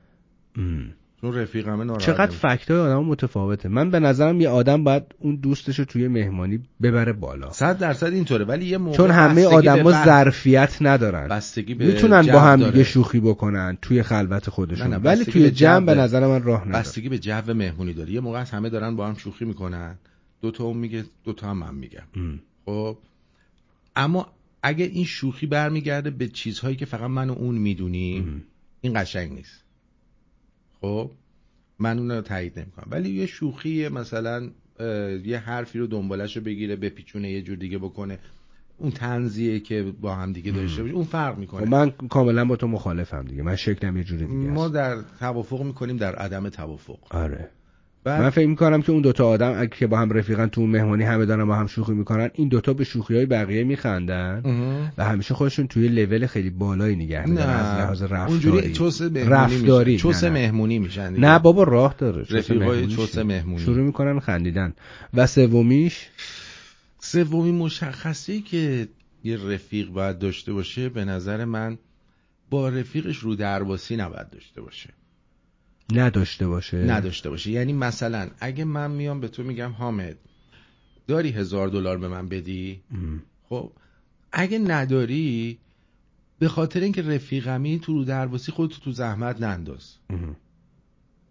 ام. 0.56 0.94
چون 1.20 1.34
رفیقمه 1.34 1.84
ناراحت 1.84 2.06
چقدر 2.06 2.26
نمیشه. 2.26 2.48
فکت 2.48 2.70
های 2.70 2.80
آدم 2.80 3.04
متفاوته. 3.04 3.68
من 3.68 3.90
به 3.90 4.00
نظرم 4.00 4.40
یه 4.40 4.48
آدم 4.48 4.84
باید 4.84 5.02
اون 5.18 5.36
دوستش 5.36 5.78
رو 5.78 5.84
توی 5.84 6.08
مهمانی 6.08 6.60
ببره 6.82 7.12
بالا. 7.12 7.52
صد 7.52 7.78
درصد 7.78 8.12
اینطوره 8.12 8.44
ولی 8.44 8.66
یه 8.66 8.78
موقع 8.78 8.96
چون 8.96 9.10
همه 9.10 9.44
آدما 9.44 9.92
ظرفیت 9.92 10.76
ندارن. 10.80 11.28
بستگی 11.28 11.74
به 11.74 11.86
می‌تونن 11.86 12.22
با 12.32 12.40
هم. 12.40 12.70
دیگه 12.70 12.84
شوخی 12.84 13.20
بکنن 13.20 13.78
توی 13.82 14.02
خلوت 14.02 14.50
خودشون. 14.50 14.86
نه 14.86 14.96
نه، 14.96 15.02
ولی 15.02 15.24
توی 15.24 15.50
جمع 15.50 15.86
به 15.86 15.94
نظر 15.94 16.26
من 16.26 16.42
راه 16.42 16.68
نداره. 16.68 16.78
بستگی 16.78 17.08
به 17.08 17.18
جو 17.18 17.54
مهمونی 17.54 17.92
داره. 17.92 18.12
یه 18.12 18.20
موقع 18.20 18.40
از 18.40 18.50
همه 18.50 18.68
دارن 18.68 18.96
با 18.96 19.06
هم 19.06 19.14
شوخی 19.14 19.44
می‌کنن. 19.44 19.98
دو 20.42 20.50
تا 20.50 20.64
اون 20.64 20.76
میگه 20.76 21.04
دو 21.24 21.32
تا 21.32 21.50
هم 21.50 21.58
من 21.58 21.74
میگم. 21.74 22.02
خب؟ 22.64 22.98
اما 23.96 24.26
اگه 24.62 24.84
این 24.84 25.04
شوخی 25.04 25.46
برمیگرده 25.46 26.10
به 26.10 26.28
چیزهایی 26.28 26.76
که 26.76 26.84
فقط 26.86 27.10
من 27.10 27.30
و 27.30 27.32
اون 27.32 27.54
می‌دونیم 27.54 28.44
این 28.80 29.02
قشنگ 29.02 29.32
نیست. 29.32 29.63
خب 30.84 31.10
من 31.78 31.98
اون 31.98 32.10
رو 32.10 32.20
تایید 32.20 32.58
نمی‌کنم. 32.58 32.86
ولی 32.90 33.10
یه 33.10 33.26
شوخی 33.26 33.88
مثلا 33.88 34.50
یه 35.24 35.38
حرفی 35.38 35.78
رو 35.78 35.86
دنبالش 35.86 36.36
رو 36.36 36.42
بگیره 36.42 36.76
بپیچونه 36.76 37.30
یه 37.30 37.42
جور 37.42 37.56
دیگه 37.56 37.78
بکنه. 37.78 38.18
اون 38.78 38.90
تنزیه 38.90 39.60
که 39.60 39.82
با 40.00 40.14
هم 40.14 40.32
دیگه 40.32 40.52
داشته 40.52 40.82
باشه 40.82 40.94
اون 40.94 41.04
فرق 41.04 41.34
خب 41.34 41.40
می‌کنه 41.40 41.70
من 41.70 41.90
کاملا 41.90 42.44
با 42.44 42.56
تو 42.56 42.66
مخالفم 42.68 43.24
دیگه. 43.24 43.42
من 43.42 43.56
شکلم 43.56 43.96
یه 43.96 44.04
جوری 44.04 44.26
دیگه 44.26 44.48
ما. 44.48 44.68
در 44.68 45.02
توافق 45.18 45.62
می‌کنیم 45.62 45.96
در 45.96 46.14
عدم 46.14 46.48
توافق. 46.48 46.98
آره. 47.10 47.48
من 48.06 48.30
فکر 48.30 48.46
می‌کنم 48.46 48.82
که 48.82 48.92
اون 48.92 49.02
دوتا 49.02 49.26
آدم 49.26 49.54
اگه 49.58 49.70
که 49.78 49.86
با 49.86 49.98
هم 49.98 50.10
رفیقن 50.10 50.46
تو 50.46 50.66
مهمانی 50.66 51.04
همه 51.04 51.26
دارن 51.26 51.44
با 51.44 51.54
هم 51.54 51.66
شوخی 51.66 51.92
می‌کنن 51.92 52.30
این 52.34 52.48
دوتا 52.48 52.72
به 52.72 52.84
شوخی 52.84 53.14
های 53.16 53.26
بقیه 53.26 53.64
میخندن. 53.64 54.42
و 54.98 55.04
همیشه 55.04 55.34
خودشون 55.34 55.66
توی 55.66 55.88
لول 55.88 56.26
خیلی 56.26 56.50
بالایی 56.50 56.96
نگه 56.96 57.26
میدارن 57.26 57.50
از 57.50 57.78
لحاظ 57.78 58.02
رفتاری 58.02 58.32
اونجوری 58.32 58.72
چوس 58.72 59.02
مهمونی 59.02 59.96
چوس. 59.96 60.24
مهمونی 60.24 60.78
میشن 60.78 61.08
دیگه. 61.08 61.20
نه 61.20 61.38
بابا 61.38 61.62
راه 61.62 61.94
داره 61.98 62.24
چوس 62.24 62.36
رفیقای 62.36 62.68
مهمونی 62.68 62.94
چوس 62.94 63.12
چیه؟ 63.12 63.22
مهمونی. 63.22 63.58
شروع 63.58 63.84
می‌کنن 63.84 64.20
خندیدن 64.20 64.74
و 65.14 65.26
سومیش 65.26 66.08
سومی 67.00 67.52
مشخصی 67.52 68.40
که 68.40 68.88
یه 69.24 69.36
رفیق 69.46 69.88
باید 69.88 70.18
داشته 70.18 70.52
باشه 70.52 70.88
به 70.88 71.04
نظر 71.04 71.44
من 71.44 71.78
با 72.50 72.68
رفیقش 72.68 73.16
رو 73.16 73.34
درباسی 73.34 73.96
نباید 73.96 74.30
داشته 74.30 74.60
باشه 74.60 74.90
نداشته 75.92 76.48
باشه. 76.48 76.76
نداشته 76.76 77.30
باشه. 77.30 77.50
یعنی 77.50 77.72
مثلا 77.72 78.28
اگه 78.40 78.64
من 78.64 78.90
میام 78.90 79.20
به 79.20 79.28
تو 79.28 79.42
میگم 79.42 79.70
حامد 79.70 80.16
داری 81.06 81.30
هزار 81.30 81.68
دلار 81.68 81.98
به 81.98 82.08
من 82.08 82.28
بدی؟ 82.28 82.80
خب 83.48 83.72
اگه 84.32 84.58
نداری 84.58 85.58
به 86.38 86.48
خاطر 86.48 86.80
اینکه 86.80 87.02
رفیقمی 87.02 87.78
تو 87.78 87.92
رو 87.92 88.04
درواسی 88.04 88.52
خودتو 88.52 88.80
تو 88.80 88.92
زحمت 88.92 89.40
ننداز. 89.42 89.94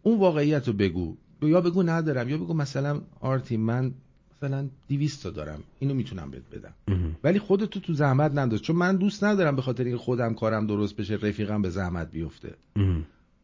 اون 0.04 0.20
واقعیت 0.20 0.68
رو 0.68 0.74
بگو. 0.74 1.18
یا 1.42 1.62
بگو 1.62 1.84
ندارم 1.84 2.30
یا 2.30 2.38
بگو 2.38 2.54
مثلا 2.54 3.02
آرتی 3.20 3.58
من 3.58 3.92
مثلا 4.36 4.70
200 4.90 5.24
تا 5.24 5.30
دارم. 5.30 5.64
اینو 5.80 5.94
می‌تونم 5.94 6.32
بهت 6.32 6.44
بدم. 6.52 6.74
ولی 7.24 7.40
خودتو 7.40 7.80
تو 7.80 7.94
زحمت 7.94 8.32
ننداز. 8.32 8.62
چون 8.62 8.76
من 8.76 8.96
دوست 8.96 9.24
ندارم 9.24 9.56
به 9.56 9.62
خاطر 9.62 9.84
اینکه 9.84 9.98
خودم 9.98 10.34
کارم 10.34 10.68
درست 10.68 10.96
بشه 10.96 11.14
رفیقم 11.14 11.62
به 11.62 11.70
زحمت 11.70 12.12
بیفته. 12.12 12.56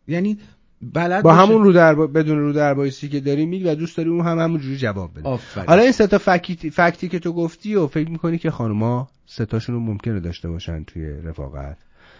یعنی 0.08 0.38
بلد 0.82 1.24
با 1.24 1.32
باشه- 1.32 1.42
همون 1.42 1.64
رو 1.64 1.74
در 1.74 1.96
بدون 1.96 2.40
رو 2.40 2.54
در 2.54 2.74
بایستی 2.74 3.10
که 3.10 3.20
داری 3.20 3.46
میگی 3.46 3.64
و 3.64 3.76
دوست 3.76 3.98
داری 3.98 4.10
اون 4.10 4.26
هم 4.26 4.40
همون 4.40 4.60
جوری 4.60 4.78
جواب 4.78 5.12
بده. 5.12 5.28
آفرین. 5.30 5.68
حالا 5.68 5.82
این 5.82 5.92
سه 5.92 6.08
تا 6.08 6.18
فکتی, 6.18 6.70
فکتی 6.70 7.08
که 7.10 7.20
تو 7.20 7.34
گفتی 7.34 7.76
و 7.76 7.88
فکر 7.88 8.10
می‌کنی 8.10 8.38
که 8.38 8.52
خانوما 8.52 9.10
سه 9.26 9.46
تاشون 9.46 9.76
رو 9.76 9.82
ممکنه 9.82 10.20
داشته 10.20 10.50
باشن 10.50 10.84
توی 10.84 11.06
رفاقت. 11.06 11.78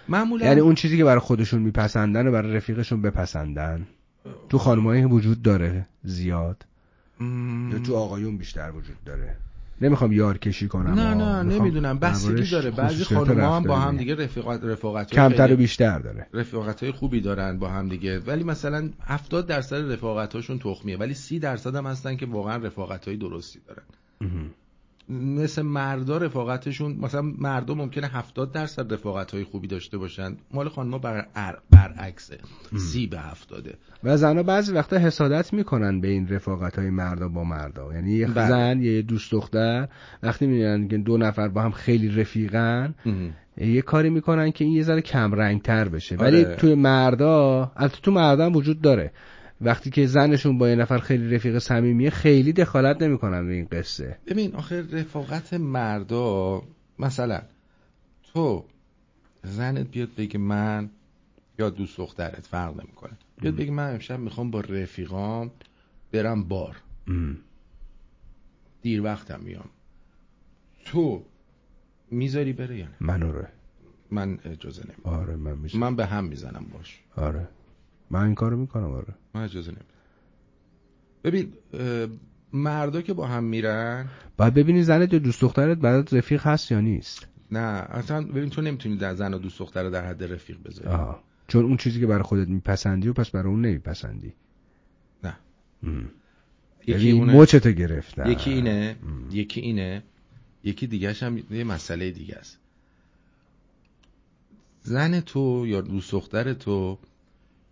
معمولا 0.10 0.46
یعنی 0.46 0.60
اون 0.60 0.76
چیزی 0.76 0.98
که 0.98 1.04
برای 1.04 1.20
خودشون 1.20 1.62
میپسندن 1.62 2.28
و 2.28 2.32
برای 2.32 2.54
رفیقشون 2.54 3.02
بپسندن 3.02 3.88
تو 4.50 4.58
خانمایی 4.58 5.06
وجود 5.06 5.42
داره 5.42 5.86
زیاد؟ 6.04 6.66
یا 7.72 7.80
تو 7.80 7.96
آقایون 7.96 8.38
بیشتر 8.38 8.72
وجود 8.72 8.96
داره؟ 9.06 9.36
نمی‌خوام 9.82 10.12
یار 10.12 10.38
کشی 10.38 10.68
کنم. 10.68 10.94
نه. 10.94 11.14
نه 11.14 11.44
نمی‌دونم. 11.44 12.00
بستگی 12.00 12.50
داره. 12.52 12.72
بعضی 12.72 13.04
خانوما 13.04 13.56
هم 13.56 13.64
با 13.64 13.76
هم. 13.80 13.98
دیگه 13.98 14.16
رفاقت 14.16 14.64
رفاقت 14.64 15.12
کمتر 15.12 15.54
و 15.54 15.56
بیشتر 15.56 16.00
داره. 16.00 16.28
رفاقت 16.34 16.84
های 16.84 16.92
خوبی 16.92 17.22
دارن 17.22 17.60
با 17.60 17.70
هم 17.70 17.90
دیگه. 17.90 18.20
ولی 18.20 18.44
مثلا 18.44 18.90
70 19.04 19.48
درصد 19.48 19.92
رفاقت 19.92 20.36
هاشون 20.36 20.60
تخمیه. 20.60 20.98
ولی 20.98 21.14
30 21.14 21.40
درصد 21.40 21.76
هم 21.76 21.86
هستن 21.86 22.16
که 22.16 22.26
واقعا 22.26 22.58
رفاقت 22.58 23.08
های 23.08 23.18
درستی 23.18 23.60
دارن. 23.68 23.84
مثل 25.10 25.62
مردا 25.62 26.18
رفاقتشون 26.18 26.98
مثلا 27.02 27.22
مردا 27.22 27.74
ممکنه 27.74 28.08
70 28.08 28.52
درصد 28.52 28.94
رفاقت 28.94 29.32
های 29.32 29.44
خوبی 29.44 29.68
داشته 29.68 29.98
باشن. 29.98 30.38
مال 30.54 30.70
خانم‌ها 30.70 30.98
بر 30.98 31.26
برعکسه. 31.72 32.38
30 32.78 33.08
به 33.08 33.20
70 33.20 33.78
و 34.04 34.18
زنها 34.18 34.44
بعضی 34.44 34.74
وقتا 34.74 34.98
حسادت 34.98 35.54
می‌کنن 35.54 36.02
به 36.02 36.08
این 36.08 36.28
رفاقت 36.28 36.80
های 36.80 36.90
مردا 36.90 37.28
با 37.28 37.44
مردا. 37.44 37.94
یعنی 37.94 38.12
یه 38.12 38.28
بله. 38.28 38.48
زن 38.48 38.82
یه 38.82 39.02
دوست 39.02 39.32
دختر 39.32 39.88
وقتی 40.24 40.48
می‌بینن 40.48 40.88
که 40.88 40.98
دو 40.98 41.18
نفر 41.18 41.48
با 41.48 41.62
هم 41.62 41.72
خیلی 41.72 42.22
رفیقن 42.22 42.96
یه 43.58 43.82
کاری 43.82 44.10
می‌کنن 44.10 44.52
که 44.52 44.66
این 44.66 44.74
یه 44.74 44.84
ذره 44.84 45.02
کم 45.02 45.34
رنگ 45.34 45.62
تر 45.62 45.90
بشه. 45.90 46.16
ولی 46.16 46.46
آره. 46.46 46.56
توی 46.56 46.76
مردا 46.76 47.72
البته 47.76 47.98
تو 48.02 48.12
مردا 48.12 48.46
هم 48.46 48.56
وجود 48.56 48.82
داره. 48.82 49.12
وقتی 49.62 49.90
که 49.90 50.08
زنشون 50.08 50.58
با 50.58 50.70
یه 50.70 50.76
نفر 50.76 50.98
خیلی 50.98 51.36
رفیق 51.36 51.58
صمیمیه 51.58 52.10
خیلی 52.10 52.54
دخالت 52.54 53.02
نمی‌کنن 53.02 53.48
به 53.48 53.54
این 53.54 53.66
قصه. 53.66 54.18
ببین 54.28 54.56
آخه 54.56 54.82
رفاقت 55.00 55.54
مردا 55.54 56.64
مثلا 57.00 57.42
تو 58.34 58.66
زنت 59.44 59.88
بیاد 59.92 60.10
بگه 60.18 60.38
من 60.40 60.90
یا 61.60 61.70
دوست 61.70 61.98
دخترت 61.98 62.46
فرق 62.48 62.72
نمی‌کنه. 62.72 63.12
بیاد 63.42 63.56
بگه 63.56 63.72
من 63.72 63.94
امشب 63.94 64.20
می‌خوام 64.20 64.52
با 64.52 64.60
رفیقام 64.60 65.52
برم 66.12 66.44
بار. 66.44 66.76
دیر 68.82 69.04
وقتم 69.04 69.40
میام 69.44 69.70
تو 70.86 71.24
می‌ذاری 72.12 72.54
بره 72.54 72.78
یا 72.78 72.86
نه؟ 72.86 72.96
من 73.00 73.24
آره 73.24 73.48
من 74.12 74.40
اجازه 74.46 74.84
نمیدم. 74.84 75.10
آره 75.10 75.36
من. 75.36 75.58
من 75.74 75.96
به 75.96 76.06
هم 76.06 76.24
می‌زنم 76.26 76.66
باش. 76.74 77.00
آره. 77.16 77.48
من 78.12 78.24
این 78.24 78.36
کارو 78.36 78.58
می‌کنم 78.58 78.92
آره. 78.92 79.14
من 79.34 79.44
اجازه 79.44 79.72
نمیدم. 79.72 79.86
ببین 81.24 81.54
مردا 82.54 83.02
که 83.02 83.14
با 83.14 83.28
هم 83.28 83.44
میرن 83.44 84.10
باید 84.38 84.54
ببینی 84.54 84.84
زنت 84.84 85.14
یا 85.14 85.20
دوست 85.20 85.42
دخترت 85.42 85.78
برات 85.78 86.14
رفیق 86.14 86.48
هست 86.48 86.72
یا 86.72 86.82
نیست. 86.82 87.28
نه 87.52 87.60
اصلا 87.60 88.22
ببین 88.22 88.50
تو 88.50 88.62
نمی‌تونی 88.62 88.96
در 88.98 89.16
زن 89.16 89.34
و 89.34 89.38
دوست 89.38 89.60
دختر 89.60 89.84
رو 89.84 89.90
در 89.90 90.06
حد 90.06 90.24
رفیق 90.24 90.58
بذاری. 90.64 90.88
آه. 90.88 91.24
چون 91.48 91.66
اون 91.66 91.78
چیزی 91.78 92.00
که 92.00 92.08
برای 92.08 92.24
خودت 92.24 92.48
میپسندی 92.48 93.08
و 93.08 93.14
پس 93.14 93.30
برای 93.30 93.48
اون 93.48 93.62
نمیپسندی. 93.62 94.34
نه. 95.24 95.38
یکی 96.88 97.12
اونه. 97.12 97.34
مچتو 97.34 97.72
گرفتن. 97.72 98.32
یکی 98.32 98.52
اینه. 98.52 98.96
یکی 99.32 99.62
اینه. 99.62 100.04
یکی 100.64 100.88
دیگهش 100.88 101.24
هم 101.24 101.38
یه 101.52 101.64
مسئله 101.64 102.12
دیگه 102.12 102.36
است. 102.36 102.60
زن 104.82 105.20
تو 105.20 105.68
یا 105.68 105.82
دوست 105.82 106.12
دختر 106.12 106.54
تو 106.54 106.98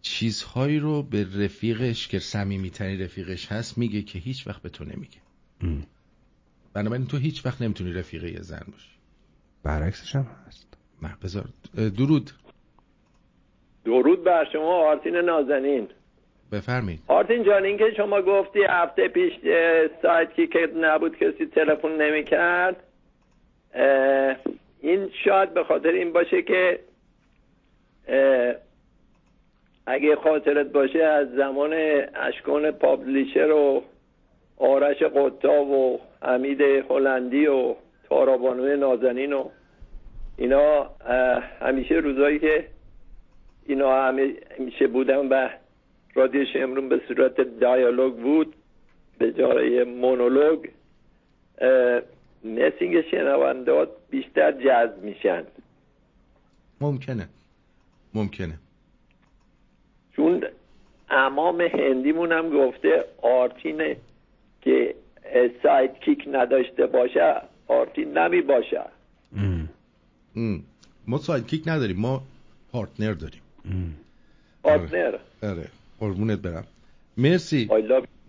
چیزهایی 0.02 0.80
رو 0.80 1.03
به 1.03 1.26
رفیقش 1.44 2.07
که 2.07 2.19
صمیمیترین 2.19 3.02
رفیقش 3.02 3.52
هست 3.52 3.78
میگه 3.78 4.02
که 4.02 4.19
هیچ 4.19 4.48
وقت 4.48 4.61
به 4.61 4.69
تو 4.69 4.84
نمیگه. 4.84 5.18
بنابراین 6.74 7.07
تو 7.07 7.18
هیچ 7.18 7.45
وقت 7.45 7.61
نمی‌تونی 7.61 7.94
رفیق 7.94 8.24
یه 8.24 8.41
زن 8.41 8.65
باشی. 8.72 8.90
برعکسش 9.64 10.15
هم 10.15 10.28
هست. 10.48 10.78
نه 11.02 11.18
بذار. 11.24 11.45
درود. 11.98 12.32
درود 13.86 14.24
بر 14.24 14.45
شما 14.53 14.90
آرتین 14.90 15.15
نازنین. 15.15 15.88
بفرمایید. 16.52 17.02
آرتین 17.07 17.44
جان 17.44 17.65
این 17.65 17.78
که 17.78 17.94
شما 17.98 18.22
گفتی 18.22 18.60
هفته 18.69 19.07
پیش 19.07 19.34
سایت 20.02 20.34
کی 20.34 20.48
که 20.48 20.60
نبود 20.82 21.15
کسی 21.15 21.45
تلفن 21.45 22.02
نمی‌کرد. 22.02 22.84
این 24.82 25.10
شاید 25.26 25.53
به 25.53 25.64
خاطر 25.64 25.90
این 25.90 26.14
باشه 26.14 26.41
که 26.41 26.80
اگه 29.89 30.15
خاطرت 30.15 30.68
باشه 30.68 31.03
از 31.03 31.27
زمان 31.31 31.73
اشکان 32.15 32.72
پابلیشر 32.72 33.51
و 33.51 33.84
آرش 34.57 35.03
قطاب 35.03 35.69
و 35.69 35.99
حمید 36.22 36.61
هلندی 36.61 37.47
و 37.47 37.76
تارابانوی 38.09 38.77
نازنین 38.77 39.34
و 39.34 39.49
اینا 40.38 40.89
همیشه 41.61 41.95
روزایی 41.95 42.39
که 42.39 42.68
اینا 43.65 44.11
همیشه 44.57 44.88
بودن 44.88 45.27
و 45.27 45.49
رادیو 46.15 46.45
شمرون 46.53 46.89
به 46.89 47.01
صورت 47.07 47.41
دیالوگ 47.41 48.15
بود 48.15 48.55
به 49.18 49.31
جای 49.31 49.84
مونولوگ 49.84 50.65
مثل 52.43 52.76
اینکه 52.80 53.05
شنوندات 53.11 53.89
بیشتر 54.09 54.51
جذب 54.51 55.03
میشن. 55.03 55.43
ممکنه. 56.81 57.27
ممکنه. 58.14 58.53
چون 60.18 60.41
امام 61.10 61.61
هندیمون 61.61 62.31
هم 62.31 62.49
گفته 62.49 63.06
آرتینه 63.22 63.98
که 64.61 64.95
اه، 65.26 65.48
سایت 65.64 65.91
کیک 66.06 66.23
نداشته 66.31 66.85
باشه 66.85 67.35
آرتین 67.68 68.18
نمی 68.18 68.41
باشه. 68.41 68.81
ام. 70.35 70.64
ما 71.07 71.18
sidekick 71.18 71.64
نداریم 71.68 71.98
ما 71.99 72.22
partner 72.72 73.14
داریم. 73.14 73.41
partner. 74.64 75.15
آره. 75.44 75.68
قربونت 75.99 76.39
برم. 76.39 76.64
مرسی. 77.18 77.69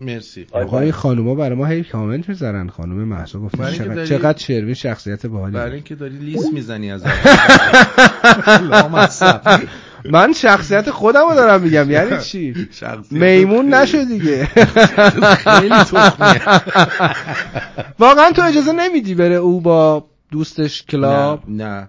مرسی. 0.01 0.47
آقا 0.53 0.81
این 0.81 0.93
خانوما 0.93 1.35
برای 1.35 1.57
ما 1.57 1.67
هی 1.67 1.85
کامنت 1.85 2.29
می‌ذارن. 2.29 2.69
خانم 2.69 2.95
محسا 3.09 3.39
گفت 3.39 3.57
چقدر, 3.57 3.95
داری- 3.95 4.09
چقدر 4.09 4.39
شروین 4.39 4.75
شخصیت 4.75 5.27
باحالی. 5.27 5.55
برای. 5.55 5.75
اینکه 5.75 5.95
داری 5.95 6.17
لیس 6.17 6.53
می‌زنی 6.53 6.93
از. 6.93 7.05
من 10.05 10.33
شخصیت 10.33 10.91
خودم 10.91 11.29
رو 11.29 11.35
دارم 11.35 11.63
میگم. 11.63 11.91
یعنی 11.91 12.19
چی؟ 12.31 12.69
میمون 13.11 13.75
نشو 13.75 14.05
دیگه. 14.05 14.49
واقعا 17.99 18.31
تو 18.33 18.43
اجازه 18.43 18.73
نمیدی 18.73 19.15
بره 19.15 19.35
او 19.35 19.61
با 19.61 20.07
دوستش 20.31 20.83
کلاب؟ 20.83 21.43
نه 21.49 21.89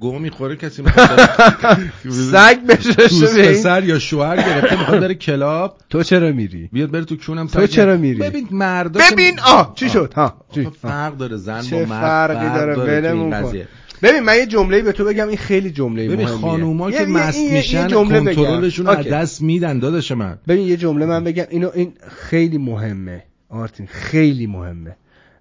گو 0.00 0.18
می‌خوره 0.18 0.56
کسی 0.56 0.82
سگ 2.32 2.58
این. 2.68 3.52
پسر 3.52 3.84
یا 3.84 3.98
شوهر 3.98 4.36
گرفته 4.36 4.78
می‌خواد 4.78 5.00
بره 5.00 5.14
کلاب. 5.14 5.76
تو 5.90 6.02
چرا 6.02 6.32
میری؟ 6.32 6.68
بیاد 6.72 6.90
بره 6.90 7.04
تو 7.04 7.16
کونم 7.16 7.46
تو 7.46 7.66
چرا. 7.66 7.96
میری؟ 7.96 8.18
ببین 8.20 8.48
مردا 8.50 9.00
ببین 9.12 9.40
آه 9.40 9.72
چی 9.76 9.90
شد؟ 9.90 10.12
ها 10.16 10.36
فرق 10.82 11.16
داره 11.16 11.36
زن 11.36 11.62
با 11.70 11.78
مرد 11.78 11.88
فرقی 11.88 12.46
فرق 12.48 12.54
داره؟ 12.54 13.00
داره 13.00 13.68
ببین 14.02 14.20
من 14.20 14.36
یه 14.36 14.46
جمله 14.46 14.82
به 14.82 14.92
تو 14.92 15.04
بگم 15.04 15.28
این 15.28 15.36
خیلی 15.36 15.70
جمله 15.70 16.08
ببین 16.08 16.26
خانوما 16.26 16.90
که 16.90 17.06
مست 17.06 17.52
میشن. 17.52 17.88
کنترلشون 17.88 18.86
از. 18.86 19.06
دست 19.06 19.42
میدن 19.42 19.78
داداش 19.78 20.12
من. 20.12 20.38
ببین 20.48 20.66
یه 20.66 20.76
جمله 20.76 21.06
من 21.06 21.24
بگم. 21.24 21.44
اینو 21.50 21.70
این 21.74 21.92
خیلی 22.08 22.58
مهمه 22.58 23.24
آرتین. 23.48 23.86
خیلی 23.86 24.46
مهمه. 24.46 24.96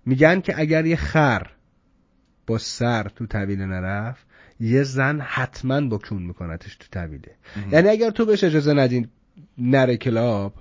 میگن 0.06 0.42
که 0.42 0.60
اگر 0.60 0.86
یه 0.86 0.96
خر 0.96 1.48
با 2.48 2.58
سر 2.58 3.08
تو 3.16 3.26
طویله 3.26 3.66
نرفت 3.66 4.26
یه 4.60 4.84
زن 4.84 5.20
حتما 5.20 5.82
با 5.82 5.98
کون 5.98 6.24
میکنتش 6.24 6.76
تو 6.76 6.86
طویله. 6.92 7.32
یعنی 7.72 7.90
اگر 7.90 8.10
تو 8.10 8.26
بهش 8.26 8.44
اجازه 8.44 8.74
ندین 8.74 9.08
نره 9.58 9.98
کلاب 9.98 10.54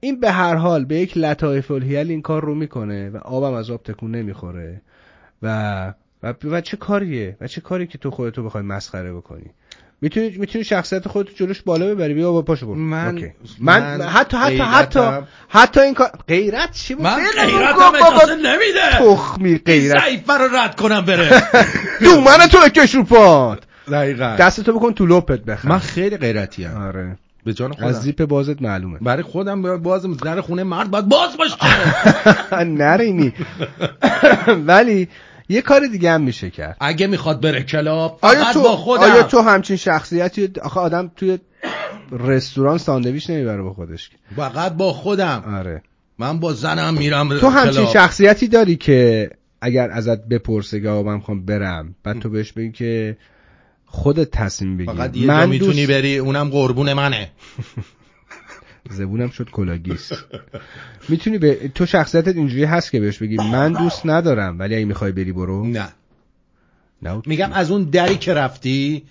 این 0.00 0.20
به 0.20 0.30
هر 0.30 0.54
حال 0.54 0.84
به 0.84 0.96
یک 0.96 1.16
لطایف 1.18 1.70
الهیل 1.70 2.10
این 2.10 2.22
کار 2.22 2.44
رو 2.44 2.54
می‌کنه 2.54 3.10
و 3.10 3.16
آبم 3.16 3.54
از 3.54 3.70
آب 3.70 3.82
تکون 3.82 4.10
نمی‌خوره 4.14 4.82
و 5.42 5.94
و, 6.22 6.34
و 6.44 6.60
چه 6.60 6.76
کاریه؟ 6.76 7.36
و 7.40 7.46
چه 7.46 7.60
کاری 7.60 7.86
که 7.86 7.98
تو 7.98 8.10
خودتو 8.10 8.42
بخوای 8.42 8.62
مسخره 8.62 9.12
بکنی؟ 9.12 9.50
می‌تونی 10.00 10.36
می‌تونی 10.38 10.64
شخصیت 10.64 11.08
خودت 11.08 11.34
جلوش 11.34 11.62
بالا 11.62 11.86
ببری. 11.86 12.14
بیا 12.14 12.32
با 12.32 12.42
پاشو 12.42 12.66
برو. 12.66 12.74
من-. 12.74 13.32
من, 13.60 13.96
من 13.96 14.06
حتی 14.06 14.36
حتی 14.36 14.56
حتی 14.56 15.00
حتی 15.48 15.80
این 15.80 15.94
کار 15.94 16.10
غیرت 16.28 16.72
چی 16.72 16.94
بود؟ 16.94 17.04
من 17.04 17.16
غیرتم. 17.16 17.92
اجازه 17.94 18.34
نمیده. 18.34 18.98
تخمی 18.98 19.58
غیرت. 19.58 20.02
ضعیفه 20.02 20.32
رو 20.32 20.56
رد 20.56 20.76
کنم 20.76 21.00
بره. 21.00 21.42
دومن 22.04 22.38
تو 22.38 22.58
بکش 22.58 22.94
رو 22.94 23.04
پات 23.04 23.58
دقیقا. 23.92 24.36
دستتو 24.38 24.72
بکن 24.72 24.92
تو 24.94 25.06
لپت 25.06 25.40
بخر. 25.40 25.68
من 25.68 25.78
خیلی 25.78 26.16
غیرتی 26.16 26.64
هم 26.64 26.82
آره. 26.82 27.16
به 27.44 27.52
جان 27.54 27.72
خودم. 27.72 27.86
از 27.86 28.02
زیپ 28.02 28.24
بازت 28.24 28.62
معلومه. 28.62 28.98
برای 28.98 29.22
خودم 29.22 29.82
باز 29.82 30.16
در 30.16 30.40
خونه 30.40 30.62
مرد 30.62 30.90
باید 30.90 31.08
باز 31.08 31.36
باشه. 31.36 31.56
نرینی. 32.64 33.32
ولی 34.68 35.08
یه 35.48 35.62
کار 35.62 35.86
دیگه 35.86 36.10
هم 36.10 36.20
میشه 36.20 36.50
کرد. 36.50 36.76
اگه 36.80 37.06
می‌خواد 37.06 37.40
بره 37.40 37.62
club 37.62 38.18
آیا 38.22 38.52
تو 38.52 38.62
با 38.62 38.76
خودم. 38.76 39.02
آیا 39.02 39.22
تو 39.22 39.40
همچین 39.40 39.76
شخصیتی 39.76 40.50
آخه 40.62 40.80
آدم 40.80 41.10
توی 41.16 41.38
رستوران 42.10 42.78
ساندویچ 42.78 43.30
نمی‌بره 43.30 43.62
با 43.62 43.72
خودش. 43.72 44.10
فقط 44.36 44.72
با 44.72 44.92
خودم. 44.92 45.44
آره. 45.58 45.82
من 46.18 46.40
با 46.40 46.52
زنم 46.52 46.94
میرم 46.94 47.38
تو 47.38 47.48
همچین 47.48 47.72
club. 47.72 47.92
شخصیتی 47.92 48.48
داری 48.48 48.76
که 48.76 49.30
اگر 49.60 49.90
ازت 49.90 50.28
بپرسه 50.28 50.80
که 50.80 50.88
من 50.88 51.14
می‌خوام 51.14 51.46
برم 51.46 51.94
بعد 52.02 52.18
تو 52.18 52.30
بهش 52.30 52.52
بگی 52.52 52.72
که 52.72 53.16
خودت 53.86 54.30
تصمیم 54.30 54.76
بگیر. 54.76 54.92
فقط 54.92 55.16
یه 55.16 55.26
جا 55.26 55.46
می‌تونی 55.46 55.86
بری 55.86 56.18
اونم 56.18 56.48
قربون 56.48 56.92
منه. 56.92 57.30
زبونم 58.90 59.28
شد 59.28 59.50
کلاگیس. 59.50 60.12
می‌تونی 61.08 61.38
به 61.38 61.70
تو 61.74 61.86
شخصیتت 61.86 62.36
اینجوری 62.36 62.64
هست 62.64 62.90
که 62.90 63.00
بهش 63.00 63.18
بگی 63.18 63.36
من 63.36 63.72
دوست 63.72 64.06
ندارم 64.06 64.58
ولی 64.58 64.76
اگه 64.76 64.84
می‌خوای 64.84 65.12
بری 65.12 65.32
برو. 65.32 65.66
نه. 65.66 65.88
نه 67.02 67.22
میگم 67.26 67.52
از 67.52 67.70
اون 67.70 67.84
دری 67.84 68.16
که 68.16 68.34
رفتی 68.34 69.02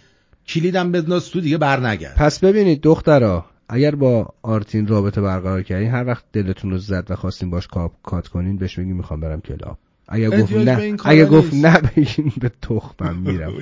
کلیدم 0.48 0.92
بنداز 0.92 1.30
تو 1.30 1.42
دیگه 1.42 1.58
بر 1.58 1.88
نگرد 1.88 2.16
پس 2.16 2.40
ببینید 2.40 2.82
دخترا 2.82 3.46
اگر 3.70 3.96
با 3.96 4.34
آرتین 4.42 4.88
رابطه 4.88 5.22
برقرار 5.22 5.62
کردین 5.62 5.92
هر 5.92 6.08
وقت 6.08 6.24
دلتون 6.34 6.72
رو 6.72 6.78
زد 6.78 7.06
و 7.10 7.16
خواستین 7.16 7.50
باش 7.50 7.68
کاپ 7.68 7.92
کات 8.04 8.28
کنین 8.28 8.58
بهش 8.58 8.80
بگین 8.80 8.94
می‌خوام 8.94 9.20
برم 9.20 9.42
کلاب. 9.42 9.78
اگر 10.08 10.42
گفت 10.42 10.54
نه 10.54 10.96
اگر 11.06 11.26
گفت. 11.26 11.54
نه 11.54 11.82
بگین 11.82 12.32
به 12.42 12.52
تخمم 12.62 13.18
میرم. 13.18 13.54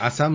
اصلا 0.00 0.28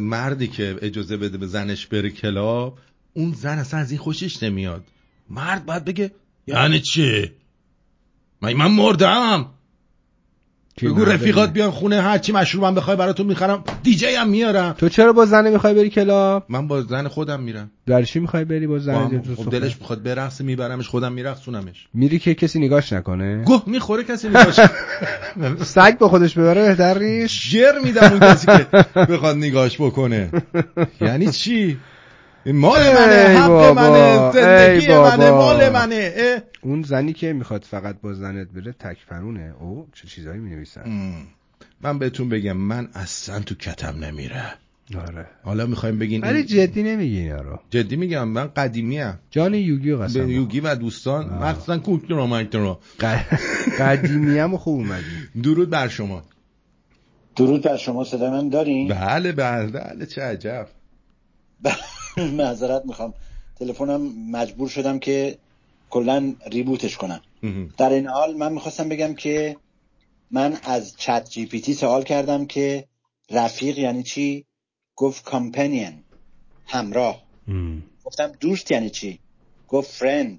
مردی 0.00 0.46
که 0.46 0.78
اجازه 0.82 1.16
بده 1.16 1.38
به 1.38 1.46
زنش 1.46 1.86
بره 1.86 2.10
کلاب 2.10 2.78
اون 3.12 3.32
زن 3.32 3.58
اصلا 3.58 3.80
از 3.80 3.90
این 3.90 4.00
خوشش 4.00 4.42
نمیاد. 4.42 4.84
مرد 5.30 5.66
باید 5.66 5.84
بگه 5.84 6.10
یعنی 6.46 6.80
چی؟ 6.80 7.30
من 8.40 8.52
مردم! 8.54 9.50
بگو 10.86 11.04
رفیقات؟ 11.04 11.52
بیان 11.52 11.70
خونه 11.70 12.02
هرچی 12.02 12.32
مشروبم 12.32 12.74
بخوای 12.74 12.96
براتون 12.96 13.26
می‌خرم 13.26 13.64
دیجی 13.82 14.06
هم 14.06 14.28
میارم. 14.28 14.72
تو 14.78 14.88
چرا 14.88 15.12
با 15.12 15.26
زن 15.26 15.50
می‌خوای 15.50 15.74
بری 15.74 15.90
کلاب؟ 15.90 16.44
من 16.48 16.68
با 16.68 16.82
زن 16.82 17.08
خودم 17.08 17.40
میرم. 17.40 17.70
در 17.86 18.02
چی 18.02 18.20
می‌خوای 18.20 18.44
بری 18.44 18.66
با 18.66 18.72
با 18.72 18.78
زن 18.78 18.94
هم- 18.94 19.18
تو 19.18 19.42
خب؟ 19.42 19.50
دلش 19.50 19.76
می‌خواد 19.80 20.02
برقصه 20.02 20.44
میبرمش 20.44 20.88
خودم 20.88 21.12
میرقصونمش. 21.12 21.86
میری 21.94 22.18
که 22.18 22.34
کسی 22.34 22.58
نگاش 22.58 22.92
نکنه؟ 22.92 23.42
گوه 23.44 23.62
می‌خوره 23.66 24.04
کسی 24.04 24.28
نگاش 24.28 24.60
سگ 25.74 25.98
با 25.98 26.08
خودش 26.08 26.38
ببره 26.38 26.68
بهتر 26.68 26.98
نیست؟ 26.98 27.34
جر 27.50 27.78
میدم 27.84 28.10
اون 28.10 28.20
کسی 28.20 28.46
که 28.46 28.66
بخواد 28.96 29.36
نگاش 29.36 29.76
بکنه. 29.80 30.30
یعنی 31.00 31.30
چی؟ 31.30 31.76
مال 32.52 32.80
منه 32.80 33.12
ای 33.28 33.36
حق 33.36 33.48
بابا، 33.48 33.74
منه 33.82 34.32
زندگی 34.32 34.86
ای 34.86 34.92
بابا. 34.98 35.16
منه 35.16 35.30
مال 35.30 35.68
منه 35.68 36.12
اه. 36.16 36.40
اون 36.62 36.82
زنی 36.82 37.12
که 37.12 37.32
می‌خواد 37.32 37.62
فقط 37.64 37.96
با 38.02 38.14
زنت 38.14 38.48
بره 38.48 38.72
تکفرونه 38.72 39.54
او 39.60 39.86
چه 39.94 40.08
چیزایی 40.08 40.40
می 40.40 40.50
نویسن 40.50 41.12
من 41.80 41.98
بهتون 41.98 42.28
بگم 42.28 42.56
من 42.56 42.88
اصلا 42.94 43.40
تو 43.40 43.54
کتم 43.54 44.04
نمیره 44.04 44.42
آره. 45.08 45.26
حالا 45.44 45.66
می‌خوایم 45.66 45.98
بگین 45.98 46.20
ولی 46.20 46.44
جدی 46.44 46.82
نمیگی 46.82 47.18
اینا 47.18 47.40
رو. 47.40 47.58
جدی 47.70 47.96
میگم 47.96 48.28
من 48.28 48.46
قدیمی 48.46 49.00
ام 49.00 49.18
جان 49.30 49.54
یوگیو 49.54 49.98
به 49.98 50.04
قسم 50.04 50.28
یوگی 50.28 50.60
و 50.60 50.74
دوستان 50.74 51.26
مخصوصا 51.28 51.78
کوکترا 51.78 52.26
مکترا 52.26 52.78
قدیمی 53.78 54.38
هم 54.38 54.56
خوب 54.56 54.78
اومدی 54.80 55.04
درود 55.42 55.70
بر 55.70 55.88
شما. 55.88 56.22
درود 57.36 57.62
بر 57.62 57.76
شما 57.76 58.04
صدا 58.04 58.30
من 58.30 58.48
دارین؟ 58.48 58.88
بله 58.88 59.32
بله 59.32 59.66
بله 59.66 60.06
چه 60.06 60.22
عجب. 60.22 60.66
معذرت 62.38 62.82
می‌خوام. 62.86 63.14
تلفنم 63.56 64.30
مجبور 64.30 64.68
شدم 64.68 64.98
که 64.98 65.38
کلا 65.90 66.34
ریبوتش 66.46 66.96
کنم. 66.96 67.20
در 67.76 67.90
این 67.90 68.06
حال 68.06 68.36
من 68.36 68.52
می‌خواستم 68.52 68.88
بگم 68.88 69.14
که 69.14 69.56
من 70.30 70.58
از 70.62 70.96
چت 70.96 71.30
جی 71.30 71.46
پی 71.46 71.60
تی 71.60 71.74
سوال 71.74 72.02
کردم 72.02 72.46
که 72.46 72.88
رفیق 73.30 73.78
یعنی 73.78 74.02
چی؟ 74.02 74.46
گفت 74.96 75.24
کامپنین 75.24 76.04
همراه. 76.66 77.22
گفتم 78.04 78.32
دوست 78.40 78.70
یعنی 78.70 78.90
چی؟ 78.90 79.18
گفت 79.68 79.98
friend 79.98 80.38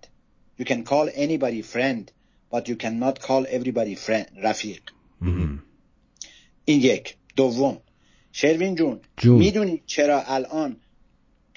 you 0.61 0.65
can 0.65 0.83
call 0.83 1.09
anybody 1.15 1.63
friend 1.73 2.03
but 2.53 2.63
you 2.67 2.75
cannot 2.83 3.19
call 3.19 3.45
everybody 3.45 3.95
friend 4.07 4.25
رفیق. 4.37 4.81
این 6.65 6.81
یک. 6.81 7.15
دوم. 7.35 7.77
شروین 8.31 8.75
جون, 8.75 8.99
جون. 9.17 9.37
می‌دونی 9.37 9.83
چرا 9.85 10.21
الان 10.21 10.77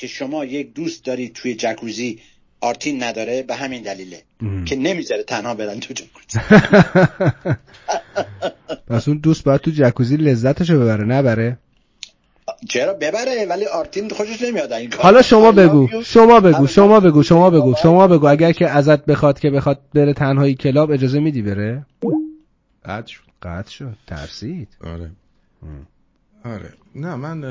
که 0.02 0.08
شما 0.08 0.44
یک 0.44 0.74
دوست 0.74 1.04
داری 1.04 1.28
توی 1.28 1.54
جکوزی 1.54 2.18
آرتین 2.60 3.02
نداره 3.02 3.42
به 3.42 3.54
همین 3.54 3.82
دلیله 3.82 4.22
که 4.64 4.76
نمی‌ذاره 4.76 5.22
تنها 5.22 5.54
برن 5.54 5.80
تو 5.80 5.94
جکوزی. 5.94 6.38
پس 8.88 9.08
اون 9.08 9.18
دوست 9.18 9.44
باید 9.44 9.60
تو 9.60 9.70
جکوزی 9.70 10.16
لذتشو 10.16 10.80
ببره 10.80 11.04
نبره؟ 11.04 11.58
چرا؟ 12.68 12.94
ببره 12.94 13.46
ولی 13.48 13.66
آرتین 13.66 14.08
خوشش 14.08 14.42
نمیاد 14.42 14.72
این 14.72 14.90
کار 14.90 15.02
حالا 15.02 15.22
شما 15.22 15.52
بگو 15.52 15.88
you. 15.88 16.04
شما 16.04 16.40
بگو 16.40 16.66
شما 16.66 17.00
بگو 17.00 17.22
شما 17.22 17.50
بگو 17.50 17.74
شما 17.82 18.08
بگو. 18.08 18.26
اگر 18.26 18.52
که 18.52 18.68
ازت 18.68 19.04
بخواد 19.04 19.38
که 19.38 19.50
بخواد 19.50 19.80
بره 19.94 20.12
تنهایی 20.12 20.54
کلاب 20.54 20.90
اجازه 20.90 21.20
میدی 21.20 21.42
بره؟ 21.42 21.86
قد 22.84 23.06
شد. 23.06 23.22
قطع 23.42 23.70
شد. 23.70 23.96
ترسید. 24.06 24.68
آره. 24.84 25.10
آره. 26.44 26.72
نه 26.94 27.14
من 27.14 27.44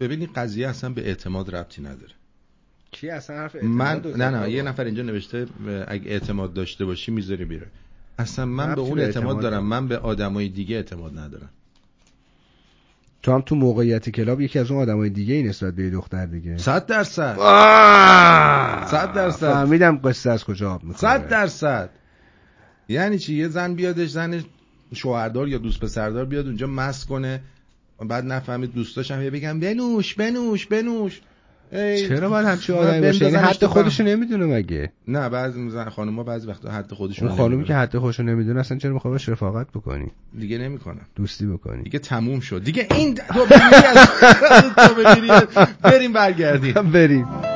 اه، 0.00 0.08
ببین 0.08 0.20
این 0.20 0.30
قضیه 0.36 0.68
اصلا 0.68 0.90
به 0.90 1.06
اعتماد 1.06 1.56
ربطی 1.56 1.82
نداره. 1.82 2.12
کی 2.90 3.10
اصلا 3.10 3.36
حرف 3.36 3.56
من 3.56 3.86
اعتماد 3.86 4.16
نه 4.16 4.26
رو 4.30 4.36
نه 4.36 4.42
زد؟ 4.42 4.48
یه 4.48 4.62
نفر 4.62 4.84
اینجا 4.84 5.02
نوشته 5.02 5.46
اگه 5.88 6.10
اعتماد 6.10 6.54
داشته 6.54 6.84
باشی 6.84 7.12
می‌ذاری 7.12 7.44
بیره 7.44 7.66
اصلا 8.18 8.44
من 8.44 8.74
به 8.74 8.80
اون 8.80 8.98
اعتماد 8.98 9.26
اعتماد 9.26 9.40
دارم 9.42 9.66
من 9.66 9.88
به 9.88 9.98
آدمای 9.98 10.48
دیگه 10.48 10.76
اعتماد 10.76 11.18
ندارم. 11.18 11.48
تو 13.22 13.32
هم 13.32 13.40
تو 13.40 13.54
موقعیت 13.54 14.10
کلاب 14.10 14.40
یکی 14.40 14.58
از 14.58 14.70
اون 14.70 14.82
آدمای 14.82 15.10
دیگه 15.10 15.34
ای 15.34 15.42
نسبت 15.42 15.74
به 15.74 15.84
یه 15.84 15.90
دختر 15.90 16.26
دیگه. 16.26 16.58
صد 16.58 16.86
درصد. 16.86 17.36
آه! 17.38 18.86
صد 18.86 19.12
درصد. 19.12 19.52
فهمیدم 19.52 20.00
قصه 20.04 20.30
از 20.30 20.44
کجا 20.44 20.72
آب 20.72 20.84
می‌خوره. 20.84 21.00
صد 21.18 21.28
درصد. 21.28 21.90
یعنی 22.88 23.18
چی؟ 23.18 23.34
یه 23.34 23.48
زن 23.48 23.74
بیادش 23.74 24.08
زن 24.08 24.44
شوهردار 24.94 25.48
یا 25.48 25.58
دوست 25.58 25.80
پسردار 25.80 26.24
بیاد 26.24 26.46
اونجا 26.46 26.66
مست 26.66 27.06
کنه. 27.06 27.40
بعد 28.08 28.24
نفهمید 28.24 28.74
دوستاش 28.74 29.10
هم 29.10 29.30
بگم 29.30 29.60
بنوش 29.60 30.14
بنوش 30.14 30.66
بنوش. 30.66 31.20
چرا 32.08 32.28
باید 32.28 32.46
همچی 32.46 32.72
و 32.72 32.76
آدمی 32.76 33.00
باشه؟ 33.00 33.24
یعنی 33.24 33.36
حد 33.36 33.66
خودشو. 33.66 34.04
نمی‌دونه 34.04 34.46
مگه؟ 34.46 34.92
نه 35.08 35.28
بعضی 35.28 35.70
زن 35.70 35.88
خانم‌ها 35.88 36.22
بعضی 36.22 36.46
وقتا 36.48 36.70
حد 36.70 36.92
خودشون 36.92 37.28
اون 37.28 37.36
خانومی 37.36 37.64
که 37.64 37.74
حد 37.74 37.98
خودشو 37.98 38.22
نمی‌دونه 38.22 38.60
اصلا 38.60 38.78
چرا 38.78 38.92
می‌خواد 38.92 39.12
باش 39.12 39.28
رفاقت 39.28 39.66
بکنی؟ 39.74 40.06
دیگه 40.38 40.58
نمی‌کنه. 40.58 41.00
دوستی 41.16 41.46
بکنی. 41.46 41.82
دیگه 41.82 41.98
تموم 41.98 42.40
شد. 42.40 42.64
دیگه 42.64 42.86
این 42.94 43.14
تو 43.14 43.46
بمیری 43.46 43.86
از 43.86 44.08
تو 44.88 44.94
بمیری 44.94 45.30
بریم 45.82 46.12
برگردیم. 46.12 46.72
بریم. 46.72 47.55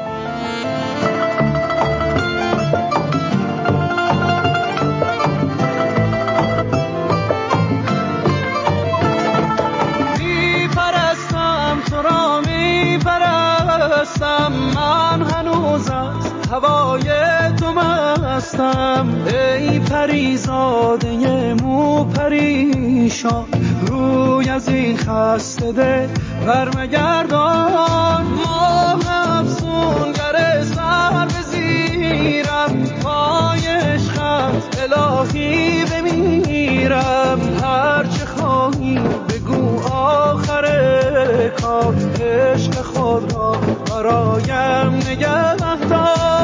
مستم 18.50 19.08
ای 19.26 19.78
پریزاده 19.78 21.54
مو 21.54 22.04
پریشان 22.04 23.44
روی 23.86 24.48
از 24.48 24.68
این 24.68 24.96
خسته 24.96 25.72
دل 25.72 26.06
برمگردان. 26.46 28.24
ماه 28.24 29.38
افسونگر 29.38 30.62
سر 30.62 31.26
بزیرم 31.26 32.84
پای 33.02 33.66
عشقت 33.66 34.92
الهی 34.92 35.84
بمیرم. 35.84 37.40
هرچه 37.62 38.26
خواهی 38.26 38.98
بگو 39.28 39.80
آخر 39.92 40.64
کار 41.62 41.94
عشق 42.20 42.82
خود 42.82 43.32
را 43.32 43.52
برایم 43.90 44.94
نگه 44.94 45.54
دار. 45.54 46.39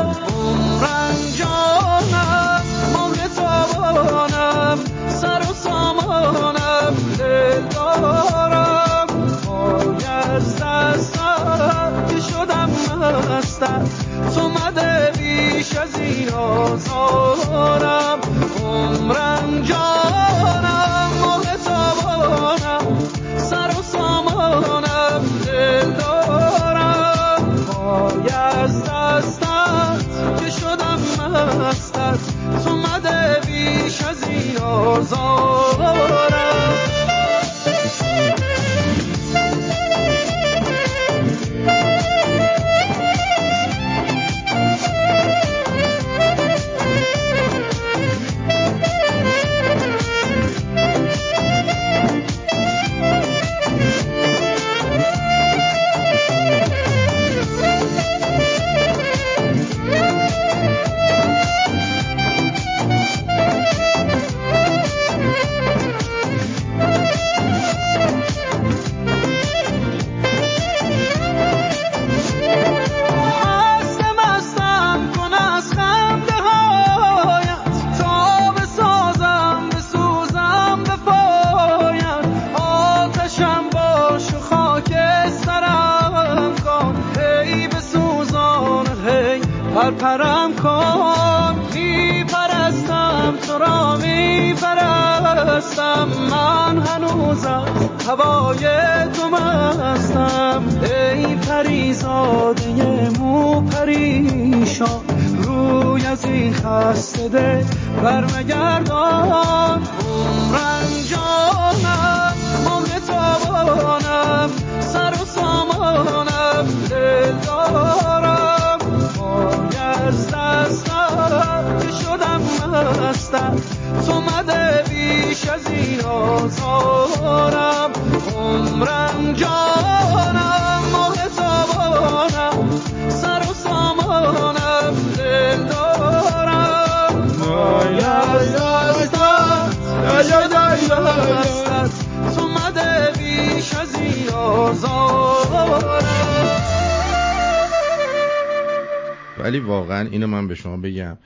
بگم. 150.86 151.18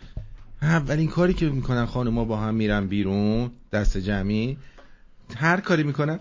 اولین 0.63 1.09
کاری 1.09 1.35
که 1.35 1.49
می‌کنن 1.49 1.87
خانوما 1.87 2.25
با 2.25 2.37
هم 2.37 2.55
میرن 2.55 2.87
بیرون 2.87 3.51
دست 3.73 3.99
جمعی 3.99 4.57
هر 5.37 5.61
کاری 5.61 5.83
می‌کنن؟ 5.83 6.19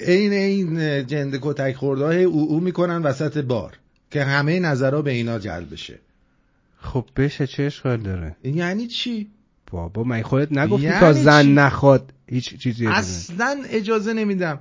این 0.00 0.32
این 0.32 1.06
جند 1.06 1.38
کتک 1.42 1.76
خورده 1.76 2.04
او 2.14 2.48
او 2.48 2.60
می‌کنن 2.60 3.02
وسط 3.02 3.38
بار 3.38 3.78
که 4.10 4.24
همه 4.24 4.60
نظرها 4.60 5.02
به 5.02 5.10
اینا 5.10 5.38
جلب 5.38 5.72
بشه. 5.72 5.98
خب 6.80 7.04
بشه 7.16 7.46
چه 7.46 7.62
اشکال 7.62 7.96
داره؟ 7.96 8.36
یعنی 8.44 8.86
چی؟ 8.86 9.30
بابا 9.70 10.04
من 10.04 10.22
خودت 10.22 10.52
نگفتی 10.52 10.84
یعنی 10.84 11.00
تا 11.00 11.12
زن؟ 11.12 11.46
نخواد 11.46 12.12
هیچ 12.26 12.56
چیزی 12.58 12.86
اصلا 12.86 13.62
اجازه 13.70 14.12
نمیدم. 14.12 14.60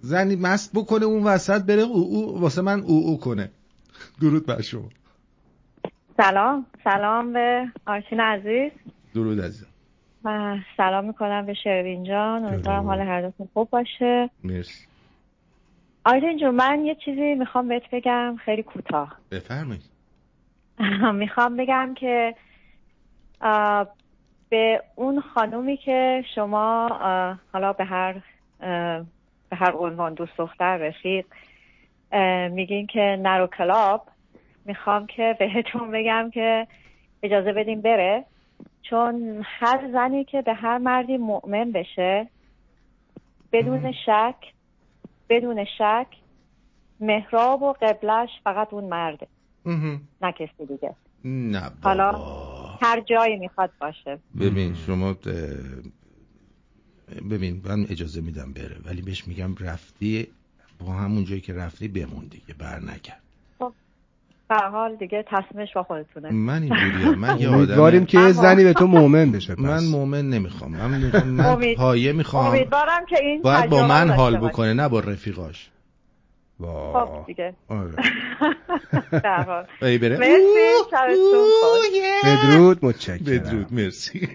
زنی 0.00 0.36
مست 0.36 0.70
بکنه 0.74 1.04
اون 1.04 1.24
وسط 1.24 1.62
بره 1.62 1.82
او 1.82 1.96
او 1.96 2.40
واسه 2.40 2.62
من 2.62 2.80
او 2.80 3.06
او 3.06 3.18
کنه. 3.18 3.50
درود 4.20 4.46
بر 4.46 4.60
شما. 4.60 4.88
سلام 6.16 6.66
سلام 6.84 7.32
به 7.32 7.68
آرتین 7.86 8.20
عزیز. 8.20 8.72
درود 9.14 9.40
عزیزم. 9.40 9.66
و 10.24 10.56
سلام 10.76 11.04
می‌کنم 11.04 11.46
به 11.46 11.54
شروین 11.54 12.04
جان. 12.04 12.44
امیدوارم 12.44 12.86
حال 12.86 13.00
هر 13.00 13.22
دوتون 13.22 13.48
خوب 13.54 13.70
باشه. 13.70 14.30
مرسی. 14.44 14.86
آرتین 16.04 16.38
جون 16.38 16.54
من 16.54 16.84
یه 16.84 16.94
چیزی 17.04 17.34
می‌خوام 17.34 17.68
بهت 17.68 17.82
بگم 17.92 18.36
خیلی 18.44 18.62
کوتاه. 18.62 19.16
بفرمایید. 19.30 19.90
می‌خوام 21.14 21.56
بگم 21.56 21.94
که 21.94 22.34
به 24.50 24.82
اون 24.94 25.20
خانومی 25.20 25.76
که 25.76 26.24
شما 26.34 26.88
حالا 27.52 27.72
به 27.72 27.84
هر 27.84 28.20
به 29.50 29.56
هر 29.56 29.72
عنوان 29.72 30.14
دوست 30.14 30.36
دختر 30.38 30.76
رفیق 30.76 31.26
میگین 32.50 32.86
که 32.86 33.18
نرو 33.22 33.46
کلاب 33.46 34.08
می‌خوام 34.70 35.06
که 35.06 35.36
بهتون 35.38 35.90
بگم 35.90 36.30
که 36.34 36.66
اجازه 37.22 37.52
بدیم 37.52 37.80
بره. 37.80 38.24
چون 38.82 39.42
هر 39.44 39.92
زنی 39.92 40.24
که 40.24 40.42
به 40.42 40.54
هر 40.54 40.78
مردی 40.78 41.16
مؤمن 41.16 41.72
بشه 41.72 42.28
بدون 43.52 43.92
شک 44.06 44.36
بدون 45.28 45.64
شک 45.78 46.06
محراب 47.00 47.62
و 47.62 47.72
قبلش 47.72 48.28
فقط 48.44 48.74
اون 48.74 48.84
مرده. 48.84 49.26
نه 50.22 50.32
کسی 50.32 50.66
دیگه. 50.68 50.94
نه 51.24 51.70
حالا 51.82 52.12
هر 52.82 53.00
جایی 53.00 53.36
می‌خواد 53.36 53.70
باشه. 53.80 54.18
ببین 54.40 54.74
شما 54.74 55.16
ببین 57.30 57.62
من 57.64 57.86
اجازه 57.90 58.20
میدم 58.20 58.52
بره 58.52 58.76
ولی 58.84 59.02
بهش 59.02 59.28
میگم 59.28 59.54
رفتی 59.60 60.28
با 60.78 60.92
همون 60.92 61.24
جایی 61.24 61.40
که 61.40 61.54
رفتی 61.54 61.88
بمون 61.88 62.24
دیگه 62.24 62.54
بر 62.54 62.80
نکرد 62.80 63.22
حال 64.58 64.96
دیگه 64.96 65.24
تصمیمش 65.28 65.72
با 65.74 65.82
خودتونه. 65.82 66.30
من 66.32 66.62
اینجوریم 66.62 67.14
من 67.18 67.38
یه 67.38 67.48
آدم 67.48 67.54
امیدواریم 67.56 68.06
که 68.06 68.18
یه 68.20 68.32
زنی 68.32 68.64
به 68.64 68.72
تو 68.72 68.86
مؤمن 68.86 69.32
بشه 69.32 69.54
پس. 69.54 69.60
من 69.60 69.84
مؤمن 69.84 70.30
نمی‌خوام. 70.30 70.70
من, 70.72 70.86
من 71.24 71.44
امید- 71.54 71.76
پایه 71.76 72.12
می‌خوام. 72.12 72.46
امیدوارم 72.46 73.06
که 73.08 73.16
این 73.22 73.42
باید 73.42 73.70
با 73.70 73.86
من 73.86 74.10
حال. 74.10 74.36
بکنه 74.36 74.72
نه 74.74 74.88
با 74.88 75.00
رفیقاش. 75.00 75.70
خب 76.62 77.08
دیگه. 77.26 77.54
آره. 77.68 77.90
به 79.10 79.20
هر 79.24 79.42
حال. 79.42 79.64
ای 79.82 79.98
بره. 79.98 80.16
بدرود. 82.24 82.78
متشکرم. 82.84 83.18
بدرود. 83.26 83.72
مرسی. 83.72 84.28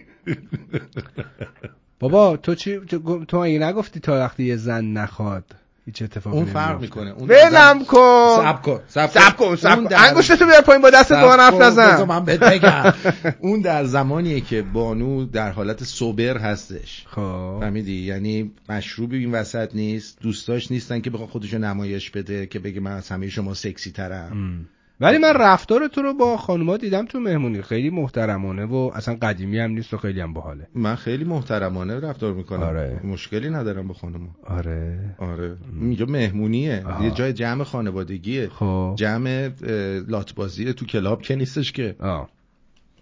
بابا 2.00 2.38
تو 2.38 2.56
چی 2.56 2.80
تو, 2.80 3.26
تو 3.26 3.38
اگه 3.38 3.60
نگفتی 3.60 4.00
تا 4.00 4.14
وقتی 4.14 4.44
یه 4.44 4.56
زن 4.56 4.86
نخواد؟ 4.86 5.44
هیچ 5.86 6.02
اتفاقی 6.02 6.38
اون 6.38 6.46
فرق. 6.46 6.82
می‌کنه. 6.82 7.10
اون 7.12 7.30
ولم 7.30 7.86
کن. 7.86 8.38
سب 8.44 8.62
کن 8.62 8.80
سب 8.88 9.08
سب 9.10 9.38
کن 9.38 9.56
سب 9.56 9.68
اون 9.68 9.84
کن. 9.84 9.90
در- 9.90 10.08
انگشتتو 10.08 10.46
بیار 10.46 10.62
پایین 10.62 10.82
با 10.82 10.90
دستت 10.90 11.16
سب 11.16 11.22
با 11.22 11.32
حرف 11.32 11.62
نزن. 11.62 12.04
من 12.04 12.26
بهت 12.26 12.40
بگم. 12.40 12.94
اون 13.48 13.62
در 13.62 13.84
زمانیه 13.86 14.42
که 14.42 14.62
بانو 14.62 15.26
در 15.26 15.52
حالت 15.52 15.84
سوبر 15.84 16.38
هستش. 16.38 17.06
خب. 17.10 17.58
فهمیدی؟ 17.62 17.94
یعنی 18.02 18.52
مشروبی 18.70 19.18
این 19.18 19.32
وسط 19.32 19.70
نیست 19.76 20.18
دوستاش 20.22 20.72
نیستن 20.72 21.02
که 21.02 21.10
بخواد 21.10 21.30
خودشو 21.30 21.58
نمایش 21.58 22.10
بده 22.10 22.46
که 22.46 22.60
بگه 22.60 22.80
من 22.80 22.92
از 22.92 23.10
همه 23.10 23.30
شما 23.30 23.54
سکسی 23.54 23.92
ترم. 23.92 24.66
ولی 25.00 25.18
من 25.18 25.34
رفتار 25.34 25.88
تو 25.88 26.02
رو 26.02 26.14
با 26.14 26.38
خانوما 26.38 26.78
دیدم 26.78 27.06
تو 27.06 27.20
مهمونی. 27.20 27.62
خیلی 27.62 27.90
محترمانه 27.90 28.66
و 28.66 28.92
اصلا 28.94 29.18
قدیمی 29.22 29.60
هم 29.60 29.72
نیست 29.72 29.94
و 29.94 29.98
خیلی 29.98 30.22
هم 30.22 30.34
باحاله. 30.34 30.68
من 30.76 30.96
خیلی 30.96 31.24
محترمانه 31.24 32.00
رفتار 32.00 32.34
می‌کنم. 32.34 32.64
آره. 32.64 33.02
مشکلی 33.04 33.50
ندارم 33.50 33.88
با 33.88 33.94
خانم 33.94 34.30
آره. 34.48 35.16
آره. 35.18 35.58
اینجا 35.82 36.06
مهمونیه. 36.06 36.84
یه 37.02 37.12
جای 37.12 37.34
جمع 37.34 37.64
خانوادگیه. 37.64 38.50
خب. 38.50 38.94
جمع 38.98 39.50
اه، 39.64 39.72
لاتبازی 40.08 40.74
تو 40.74 40.86
club 40.86 41.22
که 41.22 41.36
نیستش 41.36 41.72
که. 41.72 41.96
آه. 42.00 42.30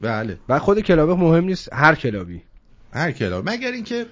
بله. 0.01 0.37
و 0.49 0.59
خود 0.59 0.79
club 0.80 1.09
مهم 1.09 1.43
نیست. 1.45 1.73
هر 1.73 1.95
club 1.95 2.26
ی. 2.26 2.41
هر 2.93 3.11
club. 3.11 3.49
مگر 3.49 3.71
اینکه 3.71 4.05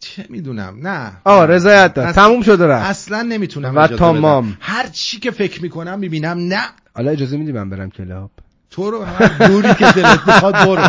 چه 0.00 0.24
می‌دونم؟ 0.28 0.78
نه. 0.82 1.12
آه 1.24 1.46
رضایت 1.46 1.94
داد 1.94 2.14
تموم 2.14 2.42
شد 2.42 2.62
رفت. 2.62 2.90
اصلا 2.90 3.22
نمی‌تونم 3.22 3.76
و 3.76 3.86
تمام. 3.86 4.56
هر 4.60 4.86
چی 4.86 5.18
که 5.18 5.30
فکر 5.30 5.62
می‌کنم 5.62 5.98
می‌بینم 5.98 6.38
نه. 6.38 6.60
حالا 6.94 7.10
اجازه 7.10 7.36
میدی 7.36 7.52
من 7.52 7.70
برم 7.70 7.90
کلاب؟ 7.90 8.30
تو 8.70 8.90
رو 8.90 9.02
هر 9.02 9.48
دوری 9.48 9.74
که 9.74 9.92
دلت 9.92 10.26
می‌خواد 10.26 10.54
برو. 10.54 10.88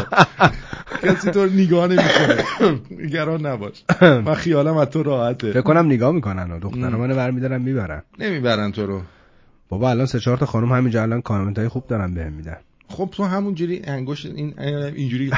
کسی 1.04 1.32
تو 1.32 1.44
رو 1.44 1.50
نگاه 1.50 1.88
نمی‌کنه. 1.88 2.46
نگران 2.92 3.46
نباش. 3.46 3.84
من 4.26 4.34
خیالم 4.34 4.78
از 4.78 4.88
تو 4.88 5.00
فکر 5.00 5.10
راحته 5.10 5.62
کنم 5.62 5.86
نگاه 5.86 6.12
می‌کنن 6.12 6.52
و 6.52 6.60
دخترا 6.60 6.98
منو 6.98 7.16
برمیدارن 7.16 7.62
می‌برن. 7.62 8.04
نمی‌برن 8.20 8.72
تو 8.72 8.86
رو. 8.86 9.02
بابا 9.70 9.90
الان 9.90 10.06
سه 10.06 10.20
چهار 10.20 10.38
تا 10.38 10.46
خانم 10.46 10.72
همینجا 10.72 11.02
الان 11.02 11.22
کامنت 11.22 11.60
های 11.60 11.68
خوب 11.68 11.88
دارن 11.88 12.14
بهم 12.14 12.34
میدن. 12.34 12.58
خب 12.90 13.10
تو 13.12 13.24
همونجوری 13.24 13.82
انگشت 13.84 14.26
این 14.26 14.54
اینجوری 14.60 15.32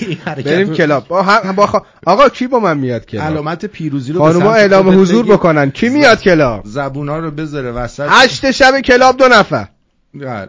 این 0.00 0.18
بریم 0.44 0.72
کلاب. 0.74 1.08
با 1.08 1.22
هم- 1.22 1.52
با 1.52 1.66
خا- 1.66 1.82
آقا 2.06 2.28
کی 2.28 2.46
با 2.46 2.58
من 2.60 2.78
میاد 2.78 3.06
کلاب؟ 3.06 3.24
علامت 3.26 3.66
پیروزی 3.66 4.12
رو 4.12 4.20
خانوما 4.20 4.52
اعلام 4.52 5.00
حضور. 5.00 5.26
بکنن. 5.26 5.70
کی 5.70 5.88
میاد 5.88 6.20
کلاب؟ 6.20 6.62
زبونا 6.64 7.18
رو 7.18 7.30
بذاره 7.30 7.70
وسط. 7.70 8.06
هشت 8.10 8.50
شب 8.50 8.80
کلاب 8.80 9.16
دو 9.16 9.28
نفر. 9.28 9.68
بله. 10.14 10.48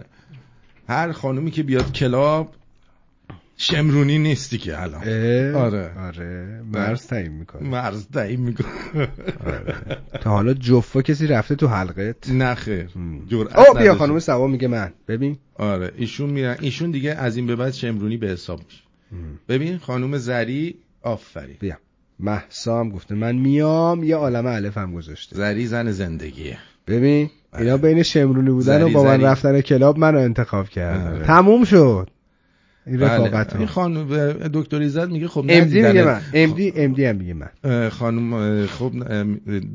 هر 0.90 1.12
خانومی 1.12 1.52
که 1.52 1.64
بیاد 1.64 1.92
کلاب 1.94 2.54
شمرونی 3.62 4.20
نیستی 4.20 4.58
که 4.58 4.82
الان. 4.82 5.02
اه، 5.06 5.64
آره. 5.64 5.92
آره. 6.00 6.62
مرز 6.74 7.08
تعیین 7.08 7.32
می‌کنه 7.32 7.70
مرز 7.70 8.08
تعیین 8.08 8.40
می‌کنه 8.42 8.68
تا 10.22 10.30
حالا 10.30 10.54
جفا 10.54 11.02
کسی 11.02 11.28
رفته 11.28 11.56
تو 11.56 11.68
حلقت؟ 11.68 12.30
نه 12.30 12.56
خیر. 12.56 12.90
او 13.32 13.46
بیا. 13.80 13.96
خانم 13.96 14.20
سوا 14.20 14.48
میگه 14.48 14.68
من. 14.68 14.92
ببین. 15.08 15.38
آره 15.56 15.92
ایشون 15.98 16.30
میرن. 16.30 16.58
ایشون 16.62 16.92
دیگه 16.92 17.12
از 17.12 17.38
این 17.38 17.48
به 17.48 17.56
بعد 17.56 17.74
شمرونی 17.74 18.18
به 18.18 18.28
حساب 18.28 18.60
میشه. 18.66 18.82
ببین 19.50 19.78
خانوم 19.78 20.18
زری 20.18 20.76
آفرین. 21.02 21.58
بیا. 21.60 21.78
محسا 22.20 22.80
هم 22.80 22.90
گفته 22.90 23.16
من 23.16 23.36
میام 23.36 24.04
یه 24.04 24.16
عالم 24.16 24.46
الف 24.46 24.78
هم 24.78 24.94
گذاشته. 24.94 25.36
زری 25.36 25.68
زن 25.68 25.92
زندگیه. 25.92 26.58
ببین 26.88 27.30
اینا 27.60 27.78
بین 27.78 28.04
شمرونی 28.04 28.50
بودن 28.50 28.84
و 28.84 28.90
با 28.90 29.04
من. 29.04 29.22
رفتن 29.22 29.62
کلاب 29.62 29.98
منو 29.98 30.18
انتخاب 30.18 30.70
کردن 30.70 31.14
آره. 31.14 31.26
تموم 31.26 31.64
شد. 31.64 32.10
این 32.88 32.98
بله. 32.98 33.56
این 33.58 33.68
خانم 33.68 34.08
دکتر 34.54 34.80
ایزد 34.80 35.10
میگه 35.10 35.28
خب 35.28 35.46
امدی 35.50 35.82
میگه 35.82 35.82
من 35.82 35.88
ندیدنت. 35.90 36.22
امدی 36.34 36.74
امدی 36.76 37.06
هم 37.06 37.16
میگه 37.16 37.34
من 37.34 37.90
خانم 37.90 38.66
خب 38.66 38.92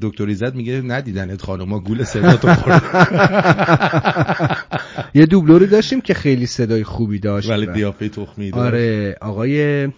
دکتر 0.00 0.26
ایزد 0.26 0.54
میگه 0.54 0.80
ندیدنت 0.80 1.42
خانوما 1.42 1.78
گول 1.80 2.04
صدا 2.04 2.36
تو 2.36 2.54
خورد 2.54 2.82
یه 5.14 5.26
دوبلوری 5.26 5.66
داشتیم 5.66 6.00
که 6.00 6.14
خیلی 6.14 6.46
صدای 6.46 6.84
خوبی 6.84 7.18
داشت 7.18 7.50
ولی 7.50 7.66
قیافه 7.66 8.08
تخمی 8.08 8.50
داشت. 8.50 8.62
آره 8.64 9.16
آقای 9.20 9.88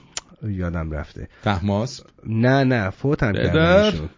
یادم 0.48 0.90
رفته 0.90 1.28
تحماس 1.44 2.00
نه 2.26 2.64
نه 2.64 2.90
فوت 2.90 3.22
هم 3.22 3.32
پدر؟ 3.32 3.44
کردن 3.46 3.84
ایشون. 3.84 4.08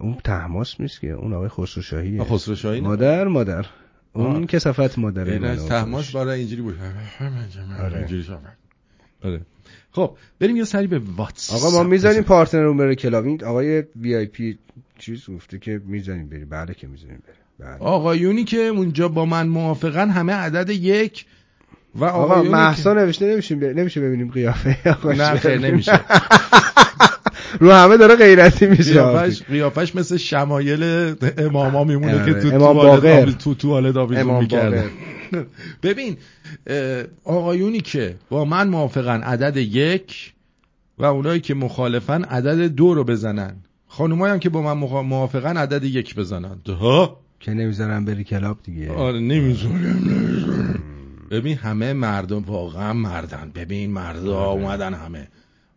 اون 0.00 0.16
تحماس 0.24 0.80
نیست 0.80 1.00
که 1.00 1.10
اون 1.10 1.32
آقای 1.32 1.48
خسرو 1.48 1.82
شاهیه 1.82 2.20
آه، 2.20 2.26
خسرو 2.28 2.54
شاهی 2.54 2.80
نه؟ 2.80 2.88
مادر 2.88 3.24
مادر 3.28 3.66
اون. 4.12 4.46
کسافت 4.46 4.98
مادره 4.98 5.38
منو 5.38 5.50
از 5.50 5.66
تحماس 5.66 6.12
برای 6.12 6.38
اینجوری 6.38 6.62
بود. 6.62 6.76
اینجوری 7.96 8.22
شد. 8.22 8.38
آره. 9.24 9.40
خب 9.92 10.16
بریم 10.40 10.56
یه 10.56 10.64
سری 10.64 10.86
به 10.86 11.00
واتس 11.16 11.52
آقا 11.52 11.70
ما 11.70 11.82
می‌زنیم 11.82 12.22
پارتنر 12.22 12.64
اون 12.64 12.94
کلاب. 12.94 13.24
این 13.24 13.44
آقای 13.44 13.84
وی 14.00 14.16
آی 14.16 14.26
پی 14.26 14.58
چیز 14.98 15.30
گفته 15.30 15.58
که 15.58 15.80
می‌زنیم 15.84 16.28
بریم. 16.28 16.48
بله 16.48 16.74
که 16.74 16.86
می‌زنیم 16.86 17.22
بریم. 17.26 17.70
بله. 17.78 17.88
آقایونی 17.88 18.44
که 18.44 18.56
اونجا 18.56 19.08
با 19.08 19.24
من 19.24 19.48
موافقن 19.48 20.10
همه 20.10 20.32
عدد 20.32 20.70
یک. 20.70 21.26
و 21.94 22.04
آقا 22.04 22.18
آقایونی 22.18 22.48
محسا 22.48 22.94
نوشته 22.94 23.32
نمیشه 23.32 23.54
نمیشه 23.54 24.00
ببینیم 24.00 24.30
قیافه 24.30 24.90
آقا 24.90 25.12
نه 25.12 25.34
خیر 25.34 25.58
نمیشه. 25.58 26.00
رو 27.58 27.72
همه 27.72 27.96
داره 27.96 28.16
غیرتی 28.16 28.66
میشه. 28.66 28.92
قیافش 28.92 29.42
قیافش 29.42 29.94
مثل 29.96 30.16
شمایل 30.16 30.82
اماما 31.38 31.84
میمونه 31.84 32.22
آره. 32.22 32.34
که 32.34 32.40
تو 32.40 32.50
توالت 32.50 32.86
باقر. 32.86 33.22
آویز- 33.22 33.36
تو 33.36 33.54
توالت 33.54 33.96
آویزون 33.96 34.22
امام 34.30 34.42
می‌کردن 34.42 34.84
ببین 35.82 36.16
آقایونی 37.24 37.80
که 37.80 38.14
با 38.30 38.44
من 38.44 38.68
موافقن 38.68 39.20
عدد 39.20 39.56
یک 39.56 40.32
و 40.98 41.04
اونایی 41.04 41.40
که 41.40 41.54
مخالفن 41.54 42.24
عدد 42.24 42.58
دو 42.66 42.94
رو 42.94 43.04
بزنن. 43.04 43.56
خانومایی 43.88 44.32
هم 44.32 44.38
که 44.38 44.48
با 44.48 44.62
من 44.74 45.02
موافقن 45.02 45.56
عدد 45.56 45.84
یک 45.84 46.14
بزنن. 46.14 46.56
ها 46.80 47.20
که 47.40 47.50
نمی‌ذارم 47.54 48.04
بری 48.04 48.24
کلاب 48.24 48.58
دیگه. 48.64 48.92
آره 48.92 49.18
نمی‌ذارم 49.20 50.80
ببین 51.30 51.56
همه 51.56 51.92
مردم 51.92 52.38
واقعا 52.42 52.92
مردن. 52.92 53.52
ببین 53.54 53.90
مردا 53.92 54.44
اومدن 54.50 54.94
همه. 54.94 55.28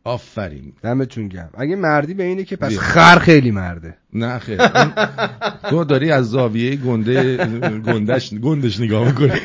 آفرین. 0.04 0.74
دمتون 0.82 1.28
گرم. 1.28 1.50
اگه 1.54 1.76
مردی 1.76 2.14
به 2.14 2.24
اینه 2.24 2.44
که 2.44 2.56
پس. 2.56 2.78
خر 2.78 3.20
خیلی 3.20 3.52
مرده. 3.52 3.98
نه 4.14 4.40
خیر. 4.40 4.62
اون- 4.62 4.94
تو 5.70 5.84
داری 5.84 6.12
از 6.12 6.30
زاویه 6.30 6.76
گنده 6.76 7.38
گندش 7.80 8.34
گندش 8.34 8.80
نگاه 8.80 9.08
می‌کنی. 9.08 9.40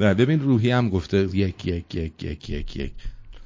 نه 0.00 0.14
ببین 0.14 0.40
روحی 0.40 0.70
هم 0.70 0.88
گفته 0.90 1.18
یک 1.36 1.66
یک 1.66 1.94
یک 1.94 2.22
یک 2.22 2.50
یک 2.50 2.76
یک. 2.76 2.92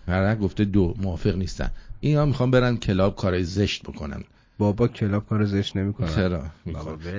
هر 0.09 0.35
گفته 0.35 0.65
دو. 0.65 0.95
موافق 0.99 1.37
نیستن. 1.37 1.71
اینا 2.01 2.25
می‌خوان 2.25 2.51
برن 2.51 2.77
کلاب 2.77 3.17
کارای 3.17 3.45
زشت 3.45 3.83
بکنن. 3.83 4.25
بابا 4.59 4.89
کلاب 4.89 5.27
کار 5.27 5.45
زشت 5.45 5.77
نمی‌کنه 5.77 6.15
چرا؟ 6.15 6.45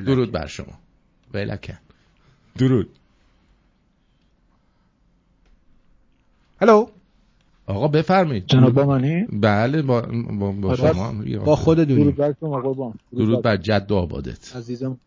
درود 0.06 0.32
بر 0.32 0.48
شما. 0.48 0.80
ولکن. 1.34 1.78
درود. 2.58 2.90
هلو 6.62 6.88
آقا 7.68 7.88
بفرمایید. 7.88 8.44
جناب 8.48 8.74
با 8.74 8.86
منی؟ 8.86 9.26
بله 9.32 9.82
با, 9.82 10.02
با, 10.40 10.52
با 10.52 10.70
آره. 10.70 10.94
شما. 10.94 11.14
با 11.46 11.56
خودتونی 11.56 12.04
درود 12.04 12.16
بر 12.16 12.34
شما 12.40 12.62
قربان 12.62 12.94
درود 13.12 13.42
بر 13.42 13.58
جد 13.58 13.92
و 13.92 13.96
آبادت. 13.96 14.56
عزیزم 14.56 14.98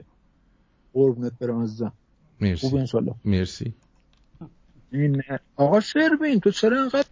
قربونت 0.94 1.32
برم 1.40 1.62
عزیزم. 1.62 1.92
مرسی. 2.40 2.68
خوب 2.68 2.78
انشالله 2.78 3.14
مرسی. 3.24 3.72
این 4.92 5.22
آقا 5.56 5.80
شربین 5.80 6.40
تو 6.40 6.50
چرا 6.50 6.80
اینقدر 6.80 7.04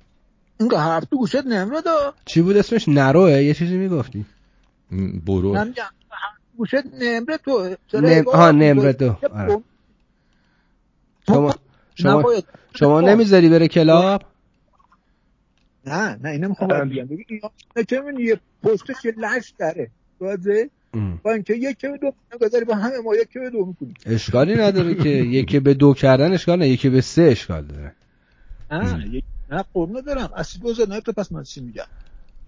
اینقدر 0.60 0.80
حرف 0.80 1.04
تو 1.04 1.16
گوشت 1.16 1.46
نمیاد؟ 1.46 1.84
چی 2.24 2.42
بود 2.42 2.56
اسمش؟ 2.56 2.88
نروه؟ 2.88 3.30
یه 3.30 3.54
چیزی 3.54 3.76
می‌گفتی. 3.76 4.24
برو. 5.26 5.52
من 5.52 5.68
میگم 5.68 5.82
حرف 6.08 6.38
تو 6.50 6.56
گوشت 6.56 6.74
نمره 7.00 7.36
تو 7.36 8.00
نم... 8.00 8.24
حرف 8.34 8.54
نمره 8.54 8.92
تو-. 8.92 9.16
شما 11.28 11.54
شما. 11.94 12.24
شما 12.74 13.00
نمی‌ذاری 13.00 13.48
بره 13.48 13.68
کلاب؟ 13.68 14.22
نه 15.86 16.19
نه 16.23 16.31
اینو 16.31 16.48
می‌خوام 16.48 16.89
بگم 16.89 17.05
ببین 17.05 17.24
اینا 17.28 18.20
یه 18.20 18.40
پستش 18.62 19.05
یه 19.05 19.15
لش 19.19 19.55
داره. 19.59 19.90
واضحه 20.20 20.70
با 21.23 21.32
اینکه 21.32 21.55
یک 21.55 21.81
به 21.82 21.98
دو 21.98 22.12
نگذاری 22.35 22.65
با 22.65 22.74
همه 22.74 22.98
ما 23.05 23.15
یک 23.15 23.35
به 23.35 23.51
دو 23.51 23.66
می‌کنیم 23.66 23.94
اشکالی 24.06 24.55
نداره 24.55 24.94
که 24.94 25.09
یکی 25.09 25.61
به 25.61 25.74
دو 25.74 25.94
کردن 25.94 26.32
اشکال 26.32 26.59
نه 26.59 26.69
یکی 26.69 26.89
به 26.89 27.01
سه 27.01 27.23
اشکال 27.23 27.65
داره. 27.65 27.94
نه 28.70 29.23
نه 29.51 29.65
قربونه 29.74 30.02
دارم 30.02 30.31
دوزه 30.62 30.86
نه 30.86 31.01
تو 31.01 31.12
پس 31.12 31.32
من 31.32 31.43
چی 31.43 31.61
میگم؟ 31.61 31.85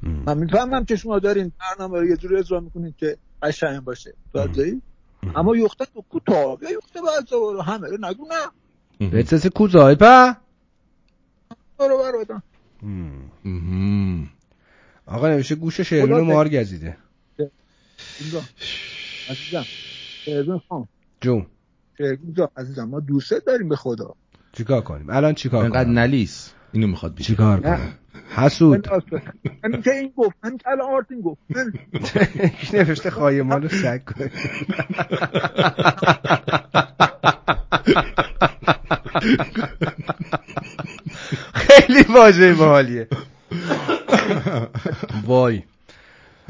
من 0.03 0.39
می‌فهمم 0.39 0.85
که 0.85 0.97
شما 0.97 1.19
دارین 1.19 1.53
برنامه 1.61 1.99
رو 2.01 2.07
یه 2.07 2.17
جوری 2.17 2.37
اجرا 2.37 2.61
می‌کنید 2.61 2.97
که 2.97 3.17
قشنگ 3.43 3.81
باشه. 3.81 4.15
واضحی 4.35 4.83
اما 5.35 5.57
یخته 5.57 5.85
تو 5.85 6.05
کوتاه 6.11 6.59
یا 6.63 6.71
یخته 6.71 7.01
رو 7.33 7.63
همه 7.63 7.89
رو 7.89 7.97
نگو 8.01 8.27
نه. 9.01 9.11
بتسه 9.11 9.49
کوزای 9.49 9.95
پا. 9.95 10.37
برو 11.79 11.99
برو. 11.99 12.41
آقا 15.07 15.29
نمیشه 15.29 15.55
گوش 15.55 15.81
خدا 15.81 16.25
مار 16.25 16.49
گزیده. 16.49 16.97
عزیزم. 19.31 19.65
شیرین 20.25 20.61
خان 20.69 20.89
جون. 21.21 21.47
جا 22.33 22.51
عزیزم 22.57 22.85
ما 22.85 23.01
دوست 23.01 23.47
داریم 23.47 23.69
به 23.69 23.77
خدا. 23.77 24.15
چیکار 24.53 24.81
کنیم؟ 24.81 25.11
الان 25.11 25.35
چیکار 25.35 25.71
کنیم 25.71 25.99
نلیس. 25.99 26.53
اینو 26.73 26.87
می‌خواد 26.87 27.15
بیشه. 27.15 27.27
چیکار 27.27 27.61
کنیم 27.61 27.99
حسود. 28.37 28.89
من 29.65 29.83
که 29.83 29.91
این 29.91 30.13
گفت. 30.17 30.37
من 30.45 30.57
که 30.57 30.69
الان 30.69 30.95
آرتین 30.95 31.21
گفت. 31.21 31.41
من 31.49 31.73
نوشته 32.73 33.11
خایمان 33.11 33.63
رو 33.63 33.69
سگ 33.69 34.05
کنیم 34.05 34.31
خیلی 41.55 42.03
واژه 42.03 42.55
باحالیه 42.55 43.09
وای 45.27 45.63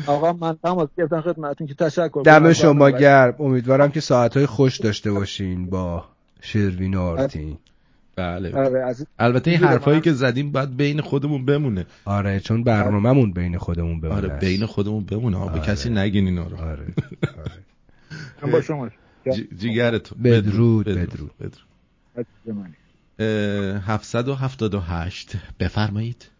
آقا 0.07 0.33
من 0.33 0.57
تماس 0.63 0.89
گرفتم 0.99 1.21
خدمتتون 1.21 1.67
که 1.67 1.75
تشکر 1.75 2.23
دم. 2.25 2.53
شما 2.53 2.91
گرم 2.91 3.35
امیدوارم 3.39 3.91
که 3.91 4.01
ساعتهای 4.01 4.47
خوش 4.47 4.81
داشته 4.81 5.13
باشین 5.13 5.71
با 5.71 6.05
شروین 6.41 6.97
آرتین 6.97 7.59
بله 8.17 8.57
آره،. 8.57 8.97
البته 9.19 9.51
این. 9.51 9.61
حرفایی 9.61 10.01
که 10.01 10.13
زدیم 10.13 10.53
باید 10.53 10.77
بین 10.77 11.01
خودمون 11.01 11.45
بمونه 11.47 11.87
آره 12.05 12.41
چون 12.41 12.65
برنامهمون 12.65 13.33
بین 13.33 13.59
خودمون 13.59 14.01
بمونه 14.01 14.17
آره. 14.17 14.29
بین 14.29 14.67
خودمون 14.67 15.05
بمونه 15.05 15.37
به 15.39 15.43
آره. 15.45 15.61
کسی 15.61 15.91
نگین 15.91 16.27
اینا 16.27 16.47
رو 16.47 16.57
آره 16.57 16.87
من 18.43 18.51
با 18.51 18.61
شما 18.61 18.91
جی- 19.33 19.49
جیگرتو 19.59 20.15
بدرود 20.15 20.87
بدرود 20.87 21.33
بدرود. 21.41 21.61
اه، 22.17 22.25
778 23.21 25.37
بفرمایید. 25.61 26.31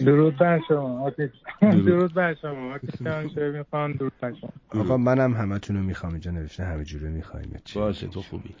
درود 0.00 0.38
بر 0.38 0.60
شما 0.68 1.12
درود. 1.60 2.14
بر 2.14 2.34
شما 2.34 2.78
درود 2.78 4.14
بر 4.20 4.34
شما. 4.40 4.52
آقا 4.68 4.96
منم 4.96 5.34
همتون 5.34 5.76
رو 5.76 5.82
می‌خوام 5.82 6.12
اینجا 6.12 6.30
نوشته 6.30 6.64
همه 6.64 6.84
جوره 6.84 7.08
می‌خوایم 7.08 7.60
باشه 7.74 8.06
تو 8.06 8.22
خوبی. 8.22 8.54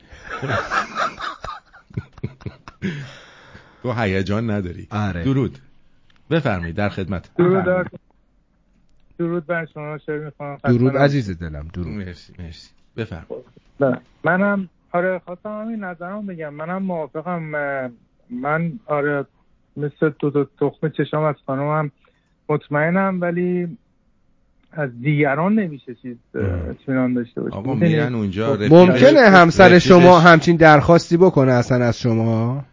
تو 3.82 3.92
هیجان 3.92 4.50
نداری. 4.50 4.86
آره. 4.90 5.24
درود. 5.24 5.58
بفرمایید 6.30 6.76
در 6.76 6.88
خدمت. 6.88 7.30
درود 7.38 7.64
بر 7.64 7.86
درود 9.18 9.46
بر 9.46 9.66
شما 9.74 9.98
شروع 9.98 10.24
می‌خوان 10.24 10.58
درود 10.64 10.96
عزیز 10.96 11.38
دلم 11.38 11.68
درود. 11.72 11.88
مرسی 11.88 12.32
مرسی. 12.38 12.70
بفرمایید. 12.96 13.44
بله. 13.78 14.00
منم 14.24 14.68
آره 14.92 15.18
خواستم 15.24 15.60
همین 15.60 15.84
نظرم 15.84 16.26
بگم. 16.26 16.54
منم 16.54 16.82
موافقم. 16.82 17.42
من 18.30 18.72
آره 18.86 19.24
مثل 19.76 20.10
تو 20.10 20.30
تو 20.30 20.46
تخم 20.60 20.88
چشام 20.88 21.24
از 21.24 21.34
خانمم 21.46 21.90
مطمئنم 22.48 23.18
ولی 23.20 23.76
از 24.72 24.90
دیگران 25.00 25.54
نمیشه 25.54 25.94
چیز 25.94 26.16
اطمینان 26.34 27.14
داشته 27.14 27.40
باشی 27.40 27.56
آقا؟ 27.56 27.74
میرن 27.74 28.14
اونجا 28.14 28.56
خب، 28.56 28.74
ممکنه 28.74 29.20
همسر 29.20 29.78
شما 29.78 30.18
همچین 30.18 30.56
درخواستی 30.56 31.16
بکنه 31.16 31.52
اصلا 31.52 31.84
از 31.84 31.98
شما؟ 31.98 32.64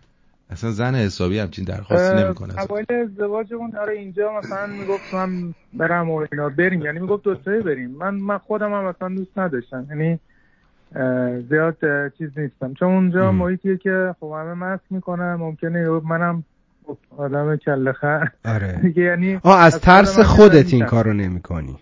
اصلا 0.49 0.71
زن 0.71 0.95
حسابی 0.95 1.39
همچین 1.39 1.65
درخواستی 1.65 2.23
نمی‌کنه. 2.23 2.61
اوایل 2.61 2.85
ازدواجمون 3.03 3.75
آره 3.75 3.93
اینجا 3.93 4.31
مثلا 4.37 4.67
می‌گفت 4.67 5.13
من 5.13 5.53
برم 5.73 6.09
و 6.09 6.25
اینا. 6.31 6.49
بریم 6.49 6.81
یعنی 6.81 6.99
می‌گفت 6.99 7.23
دوتایی 7.23 7.61
بریم. 7.61 7.89
من 7.89 8.15
من 8.15 8.37
خودم 8.37 8.73
هم 8.73 8.85
اصلا 8.85 9.09
دوست 9.09 9.37
نداشتم. 9.37 9.87
یعنی 9.89 10.19
زیاد 11.49 11.77
چیز 12.17 12.29
نیستم. 12.37 12.73
چون 12.73 12.87
اونجا 12.87 13.31
محیطیه 13.31 13.77
که 13.77 14.15
خب 14.19 14.31
همه 14.31 14.53
مست 14.53 14.83
می‌کنن 14.89 15.35
ممکنه 15.35 15.89
منم 15.89 16.43
خب 16.87 16.97
آدم 17.17 17.55
کله 17.55 17.91
خر 17.91 18.27
آره. 18.45 18.79
دیگه 18.83 19.03
یعنی 19.03 19.39
آه 19.43 19.59
از 19.59 19.79
ترس 19.79 20.19
خودت. 20.19 20.73
این 20.73 20.85
کارو 20.85 21.13
نمی 21.13 21.41
کنی 21.41 21.75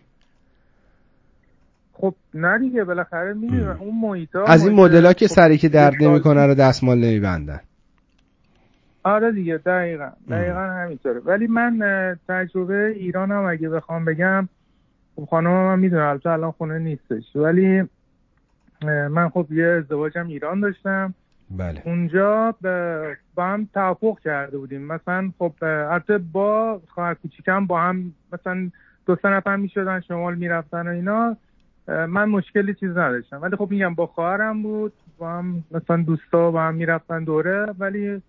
خب 1.93 2.15
نه 2.33 2.59
دیگه 2.59 2.83
بالاخره 2.83 3.33
می‌دونی 3.33 3.63
اون 3.63 3.99
محیطا 4.01 4.43
از 4.43 4.65
این 4.65 4.75
مدلا 4.75 5.13
که 5.13 5.27
خب، 5.27 5.33
سری 5.33 5.57
که 5.57 5.69
درد 5.69 6.03
نمی‌کنه 6.03 6.45
رو 6.47 6.55
دستمال 6.55 6.97
نمیبندن. 6.97 7.59
آره 9.03 9.31
دیگه 9.31 9.57
دقیقا. 9.57 10.09
دقیقا 10.29 10.59
همینطوره. 10.59 11.19
ولی 11.25 11.47
من 11.47 11.79
تجربه 12.27 12.87
ایرانم 12.87 13.45
اگه 13.45 13.69
بخوام 13.69 14.05
بگم 14.05 14.49
خب 15.15 15.25
خانم 15.25 15.49
من 15.49 15.79
می‌دونه 15.79 16.03
البته 16.03 16.29
الان 16.29 16.51
خونه 16.51 16.79
نیستش. 16.79 17.35
ولی 17.35 17.83
من 18.85 19.29
خب 19.29 19.47
یه 19.51 19.65
ازدواجم 19.65 20.27
ایران 20.27 20.59
داشتم. 20.59 21.13
بله. 21.49 21.81
اونجا 21.85 22.55
با 23.35 23.45
هم 23.45 23.69
توافق 23.73 24.19
کرده 24.19 24.57
بودیم. 24.57 24.81
مثلا 24.81 25.31
خب 25.39 25.53
البته 25.61 26.17
با 26.17 26.81
خواهر 26.87 27.13
کوچیکم 27.13 27.65
با 27.65 27.81
هم 27.81 28.13
مثلا 28.33 28.69
دو 29.05 29.15
سه 29.21 29.29
نفر 29.29 29.55
می‌شدن 29.55 29.99
شمال 29.99 30.35
می‌رفتن 30.35 30.87
و 30.87 30.91
اینا. 30.91 31.37
من 31.87 32.29
مشکلی 32.29 32.73
چیز 32.73 32.89
نداشتم. 32.89 33.41
ولی 33.41 33.55
خب 33.55 33.67
میگم 33.71 33.95
با 33.95 34.05
خواهرم 34.05 34.63
بود 34.63 34.93
با 35.17 35.29
هم 35.29 35.63
مثلا 35.71 35.97
دوستا 35.97 36.51
با 36.51 36.61
هم 36.61 36.75
می‌رفتن 36.75 37.23
دوره. 37.23 37.65
ولی 37.79 38.21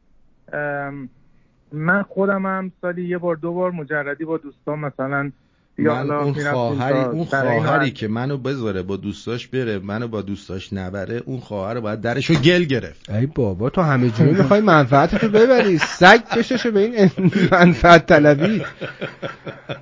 من 1.72 2.02
خودم 2.02 2.46
هم 2.46 2.72
سالی 2.80 3.04
یه 3.04 3.18
بار 3.18 3.36
دو 3.36 3.52
بار 3.52 3.70
مجردی 3.70 4.24
با 4.24 4.38
دوستان 4.38 4.78
مثلا 4.78 5.30
من 5.82 6.10
اون 6.10 6.32
خواهری 6.32 6.98
اون 6.98 7.24
خواهری. 7.24 7.90
که 7.90 8.08
منو 8.08 8.36
بذاره 8.36 8.82
با 8.82 8.96
دوستاش 8.96 9.48
بره 9.48 9.78
منو 9.78 10.08
با 10.08 10.22
دوستاش 10.22 10.72
نبره 10.72 11.22
اون 11.26 11.40
خواهر 11.40 11.74
رو 11.74 11.80
باید 11.80 12.00
درشو 12.00 12.34
گل 12.34 12.64
گرفت. 12.64 13.10
ای 13.10 13.26
بابا 13.26 13.70
تو 13.70 13.80
همه 13.80 14.10
جوری 14.10 14.30
می‌خوای 14.32 14.60
منفعتتو 14.60 15.28
ببری؟ 15.28 15.78
سگ 15.78 16.20
بششه 16.36 16.70
به 16.70 16.80
این 16.80 17.10
منفعت 17.52 18.06
طلبی. 18.06 18.62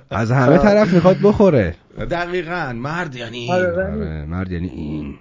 از 0.09 0.31
همه 0.31 0.57
طرف 0.57 0.93
می‌خواد 0.93 1.17
بخوره. 1.23 1.75
دقیقا 2.11 2.73
مرد 2.75 3.15
یعنی 3.15 3.37
این. 3.37 3.51
آره، 3.51 3.67
آره، 3.67 4.25
مرد 4.25 4.51
یعنی 4.51 4.67
این. 4.67 5.17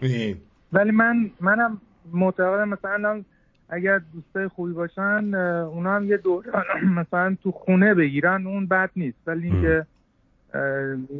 ولی 0.72 0.90
من 0.90 1.30
منم 1.40 1.80
معتقدم 2.12 2.68
مثلا 2.68 2.90
الان 2.90 3.24
اگر 3.68 4.00
دوستای 4.14 4.48
خوبی 4.48 4.72
باشن 4.72 5.34
اونا 5.74 5.96
هم 5.96 6.08
یه 6.08 6.16
دور 6.16 6.44
مثلا 7.00 7.36
تو 7.42 7.50
خونه 7.50 7.94
بگیرن 7.94 8.46
اون 8.46 8.66
بد 8.66 8.90
نیست. 8.96 9.18
ولی 9.26 9.46
اینکه 9.50 9.86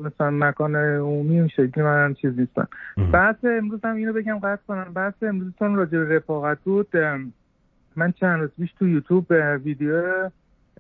مثلا 0.05 0.31
مکان 0.31 0.77
عمومی 0.77 1.39
این 1.39 1.49
شکلی 1.49 1.85
من 1.85 2.15
چیز 2.15 2.39
نیستم. 2.39 2.69
بحث 3.13 3.37
امروز 3.45 3.81
هم 3.85 3.97
اینو 3.97 4.13
بگم 4.13 4.39
قطع 4.39 4.63
کنم. 4.69 4.93
بحث 4.95 5.15
امروزتون 5.23 5.75
راجع 5.77 5.99
به 5.99 6.17
رفاقت 6.17 6.59
بود. 6.65 6.89
من 7.97 8.13
چند 8.13 8.41
روز 8.41 8.51
پیش 8.59 8.73
تو 8.79 8.89
یوتیوب 8.89 9.33
اه، 9.33 9.57
ویدیو 9.57 10.31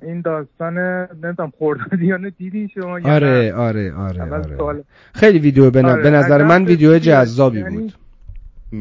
این 0.02 0.20
داستان 0.20 0.78
نمی‌دونم 1.22 1.52
خوردادی 1.58 2.06
یا 2.06 2.16
نه 2.16 2.30
دیدین 2.30 2.68
شما 2.68 2.92
آره؟ 3.04 3.54
آره 3.54 3.94
آره 3.94 4.22
آره. 4.22 4.56
سوال. 4.56 4.82
خیلی 5.14 5.38
ویدیو 5.38 5.70
به, 5.70 5.82
آره، 5.82 6.02
به 6.02 6.10
نظر 6.10 6.44
من 6.44 6.64
ویدیو. 6.64 6.98
جذابی 6.98 7.58
یعنی 7.58 7.76
بود. 7.76 7.92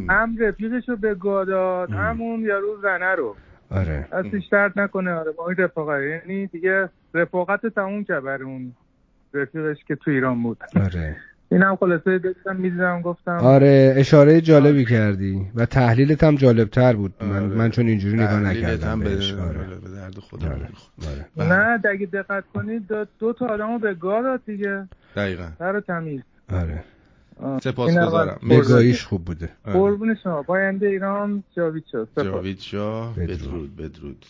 هم 0.10 0.36
رفیقش 0.40 0.90
رو 0.90 0.96
به 0.96 1.16
گا 1.16 1.46
داد 1.46 1.92
هم 1.92 2.22
اون 2.22 2.42
یارو 2.42 2.78
زنه 2.82 3.16
رو. 3.16 3.36
آره. 3.72 4.08
دستش 4.14 4.48
درد 4.52 4.80
نکنه. 4.80 5.12
آره 5.12 5.32
با 5.32 5.48
این 5.48 5.58
رفاقت. 5.58 6.02
یعنی 6.02 6.48
دیگه 6.48 6.90
رفاقت 7.14 7.68
تموم 7.68 8.04
کرد 8.04 8.24
برای 8.24 8.44
اون. 8.44 8.74
رفیقش 9.34 9.78
که 9.88 9.96
تو 9.96 10.12
ایران 10.12 10.44
بود. 10.44 10.58
آره. 10.76 11.16
این 11.52 11.64
هم 11.64 11.76
خلاصه 11.76 12.18
داشتم 12.20 12.56
می‌دیدم 12.56 13.02
گفتم 13.02 13.32
آره 13.32 13.94
اشاره 13.98 14.42
جالبی 14.42 14.86
کردی 14.86 15.42
و 15.56 15.66
تحلیلت 15.66 16.24
هم 16.24 16.36
جالبتر 16.36 16.94
بود. 16.94 17.14
من, 17.22 17.44
من 17.44 17.70
چون 17.70 17.88
اینجوری 17.88 18.16
نگاه 18.16 18.34
آره. 18.34 18.48
نکردم 18.48 18.92
هم 18.92 19.00
به 19.00 19.10
بهش. 19.10 19.34
آره. 19.34 19.58
به 19.84 19.90
درد 19.90 20.16
خودم 20.18 20.68
نه 21.38 21.80
اگه 21.90 22.06
دقت 22.06 22.44
کنید 22.54 22.88
دو, 22.88 23.06
دو 23.20 23.34
تا 23.34 23.48
آدم 23.48 23.74
رو 23.74 23.80
به 23.80 23.94
گا 23.94 24.22
داد 24.22 24.42
دیگه. 24.46 24.88
دقیقا. 25.16 25.48
سر 25.60 25.76
و 25.76 25.82
تمیز. 25.82 26.22
آره. 26.54 26.84
آه. 27.42 27.60
سپاسگزارم. 27.60 28.38
این 28.42 28.52
اول 28.52 28.62
بگاهیش 28.62 29.06
خوب 29.06 29.26
بوده. 29.26 29.50
قربون 29.66 30.16
شما. 30.24 30.42
باینده 30.42 30.88
ایران 30.88 31.44
جاوید 31.56 31.84
شد 31.92 32.08
سپاس. 32.12 32.26
جاوید 32.26 32.60
شاه. 32.60 33.16
بدرود 33.16 33.76
بدرود. 33.76 34.26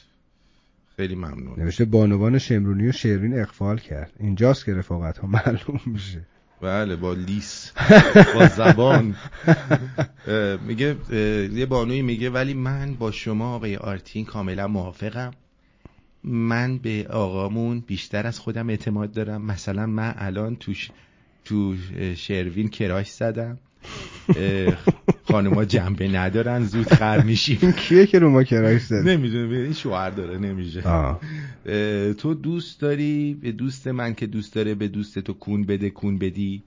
خیلی 1.00 1.16
ممنون. 1.16 1.54
نوشته 1.58 1.86
بانوان 1.86 2.38
شمرونی 2.38 2.88
و 2.88 2.92
شیرین 2.92 3.40
اقفال 3.40 3.78
کرد. 3.78 4.14
اینجاست 4.20 4.66
که 4.66 4.74
رفاقت 4.74 5.18
ها 5.18 5.28
معلوم 5.28 5.80
میشه. 5.86 6.22
بله 6.62 6.96
با 6.96 7.14
لیس. 7.14 7.72
با 8.36 8.48
زبان. 8.48 9.16
میگه 10.68 10.96
یه 11.54 11.66
بانوی 11.66 12.02
میگه 12.02 12.30
ولی 12.30 12.54
من 12.54 12.94
با 12.94 13.12
شما 13.12 13.56
آقای 13.56 13.76
آرتین 13.76 14.26
کاملا 14.26 14.68
موافقم. 14.68 15.32
من 16.24 16.78
به 16.78 17.08
آقامون 17.10 17.80
بیشتر 17.80 18.28
از 18.28 18.40
خودم 18.40 18.70
اعتماد 18.70 19.12
دارم. 19.12 19.42
مثلا 19.42 19.86
من 19.86 20.14
الان 20.18 20.56
تو 20.56 20.74
ش- 20.74 20.92
تو 21.46 21.76
شروین 22.16 22.68
کراش 22.70 23.12
زدم. 23.12 23.58
خانوما 25.24 25.66
جنبه 25.66 26.08
ندارن 26.08 26.64
زود 26.64 26.94
خر 26.94 27.24
میشیم. 27.24 27.72
کیه 27.82 28.06
که 28.06 28.20
رو 28.20 28.30
ما 28.30 28.44
کراش 28.44 28.82
زد 28.82 29.08
نمی‌دونه 29.08 29.58
این 29.58 29.74
شوهر 29.74 30.10
داره 30.10 30.38
نمیشه. 30.38 30.84
تو 32.14 32.34
دوست 32.34 32.82
داری؟ 32.82 33.34
به 33.42 33.52
دوست 33.52 33.88
من 33.88 34.14
که 34.14 34.28
دوست 34.28 34.54
داره 34.56 34.76
به 34.76 34.88
دوست 34.88 35.20
تو 35.20 35.34
کون 35.34 35.64
بده 35.64 35.90
کون 35.90 36.18
بدی. 36.18 36.64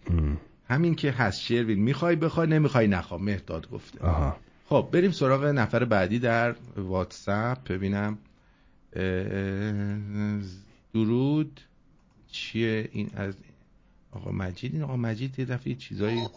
همین 0.69 0.95
که 0.95 1.11
هست 1.11 1.41
شروین 1.41 1.79
می‌خوای 1.79 2.17
بخوای 2.17 2.47
نمی‌خوای 2.47 2.87
نخوا 2.89 3.19
مهداد 3.19 3.71
گفته. 3.71 3.99
خب 4.69 4.89
بریم 4.93 5.11
سراغ 5.11 5.45
نفر 5.45 5.85
بعدی 5.85 6.19
در 6.19 6.55
واتساپ. 6.77 7.69
ببینم. 7.69 8.19
درود. 10.95 11.61
چیه 12.33 12.89
این 12.93 13.11
از 13.17 13.35
آقا 14.13 14.31
مجید 14.31 14.73
این 14.75 14.83
آقا 14.83 14.97
مجید 14.97 15.39
یه 15.39 15.45
دفعه 15.45 15.75
چیزایی 15.75 16.29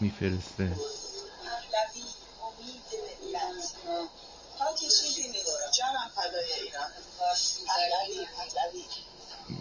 میفرسته. 0.00 0.76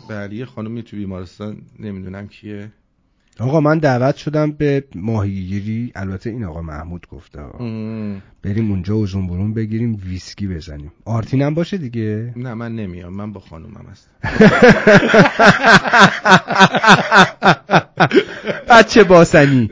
بله 0.08 0.36
یه 0.36 0.46
خانمی 0.46 0.84
تو 0.84 0.96
بیمارستان 0.96 1.70
نمی‌دونم 1.80 2.28
کیه. 2.28 2.72
آقا 3.40 3.60
من 3.60 3.80
دعوت 3.80 4.16
شدم 4.16 4.52
به 4.52 4.84
ماهیگیری. 4.96 5.92
البته 5.96 6.30
این 6.30 6.44
آقا 6.44 6.62
محمود 6.62 7.08
گفته. 7.12 7.40
بریم 8.44 8.72
اونجا 8.72 8.98
و 8.98 9.06
برون 9.06 9.54
بگیریم 9.54 10.02
ویسکی 10.06 10.48
بزنیم. 10.48 10.92
آرتین 11.06 11.42
هم 11.42 11.54
باشه 11.54 11.78
دیگه. 11.78 12.34
نه 12.36 12.54
من 12.54 12.76
نمیام. 12.76 13.14
من 13.14 13.34
با 13.34 13.40
خانومم 13.40 13.86
هست 13.92 14.10
بچه 18.70 19.04
باسنی. 19.04 19.70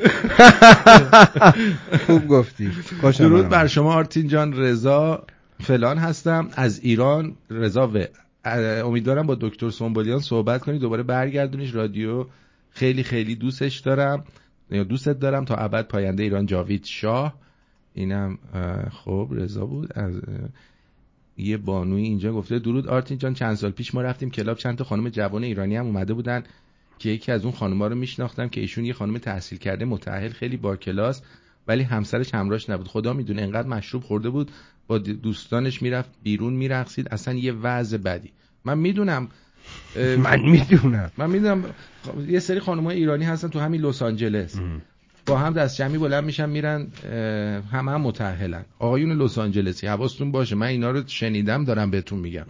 خوب 2.05 2.27
گفتی. 2.27 2.71
درود. 3.19 3.49
بر 3.49 3.67
شما 3.67 3.93
آرتین 3.93 4.27
جان. 4.27 4.53
رضا 4.53 5.25
فلان 5.59 5.97
هستم. 5.97 6.49
از 6.55 6.79
ایران. 6.79 7.35
رضا 7.49 7.87
و 7.87 7.97
امیدوارم 8.85 9.27
با 9.27 9.37
دکتر 9.41 9.69
سنبولیان 9.69 10.19
صحبت 10.19 10.61
کنی. 10.61 10.79
دوباره 10.79 11.03
برگردونیش 11.03 11.75
رادیو. 11.75 12.25
خیلی 12.73 13.03
خیلی 13.03 13.35
دوستش 13.35 13.79
دارم. 13.79 14.23
یا 14.71 14.83
دوستت 14.83 15.19
دارم 15.19 15.45
تا 15.45 15.55
ابد 15.55 15.87
پاینده 15.87 16.23
ایران 16.23 16.45
جاوید 16.45 16.85
شاه. 16.85 17.33
اینم 17.93 18.37
خب 18.91 19.27
رضا 19.31 19.65
بود. 19.65 19.93
از 19.95 20.21
یه 21.37 21.57
بانوی 21.57 22.01
اینجا 22.01 22.33
گفته 22.33 22.59
درود 22.59 22.87
آرتین 22.87 23.17
جان 23.17 23.33
چند 23.33 23.55
سال 23.55 23.71
پیش 23.71 23.95
ما 23.95 24.01
رفتیم 24.01 24.29
کلاب. 24.29 24.57
چند 24.57 24.77
تا 24.77 24.83
خانم 24.83 25.09
جوان 25.09 25.43
ایرانی 25.43 25.75
هم 25.75 25.85
اومده 25.85 26.13
بودن 26.13 26.43
که 26.99 27.09
یکی 27.09 27.31
از 27.31 27.43
اون 27.43 27.53
خانم‌ها 27.53 27.87
رو 27.87 27.95
میشناختم 27.95 28.49
که 28.49 28.61
ایشون 28.61 28.85
یه 28.85 28.93
خانم 28.93 29.17
تحصیل 29.17 29.57
کرده 29.57 29.85
متأهل 29.85 30.29
خیلی 30.29 30.57
با 30.57 30.75
کلاس 30.75 31.21
ولی 31.67 31.83
همسرش 31.83 32.33
همراهش 32.33 32.69
نبود. 32.69 32.87
خدا 32.87 33.13
می‌دونه 33.13 33.41
انقدر 33.41 33.67
مشروب 33.67 34.03
خورده 34.03 34.29
بود. 34.29 34.51
با 34.87 34.97
دوستانش 34.97 35.81
می‌رفت 35.81 36.09
بیرون 36.23 36.53
میرقصید. 36.53 37.07
اصلا 37.07 37.33
یه 37.33 37.53
وضع 37.53 37.97
بدی. 37.97 38.31
من 38.65 38.77
می‌دونم 38.77 39.29
من 40.17 40.39
می‌دونم. 40.41 41.11
من 41.17 41.29
می‌دونم 41.29 41.63
یه 42.27 42.39
سری 42.39 42.59
خانم 42.59 42.87
ایرانی 42.87 43.25
هستن 43.25 43.47
تو 43.47 43.59
همین 43.59 43.81
لس 43.81 44.01
آنجلس. 44.01 44.55
با 45.25 45.37
هم 45.37 45.53
دست 45.53 45.77
جمعی 45.77 45.97
بلند 45.97 46.23
میشن 46.23 46.49
میرن 46.49 46.87
همه 47.71 47.91
هم 47.91 48.01
متأهلن. 48.01 48.65
آقایون 48.79 49.21
لس 49.21 49.37
آنجلسی 49.37 49.87
حواستون 49.87 50.31
باشه 50.31 50.55
من 50.55 50.67
اینا 50.67 50.91
رو 50.91 51.03
شنیدم 51.07 51.65
دارم 51.65 51.91
بهتون 51.91 52.19
میگم. 52.19 52.45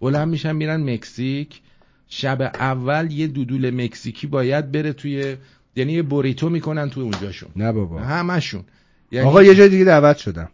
بلند 0.00 0.28
میشن 0.28 0.52
میرن 0.56 0.92
مکزیک. 0.92 1.60
شب 2.08 2.42
اول 2.42 3.10
یه 3.10 3.26
دودول 3.26 3.70
مکزیکی 3.84 4.26
باید 4.26 4.72
بره 4.72 4.92
توی 4.92 5.36
یعنی 5.76 5.92
یه 5.92 6.02
بوریتو 6.02 6.50
می‌کنن 6.50 6.90
تو 6.90 7.00
اونجاشون. 7.00 7.48
نه 7.56 7.72
بابا. 7.72 7.98
همشون 7.98 8.64
یعنی 9.12 9.26
آقا 9.28 9.42
یه 9.42 9.54
جای 9.54 9.68
دیگه 9.68 9.84
دعوت 9.84 10.16
شدم. 10.16 10.48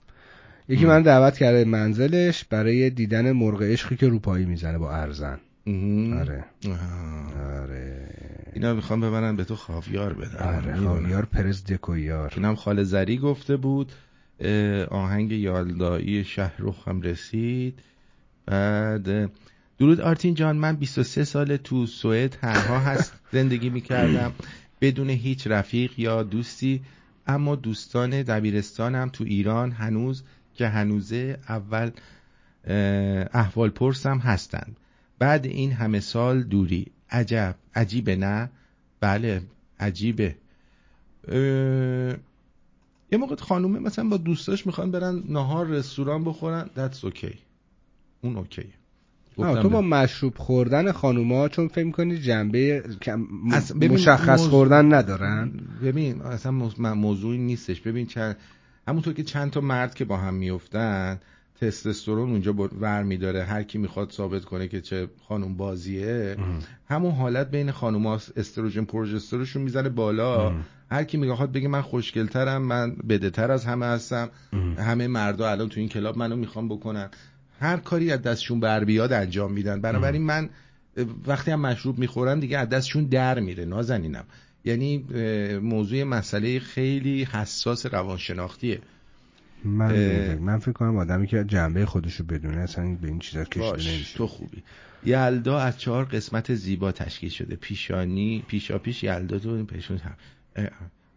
یکی 0.69 0.87
من 0.87 1.03
دعوت 1.03 1.39
کرده 1.39 1.65
منزلش 1.65 2.45
برای 2.45 2.91
دیدن 2.91 3.33
مرغ 3.33 3.63
عشقی 3.63 3.97
که 3.97 4.09
روپایی 4.09 4.45
می‌زنه 4.45 4.79
با 4.79 4.93
ارزن. 4.93 5.39
آره. 6.21 6.45
آره. 7.61 8.09
اینا 8.53 8.75
می‌خوام 8.75 9.01
ببرن 9.01 9.37
به 9.37 9.45
تو 9.45 9.57
خاویار 9.57 10.13
بدن. 10.13 10.57
آره. 10.57 10.77
خاویار 10.77 11.25
پرز 11.25 11.65
دکویار. 11.65 12.33
اینم 12.37 12.55
خال 12.55 12.83
زری 12.83 13.19
گفته 13.19 13.57
بود 13.57 13.93
آهنگ 14.91 15.33
یالدایی 15.33 16.25
شهرخ 16.25 16.89
هم 16.89 17.01
رسید. 17.03 17.79
بعد 18.47 19.31
درود 19.79 20.01
آرتین 20.01 20.35
جان 20.35 20.57
من 20.57 20.77
23 20.77 21.25
سال 21.25 21.57
تو 21.57 21.87
سوئد 21.87 22.31
تنها 22.31 22.79
هست 22.79 23.13
زندگی 23.33 23.71
می‌کردم. 23.71 24.33
بدون 24.81 25.11
هیچ 25.11 25.47
رفیق 25.47 25.99
یا 25.99 26.23
دوستی 26.23 26.83
اما 27.27 27.57
دوستان 27.57 28.23
دبیرستانم 28.23 29.09
تو 29.13 29.25
ایران 29.25 29.73
هنوز 29.73 30.23
که 30.55 30.69
هنوزه 30.69 31.39
اول 31.49 31.91
احوال 33.35 33.71
پرسم 33.71 34.19
هستند. 34.19 34.77
بعد 35.19 35.47
این 35.47 35.73
همه 35.73 36.01
سال 36.01 36.43
دوری. 36.43 36.87
عجب. 37.11 37.55
عجیبه 37.75 38.17
نه؟ 38.17 38.51
بله 39.01 39.43
عجیبه. 39.81 40.35
یه 43.13 43.19
موقع 43.19 43.37
خانومه 43.37 43.79
مثلا 43.79 44.09
با 44.09 44.17
دوستاش 44.17 44.67
می‌خوان 44.67 44.91
برن 44.91 45.23
نهار 45.29 45.67
رستوران 45.67 46.25
بخورن. 46.25 46.71
That's 46.77 47.05
okay. 47.11 47.35
اون 48.23 48.37
اوکیه 48.37 48.67
تو 49.37 49.69
با 49.69 49.81
مشروب 49.81 50.35
خوردن 50.37 50.93
خانوما 50.93 51.49
چون 51.49 51.69
فکر 51.69 51.85
می‌کنی 51.85 52.19
جنبه 52.19 52.83
مشخص 53.75 54.29
موضوع- 54.31 54.51
خوردن 54.51 54.95
ندارن؟ 54.95 55.53
ببین 55.83 56.23
اصلا 56.23 56.53
موضوع- 56.53 56.93
موضوعی 56.93 57.39
نیستش. 57.39 57.81
ببین 57.81 58.07
چند 58.07 58.37
همونطور 58.89 59.15
که 59.15 59.23
چند 59.23 59.51
تا 59.51 59.61
مرد 59.61 59.95
که 59.95 60.05
با 60.05 60.17
هم 60.17 60.35
میفتن 60.35 61.21
تستوسترون 61.61 62.31
اونجا 62.31 62.53
بر- 62.53 62.75
ور 62.81 63.03
میداره 63.03 63.45
هر 63.45 63.63
کی 63.63 63.79
می‌خواد 63.79 64.13
ثابت 64.13 64.45
کنه 64.45 64.69
که 64.69 64.81
چه 64.81 65.09
خانم 65.29 65.57
بازیه 65.57 66.37
همون 66.89 67.13
حالت 67.13 67.51
بین 67.51 67.71
خانم 67.71 68.07
استروژن 68.07 68.85
پروژسترونشون 68.85 69.63
می‌زنه 69.63 69.89
بالا. 69.89 70.53
هر 70.91 71.05
کی 71.05 71.17
می‌خواد 71.17 71.53
بگه 71.53 71.69
من 71.69 71.83
خوشگلترم 71.83 72.63
من 72.63 72.97
بدهتر 73.09 73.51
از 73.51 73.65
همه 73.65 73.87
هستم. 73.87 74.31
همه 74.79 75.07
مردا 75.07 75.51
الان 75.51 75.69
تو 75.69 75.81
این 75.81 75.89
کلاب 75.89 76.19
منو 76.19 76.37
می‌خوام 76.37 76.69
بکنن. 76.69 77.11
هر 77.61 77.77
کاری 77.77 78.13
از 78.13 78.23
دستشون 78.23 78.61
بر 78.61 78.85
بیاد 78.85 79.13
انجام 79.13 79.53
میدن. 79.53 79.81
بنابراین 79.81 80.23
من 80.23 80.49
وقتی 81.27 81.51
هم 81.51 81.61
مشروب 81.61 81.99
می‌خورن 81.99 82.39
دیگه 82.39 82.59
از 82.59 82.69
دستشون 82.69 83.05
در 83.05 83.41
میره. 83.41 83.65
نازنینم. 83.65 84.25
یعنی 84.65 84.99
موضوع 85.63 86.03
مسئله 86.05 86.59
خیلی 86.59 87.25
حساس 87.25 87.87
روانشناختیه. 87.87 88.81
من. 89.65 90.35
من 90.35 90.59
فکر 90.59 90.73
کنم 90.73 90.97
آدمی 90.97 91.27
که 91.27 91.45
جنبه 91.45 91.87
خودشو 91.87 92.25
بدونه 92.25 92.57
اصلا 92.57 92.97
به 93.01 93.09
این 93.09 93.19
چیزا 93.19 93.45
کشیده 93.45 93.93
نمیشه. 93.93 94.19
تو 94.19 94.27
خوبی. 94.27 94.63
یلدا 95.05 95.59
از 95.59 95.79
چهار 95.79 96.05
قسمت 96.05 96.55
زیبا 96.55 96.93
تشکیل 96.93 97.31
شده. 97.31 97.57
پیشانی 97.57 98.45
پیشا 98.49 98.79
پیش 98.79 99.03
یلدا 99.03 99.39
تو 99.39 99.65
پیشون 99.65 99.99
هم. 99.99 100.17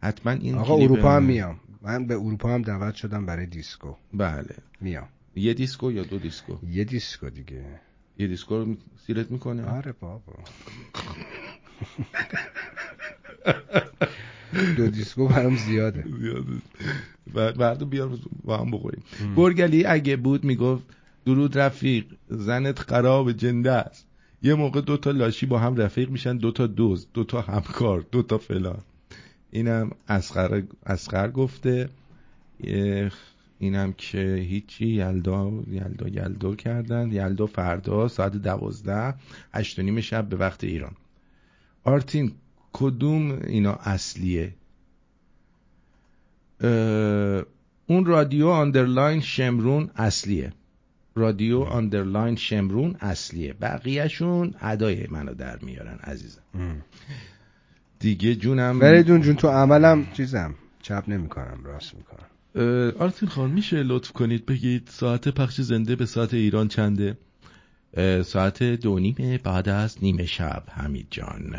حتما 0.04 0.32
این 0.32 0.56
آقا 0.56 0.76
اروپا 0.76 1.16
هم 1.16 1.24
میام. 1.24 1.60
من 1.82 2.08
به 2.08 2.16
اروپا 2.16 2.54
هم 2.54 2.62
دعوت 2.62 2.96
شدم 2.96 3.26
برای 3.26 3.46
دیسکو. 3.46 3.94
بله. 4.14 4.56
میام. 4.82 5.08
یه 5.36 5.54
دیسکو 5.54 5.92
یا 5.92 6.04
دو 6.04 6.20
دیسکو؟ 6.20 6.58
یه 6.68 6.84
دیسکو 6.84 7.30
دیگه. 7.30 7.66
یه 8.18 8.28
دیسکو 8.28 8.58
رو 8.58 8.78
سیرت 9.08 9.32
می‌کنه؟ 9.32 9.66
آره 9.66 9.92
بابا. 9.92 10.34
دو 14.78 14.88
دیسکو 14.88 15.28
برام 15.28 15.56
زیاده. 15.56 16.06
بعد 17.34 17.58
بعد 17.58 17.90
بیار 17.90 18.10
با 18.44 18.58
هم 18.58 18.72
بخوریم. 18.72 19.04
گرگلی 19.36 19.86
اگه 19.86 20.16
بود 20.16 20.44
می‌گفت 20.44 20.84
درود 21.26 21.58
رفیق 21.58 22.06
زنت 22.30 22.80
خراب 22.80 23.32
جنده 23.32 23.72
است. 23.72 24.08
یه 24.44 24.54
موقع 24.54 24.82
دو 24.82 24.98
تا 24.98 25.12
لاشی 25.12 25.46
با 25.46 25.60
هم 25.60 25.76
رفیق 25.76 26.10
میشن 26.10 26.38
دو 26.38 26.52
تا 26.52 26.68
دوز 26.68 27.08
دو 27.14 27.24
تا 27.24 27.42
همکار 27.42 28.06
دو 28.12 28.24
تا 28.24 28.38
فلان. 28.38 28.80
اینم 29.52 29.92
اسقر 30.08 30.64
اسقر 30.86 31.32
گفته. 31.32 31.90
اینم 33.60 33.94
که 33.98 34.46
هیچی 34.50 34.88
یلدا 34.88 35.52
یلدا 35.72 36.08
یلدا 36.08 36.56
کردن. 36.56 37.12
یلدا 37.12 37.46
فردا 37.46 38.08
ساعت 38.08 38.32
دوازده 38.32 39.16
هشت 39.54 39.80
و 39.80 39.82
نیم 39.82 40.02
شب 40.02 40.30
به 40.30 40.36
وقت 40.36 40.64
ایران. 40.64 40.94
آرتین 41.84 42.32
کدوم 42.74 43.40
اینا 43.48 43.72
اصلیه؟ 43.72 44.54
اون 47.88 48.06
رادیو 48.06 48.48
underline 48.48 49.22
شمرون 49.22 49.90
اصلیه. 49.96 50.54
رادیو 51.16 51.60
underline 51.60 52.36
شمرون 52.36 52.96
اصلیه. 53.00 53.54
بقیهشون 53.54 54.54
ادای 54.62 55.08
منو 55.08 55.34
در 55.34 55.60
میارن 55.62 56.00
عزیزم. 56.04 56.42
دیگه 58.00 58.36
جونم 58.36 58.80
فریدون 58.80 59.22
جون 59.22 59.36
تو 59.36 59.48
عملم 59.48 60.08
چیزم. 60.14 60.56
چپ 60.82 61.04
نمی‌کنم 61.08 61.60
راست 61.64 61.94
می‌کنم. 61.96 62.28
آرتین 63.00 63.30
خان 63.30 63.52
میشه 63.52 63.84
لطف 63.84 64.12
کنید 64.12 64.46
بگید 64.46 64.88
ساعت 64.92 65.30
پخش 65.30 65.62
زنده 65.62 65.96
به 65.96 66.06
ساعت 66.06 66.34
ایران 66.34 66.68
چنده؟ 66.68 67.18
ساعت 68.24 68.64
دو 68.64 69.00
نیمه 69.00 69.38
بعد 69.38 69.70
از 69.70 69.98
نیمه 70.02 70.26
شب 70.26 70.64
حمید 70.72 71.08
جان. 71.10 71.56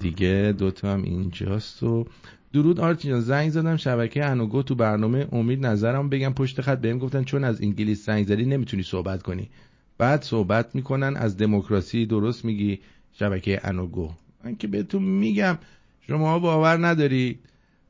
دیگه 0.00 0.54
دوتا 0.58 0.92
هم 0.92 1.02
اینجاست 1.02 1.82
و 1.82 2.06
درود 2.52 2.80
آرتین 2.80 3.20
زنگ 3.20 3.50
زدم 3.50 3.76
شبکه 3.76 4.24
انوگو 4.24 4.62
تو 4.62 4.74
برنامه 4.74 5.26
امید 5.32 5.66
نظرم 5.66 6.08
بگم 6.08 6.32
پشت 6.32 6.60
خط 6.60 6.78
بهم 6.78 6.98
گفتن 6.98 7.24
چون 7.24 7.44
از 7.44 7.62
انگلیس 7.62 8.06
زنگ 8.06 8.26
زدی 8.26 8.44
نمی‌تونی 8.44 8.82
صحبت 8.82 9.22
کنی. 9.22 9.50
بعد 9.98 10.22
صحبت 10.22 10.74
می‌کنن 10.74 11.16
از 11.16 11.36
دموکراسی 11.36 12.06
درست 12.06 12.44
میگی 12.44 12.80
شبکه 13.12 13.60
انوگو. 13.64 14.10
من 14.44 14.56
که 14.56 14.66
بهتون 14.66 15.02
میگم 15.02 15.58
شما 16.08 16.38
باور 16.38 16.86
نداری 16.86 17.38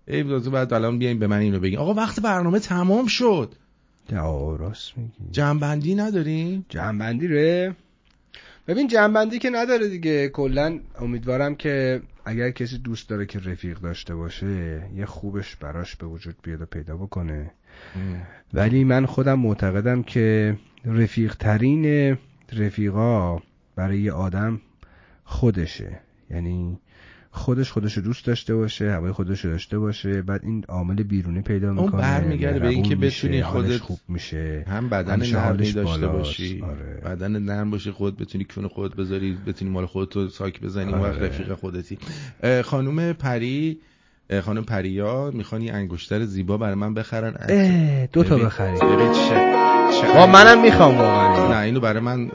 ای 0.08 0.22
بازو 0.22 0.50
بعد 0.50 0.72
الان 0.72 0.98
بیاین 0.98 1.18
به 1.18 1.26
من 1.26 1.38
اینو 1.38 1.60
بگین. 1.60 1.78
آقا 1.78 1.94
وقت 1.94 2.20
برنامه 2.20 2.58
تمام 2.58 3.06
شد. 3.06 3.54
آه 4.16 4.58
راست 4.58 4.98
میگی. 4.98 5.10
جنبندی 5.30 5.94
نداریم 5.94 6.66
جنبندی 6.68 7.28
ره. 7.28 7.76
ببین 8.68 8.88
جنبندی 8.88 9.38
که 9.38 9.50
نداره 9.50 9.88
دیگه. 9.88 10.28
کلا 10.28 10.78
امیدوارم 11.00 11.54
که 11.54 12.02
اگر 12.24 12.50
کسی 12.50 12.78
دوست 12.78 13.08
داره 13.08 13.26
که 13.26 13.38
رفیق 13.38 13.78
داشته 13.78 14.14
باشه 14.14 14.82
یه 14.94 15.06
خوبش 15.06 15.56
براش 15.56 15.96
به 15.96 16.06
وجود 16.06 16.36
بیاد 16.42 16.60
و 16.60 16.66
پیدا 16.66 16.96
بکنه. 16.96 17.50
ولی 18.52 18.84
من 18.84 19.06
خودم 19.06 19.38
معتقدم 19.38 20.02
که 20.02 20.56
رفیق 20.84 21.34
ترین 21.34 22.18
رفیقا 22.52 23.40
برای 23.76 24.00
یه 24.00 24.12
آدم 24.12 24.60
خودشه. 25.24 26.00
یعنی 26.30 26.80
خودش 27.34 27.70
خودش 27.72 27.96
رو 27.96 28.02
دوست 28.02 28.26
داشته 28.26 28.54
باشه 28.54 28.92
هوای 28.92 29.12
خودش 29.12 29.44
رو 29.44 29.50
داشته 29.50 29.78
باشه 29.78 30.22
بعد 30.22 30.40
این 30.44 30.64
عامل 30.68 30.94
بیرونی 31.02 31.40
پیدا 31.42 31.68
اون 31.72 31.82
می‌کنه 31.84 32.00
برمیگرده 32.00 32.58
به 32.58 32.68
اینکه 32.68 32.88
مهربون 32.88 33.04
میشه، 33.04 33.26
بتونی 33.28 33.42
خودت 33.42 33.76
خوب 33.78 33.98
میشه 34.08 34.64
هم 34.68 34.88
بدن 34.88 35.22
نرمی 35.22 35.72
داشته. 35.72 36.06
باشی 36.06 36.62
آره. 36.62 37.14
بدن 37.16 37.38
نرم 37.42 37.70
باشه 37.70 37.92
خود 37.92 38.16
بتونی 38.16 38.44
کون 38.44 38.68
خودت 38.68 38.94
بذاری 38.96 39.38
بتونی 39.46 39.70
مال 39.70 39.86
خودت 39.86 40.16
رو 40.16 40.28
ساک 40.28 40.60
بزنی 40.60 40.92
اون 40.92 41.02
آره. 41.02 41.26
رفیق 41.26 41.54
خودتی 41.54 41.98
خانم 42.64 43.12
پری 43.12 43.78
خانم 44.42 44.64
پریا 44.64 45.30
می‌خوان 45.34 45.62
یه 45.62 45.72
انگشتر 45.72 46.24
زیبا 46.24 46.56
برای 46.56 46.74
من 46.74 46.94
بخرن 46.94 47.34
اه، 47.48 48.06
دو 48.06 48.24
تا 48.24 48.34
ببین- 48.34 48.46
بخری. 48.46 48.72
ببین 48.80 49.12
چه 49.12 49.52
چه 50.00 50.14
با 50.14 50.26
منم 50.26 50.62
می‌خوام 50.62 50.98
واقعا 50.98 51.48
نه 51.52 51.58
اینو 51.58 51.80
برای 51.80 52.00
من 52.00 52.30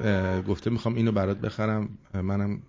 گفته 0.47 0.69
می‌خوام 0.69 0.95
اینو 0.95 1.11
برات 1.11 1.37
بخرم 1.37 1.89
منم 2.13 2.59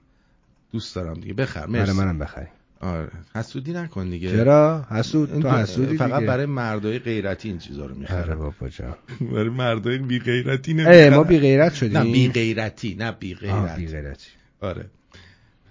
دوست 0.72 0.94
دارم 0.94 1.14
دیگه. 1.14 1.34
بخر. 1.34 1.66
مرسی. 1.66 1.92
برای 1.92 2.06
منم 2.06 2.18
بخری. 2.18 2.46
آره. 2.80 3.08
حسودی 3.34 3.72
نکن 3.72 4.10
دیگه. 4.10 4.30
چرا؟ 4.30 4.86
حسود؟ 4.90 5.40
تو 5.42 5.50
حسودی 5.50 5.96
فقط 5.96 6.14
دیگه. 6.14 6.26
برای 6.26 6.46
مردای 6.46 6.98
غیرتی 6.98 7.48
این 7.48 7.58
چیزا 7.58 7.86
رو 7.86 7.90
آره 7.90 8.00
می‌خرم 8.00 8.38
بابا 8.38 8.68
جان. 8.68 8.94
برای 9.20 9.48
مردای 9.48 9.98
بی 9.98 10.18
غیرتی 10.18 10.74
نمی‌خرم. 10.74 11.14
ما 11.14 11.24
بی 11.24 11.38
غیرت 11.38 11.74
شدیم. 11.74 11.98
نه 11.98 12.12
بی 12.12 12.28
غیرتی 12.28 12.94
نه 12.94 13.12
بی 13.12 13.34
غیرت 13.34 13.76
بی 13.76 13.86
غیرتی. 13.86 14.30
آره. 14.60 14.84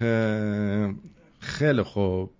اه، 0.00 0.94
خیلی 1.40 1.82
خوب. 1.82 2.30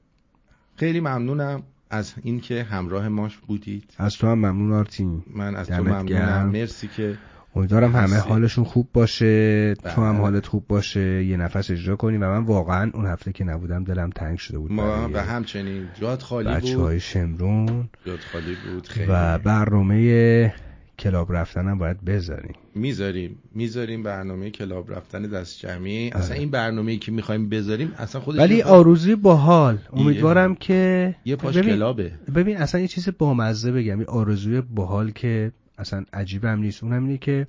خیلی 0.77 1.01
ممنونم 1.01 1.63
از 1.91 2.15
اینکه 2.23 2.63
همراه 2.63 3.09
ما 3.09 3.31
بودید. 3.47 3.85
از 3.99 4.17
تو 4.17 4.27
هم 4.27 4.39
ممنون 4.39 4.73
آرتین. 4.73 5.23
من 5.35 5.57
از 5.57 5.67
تو 5.67 5.75
ممنونم. 5.75 6.07
گرم. 6.07 6.49
مرسی 6.49 6.89
که 6.97 7.19
امیدوارم 7.59 7.93
همه. 7.97 8.17
حالشون 8.17 8.65
خوب 8.65 8.89
باشه. 8.93 9.75
تو 9.75 10.01
هم 10.01 10.13
بله. 10.13 10.21
حالت 10.21 10.47
خوب 10.47 10.65
باشه. 10.69 11.25
یه 11.25 11.37
نفس 11.37 11.71
اجرا 11.71 11.97
کنیم. 11.97 12.23
و 12.23 12.25
من 12.25 12.45
واقعا 12.45 12.91
اون 12.95 13.07
هفته 13.07 13.33
که 13.33 13.45
نبودم 13.45 13.85
دلم 13.85 14.11
تنگ 14.11 14.39
شده 14.39 14.59
بود 14.59 14.73
ما 14.73 15.09
و 15.13 15.23
همچنین. 15.25 15.83
جات 16.01 16.23
خالی 16.23 16.49
بچه 16.49 16.77
بود. 16.77 16.85
های 16.87 17.01
شمرون. 17.01 17.89
جات 18.07 18.21
خالی 18.33 18.57
بود. 18.73 18.89
خیلی. 18.89 19.07
و 19.11 19.39
برنامه 19.39 20.55
کلاب 20.99 21.33
رفتنم 21.33 21.79
باید 21.79 22.05
بذاریم. 22.05 22.53
می‌ذاریم. 22.75 23.39
می‌ذاریم 23.55 24.03
برنامه 24.03 24.51
کلاب 24.51 24.93
رفتن 24.93 25.23
دست 25.23 25.59
جمعی. 25.61 26.11
اصلا 26.11 26.27
آره. 26.31 26.39
این 26.39 26.51
برنامه 26.51 26.97
که 26.97 27.13
می‌خوایم 27.13 27.49
بذاریم 27.49 27.93
اصلا 27.99 28.21
خودش 28.21 28.39
ولی 28.41 28.55
یه- 28.57 28.65
آرزوی 28.65 29.17
باحال. 29.17 29.79
امیدوارم 29.93 30.55
که 30.55 31.15
یه 31.25 31.37
پاش 31.37 31.57
ببین- 31.57 31.75
کلابه. 31.75 32.13
ببین 32.35 32.57
اصلا 32.57 32.81
یه 32.81 32.89
چیز 32.89 33.09
بامزه 33.19 33.73
بگم. 33.73 34.01
یه 34.01 34.07
آرزوی 34.07 34.61
باحال 34.61 35.11
که 35.11 35.53
اصلا 35.79 36.05
عجیبم 36.13 36.59
نیست. 36.59 36.85
اونم 36.85 37.05
اینه 37.05 37.19
که 37.19 37.47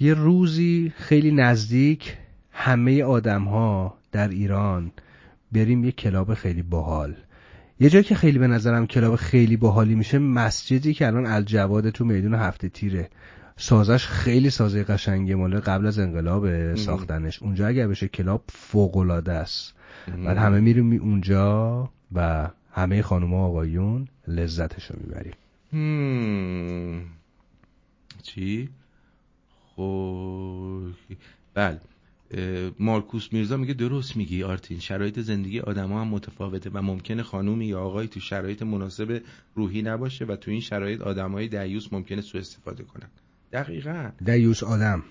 یه 0.00 0.14
روزی 0.14 0.92
خیلی 0.96 1.32
نزدیک 1.32 2.16
همه 2.52 3.02
آدم 3.02 3.44
ها 3.44 3.98
در 4.12 4.28
ایران 4.28 4.92
بریم 5.52 5.84
یه 5.84 5.92
club 5.92 6.34
خیلی 6.34 6.62
باحال. 6.62 7.14
یه 7.80 7.90
جایی 7.90 8.04
که 8.04 8.14
خیلی 8.14 8.38
به 8.38 8.46
نظرم 8.46 8.86
club 8.86 9.16
خیلی 9.16 9.56
باحالی 9.56 9.94
میشه 9.94 10.18
مسجدی 10.18 10.94
که 10.94 11.06
الان 11.06 11.26
الجواد 11.26 11.90
تو 11.90 12.04
میدون 12.04 12.34
هفته 12.34 12.68
تیره. 12.68 13.08
سازش 13.56 14.06
خیلی 14.06 14.50
سازه 14.50 14.84
قشنگه 14.84 15.34
مال 15.34 15.60
قبل 15.60 15.86
از 15.86 15.98
انقلاب 15.98 16.74
ساختنش. 16.74 17.42
اونجا 17.42 17.66
اگر 17.66 17.88
بشه 17.88 18.08
club 18.08 18.44
فوق 18.48 18.96
العاده 18.96 19.32
است 19.32 19.74
بعد 20.24 20.36
همه 20.36 20.60
میریم 20.60 20.86
می 20.86 20.96
اونجا 20.96 21.90
و 22.12 22.48
همه 22.72 23.02
خانوما 23.02 23.36
و 23.36 23.50
آقایون 23.50 24.08
لذتشو 24.28 24.94
می‌بریم. 25.00 25.32
هم. 25.72 27.21
چی؟ 28.22 28.68
خب 29.76 30.82
بله. 31.54 31.80
مارکوس 32.78 33.32
میرزا 33.32 33.56
میگه 33.56 33.74
درست 33.74 34.16
میگی 34.16 34.42
آرتین. 34.42 34.78
شرایط 34.78 35.20
زندگی 35.20 35.60
آدما 35.60 36.00
هم 36.00 36.08
متفاوته 36.08 36.70
و 36.74 36.82
ممکنه 36.82 37.22
خانومی 37.22 37.66
یا 37.66 37.80
آقایی 37.80 38.08
تو 38.08 38.20
شرایط 38.20 38.62
مناسب 38.62 39.22
روحی 39.54 39.82
نباشه 39.82 40.24
و 40.24 40.36
تو 40.36 40.50
این 40.50 40.60
شرایط 40.60 41.00
آدمای 41.00 41.48
دیوس 41.48 41.92
ممکنه 41.92 42.20
سوء 42.20 42.40
استفاده 42.40 42.84
کنن. 42.84 43.08
دقیقا. 43.52 44.10
دیوس 44.24 44.62
آدم. 44.62 45.02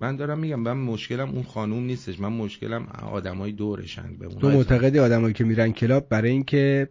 من 0.00 0.16
دارم 0.16 0.38
میگم 0.38 0.60
من 0.60 0.72
مشکلم 0.72 1.30
اون 1.30 1.42
خانوم 1.42 1.84
نیستش. 1.84 2.20
من 2.20 2.32
مشکلم 2.32 2.86
آدمای 3.12 3.52
دورشن 3.52 4.16
به 4.18 4.28
تو 4.28 4.50
معتقدی 4.50 4.98
آدمایی 4.98 5.34
که 5.34 5.44
میرن 5.44 5.72
کلاب 5.72 6.08
برای 6.08 6.30
اینکه 6.30 6.88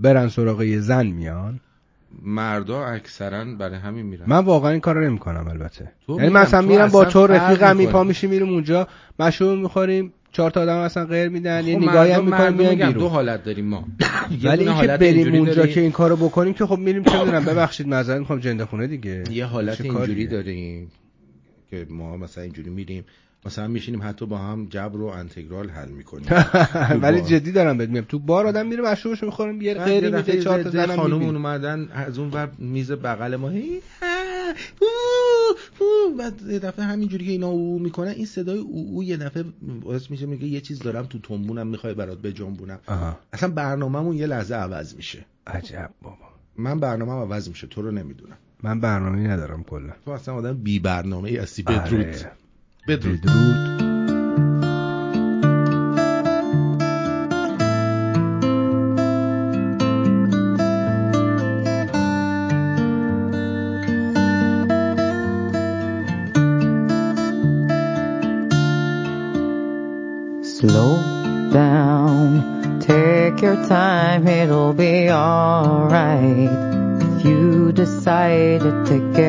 برن 0.00 0.28
سراغ 0.28 0.62
یه 0.62 0.80
زن 0.80 1.06
میان؟ 1.06 1.60
مردا 2.22 2.84
اکثرا 2.84 3.44
برای 3.44 3.78
همین 3.78 4.06
میرن. 4.06 4.24
من 4.26 4.38
واقعا 4.38 4.70
این 4.70 4.80
کارو 4.80 5.04
نمی‌کنم 5.04 5.48
البته. 5.48 5.92
یعنی 6.08 6.28
مثلا 6.28 6.60
میرم 6.60 6.88
با 6.88 7.04
تو 7.04 7.26
رفیقم 7.26 7.76
می 7.76 7.78
می‌کنی. 7.78 7.92
پا 7.92 8.04
میشیم 8.04 8.30
میریم 8.30 8.48
اونجا 8.48 8.88
مشروب 9.18 9.58
می‌خوریم 9.58 10.12
چهار 10.32 10.50
تا 10.50 10.60
آدم 10.62 10.76
اصلا 10.76 11.04
غیر 11.04 11.28
میدن 11.28 11.64
یه 11.64 11.78
خب 11.78 11.82
نگاهی 11.82 12.12
هم 12.12 12.24
مردم 12.24 12.56
میان 12.56 12.74
بیرون. 12.74 12.92
دو 12.92 13.08
حالت 13.08 13.44
داریم 13.44 13.64
ما. 13.64 13.84
ولی 14.44 14.68
اینکه 14.68 14.86
بریم 14.86 15.34
اونجا 15.34 15.66
که 15.66 15.80
این 15.80 15.92
کارو 15.92 16.16
بکنیم 16.16 16.54
که 16.54 16.66
خب 16.66 16.78
میریم 16.78 17.04
چه 17.04 17.18
می‌دونم 17.18 17.44
ببخشید 17.44 17.88
معذرت 17.88 18.18
می‌خوام 18.18 18.38
جنده 18.38 18.64
خونه 18.64 18.86
دیگه. 18.86 19.24
یه 19.30 19.44
حالت 19.44 19.80
اینجوری؟ 19.80 20.26
داریم 20.26 20.90
که 21.70 21.86
ما 21.90 22.16
مثلا 22.16 22.44
اینجوری 22.44 22.70
میریم. 22.70 23.04
مثلا 23.46 23.68
میشینیم 23.68 24.02
حتی 24.02 24.26
با 24.26 24.38
هم 24.38 24.66
جبر 24.70 24.96
و 24.96 25.06
انتگرال 25.06 25.70
حل 25.70 25.88
می‌کنیم 25.88 26.28
ولی 27.02 27.20
جدی 27.20 27.52
دارم 27.52 27.78
بهت 27.78 27.88
میگم 27.88 28.06
تو 28.08 28.18
بار 28.18 28.46
آدم 28.46 28.66
میره 28.66 28.82
مشروبشو 28.82 29.26
می‌خوریم 29.26 29.62
یه 29.62 29.74
غیری 29.74 30.10
میده 30.10 30.42
چهار 30.42 30.62
تا 30.62 30.70
زنم 30.70 30.96
خانم. 30.96 31.22
اومدن 31.22 31.88
از 31.92 32.18
اون 32.18 32.30
ور 32.30 32.50
میز 32.58 32.92
بغل 32.92 33.36
ما 33.36 33.48
هی. 33.48 33.80
بعد 36.18 36.42
یه 36.48 36.58
دفعه 36.58 36.84
همینجوری 36.84 37.24
که 37.24 37.30
اینا 37.30 37.48
او 37.48 37.78
می‌کنن 37.78 38.10
این 38.10 38.26
صدای 38.26 38.58
او 38.58 38.90
او 38.92 39.02
یه 39.02 39.16
دفعه 39.16 39.44
باعث 39.82 40.10
میشه 40.10 40.26
میگه 40.26 40.46
یه 40.46 40.60
چیز 40.60 40.78
دارم 40.78 41.06
تو 41.06 41.18
تنبونم 41.18 41.66
می‌خوای 41.66 41.94
برات 41.94 42.18
بجنبونم. 42.18 42.78
اصلا 43.32 43.48
برنامه‌مون 43.48 44.16
یه 44.16 44.26
لحظه 44.26 44.54
عوض 44.54 44.94
میشه 44.94 45.24
عجب 45.46 45.90
بابا 46.02 46.16
من 46.56 46.80
برنامه 46.80 47.12
عوض 47.12 47.48
میشه 47.48 47.66
تو 47.66 47.82
رو 47.82 47.90
نمی‌دونم 47.90 48.36
من 48.62 48.80
برنامه‌ای 48.80 49.28
ندارم 49.28 49.62
کلا 49.62 49.92
تو 50.04 50.10
اصلا 50.10 50.34
آدم 50.34 50.52
بی 50.52 50.78
برنامه 50.78 51.28
ای 51.28 51.36
هستی 51.36 51.64
آره. 51.66 51.78
بدرود 51.78 52.14
بدرود 52.87 53.21
بدرود 53.21 53.75
Slow 70.57 70.95
down, 71.51 72.79
take 72.79 73.41
your 73.41 73.55
time, 73.67 74.27
it'll 74.27 74.73
be 74.73 75.11
alright. 75.11 76.49
If 77.01 77.25
you 77.25 77.71
decided 77.71 78.85
to 78.87 79.13
get 79.13 79.28